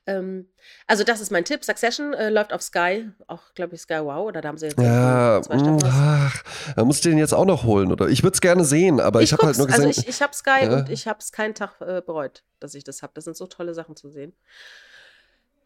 Ähm, 0.07 0.48
also 0.86 1.05
das 1.05 1.20
ist 1.20 1.30
mein 1.30 1.44
Tipp. 1.44 1.64
Succession 1.64 2.14
äh, 2.14 2.30
läuft 2.30 2.53
auf 2.53 2.62
Sky, 2.62 3.11
auch 3.26 3.55
glaube 3.55 3.74
ich 3.74 3.82
Sky 3.82 4.01
Wow, 4.01 4.28
oder 4.28 4.40
da 4.40 4.48
haben 4.48 4.59
sie 4.59 4.66
jetzt 4.66 4.80
ja, 4.80 5.40
zwei 5.42 5.59
Staffeln. 5.59 5.80
Ach, 5.84 6.42
da 6.74 6.84
musst 6.84 7.05
du 7.05 7.11
den 7.11 7.18
jetzt 7.18 7.34
auch 7.34 7.44
noch 7.44 7.64
holen, 7.64 7.92
oder? 7.92 8.09
Ich 8.09 8.22
würde 8.22 8.34
es 8.34 8.40
gerne 8.40 8.64
sehen, 8.64 9.01
aber 9.01 9.20
ich, 9.20 9.28
ich 9.28 9.32
habe 9.32 9.46
halt 9.46 9.59
nur 9.59 9.66
gesehen. 9.66 9.86
Also 9.86 10.01
ich, 10.01 10.09
ich 10.09 10.22
habe 10.22 10.34
Sky 10.34 10.64
ja. 10.64 10.76
und 10.78 10.88
ich 10.88 11.07
habe 11.07 11.18
es 11.20 11.32
keinen 11.32 11.55
Tag 11.55 11.80
äh, 11.80 12.03
bereut, 12.05 12.44
dass 12.61 12.74
ich 12.74 12.84
das 12.84 13.03
habe. 13.03 13.12
Das 13.14 13.24
sind 13.24 13.36
so 13.36 13.46
tolle 13.46 13.74
Sachen 13.74 13.96
zu 13.96 14.09
sehen. 14.09 14.32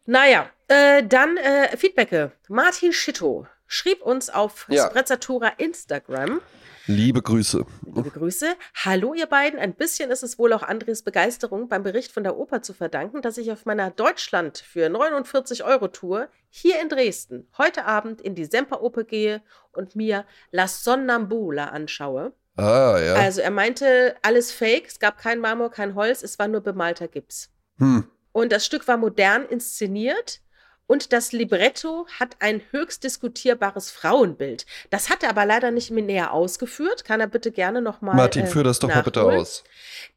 Naja, 0.05 0.49
äh, 0.67 1.03
dann 1.03 1.37
äh, 1.37 1.75
Feedbacke. 1.75 2.31
Martin 2.47 2.93
Schitto 2.93 3.47
schrieb 3.67 4.01
uns 4.03 4.29
auf 4.29 4.67
ja. 4.69 4.87
Sprezzatura 4.87 5.53
Instagram. 5.57 6.41
Liebe 6.87 7.21
Grüße. 7.23 7.65
Liebe 7.83 8.11
Grüße. 8.11 8.55
Hallo 8.83 9.15
ihr 9.15 9.25
beiden. 9.25 9.59
Ein 9.59 9.73
bisschen 9.73 10.11
ist 10.11 10.21
es 10.21 10.37
wohl 10.37 10.53
auch 10.53 10.61
Andres 10.61 11.01
Begeisterung 11.01 11.67
beim 11.67 11.81
Bericht 11.81 12.11
von 12.11 12.23
der 12.23 12.37
Oper 12.37 12.61
zu 12.61 12.73
verdanken, 12.73 13.23
dass 13.23 13.39
ich 13.39 13.51
auf 13.51 13.65
meiner 13.65 13.89
Deutschland 13.89 14.59
für 14.59 14.87
49 14.89 15.63
Euro 15.63 15.87
Tour 15.87 16.29
hier 16.49 16.79
in 16.79 16.89
Dresden 16.89 17.47
heute 17.57 17.85
Abend 17.85 18.21
in 18.21 18.35
die 18.35 18.45
Semperoper 18.45 19.03
gehe 19.03 19.41
und 19.71 19.95
mir 19.95 20.25
La 20.51 20.67
Sonnambula 20.67 21.65
anschaue. 21.69 22.33
Ah, 22.55 22.99
ja. 22.99 23.15
Also 23.15 23.41
er 23.41 23.51
meinte, 23.51 24.15
alles 24.21 24.51
fake, 24.51 24.87
es 24.87 24.99
gab 24.99 25.17
kein 25.17 25.39
Marmor, 25.39 25.71
kein 25.71 25.95
Holz, 25.95 26.21
es 26.21 26.37
war 26.37 26.47
nur 26.47 26.61
bemalter 26.61 27.07
Gips. 27.07 27.49
Hm. 27.79 28.07
Und 28.31 28.51
das 28.51 28.65
Stück 28.65 28.87
war 28.87 28.97
modern 28.97 29.45
inszeniert 29.45 30.41
und 30.87 31.13
das 31.13 31.31
Libretto 31.31 32.05
hat 32.19 32.37
ein 32.39 32.61
höchst 32.71 33.03
diskutierbares 33.03 33.89
Frauenbild. 33.89 34.65
Das 34.91 35.09
hat 35.09 35.23
er 35.23 35.29
aber 35.29 35.45
leider 35.45 35.71
nicht 35.71 35.91
mehr 35.91 36.03
näher 36.03 36.33
ausgeführt. 36.33 37.05
Kann 37.05 37.19
er 37.19 37.27
bitte 37.27 37.51
gerne 37.51 37.81
nochmal. 37.81 38.15
Martin, 38.15 38.45
äh, 38.45 38.47
führ 38.47 38.63
das 38.63 38.79
doch 38.79 38.89
nachholen. 38.89 39.03
mal 39.03 39.05
bitte 39.05 39.41
aus. 39.41 39.63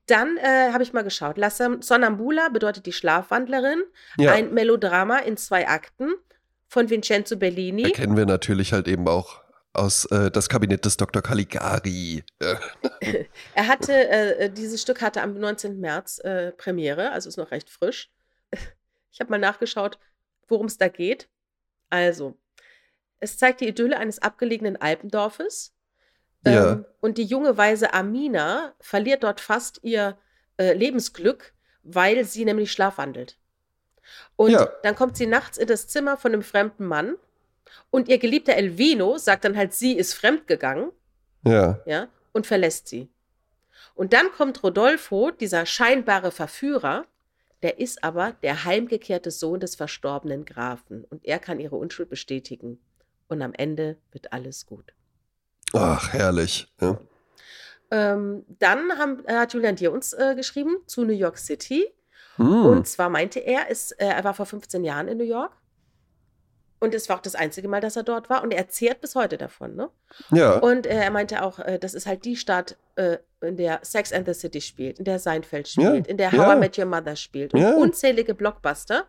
Dann 0.07 0.37
äh, 0.37 0.73
habe 0.73 0.83
ich 0.83 0.93
mal 0.93 1.05
geschaut. 1.05 1.39
La 1.39 1.51
Sonnambula 1.51 2.51
bedeutet 2.51 2.87
die 2.87 2.93
Schlafwandlerin. 2.93 3.83
Ja. 4.19 4.33
Ein 4.33 4.53
Melodrama 4.53 5.19
in 5.19 5.37
zwei 5.37 5.69
Akten 5.69 6.15
von 6.67 6.91
Vincenzo 6.91 7.37
Bellini. 7.37 7.85
Erkennen 7.85 8.17
wir 8.17 8.27
natürlich 8.27 8.73
halt 8.73 8.89
eben 8.89 9.09
auch 9.09 9.41
aus 9.73 10.05
äh, 10.07 10.31
das 10.31 10.49
Kabinett 10.49 10.85
des 10.85 10.97
Dr. 10.97 11.23
Caligari. 11.23 12.25
er 13.55 13.67
hatte, 13.67 13.93
äh, 13.93 14.45
äh, 14.45 14.51
dieses 14.51 14.83
Stück 14.83 15.01
hatte 15.01 15.23
am 15.23 15.35
19. 15.35 15.81
März 15.81 16.19
äh, 16.19 16.53
Premiere, 16.53 17.13
also 17.13 17.29
ist 17.29 17.37
noch 17.37 17.51
recht 17.51 17.71
frisch. 17.71 18.11
Ich 19.11 19.21
habe 19.21 19.31
mal 19.31 19.39
nachgeschaut, 19.39 19.99
worum 20.49 20.67
es 20.67 20.79
da 20.79 20.89
geht. 20.89 21.29
Also, 21.91 22.37
es 23.21 23.39
zeigt 23.39 23.61
die 23.61 23.69
Idylle 23.69 23.99
eines 23.99 24.21
abgelegenen 24.21 24.77
Alpendorfes. 24.77 25.75
Ja. 26.47 26.73
Ähm, 26.73 26.85
und 27.01 27.19
die 27.19 27.25
junge 27.25 27.57
Weise 27.57 27.93
Amina 27.95 28.75
verliert 28.81 29.25
dort 29.25 29.41
fast 29.41 29.81
ihr 29.83 30.17
äh, 30.57 30.73
Lebensglück, 30.73 31.53
weil 31.83 32.25
sie 32.25 32.45
nämlich 32.45 32.73
schlafwandelt. 32.73 33.39
Und 34.37 34.53
ja. 34.53 34.69
dann 34.83 34.95
kommt 34.95 35.17
sie 35.17 35.27
nachts 35.27 35.59
in 35.59 35.67
das 35.67 35.89
Zimmer 35.89 36.17
von 36.17 36.33
einem 36.33 36.43
fremden 36.43 36.87
Mann 36.87 37.17
und 37.91 38.09
ihr 38.09 38.19
geliebter 38.19 38.55
Elvino 38.55 39.19
sagt 39.19 39.45
dann 39.45 39.57
halt, 39.57 39.75
sie 39.75 39.93
ist 39.93 40.15
fremdgegangen. 40.15 40.93
Ja. 41.45 41.81
Ja. 41.87 42.09
Und 42.33 42.47
verlässt 42.47 42.89
sie. 42.89 43.09
Und 43.95 44.13
dann 44.13 44.31
kommt 44.33 44.63
Rodolfo, 44.63 45.31
dieser 45.31 45.67
scheinbare 45.67 46.31
Verführer, 46.31 47.07
der 47.63 47.79
ist 47.79 48.05
aber 48.05 48.33
der 48.43 48.65
heimgekehrte 48.65 49.31
Sohn 49.31 49.61
des 49.61 49.75
verstorbenen 49.75 50.45
Grafen 50.45 51.05
und 51.05 51.25
er 51.25 51.39
kann 51.39 51.61
ihre 51.61 51.77
Unschuld 51.77 52.09
bestätigen. 52.09 52.81
Und 53.29 53.43
am 53.43 53.53
Ende 53.53 53.99
wird 54.11 54.33
alles 54.33 54.65
gut. 54.65 54.95
Ach, 55.75 56.13
herrlich. 56.13 56.73
Ja. 56.81 56.99
Ähm, 57.91 58.45
dann 58.59 58.93
haben, 58.99 59.25
äh, 59.27 59.35
hat 59.35 59.53
Julian 59.53 59.77
dir 59.77 59.93
uns 59.93 60.13
äh, 60.13 60.35
geschrieben 60.35 60.77
zu 60.87 61.05
New 61.05 61.13
York 61.13 61.39
City. 61.39 61.87
Mm. 62.39 62.67
Und 62.67 62.87
zwar 62.87 63.11
meinte 63.11 63.41
er, 63.41 63.69
ist, 63.69 63.93
äh, 63.93 64.07
er 64.07 64.25
war 64.25 64.35
vor 64.35 64.47
15 64.47 64.85
Jahren 64.85 65.09
in 65.09 65.19
New 65.19 65.25
York 65.25 65.53
und 66.81 66.95
es 66.95 67.09
war 67.09 67.17
auch 67.17 67.23
das 67.23 67.35
einzige 67.35 67.69
Mal, 67.69 67.81
dass 67.81 67.97
er 67.97 68.05
dort 68.05 68.31
war. 68.31 68.43
Und 68.43 68.53
er 68.53 68.69
zehrt 68.69 69.01
bis 69.01 69.15
heute 69.15 69.37
davon. 69.37 69.75
Ne? 69.75 69.91
Ja. 70.31 70.59
Und 70.59 70.87
äh, 70.87 70.95
er 70.95 71.11
meinte 71.11 71.43
auch, 71.43 71.59
äh, 71.59 71.79
das 71.79 71.95
ist 71.95 72.07
halt 72.07 72.25
die 72.25 72.37
Stadt, 72.37 72.77
äh, 72.97 73.19
in 73.41 73.57
der 73.57 73.81
Sex 73.83 74.13
and 74.13 74.27
the 74.27 74.35
City 74.35 74.61
spielt, 74.61 74.99
in 74.99 75.05
der 75.05 75.19
Seinfeld 75.19 75.69
spielt, 75.69 76.07
ja. 76.07 76.11
in 76.11 76.17
der 76.17 76.33
How 76.33 76.39
ja. 76.39 76.55
I 76.55 76.59
Met 76.59 76.79
Your 76.79 76.87
Mother 76.87 77.17
spielt. 77.17 77.55
Und 77.55 77.61
ja. 77.61 77.75
unzählige 77.75 78.35
Blockbuster. 78.35 79.07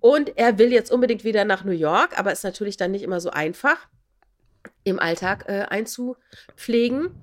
Und 0.00 0.36
er 0.36 0.58
will 0.58 0.72
jetzt 0.72 0.90
unbedingt 0.90 1.24
wieder 1.24 1.44
nach 1.44 1.64
New 1.64 1.72
York, 1.72 2.18
aber 2.18 2.32
ist 2.32 2.44
natürlich 2.44 2.76
dann 2.76 2.90
nicht 2.90 3.02
immer 3.02 3.20
so 3.20 3.30
einfach, 3.30 3.88
im 4.84 4.98
Alltag 4.98 5.44
äh, 5.48 5.62
einzupflegen. 5.68 7.14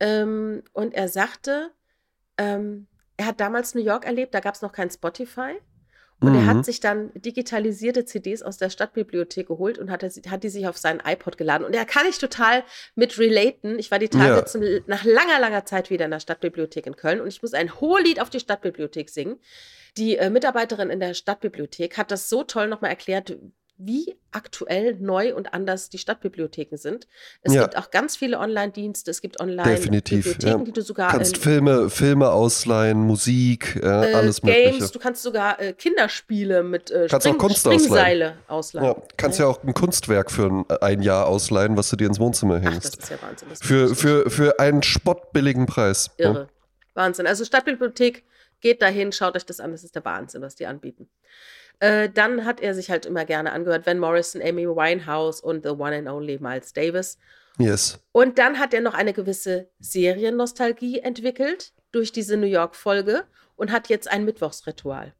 Ähm, 0.00 0.62
und 0.72 0.94
er 0.94 1.08
sagte, 1.08 1.70
ähm, 2.36 2.86
er 3.16 3.26
hat 3.26 3.40
damals 3.40 3.74
New 3.74 3.82
York 3.82 4.06
erlebt, 4.06 4.34
da 4.34 4.40
gab 4.40 4.54
es 4.54 4.62
noch 4.62 4.72
kein 4.72 4.90
Spotify. 4.90 5.58
Und 6.20 6.32
mhm. 6.32 6.38
er 6.38 6.46
hat 6.46 6.56
mhm. 6.56 6.62
sich 6.64 6.80
dann 6.80 7.10
digitalisierte 7.14 8.04
CDs 8.04 8.42
aus 8.42 8.56
der 8.56 8.70
Stadtbibliothek 8.70 9.46
geholt 9.46 9.78
und 9.78 9.90
hat, 9.90 10.02
hat 10.02 10.42
die 10.42 10.48
sich 10.48 10.66
auf 10.66 10.76
seinen 10.76 11.00
iPod 11.04 11.38
geladen. 11.38 11.64
Und 11.64 11.74
er 11.74 11.84
kann 11.84 12.06
ich 12.08 12.18
total 12.18 12.64
mit 12.96 13.18
relaten. 13.18 13.78
Ich 13.78 13.90
war 13.90 14.00
die 14.00 14.08
Tage 14.08 14.34
ja. 14.34 14.44
zum, 14.44 14.62
nach 14.86 15.04
langer, 15.04 15.38
langer 15.38 15.64
Zeit 15.64 15.90
wieder 15.90 16.06
in 16.06 16.10
der 16.10 16.20
Stadtbibliothek 16.20 16.86
in 16.86 16.96
Köln 16.96 17.20
und 17.20 17.28
ich 17.28 17.40
muss 17.40 17.54
ein 17.54 17.80
Hohelied 17.80 18.20
auf 18.20 18.30
die 18.30 18.40
Stadtbibliothek 18.40 19.10
singen. 19.10 19.38
Die 19.96 20.16
äh, 20.16 20.30
Mitarbeiterin 20.30 20.90
in 20.90 21.00
der 21.00 21.14
Stadtbibliothek 21.14 21.96
hat 21.96 22.10
das 22.10 22.28
so 22.28 22.42
toll 22.42 22.68
nochmal 22.68 22.90
erklärt, 22.90 23.36
wie 23.78 24.16
aktuell 24.32 24.96
neu 24.98 25.34
und 25.34 25.54
anders 25.54 25.88
die 25.88 25.98
Stadtbibliotheken 25.98 26.76
sind. 26.76 27.06
Es 27.42 27.54
ja. 27.54 27.62
gibt 27.62 27.78
auch 27.78 27.90
ganz 27.90 28.16
viele 28.16 28.38
Online-Dienste, 28.40 29.10
es 29.10 29.20
gibt 29.20 29.40
Online-Bibliotheken, 29.40 30.46
ja. 30.46 30.58
die 30.58 30.72
du 30.72 30.82
sogar. 30.82 31.12
Du 31.12 31.18
kannst 31.18 31.38
Filme, 31.38 31.88
Filme 31.88 32.30
ausleihen, 32.30 32.98
Musik, 32.98 33.76
äh, 33.76 33.86
alles 33.86 34.42
Games, 34.42 34.72
Mögliche. 34.72 34.92
du 34.92 34.98
kannst 34.98 35.22
sogar 35.22 35.60
äh, 35.60 35.72
Kinderspiele 35.72 36.64
mit 36.64 36.90
äh, 36.90 37.06
kannst 37.08 37.26
Spring, 37.26 37.36
auch 37.36 37.46
Kunst 37.46 37.60
Springseile 37.60 38.36
ausleihen. 38.48 38.88
Ja, 38.88 39.02
kannst 39.16 39.38
ja. 39.38 39.44
ja 39.44 39.50
auch 39.50 39.62
ein 39.62 39.74
Kunstwerk 39.74 40.30
für 40.30 40.46
ein, 40.46 40.64
ein, 40.80 41.02
Jahr 41.02 41.26
ausleihen, 41.26 41.76
was 41.76 41.88
du 41.90 41.96
dir 41.96 42.08
ins 42.08 42.18
Wohnzimmer 42.18 42.58
hängst. 42.58 42.94
Ach, 42.94 42.96
das 42.96 43.04
ist 43.04 43.10
ja 43.10 43.16
Wahnsinn. 43.22 43.48
Für, 43.62 43.94
für, 43.94 44.30
für 44.30 44.58
einen 44.58 44.82
spottbilligen 44.82 45.66
Preis. 45.66 46.10
Irre. 46.16 46.48
Wahnsinn. 46.94 47.28
Also 47.28 47.44
Stadtbibliothek, 47.44 48.24
geht 48.60 48.82
dahin, 48.82 49.12
schaut 49.12 49.36
euch 49.36 49.46
das 49.46 49.60
an, 49.60 49.72
das 49.72 49.84
ist 49.84 49.94
der 49.94 50.04
Wahnsinn, 50.04 50.42
was 50.42 50.56
die 50.56 50.66
anbieten. 50.66 51.08
Äh, 51.80 52.08
dann 52.08 52.44
hat 52.44 52.60
er 52.60 52.74
sich 52.74 52.90
halt 52.90 53.06
immer 53.06 53.24
gerne 53.24 53.52
angehört, 53.52 53.86
Van 53.86 53.98
Morrison, 53.98 54.42
Amy 54.42 54.66
Winehouse 54.66 55.40
und 55.40 55.64
The 55.64 55.70
One 55.70 55.96
and 55.96 56.08
Only 56.08 56.38
Miles 56.40 56.72
Davis. 56.72 57.18
Yes. 57.58 57.98
Und 58.12 58.38
dann 58.38 58.58
hat 58.58 58.72
er 58.74 58.80
noch 58.80 58.94
eine 58.94 59.12
gewisse 59.12 59.68
Seriennostalgie 59.80 61.00
entwickelt 61.00 61.72
durch 61.92 62.12
diese 62.12 62.36
New 62.36 62.46
York-Folge 62.46 63.24
und 63.56 63.72
hat 63.72 63.88
jetzt 63.88 64.10
ein 64.10 64.24
Mittwochsritual. 64.24 65.14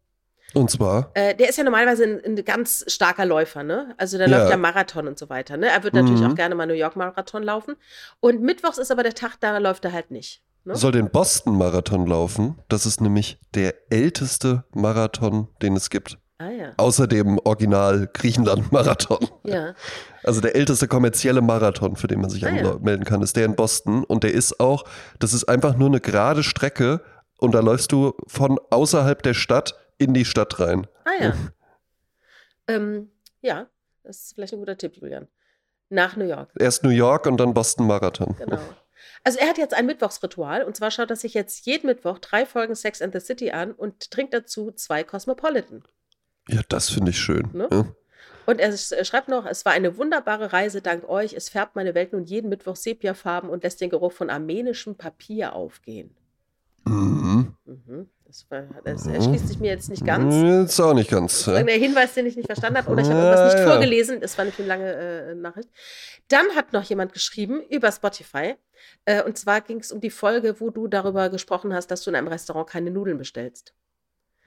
Und 0.54 0.70
zwar? 0.70 1.11
Äh, 1.14 1.34
der 1.34 1.50
ist 1.50 1.59
ja 1.59 1.64
normalerweise 1.64 2.04
ein, 2.04 2.24
ein, 2.24 2.44
ganz 2.44 2.84
starker 2.88 3.26
Läufer, 3.26 3.62
ne? 3.62 3.94
Also 3.98 4.16
der 4.16 4.28
ja. 4.28 4.38
läuft 4.38 4.50
ja 4.50 4.56
Marathon 4.56 5.06
und 5.06 5.18
so 5.18 5.28
weiter, 5.28 5.56
ne? 5.59 5.68
Er 5.68 5.82
wird 5.82 5.92
natürlich 5.92 6.20
mhm. 6.20 6.30
auch 6.30 6.34
gerne 6.34 6.54
mal 6.54 6.66
New 6.66 6.72
York 6.72 6.96
Marathon 6.96 7.42
laufen. 7.42 7.76
Und 8.20 8.40
Mittwochs 8.40 8.78
ist 8.78 8.90
aber 8.90 9.02
der 9.02 9.14
Tag, 9.14 9.36
da 9.40 9.59
läuft 9.59 9.84
er 9.84 9.92
halt 9.92 10.11
nicht. 10.11 10.42
Ne? 10.64 10.74
Soll 10.74 10.92
den 10.92 11.11
Boston 11.11 11.59
Marathon 11.59 12.06
laufen. 12.06 12.59
Das 12.68 12.86
ist 12.86 13.00
nämlich 13.00 13.38
der 13.54 13.74
älteste 13.90 14.64
Marathon, 14.72 15.48
den 15.61 15.76
es 15.76 15.90
gibt. 15.90 16.18
Ah, 16.39 16.51
ja. 16.51 16.72
Außer 16.76 17.09
dem 17.09 17.39
Original 17.39 18.09
Griechenland-Marathon. 18.12 19.28
Ja. 19.45 19.74
Also 20.22 20.41
der 20.41 20.55
älteste 20.55 20.86
kommerzielle 20.86 21.41
Marathon, 21.41 21.97
für 21.97 22.07
den 22.07 22.20
man 22.20 22.30
sich 22.30 22.47
ah, 22.47 22.51
anmelden 22.51 23.05
kann, 23.05 23.22
ist 23.22 23.36
der 23.36 23.45
in 23.45 23.57
Boston. 23.57 24.05
Und 24.05 24.22
der 24.22 24.32
ist 24.32 24.61
auch, 24.61 24.84
das 25.18 25.32
ist 25.32 25.49
einfach 25.49 25.76
nur 25.76 25.89
eine 25.89 26.01
gerade 26.01 26.45
Strecke 26.45 27.01
und 27.39 27.53
da 27.53 27.61
läufst 27.61 27.91
du 27.93 28.14
von 28.26 28.61
außerhalb 28.70 29.22
der 29.22 29.34
Stadt 29.34 29.74
in 29.99 30.14
die 30.14 30.24
Stadt 30.24 30.61
rein. 30.61 30.86
Ah 31.05 31.24
ja. 31.24 31.34
ähm, 32.68 33.11
ja, 33.41 33.66
das 34.05 34.24
ist 34.24 34.34
vielleicht 34.34 34.53
ein 34.53 34.61
guter 34.61 34.78
Tipp, 34.78 34.97
Julian. 34.97 35.26
Nach 35.89 36.16
New 36.16 36.26
York. 36.26 36.51
Erst 36.59 36.84
New 36.84 36.91
York 36.91 37.26
und 37.26 37.39
dann 37.39 37.55
Boston 37.55 37.86
Marathon. 37.86 38.36
Genau. 38.39 38.61
Also 39.24 39.39
er 39.39 39.49
hat 39.49 39.59
jetzt 39.59 39.74
ein 39.74 39.86
Mittwochsritual 39.86 40.62
und 40.62 40.76
zwar 40.76 40.91
schaut 40.91 41.11
er 41.11 41.16
sich 41.16 41.34
jetzt 41.34 41.66
jeden 41.66 41.86
Mittwoch 41.86 42.18
drei 42.18 42.47
Folgen 42.47 42.74
Sex 42.74 43.03
and 43.03 43.12
the 43.12 43.20
City 43.20 43.51
an 43.51 43.72
und 43.72 44.11
trinkt 44.11 44.34
dazu 44.34 44.70
zwei 44.70 45.03
Cosmopolitan. 45.03 45.82
Ja, 46.49 46.62
das 46.68 46.90
finde 46.90 47.11
ich 47.11 47.18
schön. 47.18 47.49
Ne? 47.53 47.68
Ja. 47.70 47.86
Und 48.46 48.61
er 48.61 48.74
schreibt 48.76 49.28
noch, 49.28 49.44
es 49.44 49.66
war 49.66 49.72
eine 49.72 49.99
wunderbare 49.99 50.55
Reise 50.55 50.80
dank 50.80 51.07
euch. 51.07 51.34
Es 51.34 51.51
färbt 51.51 51.76
meine 51.76 51.94
Welt 51.94 52.14
nun 52.14 52.24
jeden 52.24 52.49
Mittwoch 52.49 52.76
Sepiafarben 52.76 53.51
und 53.51 53.62
lässt 53.62 53.80
den 53.82 53.90
Geruch 53.90 54.12
von 54.12 54.30
armenischem 54.30 54.94
Papier 54.94 55.53
aufgehen. 55.55 56.16
Mhm. 56.84 57.55
mhm. 57.66 58.09
Das, 58.24 58.46
war, 58.51 58.64
das 58.84 59.07
mhm. 59.07 59.14
erschließt 59.14 59.49
sich 59.49 59.59
mir 59.59 59.70
jetzt 59.70 59.88
nicht 59.88 60.05
ganz. 60.05 60.34
Jetzt 60.34 60.72
ist 60.72 60.80
auch 60.80 60.92
nicht 60.92 61.11
ganz. 61.11 61.46
Ja. 61.46 61.62
Der 61.62 61.76
Hinweis, 61.76 62.12
den 62.12 62.26
ich 62.26 62.36
nicht 62.36 62.44
verstanden 62.44 62.76
habe, 62.76 62.90
oder 62.90 63.01
ich 63.01 63.09
habe 63.09 63.20
irgendwas 63.20 63.55
nicht 63.55 63.64
ja. 63.64 63.70
vorgelesen. 63.70 64.20
Das 64.20 64.36
war 64.36 64.44
eine 64.44 64.66
lange 64.66 64.92
äh, 64.92 65.34
Nachricht. 65.34 65.70
Dann 66.28 66.46
hat 66.55 66.74
noch 66.74 66.82
jemand 66.82 67.14
geschrieben 67.14 67.62
über 67.70 67.90
Spotify. 67.90 68.55
Äh, 69.07 69.22
und 69.22 69.38
zwar 69.38 69.62
ging 69.62 69.80
es 69.80 69.92
um 69.92 70.03
die 70.03 70.11
Folge, 70.11 70.61
wo 70.61 70.68
du 70.68 70.88
darüber 70.88 71.30
gesprochen 71.30 71.72
hast, 71.72 71.90
dass 71.90 72.03
du 72.03 72.11
in 72.11 72.16
einem 72.16 72.28
Restaurant 72.28 72.68
keine 72.68 72.90
Nudeln 72.90 73.16
bestellst. 73.16 73.72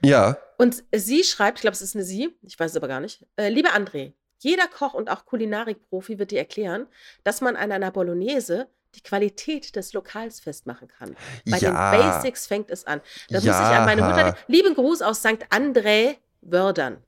Ja. 0.04 0.36
Und 0.58 0.84
sie 0.94 1.24
schreibt, 1.24 1.58
ich 1.58 1.62
glaube, 1.62 1.74
es 1.74 1.82
ist 1.82 1.94
eine 1.94 2.04
Sie, 2.04 2.36
ich 2.42 2.58
weiß 2.58 2.70
es 2.72 2.76
aber 2.76 2.88
gar 2.88 3.00
nicht. 3.00 3.26
Äh, 3.36 3.48
liebe 3.48 3.70
André, 3.70 4.12
jeder 4.38 4.66
Koch 4.66 4.94
und 4.94 5.10
auch 5.10 5.24
Kulinarikprofi 5.24 6.18
wird 6.18 6.30
dir 6.30 6.38
erklären, 6.38 6.86
dass 7.24 7.40
man 7.40 7.56
an 7.56 7.72
einer 7.72 7.90
Bolognese 7.90 8.68
die 8.94 9.02
Qualität 9.02 9.74
des 9.76 9.92
Lokals 9.92 10.40
festmachen 10.40 10.88
kann. 10.88 11.16
Bei 11.46 11.58
ja. 11.58 11.92
den 11.92 12.00
Basics 12.00 12.46
fängt 12.46 12.70
es 12.70 12.86
an. 12.86 13.00
Da 13.28 13.38
ja. 13.38 13.52
muss 13.52 13.70
ich 13.70 13.76
an 13.76 13.84
meine 13.86 14.02
Mutter. 14.02 14.36
Lieben 14.48 14.74
Gruß 14.74 15.02
aus 15.02 15.18
St. 15.20 15.46
André 15.50 16.16
Wördern. 16.42 16.98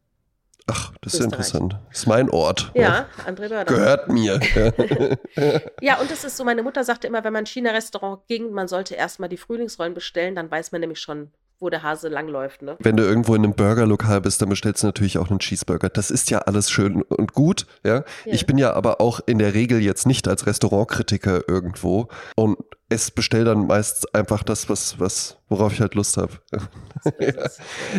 Ach, 0.66 0.92
das 1.02 1.14
ist 1.14 1.20
interessant. 1.20 1.76
Das 1.90 1.98
ist 1.98 2.06
mein 2.06 2.30
Ort. 2.30 2.72
Ja, 2.74 3.06
André 3.26 3.50
Wördern. 3.50 3.66
Gehört 3.66 4.08
mir. 4.08 4.40
ja, 5.82 6.00
und 6.00 6.10
es 6.10 6.24
ist 6.24 6.38
so, 6.38 6.44
meine 6.44 6.62
Mutter 6.62 6.84
sagte 6.84 7.06
immer, 7.06 7.22
wenn 7.22 7.34
man 7.34 7.44
China-Restaurant 7.44 8.26
ging, 8.28 8.50
man 8.52 8.66
sollte 8.66 8.94
erstmal 8.94 9.28
die 9.28 9.36
Frühlingsrollen 9.36 9.92
bestellen, 9.92 10.34
dann 10.34 10.50
weiß 10.50 10.72
man 10.72 10.80
nämlich 10.80 11.00
schon, 11.00 11.32
wo 11.64 11.70
der 11.70 11.82
Hase 11.82 12.08
langläuft. 12.08 12.62
Ne? 12.62 12.76
Wenn 12.78 12.96
du 12.96 13.02
irgendwo 13.02 13.34
in 13.34 13.42
einem 13.42 13.54
Burgerlokal 13.54 14.20
bist, 14.20 14.40
dann 14.40 14.50
bestellst 14.50 14.82
du 14.82 14.86
natürlich 14.86 15.18
auch 15.18 15.30
einen 15.30 15.40
Cheeseburger. 15.40 15.88
Das 15.88 16.10
ist 16.10 16.30
ja 16.30 16.40
alles 16.40 16.70
schön 16.70 17.02
und 17.02 17.32
gut. 17.32 17.66
Ja? 17.82 17.96
ja. 17.96 18.04
Ich 18.26 18.46
bin 18.46 18.58
ja 18.58 18.74
aber 18.74 19.00
auch 19.00 19.20
in 19.26 19.38
der 19.38 19.54
Regel 19.54 19.80
jetzt 19.80 20.06
nicht 20.06 20.28
als 20.28 20.46
Restaurantkritiker 20.46 21.48
irgendwo 21.48 22.08
und 22.36 22.58
es 22.90 23.10
bestell 23.10 23.44
dann 23.44 23.66
meist 23.66 24.14
einfach 24.14 24.42
das, 24.42 24.68
was, 24.68 25.00
was, 25.00 25.38
worauf 25.48 25.72
ich 25.72 25.80
halt 25.80 25.94
Lust 25.94 26.16
habe. 26.16 26.32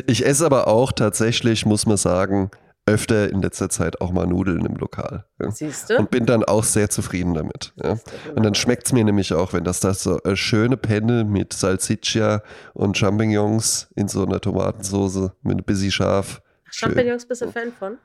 Ich 0.08 0.26
esse 0.26 0.46
aber 0.46 0.68
auch 0.68 0.92
tatsächlich, 0.92 1.66
muss 1.66 1.86
man 1.86 1.98
sagen, 1.98 2.50
öfter 2.86 3.30
in 3.30 3.42
letzter 3.42 3.70
Zeit 3.70 4.00
auch 4.02 4.12
mal 4.12 4.28
Nudeln 4.28 4.66
im 4.66 4.76
Lokal. 4.76 5.26
Ja. 5.40 5.52
Siehst 5.52 5.90
du? 5.90 5.98
Und 5.98 6.12
bin 6.12 6.26
dann 6.26 6.44
auch 6.44 6.64
sehr 6.64 6.90
zufrieden 6.90 7.34
damit. 7.34 7.74
Ja. 7.82 7.98
Und 8.36 8.44
dann 8.44 8.54
schmeckt 8.54 8.86
es 8.86 8.94
mir 8.94 9.04
nämlich 9.04 9.34
auch, 9.34 9.54
wenn 9.54 9.64
das 9.64 9.80
das 9.80 10.04
so 10.04 10.22
eine 10.24 10.38
schöne 10.38 10.78
Penne 10.78 11.24
mit 11.24 11.54
Salsiccia 11.54 12.44
und 12.74 12.98
Champignons 12.98 13.90
in 13.96 14.08
so 14.08 14.24
einer 14.26 14.40
Tomatensauce 14.40 15.32
mit 15.42 15.58
ein 15.58 15.64
bisschen 15.64 15.92
scharf. 15.92 16.42
Champignons 16.70 17.26
bist 17.26 17.42
du 17.42 17.52
Fan 17.52 17.72
von? 17.72 17.98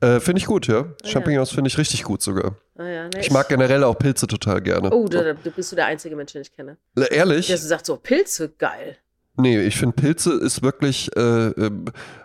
Äh, 0.00 0.20
finde 0.20 0.40
ich 0.40 0.46
gut, 0.46 0.66
ja. 0.66 0.80
Ah, 0.80 1.06
Champignons 1.06 1.50
ja. 1.50 1.54
finde 1.54 1.68
ich 1.68 1.78
richtig 1.78 2.02
gut 2.02 2.22
sogar. 2.22 2.56
Ah, 2.76 2.84
ja, 2.84 3.04
ne, 3.04 3.20
ich 3.20 3.30
mag 3.30 3.48
generell 3.48 3.82
auch 3.84 3.98
Pilze 3.98 4.26
total 4.26 4.60
gerne. 4.60 4.90
Oh, 4.90 5.08
du, 5.08 5.34
du 5.34 5.50
bist 5.50 5.72
du 5.72 5.76
der 5.76 5.86
einzige 5.86 6.16
Mensch, 6.16 6.32
den 6.32 6.42
ich 6.42 6.52
kenne. 6.52 6.76
Ehrlich? 7.10 7.46
Der 7.46 7.56
sagt 7.56 7.86
so, 7.86 7.96
Pilze, 7.96 8.50
geil. 8.50 8.98
Nee, 9.38 9.60
ich 9.60 9.76
finde 9.76 9.94
Pilze 9.94 10.32
ist 10.32 10.62
wirklich, 10.62 11.10
äh, 11.14 11.20
äh, 11.20 11.70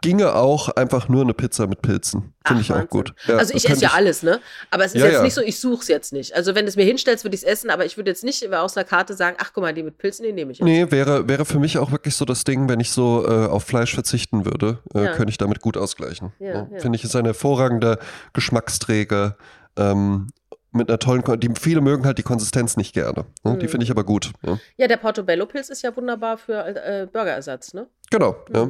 ginge 0.01 0.33
auch 0.33 0.69
einfach 0.69 1.09
nur 1.09 1.23
eine 1.23 1.33
Pizza 1.33 1.67
mit 1.67 1.81
Pilzen. 1.81 2.33
Finde 2.45 2.61
ich 2.61 2.71
auch 2.71 2.87
gut. 2.87 3.13
Ja, 3.27 3.37
also 3.37 3.53
ich 3.53 3.69
esse 3.69 3.83
ja 3.83 3.91
alles, 3.93 4.23
ne? 4.23 4.39
Aber 4.69 4.85
es 4.85 4.93
ist 4.93 5.01
ja, 5.01 5.07
jetzt 5.07 5.15
ja. 5.15 5.23
nicht 5.23 5.33
so, 5.33 5.41
ich 5.41 5.59
suche 5.59 5.81
es 5.81 5.87
jetzt 5.89 6.13
nicht. 6.13 6.33
Also 6.35 6.55
wenn 6.55 6.65
du 6.65 6.69
es 6.69 6.77
mir 6.77 6.85
hinstellst, 6.85 7.23
würde 7.25 7.35
ich 7.35 7.43
es 7.43 7.47
essen, 7.47 7.69
aber 7.69 7.85
ich 7.85 7.97
würde 7.97 8.09
jetzt 8.09 8.23
nicht 8.23 8.51
aus 8.53 8.77
einer 8.77 8.85
Karte 8.85 9.13
sagen, 9.13 9.35
ach 9.39 9.51
guck 9.53 9.63
mal, 9.63 9.73
die 9.73 9.83
mit 9.83 9.97
Pilzen, 9.97 10.23
die 10.25 10.31
nehme 10.31 10.53
ich 10.53 10.59
jetzt. 10.59 10.65
Nee, 10.65 10.89
wäre, 10.89 11.27
wäre 11.27 11.45
für 11.45 11.59
mich 11.59 11.77
auch 11.77 11.91
wirklich 11.91 12.15
so 12.15 12.23
das 12.23 12.45
Ding, 12.45 12.69
wenn 12.69 12.79
ich 12.79 12.91
so 12.91 13.25
äh, 13.27 13.47
auf 13.47 13.63
Fleisch 13.63 13.93
verzichten 13.93 14.45
würde, 14.45 14.79
äh, 14.93 15.07
könnte 15.15 15.29
ich 15.29 15.37
damit 15.37 15.59
gut 15.59 15.77
ausgleichen. 15.77 16.31
Finde 16.77 16.95
ich, 16.95 17.03
ist 17.03 17.15
ein 17.15 17.25
hervorragender 17.25 17.99
Geschmacksträger. 18.33 19.37
Ähm, 19.77 20.27
mit 20.71 20.89
einer 20.89 20.99
tollen, 20.99 21.23
die 21.39 21.49
viele 21.59 21.81
mögen 21.81 22.05
halt 22.05 22.17
die 22.17 22.23
Konsistenz 22.23 22.77
nicht 22.77 22.93
gerne. 22.93 23.25
Ne? 23.43 23.53
Mhm. 23.53 23.59
Die 23.59 23.67
finde 23.67 23.83
ich 23.83 23.91
aber 23.91 24.03
gut. 24.03 24.31
Ja, 24.45 24.59
ja 24.77 24.87
der 24.87 24.97
Portobello-Pilz 24.97 25.69
ist 25.69 25.81
ja 25.81 25.95
wunderbar 25.95 26.37
für 26.37 26.65
äh, 26.65 27.07
Burgerersatz, 27.11 27.73
ne? 27.73 27.87
Genau, 28.09 28.35
mhm. 28.49 28.55
ja. 28.55 28.69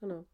Genau. 0.00 0.24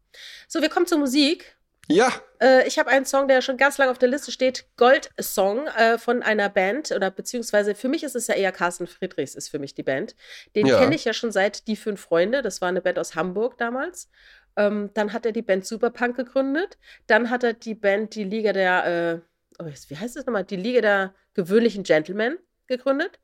So, 0.47 0.61
wir 0.61 0.69
kommen 0.69 0.85
zur 0.85 0.99
Musik. 0.99 1.55
Ja. 1.87 2.11
Äh, 2.41 2.67
ich 2.67 2.79
habe 2.79 2.89
einen 2.89 3.05
Song, 3.05 3.27
der 3.27 3.41
schon 3.41 3.57
ganz 3.57 3.77
lange 3.77 3.91
auf 3.91 3.97
der 3.97 4.09
Liste 4.09 4.31
steht. 4.31 4.65
Gold-Song 4.77 5.67
äh, 5.67 5.97
von 5.97 6.23
einer 6.23 6.49
Band 6.49 6.91
oder 6.91 7.11
beziehungsweise 7.11 7.75
für 7.75 7.89
mich 7.89 8.03
ist 8.03 8.15
es 8.15 8.27
ja 8.27 8.35
eher 8.35 8.51
Carsten 8.51 8.87
Friedrichs, 8.87 9.35
ist 9.35 9.49
für 9.49 9.59
mich 9.59 9.73
die 9.73 9.83
Band. 9.83 10.15
Den 10.55 10.67
ja. 10.67 10.79
kenne 10.79 10.95
ich 10.95 11.05
ja 11.05 11.13
schon 11.13 11.31
seit 11.31 11.67
Die 11.67 11.75
Fünf 11.75 12.01
Freunde. 12.01 12.41
Das 12.41 12.61
war 12.61 12.69
eine 12.69 12.81
Band 12.81 12.99
aus 12.99 13.15
Hamburg 13.15 13.57
damals. 13.57 14.09
Ähm, 14.55 14.91
dann 14.93 15.13
hat 15.13 15.25
er 15.25 15.31
die 15.31 15.41
Band 15.41 15.65
Superpunk 15.65 16.15
gegründet. 16.15 16.77
Dann 17.07 17.29
hat 17.29 17.43
er 17.43 17.53
die 17.53 17.75
Band 17.75 18.15
Die 18.15 18.23
Liga 18.23 18.53
der 18.53 18.85
äh, 18.85 19.30
wie 19.65 19.97
heißt 19.97 20.15
das 20.15 20.25
nochmal? 20.25 20.43
Die 20.43 20.55
Liga 20.55 20.81
der 20.81 21.15
gewöhnlichen 21.33 21.83
Gentlemen 21.83 22.37
gegründet. 22.67 23.19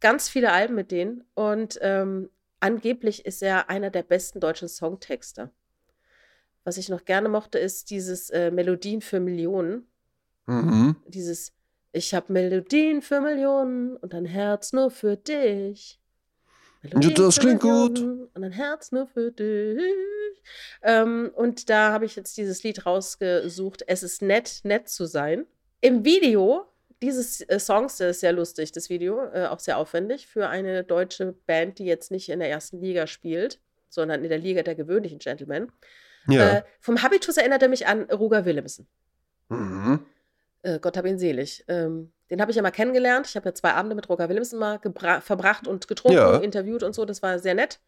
Ganz 0.00 0.28
viele 0.28 0.52
Alben 0.52 0.74
mit 0.74 0.90
denen. 0.90 1.24
Und 1.34 1.78
ähm, 1.82 2.30
angeblich 2.60 3.24
ist 3.24 3.42
er 3.42 3.70
einer 3.70 3.90
der 3.90 4.02
besten 4.02 4.40
deutschen 4.40 4.68
Songtexter. 4.68 5.50
Was 6.64 6.76
ich 6.76 6.88
noch 6.88 7.04
gerne 7.04 7.28
mochte, 7.28 7.58
ist 7.58 7.90
dieses 7.90 8.30
äh, 8.30 8.50
Melodien 8.50 9.00
für 9.00 9.20
Millionen. 9.20 9.86
Mhm. 10.46 10.96
Dieses 11.06 11.52
Ich 11.92 12.14
habe 12.14 12.32
Melodien 12.32 13.02
für 13.02 13.20
Millionen 13.20 13.96
und 13.96 14.14
ein 14.14 14.24
Herz 14.24 14.72
nur 14.72 14.90
für 14.90 15.16
dich. 15.16 16.00
Melodien 16.82 17.14
das 17.14 17.38
klingt 17.38 17.60
gut. 17.60 18.00
Und 18.00 18.44
ein 18.44 18.52
Herz 18.52 18.92
nur 18.92 19.06
für 19.06 19.30
dich. 19.30 19.80
Ähm, 20.82 21.30
und 21.34 21.70
da 21.70 21.92
habe 21.92 22.04
ich 22.04 22.16
jetzt 22.16 22.36
dieses 22.36 22.62
Lied 22.62 22.86
rausgesucht. 22.86 23.84
Es 23.86 24.02
ist 24.02 24.22
nett, 24.22 24.60
nett 24.64 24.88
zu 24.88 25.06
sein. 25.06 25.46
Im 25.82 26.04
Video 26.04 26.64
dieses 27.02 27.40
äh, 27.42 27.58
Songs 27.58 27.98
ist 28.00 28.20
sehr 28.20 28.32
lustig, 28.32 28.70
das 28.72 28.88
Video, 28.88 29.24
äh, 29.34 29.46
auch 29.46 29.58
sehr 29.58 29.76
aufwendig 29.76 30.28
für 30.28 30.48
eine 30.48 30.84
deutsche 30.84 31.32
Band, 31.46 31.80
die 31.80 31.84
jetzt 31.84 32.12
nicht 32.12 32.28
in 32.28 32.38
der 32.38 32.48
ersten 32.48 32.80
Liga 32.80 33.08
spielt, 33.08 33.60
sondern 33.88 34.22
in 34.22 34.30
der 34.30 34.38
Liga 34.38 34.62
der 34.62 34.76
gewöhnlichen 34.76 35.18
Gentlemen. 35.18 35.70
Ja. 36.28 36.58
Äh, 36.58 36.62
vom 36.80 37.02
Habitus 37.02 37.36
erinnert 37.36 37.62
er 37.62 37.68
mich 37.68 37.88
an 37.88 38.04
Roger 38.04 38.44
Willemsen. 38.44 38.86
Mhm. 39.48 40.06
Äh, 40.62 40.78
Gott 40.78 40.96
hab 40.96 41.04
ihn 41.04 41.18
selig. 41.18 41.64
Ähm, 41.66 42.12
den 42.30 42.40
habe 42.40 42.52
ich 42.52 42.56
ja 42.56 42.62
mal 42.62 42.70
kennengelernt. 42.70 43.26
Ich 43.26 43.34
habe 43.34 43.48
ja 43.48 43.54
zwei 43.54 43.72
Abende 43.72 43.96
mit 43.96 44.08
Roger 44.08 44.28
Willemsen 44.28 44.60
mal 44.60 44.80
verbracht 45.20 45.66
und 45.66 45.88
getrunken, 45.88 46.16
ja. 46.16 46.36
interviewt 46.38 46.84
und 46.84 46.94
so. 46.94 47.04
Das 47.04 47.20
war 47.22 47.40
sehr 47.40 47.54
nett. 47.54 47.80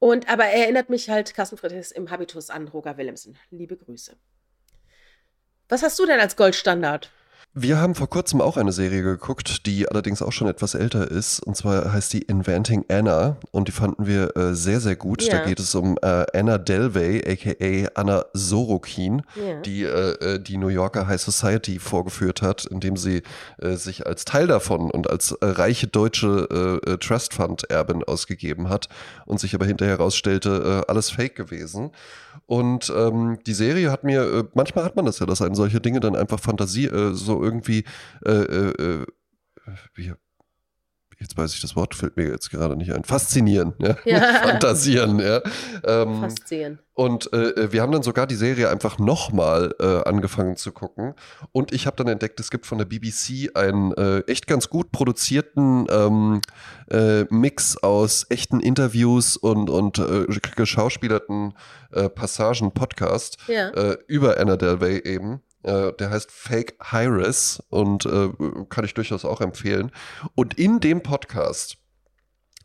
Und 0.00 0.28
aber 0.28 0.44
er 0.44 0.64
erinnert 0.64 0.90
mich 0.90 1.08
halt, 1.08 1.32
Carsten 1.34 1.56
Friedrichs 1.56 1.92
im 1.92 2.10
Habitus 2.10 2.50
an 2.50 2.66
Roger 2.66 2.96
Willemsen. 2.96 3.38
Liebe 3.50 3.76
Grüße. 3.76 4.16
Was 5.68 5.84
hast 5.84 5.98
du 6.00 6.06
denn 6.06 6.18
als 6.18 6.34
Goldstandard? 6.34 7.10
Wir 7.58 7.80
haben 7.80 7.94
vor 7.94 8.10
kurzem 8.10 8.42
auch 8.42 8.58
eine 8.58 8.70
Serie 8.70 9.02
geguckt, 9.02 9.64
die 9.64 9.88
allerdings 9.88 10.20
auch 10.20 10.30
schon 10.30 10.46
etwas 10.46 10.74
älter 10.74 11.10
ist. 11.10 11.40
Und 11.40 11.56
zwar 11.56 11.90
heißt 11.90 12.12
die 12.12 12.20
Inventing 12.20 12.84
Anna. 12.90 13.38
Und 13.50 13.68
die 13.68 13.72
fanden 13.72 14.06
wir 14.06 14.36
äh, 14.36 14.54
sehr, 14.54 14.78
sehr 14.78 14.94
gut. 14.94 15.22
Ja. 15.22 15.38
Da 15.38 15.46
geht 15.46 15.58
es 15.58 15.74
um 15.74 15.96
äh, 16.02 16.26
Anna 16.34 16.58
Delvey, 16.58 17.24
aka 17.26 17.90
Anna 17.94 18.26
Sorokin, 18.34 19.22
ja. 19.36 19.58
die 19.62 19.84
äh, 19.84 20.34
äh, 20.34 20.38
die 20.38 20.58
New 20.58 20.68
Yorker 20.68 21.06
High 21.06 21.18
Society 21.18 21.78
vorgeführt 21.78 22.42
hat, 22.42 22.66
indem 22.66 22.98
sie 22.98 23.22
äh, 23.56 23.76
sich 23.76 24.06
als 24.06 24.26
Teil 24.26 24.48
davon 24.48 24.90
und 24.90 25.08
als 25.08 25.32
äh, 25.32 25.46
reiche 25.46 25.86
deutsche 25.86 26.26
Trust 27.00 27.32
Fund 27.32 27.70
Erbin 27.70 28.04
ausgegeben 28.04 28.68
hat 28.68 28.88
und 29.24 29.40
sich 29.40 29.54
aber 29.54 29.64
hinterher 29.64 29.96
herausstellte, 29.96 30.84
alles 30.88 31.10
Fake 31.10 31.36
gewesen. 31.36 31.90
Und 32.46 32.92
ähm, 32.94 33.38
die 33.46 33.54
Serie 33.54 33.90
hat 33.90 34.04
mir, 34.04 34.48
manchmal 34.54 34.84
hat 34.84 34.96
man 34.96 35.06
das 35.06 35.18
ja, 35.18 35.26
dass 35.26 35.42
einen 35.42 35.54
solche 35.54 35.80
Dinge 35.80 36.00
dann 36.00 36.16
einfach 36.16 36.38
Fantasie 36.38 36.90
so 37.12 37.42
irgendwie, 37.46 37.84
äh, 38.24 38.30
äh, 38.30 39.02
äh, 39.02 39.06
wie, 39.94 40.12
jetzt 41.18 41.36
weiß 41.36 41.54
ich 41.54 41.60
das 41.60 41.76
Wort, 41.76 41.94
fällt 41.94 42.16
mir 42.16 42.28
jetzt 42.28 42.50
gerade 42.50 42.76
nicht 42.76 42.92
ein. 42.92 43.04
Faszinieren, 43.04 43.74
ja. 43.78 43.96
ja. 44.04 44.20
Fantasieren, 44.42 45.18
ja. 45.18 45.40
Ähm, 45.84 46.20
Faszinieren. 46.20 46.78
Und 46.92 47.32
äh, 47.32 47.50
äh, 47.50 47.72
wir 47.72 47.82
haben 47.82 47.92
dann 47.92 48.02
sogar 48.02 48.26
die 48.26 48.34
Serie 48.34 48.68
einfach 48.68 48.98
nochmal 48.98 49.74
äh, 49.80 50.02
angefangen 50.08 50.56
zu 50.56 50.72
gucken. 50.72 51.14
Und 51.52 51.72
ich 51.72 51.86
habe 51.86 51.96
dann 51.96 52.08
entdeckt, 52.08 52.38
es 52.40 52.50
gibt 52.50 52.66
von 52.66 52.78
der 52.78 52.84
BBC 52.84 53.50
einen 53.54 53.92
äh, 53.92 54.20
echt 54.20 54.46
ganz 54.46 54.68
gut 54.68 54.92
produzierten 54.92 55.86
ähm, 55.90 56.40
äh, 56.90 57.24
Mix 57.30 57.76
aus 57.78 58.26
echten 58.28 58.60
Interviews 58.60 59.36
und, 59.36 59.70
und 59.70 60.02
geschauspielerten 60.56 61.54
Passagen, 62.14 62.72
Podcast 62.72 63.38
ja. 63.48 63.96
über 64.06 64.38
Anna 64.38 64.56
Delvey 64.56 65.02
eben. 65.04 65.40
Äh, 65.66 65.92
der 65.98 66.10
heißt 66.10 66.30
Fake 66.30 66.76
Hires 66.90 67.62
und 67.70 68.06
äh, 68.06 68.30
kann 68.68 68.84
ich 68.84 68.94
durchaus 68.94 69.24
auch 69.24 69.40
empfehlen. 69.40 69.90
Und 70.34 70.54
in 70.54 70.78
dem 70.78 71.02
Podcast 71.02 71.76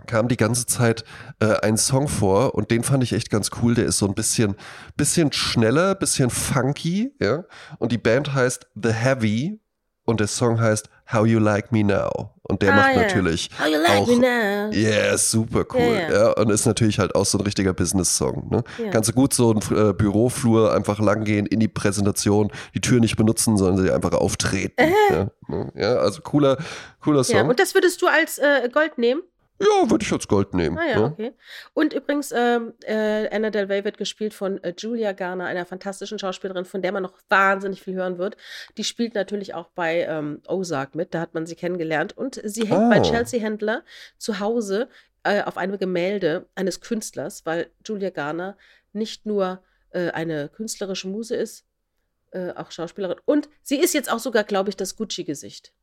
kam 0.05 0.27
die 0.27 0.37
ganze 0.37 0.67
Zeit 0.67 1.03
äh, 1.39 1.57
ein 1.61 1.77
Song 1.77 2.07
vor 2.07 2.53
und 2.53 2.69
den 2.69 2.83
fand 2.83 3.03
ich 3.03 3.13
echt 3.13 3.31
ganz 3.31 3.49
cool. 3.61 3.73
Der 3.73 3.85
ist 3.85 3.97
so 3.97 4.07
ein 4.07 4.13
bisschen, 4.13 4.55
bisschen 4.97 5.31
schneller, 5.31 5.95
bisschen 5.95 6.29
funky, 6.29 7.13
ja. 7.19 7.43
Und 7.79 7.91
die 7.91 7.97
Band 7.97 8.33
heißt 8.33 8.67
The 8.75 8.91
Heavy 8.91 9.59
und 10.05 10.19
der 10.19 10.27
Song 10.27 10.59
heißt 10.59 10.89
How 11.13 11.25
You 11.25 11.39
Like 11.39 11.71
Me 11.71 11.83
Now. 11.83 12.29
Und 12.43 12.61
der 12.61 12.73
Ah, 12.73 12.75
macht 12.77 12.95
ja. 12.95 13.01
natürlich 13.03 13.49
How 13.59 13.67
you 13.67 13.77
like 13.77 13.91
auch, 14.01 14.07
me 14.07 14.15
now? 14.17 14.73
Yeah, 14.73 15.17
super 15.17 15.63
cool. 15.73 15.79
Ja, 15.81 16.01
Ja, 16.01 16.11
ja. 16.11 16.31
und 16.33 16.49
ist 16.49 16.65
natürlich 16.65 16.99
halt 16.99 17.15
auch 17.15 17.25
so 17.25 17.37
ein 17.37 17.41
richtiger 17.45 17.73
Business-Song. 17.73 18.49
Ne? 18.49 18.63
Kannst 18.91 19.09
du 19.09 19.13
gut 19.13 19.33
so 19.33 19.51
einen 19.51 19.61
äh, 19.89 19.93
Büroflur 19.93 20.73
einfach 20.73 20.99
langgehen 20.99 21.45
in 21.45 21.59
die 21.61 21.69
Präsentation, 21.69 22.51
die 22.75 22.81
Tür 22.81 22.99
nicht 22.99 23.15
benutzen, 23.15 23.57
sondern 23.57 23.85
sie 23.85 23.91
einfach 23.91 24.11
auftreten. 24.13 24.73
Ja, 25.11 25.27
ne? 25.47 25.71
ja, 25.75 25.95
also 25.97 26.21
cooler, 26.21 26.57
cooler 27.01 27.23
Song. 27.23 27.49
und 27.49 27.59
das 27.59 27.73
würdest 27.73 28.01
du 28.01 28.07
als 28.07 28.37
äh, 28.37 28.69
Gold 28.71 28.97
nehmen? 28.97 29.21
Ja, 29.61 29.89
würde 29.89 30.03
ich 30.03 30.11
als 30.11 30.27
Gold 30.27 30.53
nehmen. 30.53 30.77
Ah 30.77 30.85
ja, 30.87 30.99
ne? 30.99 31.05
okay. 31.05 31.33
Und 31.73 31.93
übrigens, 31.93 32.31
ähm, 32.35 32.73
äh, 32.83 33.27
Anna 33.35 33.49
Del 33.49 33.65
Rey 33.65 33.83
wird 33.83 33.97
gespielt 33.97 34.33
von 34.33 34.63
äh, 34.63 34.73
Julia 34.77 35.11
Garner, 35.13 35.45
einer 35.45 35.65
fantastischen 35.65 36.19
Schauspielerin, 36.19 36.65
von 36.65 36.81
der 36.81 36.91
man 36.91 37.03
noch 37.03 37.13
wahnsinnig 37.29 37.81
viel 37.81 37.93
hören 37.95 38.17
wird. 38.17 38.37
Die 38.77 38.83
spielt 38.83 39.15
natürlich 39.15 39.53
auch 39.53 39.69
bei 39.69 40.01
ähm, 40.03 40.41
Ozark 40.47 40.95
mit, 40.95 41.13
da 41.13 41.19
hat 41.21 41.33
man 41.33 41.45
sie 41.45 41.55
kennengelernt. 41.55 42.17
Und 42.17 42.41
sie 42.43 42.67
hängt 42.67 42.89
bei 42.89 42.97
Ah. 42.99 43.01
Chelsea 43.01 43.41
Handler 43.43 43.83
zu 44.17 44.39
Hause 44.39 44.89
äh, 45.23 45.43
auf 45.43 45.57
einem 45.57 45.77
Gemälde 45.77 46.47
eines 46.55 46.81
Künstlers, 46.81 47.45
weil 47.45 47.69
Julia 47.85 48.09
Garner 48.09 48.57
nicht 48.93 49.25
nur 49.25 49.61
äh, 49.91 50.09
eine 50.11 50.49
künstlerische 50.49 51.07
Muse 51.07 51.35
ist, 51.35 51.65
äh, 52.31 52.51
auch 52.53 52.71
Schauspielerin. 52.71 53.17
Und 53.25 53.49
sie 53.61 53.77
ist 53.77 53.93
jetzt 53.93 54.11
auch 54.11 54.19
sogar, 54.19 54.43
glaube 54.43 54.69
ich, 54.69 54.77
das 54.77 54.95
Gucci-Gesicht. 54.95 55.73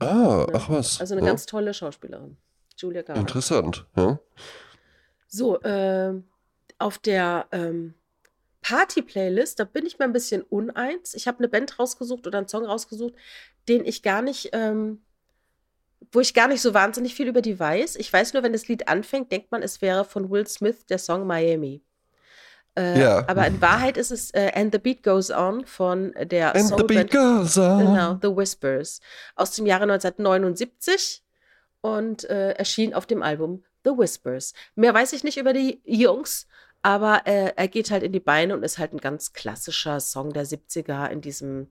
Ah, 0.00 0.46
Ne? 0.48 0.52
ach 0.54 0.68
was. 0.70 1.00
Also 1.00 1.14
eine 1.14 1.22
ja. 1.24 1.28
ganz 1.30 1.46
tolle 1.46 1.74
Schauspielerin. 1.74 2.36
Julia 2.80 3.02
Garner. 3.02 3.20
Interessant. 3.20 3.86
Ja. 3.96 4.18
So, 5.28 5.62
ähm, 5.62 6.24
auf 6.78 6.98
der 6.98 7.46
ähm, 7.52 7.94
Party-Playlist, 8.62 9.58
da 9.60 9.64
bin 9.64 9.86
ich 9.86 9.98
mir 9.98 10.04
ein 10.04 10.12
bisschen 10.12 10.42
uneins. 10.42 11.14
Ich 11.14 11.26
habe 11.28 11.38
eine 11.38 11.48
Band 11.48 11.78
rausgesucht 11.78 12.26
oder 12.26 12.38
einen 12.38 12.48
Song 12.48 12.64
rausgesucht, 12.64 13.14
den 13.68 13.84
ich 13.84 14.02
gar 14.02 14.22
nicht, 14.22 14.50
ähm, 14.52 15.00
wo 16.12 16.20
ich 16.20 16.34
gar 16.34 16.48
nicht 16.48 16.62
so 16.62 16.74
wahnsinnig 16.74 17.14
viel 17.14 17.28
über 17.28 17.42
die 17.42 17.58
weiß. 17.58 17.96
Ich 17.96 18.12
weiß 18.12 18.32
nur, 18.32 18.42
wenn 18.42 18.52
das 18.52 18.68
Lied 18.68 18.88
anfängt, 18.88 19.30
denkt 19.32 19.50
man, 19.52 19.62
es 19.62 19.80
wäre 19.82 20.04
von 20.04 20.30
Will 20.30 20.46
Smith 20.46 20.86
der 20.86 20.98
Song 20.98 21.26
Miami. 21.26 21.82
Äh, 22.76 23.00
Ja. 23.00 23.28
Aber 23.28 23.46
in 23.46 23.60
Wahrheit 23.60 23.96
ist 23.96 24.10
es 24.10 24.30
äh, 24.32 24.50
And 24.54 24.72
the 24.72 24.78
Beat 24.78 25.02
Goes 25.02 25.30
On 25.30 25.64
von 25.66 26.14
der 26.22 26.54
And 26.54 26.64
the 26.64 26.68
Soulband 26.68 26.88
beat 26.88 27.10
goes 27.10 27.58
on. 27.58 27.78
Genau, 27.78 28.18
The 28.20 28.36
Whispers. 28.36 29.00
Aus 29.36 29.52
dem 29.52 29.66
Jahre 29.66 29.84
1979 29.84 31.22
und 31.80 32.28
äh, 32.28 32.52
erschien 32.52 32.94
auf 32.94 33.06
dem 33.06 33.22
Album 33.22 33.64
The 33.84 33.90
Whispers. 33.90 34.52
Mehr 34.74 34.94
weiß 34.94 35.12
ich 35.12 35.24
nicht 35.24 35.38
über 35.38 35.52
die 35.52 35.80
Jungs, 35.84 36.46
aber 36.82 37.22
äh, 37.26 37.52
er 37.56 37.68
geht 37.68 37.90
halt 37.90 38.02
in 38.02 38.12
die 38.12 38.20
Beine 38.20 38.54
und 38.54 38.62
ist 38.62 38.78
halt 38.78 38.92
ein 38.92 39.00
ganz 39.00 39.32
klassischer 39.32 40.00
Song 40.00 40.32
der 40.32 40.46
70er 40.46 41.08
in 41.08 41.20
diesem 41.20 41.68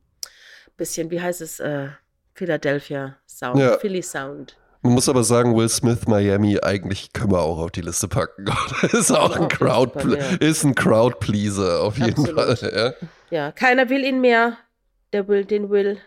bisschen, 0.78 1.12
wie 1.12 1.22
heißt 1.22 1.41
es, 1.41 1.60
äh, 1.60 1.89
Philadelphia 2.34 3.18
Sound, 3.28 3.60
Ja. 3.60 3.78
Philly 3.78 4.01
Sound. 4.01 4.55
Man 4.82 4.93
muss 4.93 5.10
aber 5.10 5.26
sagen, 5.26 5.57
Will 5.57 5.68
Smith 5.68 6.07
Miami, 6.07 6.57
eigentlich 6.62 7.12
können 7.12 7.32
wir 7.32 7.41
auch 7.41 7.60
auf 7.60 7.72
die 7.72 7.82
Liste 7.82 8.07
packen. 8.07 8.45
ist 8.93 9.12
auch 9.12 9.36
ein 9.36 9.49
Crowd, 9.49 9.99
ist 10.39 10.64
ein 10.64 10.74
Crowd-Pleaser 10.74 11.82
auf 11.82 11.97
jeden 11.97 12.12
Absolut. 12.12 12.60
Fall. 12.60 12.95
Ja. 13.01 13.07
Ja, 13.30 13.51
keiner 13.51 13.89
will 13.89 14.05
ihn 14.05 14.22
mehr. 14.22 14.57
Der 15.12 15.28
will, 15.28 15.43
den 15.43 15.70
will. 15.70 15.97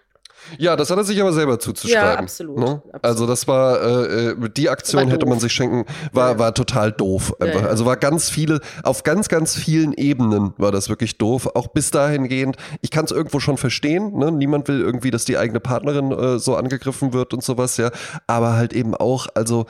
Ja, 0.59 0.76
das 0.76 0.90
hat 0.90 0.99
er 0.99 1.05
sich 1.05 1.20
aber 1.20 1.32
selber 1.32 1.59
zuzuschreiben. 1.59 2.03
Ja, 2.09 2.18
absolut, 2.18 2.59
Ne? 2.59 2.64
absolut. 2.66 3.05
Also 3.05 3.26
das 3.26 3.49
war, 3.49 3.80
äh, 3.82 4.28
äh, 4.30 4.36
die 4.57 4.68
Aktion 4.68 5.09
hätte 5.09 5.26
man 5.26 5.38
sich 5.40 5.53
schenken, 5.53 5.84
war, 6.12 6.32
Ja. 6.32 6.38
war 6.38 6.55
total 6.55 6.93
doof. 6.93 7.34
Einfach. 7.40 7.62
ja. 7.62 7.66
Also 7.68 7.84
war 7.86 7.97
ganz 7.97 8.30
viele, 8.30 8.61
auf 8.82 9.03
ganz, 9.03 9.28
ganz 9.28 9.55
vielen 9.57 9.93
Ebenen 9.95 10.53
war 10.59 10.72
das 10.72 10.88
wirklich 10.88 11.18
doof. 11.18 11.49
Auch 11.55 11.68
bis 11.68 11.90
dahingehend, 11.90 12.57
ich 12.80 12.90
kann 12.90 13.05
es 13.05 13.11
irgendwo 13.11 13.40
schon 13.40 13.57
verstehen, 13.59 14.16
ne? 14.18 14.30
niemand 14.32 14.68
will 14.68 14.80
irgendwie, 14.80 15.11
dass 15.11 15.24
die 15.24 15.36
eigene 15.38 15.61
Partnerin 15.61 16.12
äh, 16.12 16.38
so 16.38 16.57
angegriffen 16.57 17.12
wird 17.12 17.32
und 17.34 17.43
sowas, 17.43 17.76
ja. 17.76 17.90
Aber 18.26 18.55
halt 18.55 18.72
eben 18.72 18.95
auch, 18.95 19.26
also 19.34 19.66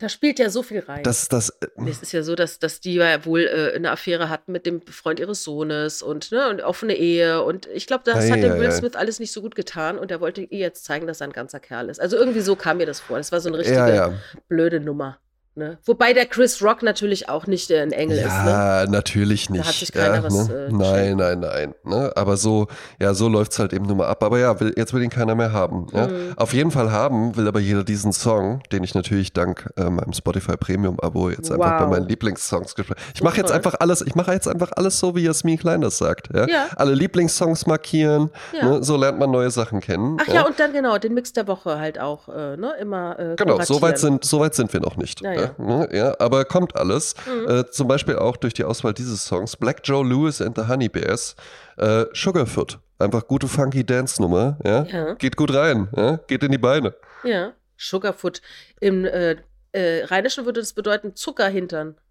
Da 0.00 0.08
spielt 0.08 0.38
ja 0.38 0.50
so 0.50 0.62
viel 0.62 0.80
rein. 0.80 1.02
das, 1.02 1.28
das, 1.28 1.50
äh, 1.60 1.66
Es 1.88 2.02
ist 2.02 2.12
ja 2.12 2.22
so, 2.22 2.34
dass, 2.34 2.58
dass 2.58 2.80
die 2.80 2.94
ja 2.94 3.24
wohl 3.24 3.40
äh, 3.42 3.74
eine 3.76 3.90
Affäre 3.90 4.28
hatten 4.28 4.52
mit 4.52 4.66
dem 4.66 4.82
Freund 4.82 5.20
ihres 5.20 5.44
Sohnes 5.44 6.02
und, 6.02 6.32
ne, 6.32 6.48
und 6.50 6.60
offene 6.62 6.94
Ehe. 6.94 7.42
Und 7.42 7.66
ich 7.74 7.86
glaube, 7.86 8.02
das 8.04 8.16
Ei, 8.24 8.30
hat 8.30 8.42
dem 8.42 8.58
Will. 8.58 8.72
Smith 8.72 8.94
alles 8.96 9.20
nicht 9.20 9.32
so 9.32 9.40
gut 9.42 9.54
getan 9.54 9.98
und 9.98 10.07
er 10.10 10.20
wollte 10.20 10.42
ihr 10.42 10.58
jetzt 10.58 10.84
zeigen, 10.84 11.06
dass 11.06 11.20
er 11.20 11.28
ein 11.28 11.32
ganzer 11.32 11.60
Kerl 11.60 11.88
ist. 11.88 12.00
Also 12.00 12.16
irgendwie 12.16 12.40
so 12.40 12.56
kam 12.56 12.78
mir 12.78 12.86
das 12.86 13.00
vor. 13.00 13.18
Das 13.18 13.32
war 13.32 13.40
so 13.40 13.48
eine 13.48 13.58
richtige 13.58 13.78
ja, 13.78 14.08
ja. 14.08 14.12
blöde 14.48 14.80
Nummer. 14.80 15.18
Ne? 15.58 15.78
Wobei 15.84 16.12
der 16.12 16.26
Chris 16.26 16.62
Rock 16.62 16.82
natürlich 16.82 17.28
auch 17.28 17.46
nicht 17.46 17.70
äh, 17.70 17.80
ein 17.80 17.92
Engel 17.92 18.18
ist. 18.18 18.24
Ne? 18.24 18.50
Ja, 18.50 18.86
natürlich 18.88 19.50
nicht. 19.50 19.66
hat 19.66 19.74
sich 19.74 19.92
keiner 19.92 20.14
ja, 20.16 20.22
was, 20.24 20.48
ne? 20.48 20.54
äh, 20.68 20.72
Nein, 20.72 21.16
nein, 21.16 21.40
nein. 21.40 21.74
Ne? 21.84 22.12
Aber 22.14 22.36
so, 22.36 22.68
ja, 23.00 23.12
so 23.12 23.28
läuft's 23.28 23.58
halt 23.58 23.72
eben 23.72 23.84
nur 23.86 23.96
mal 23.96 24.06
ab. 24.06 24.22
Aber 24.22 24.38
ja, 24.38 24.58
will, 24.60 24.72
jetzt 24.76 24.94
will 24.94 25.02
ihn 25.02 25.10
keiner 25.10 25.34
mehr 25.34 25.52
haben. 25.52 25.88
Ja? 25.92 26.06
Mhm. 26.06 26.32
Auf 26.36 26.54
jeden 26.54 26.70
Fall 26.70 26.92
haben 26.92 27.36
will 27.36 27.48
aber 27.48 27.60
jeder 27.60 27.82
diesen 27.84 28.12
Song, 28.12 28.62
den 28.72 28.84
ich 28.84 28.94
natürlich 28.94 29.32
dank 29.32 29.68
äh, 29.76 29.90
meinem 29.90 30.12
Spotify 30.12 30.56
Premium 30.56 30.98
Abo 31.00 31.28
jetzt 31.30 31.50
einfach 31.50 31.78
bei 31.78 31.84
Wow. 31.84 31.90
meinen 31.90 32.08
Lieblingssongs 32.08 32.74
gespielt. 32.74 32.98
Ich 33.12 33.18
So 33.18 33.24
mache 33.24 33.36
jetzt 33.38 33.50
einfach 33.52 33.74
alles, 33.80 34.00
ich 34.02 34.14
mache 34.14 34.32
jetzt 34.32 34.46
einfach 34.48 34.70
alles 34.76 34.98
so, 34.98 35.16
wie 35.16 35.24
Jasmin 35.24 35.58
Klein 35.58 35.80
das 35.80 35.98
sagt. 35.98 36.28
Ja? 36.34 36.46
Ja. 36.48 36.66
Alle 36.76 36.94
Lieblingssongs 36.94 37.66
markieren. 37.66 38.30
Ja. 38.52 38.68
Ne? 38.68 38.84
So 38.84 38.96
lernt 38.96 39.18
man 39.18 39.30
neue 39.30 39.50
Sachen 39.50 39.80
kennen. 39.80 40.18
Ach 40.20 40.32
ja, 40.32 40.46
und 40.46 40.58
dann 40.60 40.72
genau, 40.72 40.98
den 40.98 41.14
Mix 41.14 41.32
der 41.32 41.46
Woche 41.48 41.78
halt 41.78 41.98
auch, 41.98 42.28
äh, 42.28 42.56
ne? 42.56 42.72
Immer 42.80 43.18
äh, 43.18 43.34
Genau, 43.36 43.60
so 43.62 43.82
weit, 43.82 43.98
sind, 43.98 44.24
so 44.24 44.38
weit 44.40 44.54
sind 44.54 44.72
wir 44.72 44.80
noch 44.80 44.96
nicht. 44.96 45.20
Ja, 45.22 45.32
ja. 45.32 45.47
Ne? 45.56 45.88
ja, 45.92 46.14
aber 46.18 46.44
kommt 46.44 46.76
alles. 46.76 47.14
Mhm. 47.26 47.48
Äh, 47.48 47.70
zum 47.70 47.88
Beispiel 47.88 48.16
auch 48.16 48.36
durch 48.36 48.54
die 48.54 48.64
Auswahl 48.64 48.92
dieses 48.92 49.24
Songs. 49.24 49.56
Black 49.56 49.80
Joe 49.84 50.06
Lewis 50.06 50.40
and 50.40 50.56
the 50.56 50.66
Honey 50.66 50.88
Bears. 50.88 51.36
Äh, 51.76 52.06
Sugarfoot. 52.12 52.78
Einfach 52.98 53.26
gute 53.26 53.46
funky 53.46 53.84
Dance-Nummer. 53.84 54.58
Ja? 54.64 54.84
Ja. 54.84 55.14
Geht 55.14 55.36
gut 55.36 55.54
rein. 55.54 55.88
Ja? 55.96 56.18
Geht 56.26 56.42
in 56.42 56.52
die 56.52 56.58
Beine. 56.58 56.94
Ja, 57.22 57.52
Sugarfoot. 57.76 58.42
Im 58.80 59.04
äh, 59.04 59.36
äh, 59.72 60.04
Rheinischen 60.04 60.44
würde 60.44 60.60
das 60.60 60.72
bedeuten 60.72 61.14
Zuckerhintern. 61.14 61.96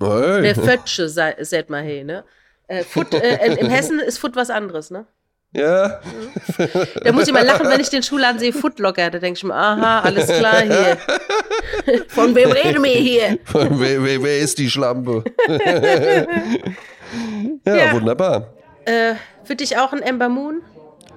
Hey. 0.00 0.40
Ne, 0.40 0.54
Fötsche, 0.56 1.08
seht 1.08 1.70
mal 1.70 1.80
hey, 1.80 2.02
ne? 2.02 2.24
Äh, 2.66 2.82
Foot, 2.82 3.14
äh, 3.14 3.46
in, 3.46 3.56
Im 3.56 3.70
Hessen 3.70 4.00
ist 4.00 4.18
Foot 4.18 4.34
was 4.34 4.50
anderes, 4.50 4.90
ne? 4.90 5.06
Ja, 5.54 6.00
Da 7.04 7.12
muss 7.12 7.26
ich 7.26 7.32
mal 7.32 7.44
lachen, 7.44 7.68
wenn 7.68 7.78
ich 7.80 7.90
den 7.90 8.02
Schuhladen 8.02 8.38
sehe, 8.38 8.52
Footlocker. 8.54 9.10
Da 9.10 9.18
denke 9.18 9.36
ich 9.36 9.44
mir, 9.44 9.54
aha, 9.54 10.00
alles 10.00 10.26
klar 10.26 10.62
hier. 10.62 10.96
Von 12.08 12.34
wem 12.34 12.50
reden 12.52 12.82
wir 12.82 12.90
hier? 12.90 13.38
wer, 13.52 14.02
wer, 14.02 14.22
wer 14.22 14.38
ist 14.38 14.56
die 14.58 14.70
Schlampe? 14.70 15.22
ja, 17.66 17.74
Ja. 17.76 17.92
wunderbar. 17.92 18.46
Äh, 18.86 19.14
für 19.44 19.54
dich 19.54 19.76
auch 19.78 19.92
ein 19.92 20.00
Ember 20.02 20.28
Moon? 20.28 20.62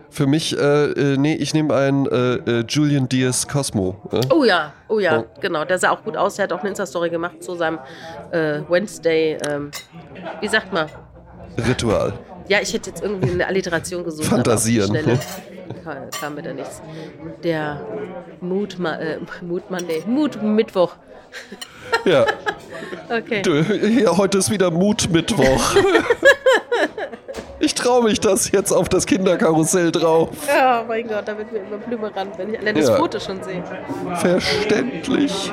Für 0.09 0.27
mich, 0.27 0.57
äh, 0.57 0.85
äh, 0.91 1.17
nee, 1.17 1.35
ich 1.35 1.53
nehme 1.53 1.73
einen 1.73 2.05
äh, 2.05 2.35
äh, 2.59 2.63
Julian 2.67 3.09
Diaz 3.09 3.47
Cosmo. 3.47 3.95
Ja? 4.11 4.19
Oh 4.33 4.43
ja, 4.43 4.73
oh 4.87 4.99
ja, 4.99 5.19
Oh. 5.19 5.25
genau. 5.41 5.65
Der 5.65 5.77
sah 5.77 5.91
auch 5.91 6.03
gut 6.03 6.15
aus. 6.15 6.35
Der 6.35 6.43
hat 6.43 6.53
auch 6.53 6.59
eine 6.59 6.69
Insta-Story 6.69 7.09
gemacht 7.09 7.43
zu 7.43 7.55
seinem 7.55 7.79
äh, 8.31 8.61
Wednesday, 8.69 9.37
ähm, 9.49 9.71
wie 10.41 10.47
sagt 10.47 10.71
man? 10.71 10.87
Ritual. 11.67 12.13
Ja, 12.47 12.59
ich 12.61 12.73
hätte 12.73 12.91
jetzt 12.91 13.01
irgendwie 13.01 13.31
eine 13.31 13.47
Alliteration 13.47 14.03
gesucht. 14.03 14.27
Fantasieren. 14.27 14.95
Aber 14.95 15.19
kam, 15.83 16.09
kam 16.11 16.35
mir 16.35 16.43
da 16.43 16.53
nichts. 16.53 16.81
Der 17.43 17.81
Mut, 18.41 18.77
äh, 18.83 19.17
Mut 19.41 19.69
Monday, 19.71 20.03
Mut 20.05 20.41
Mittwoch. 20.41 20.95
Ja, 22.05 22.25
Okay. 23.09 23.41
heute 24.07 24.37
ist 24.37 24.49
wieder 24.49 24.71
Mutmittwoch. 24.71 25.75
ich 27.65 27.73
traue 27.73 28.03
mich 28.03 28.19
das 28.19 28.51
jetzt 28.51 28.71
auf 28.71 28.87
das 28.89 29.05
Kinderkarussell 29.05 29.91
drauf. 29.91 30.29
Oh 30.47 30.83
mein 30.87 31.07
Gott, 31.07 31.27
da 31.27 31.37
wird 31.37 31.51
mir 31.51 31.59
immer 31.59 31.77
blümerant, 31.77 32.37
wenn 32.37 32.53
ich 32.53 32.59
allein 32.59 32.75
das 32.75 32.87
Ja. 32.89 32.95
Foto 32.95 33.19
schon 33.19 33.41
sehe. 33.43 33.63
Verständlich. 34.15 35.51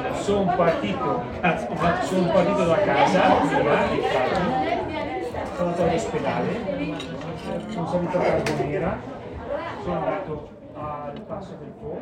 Sono 9.84 9.98
andato 9.98 10.50
al 10.76 11.22
passo 11.28 11.56
del 11.60 11.74
Po, 11.80 12.02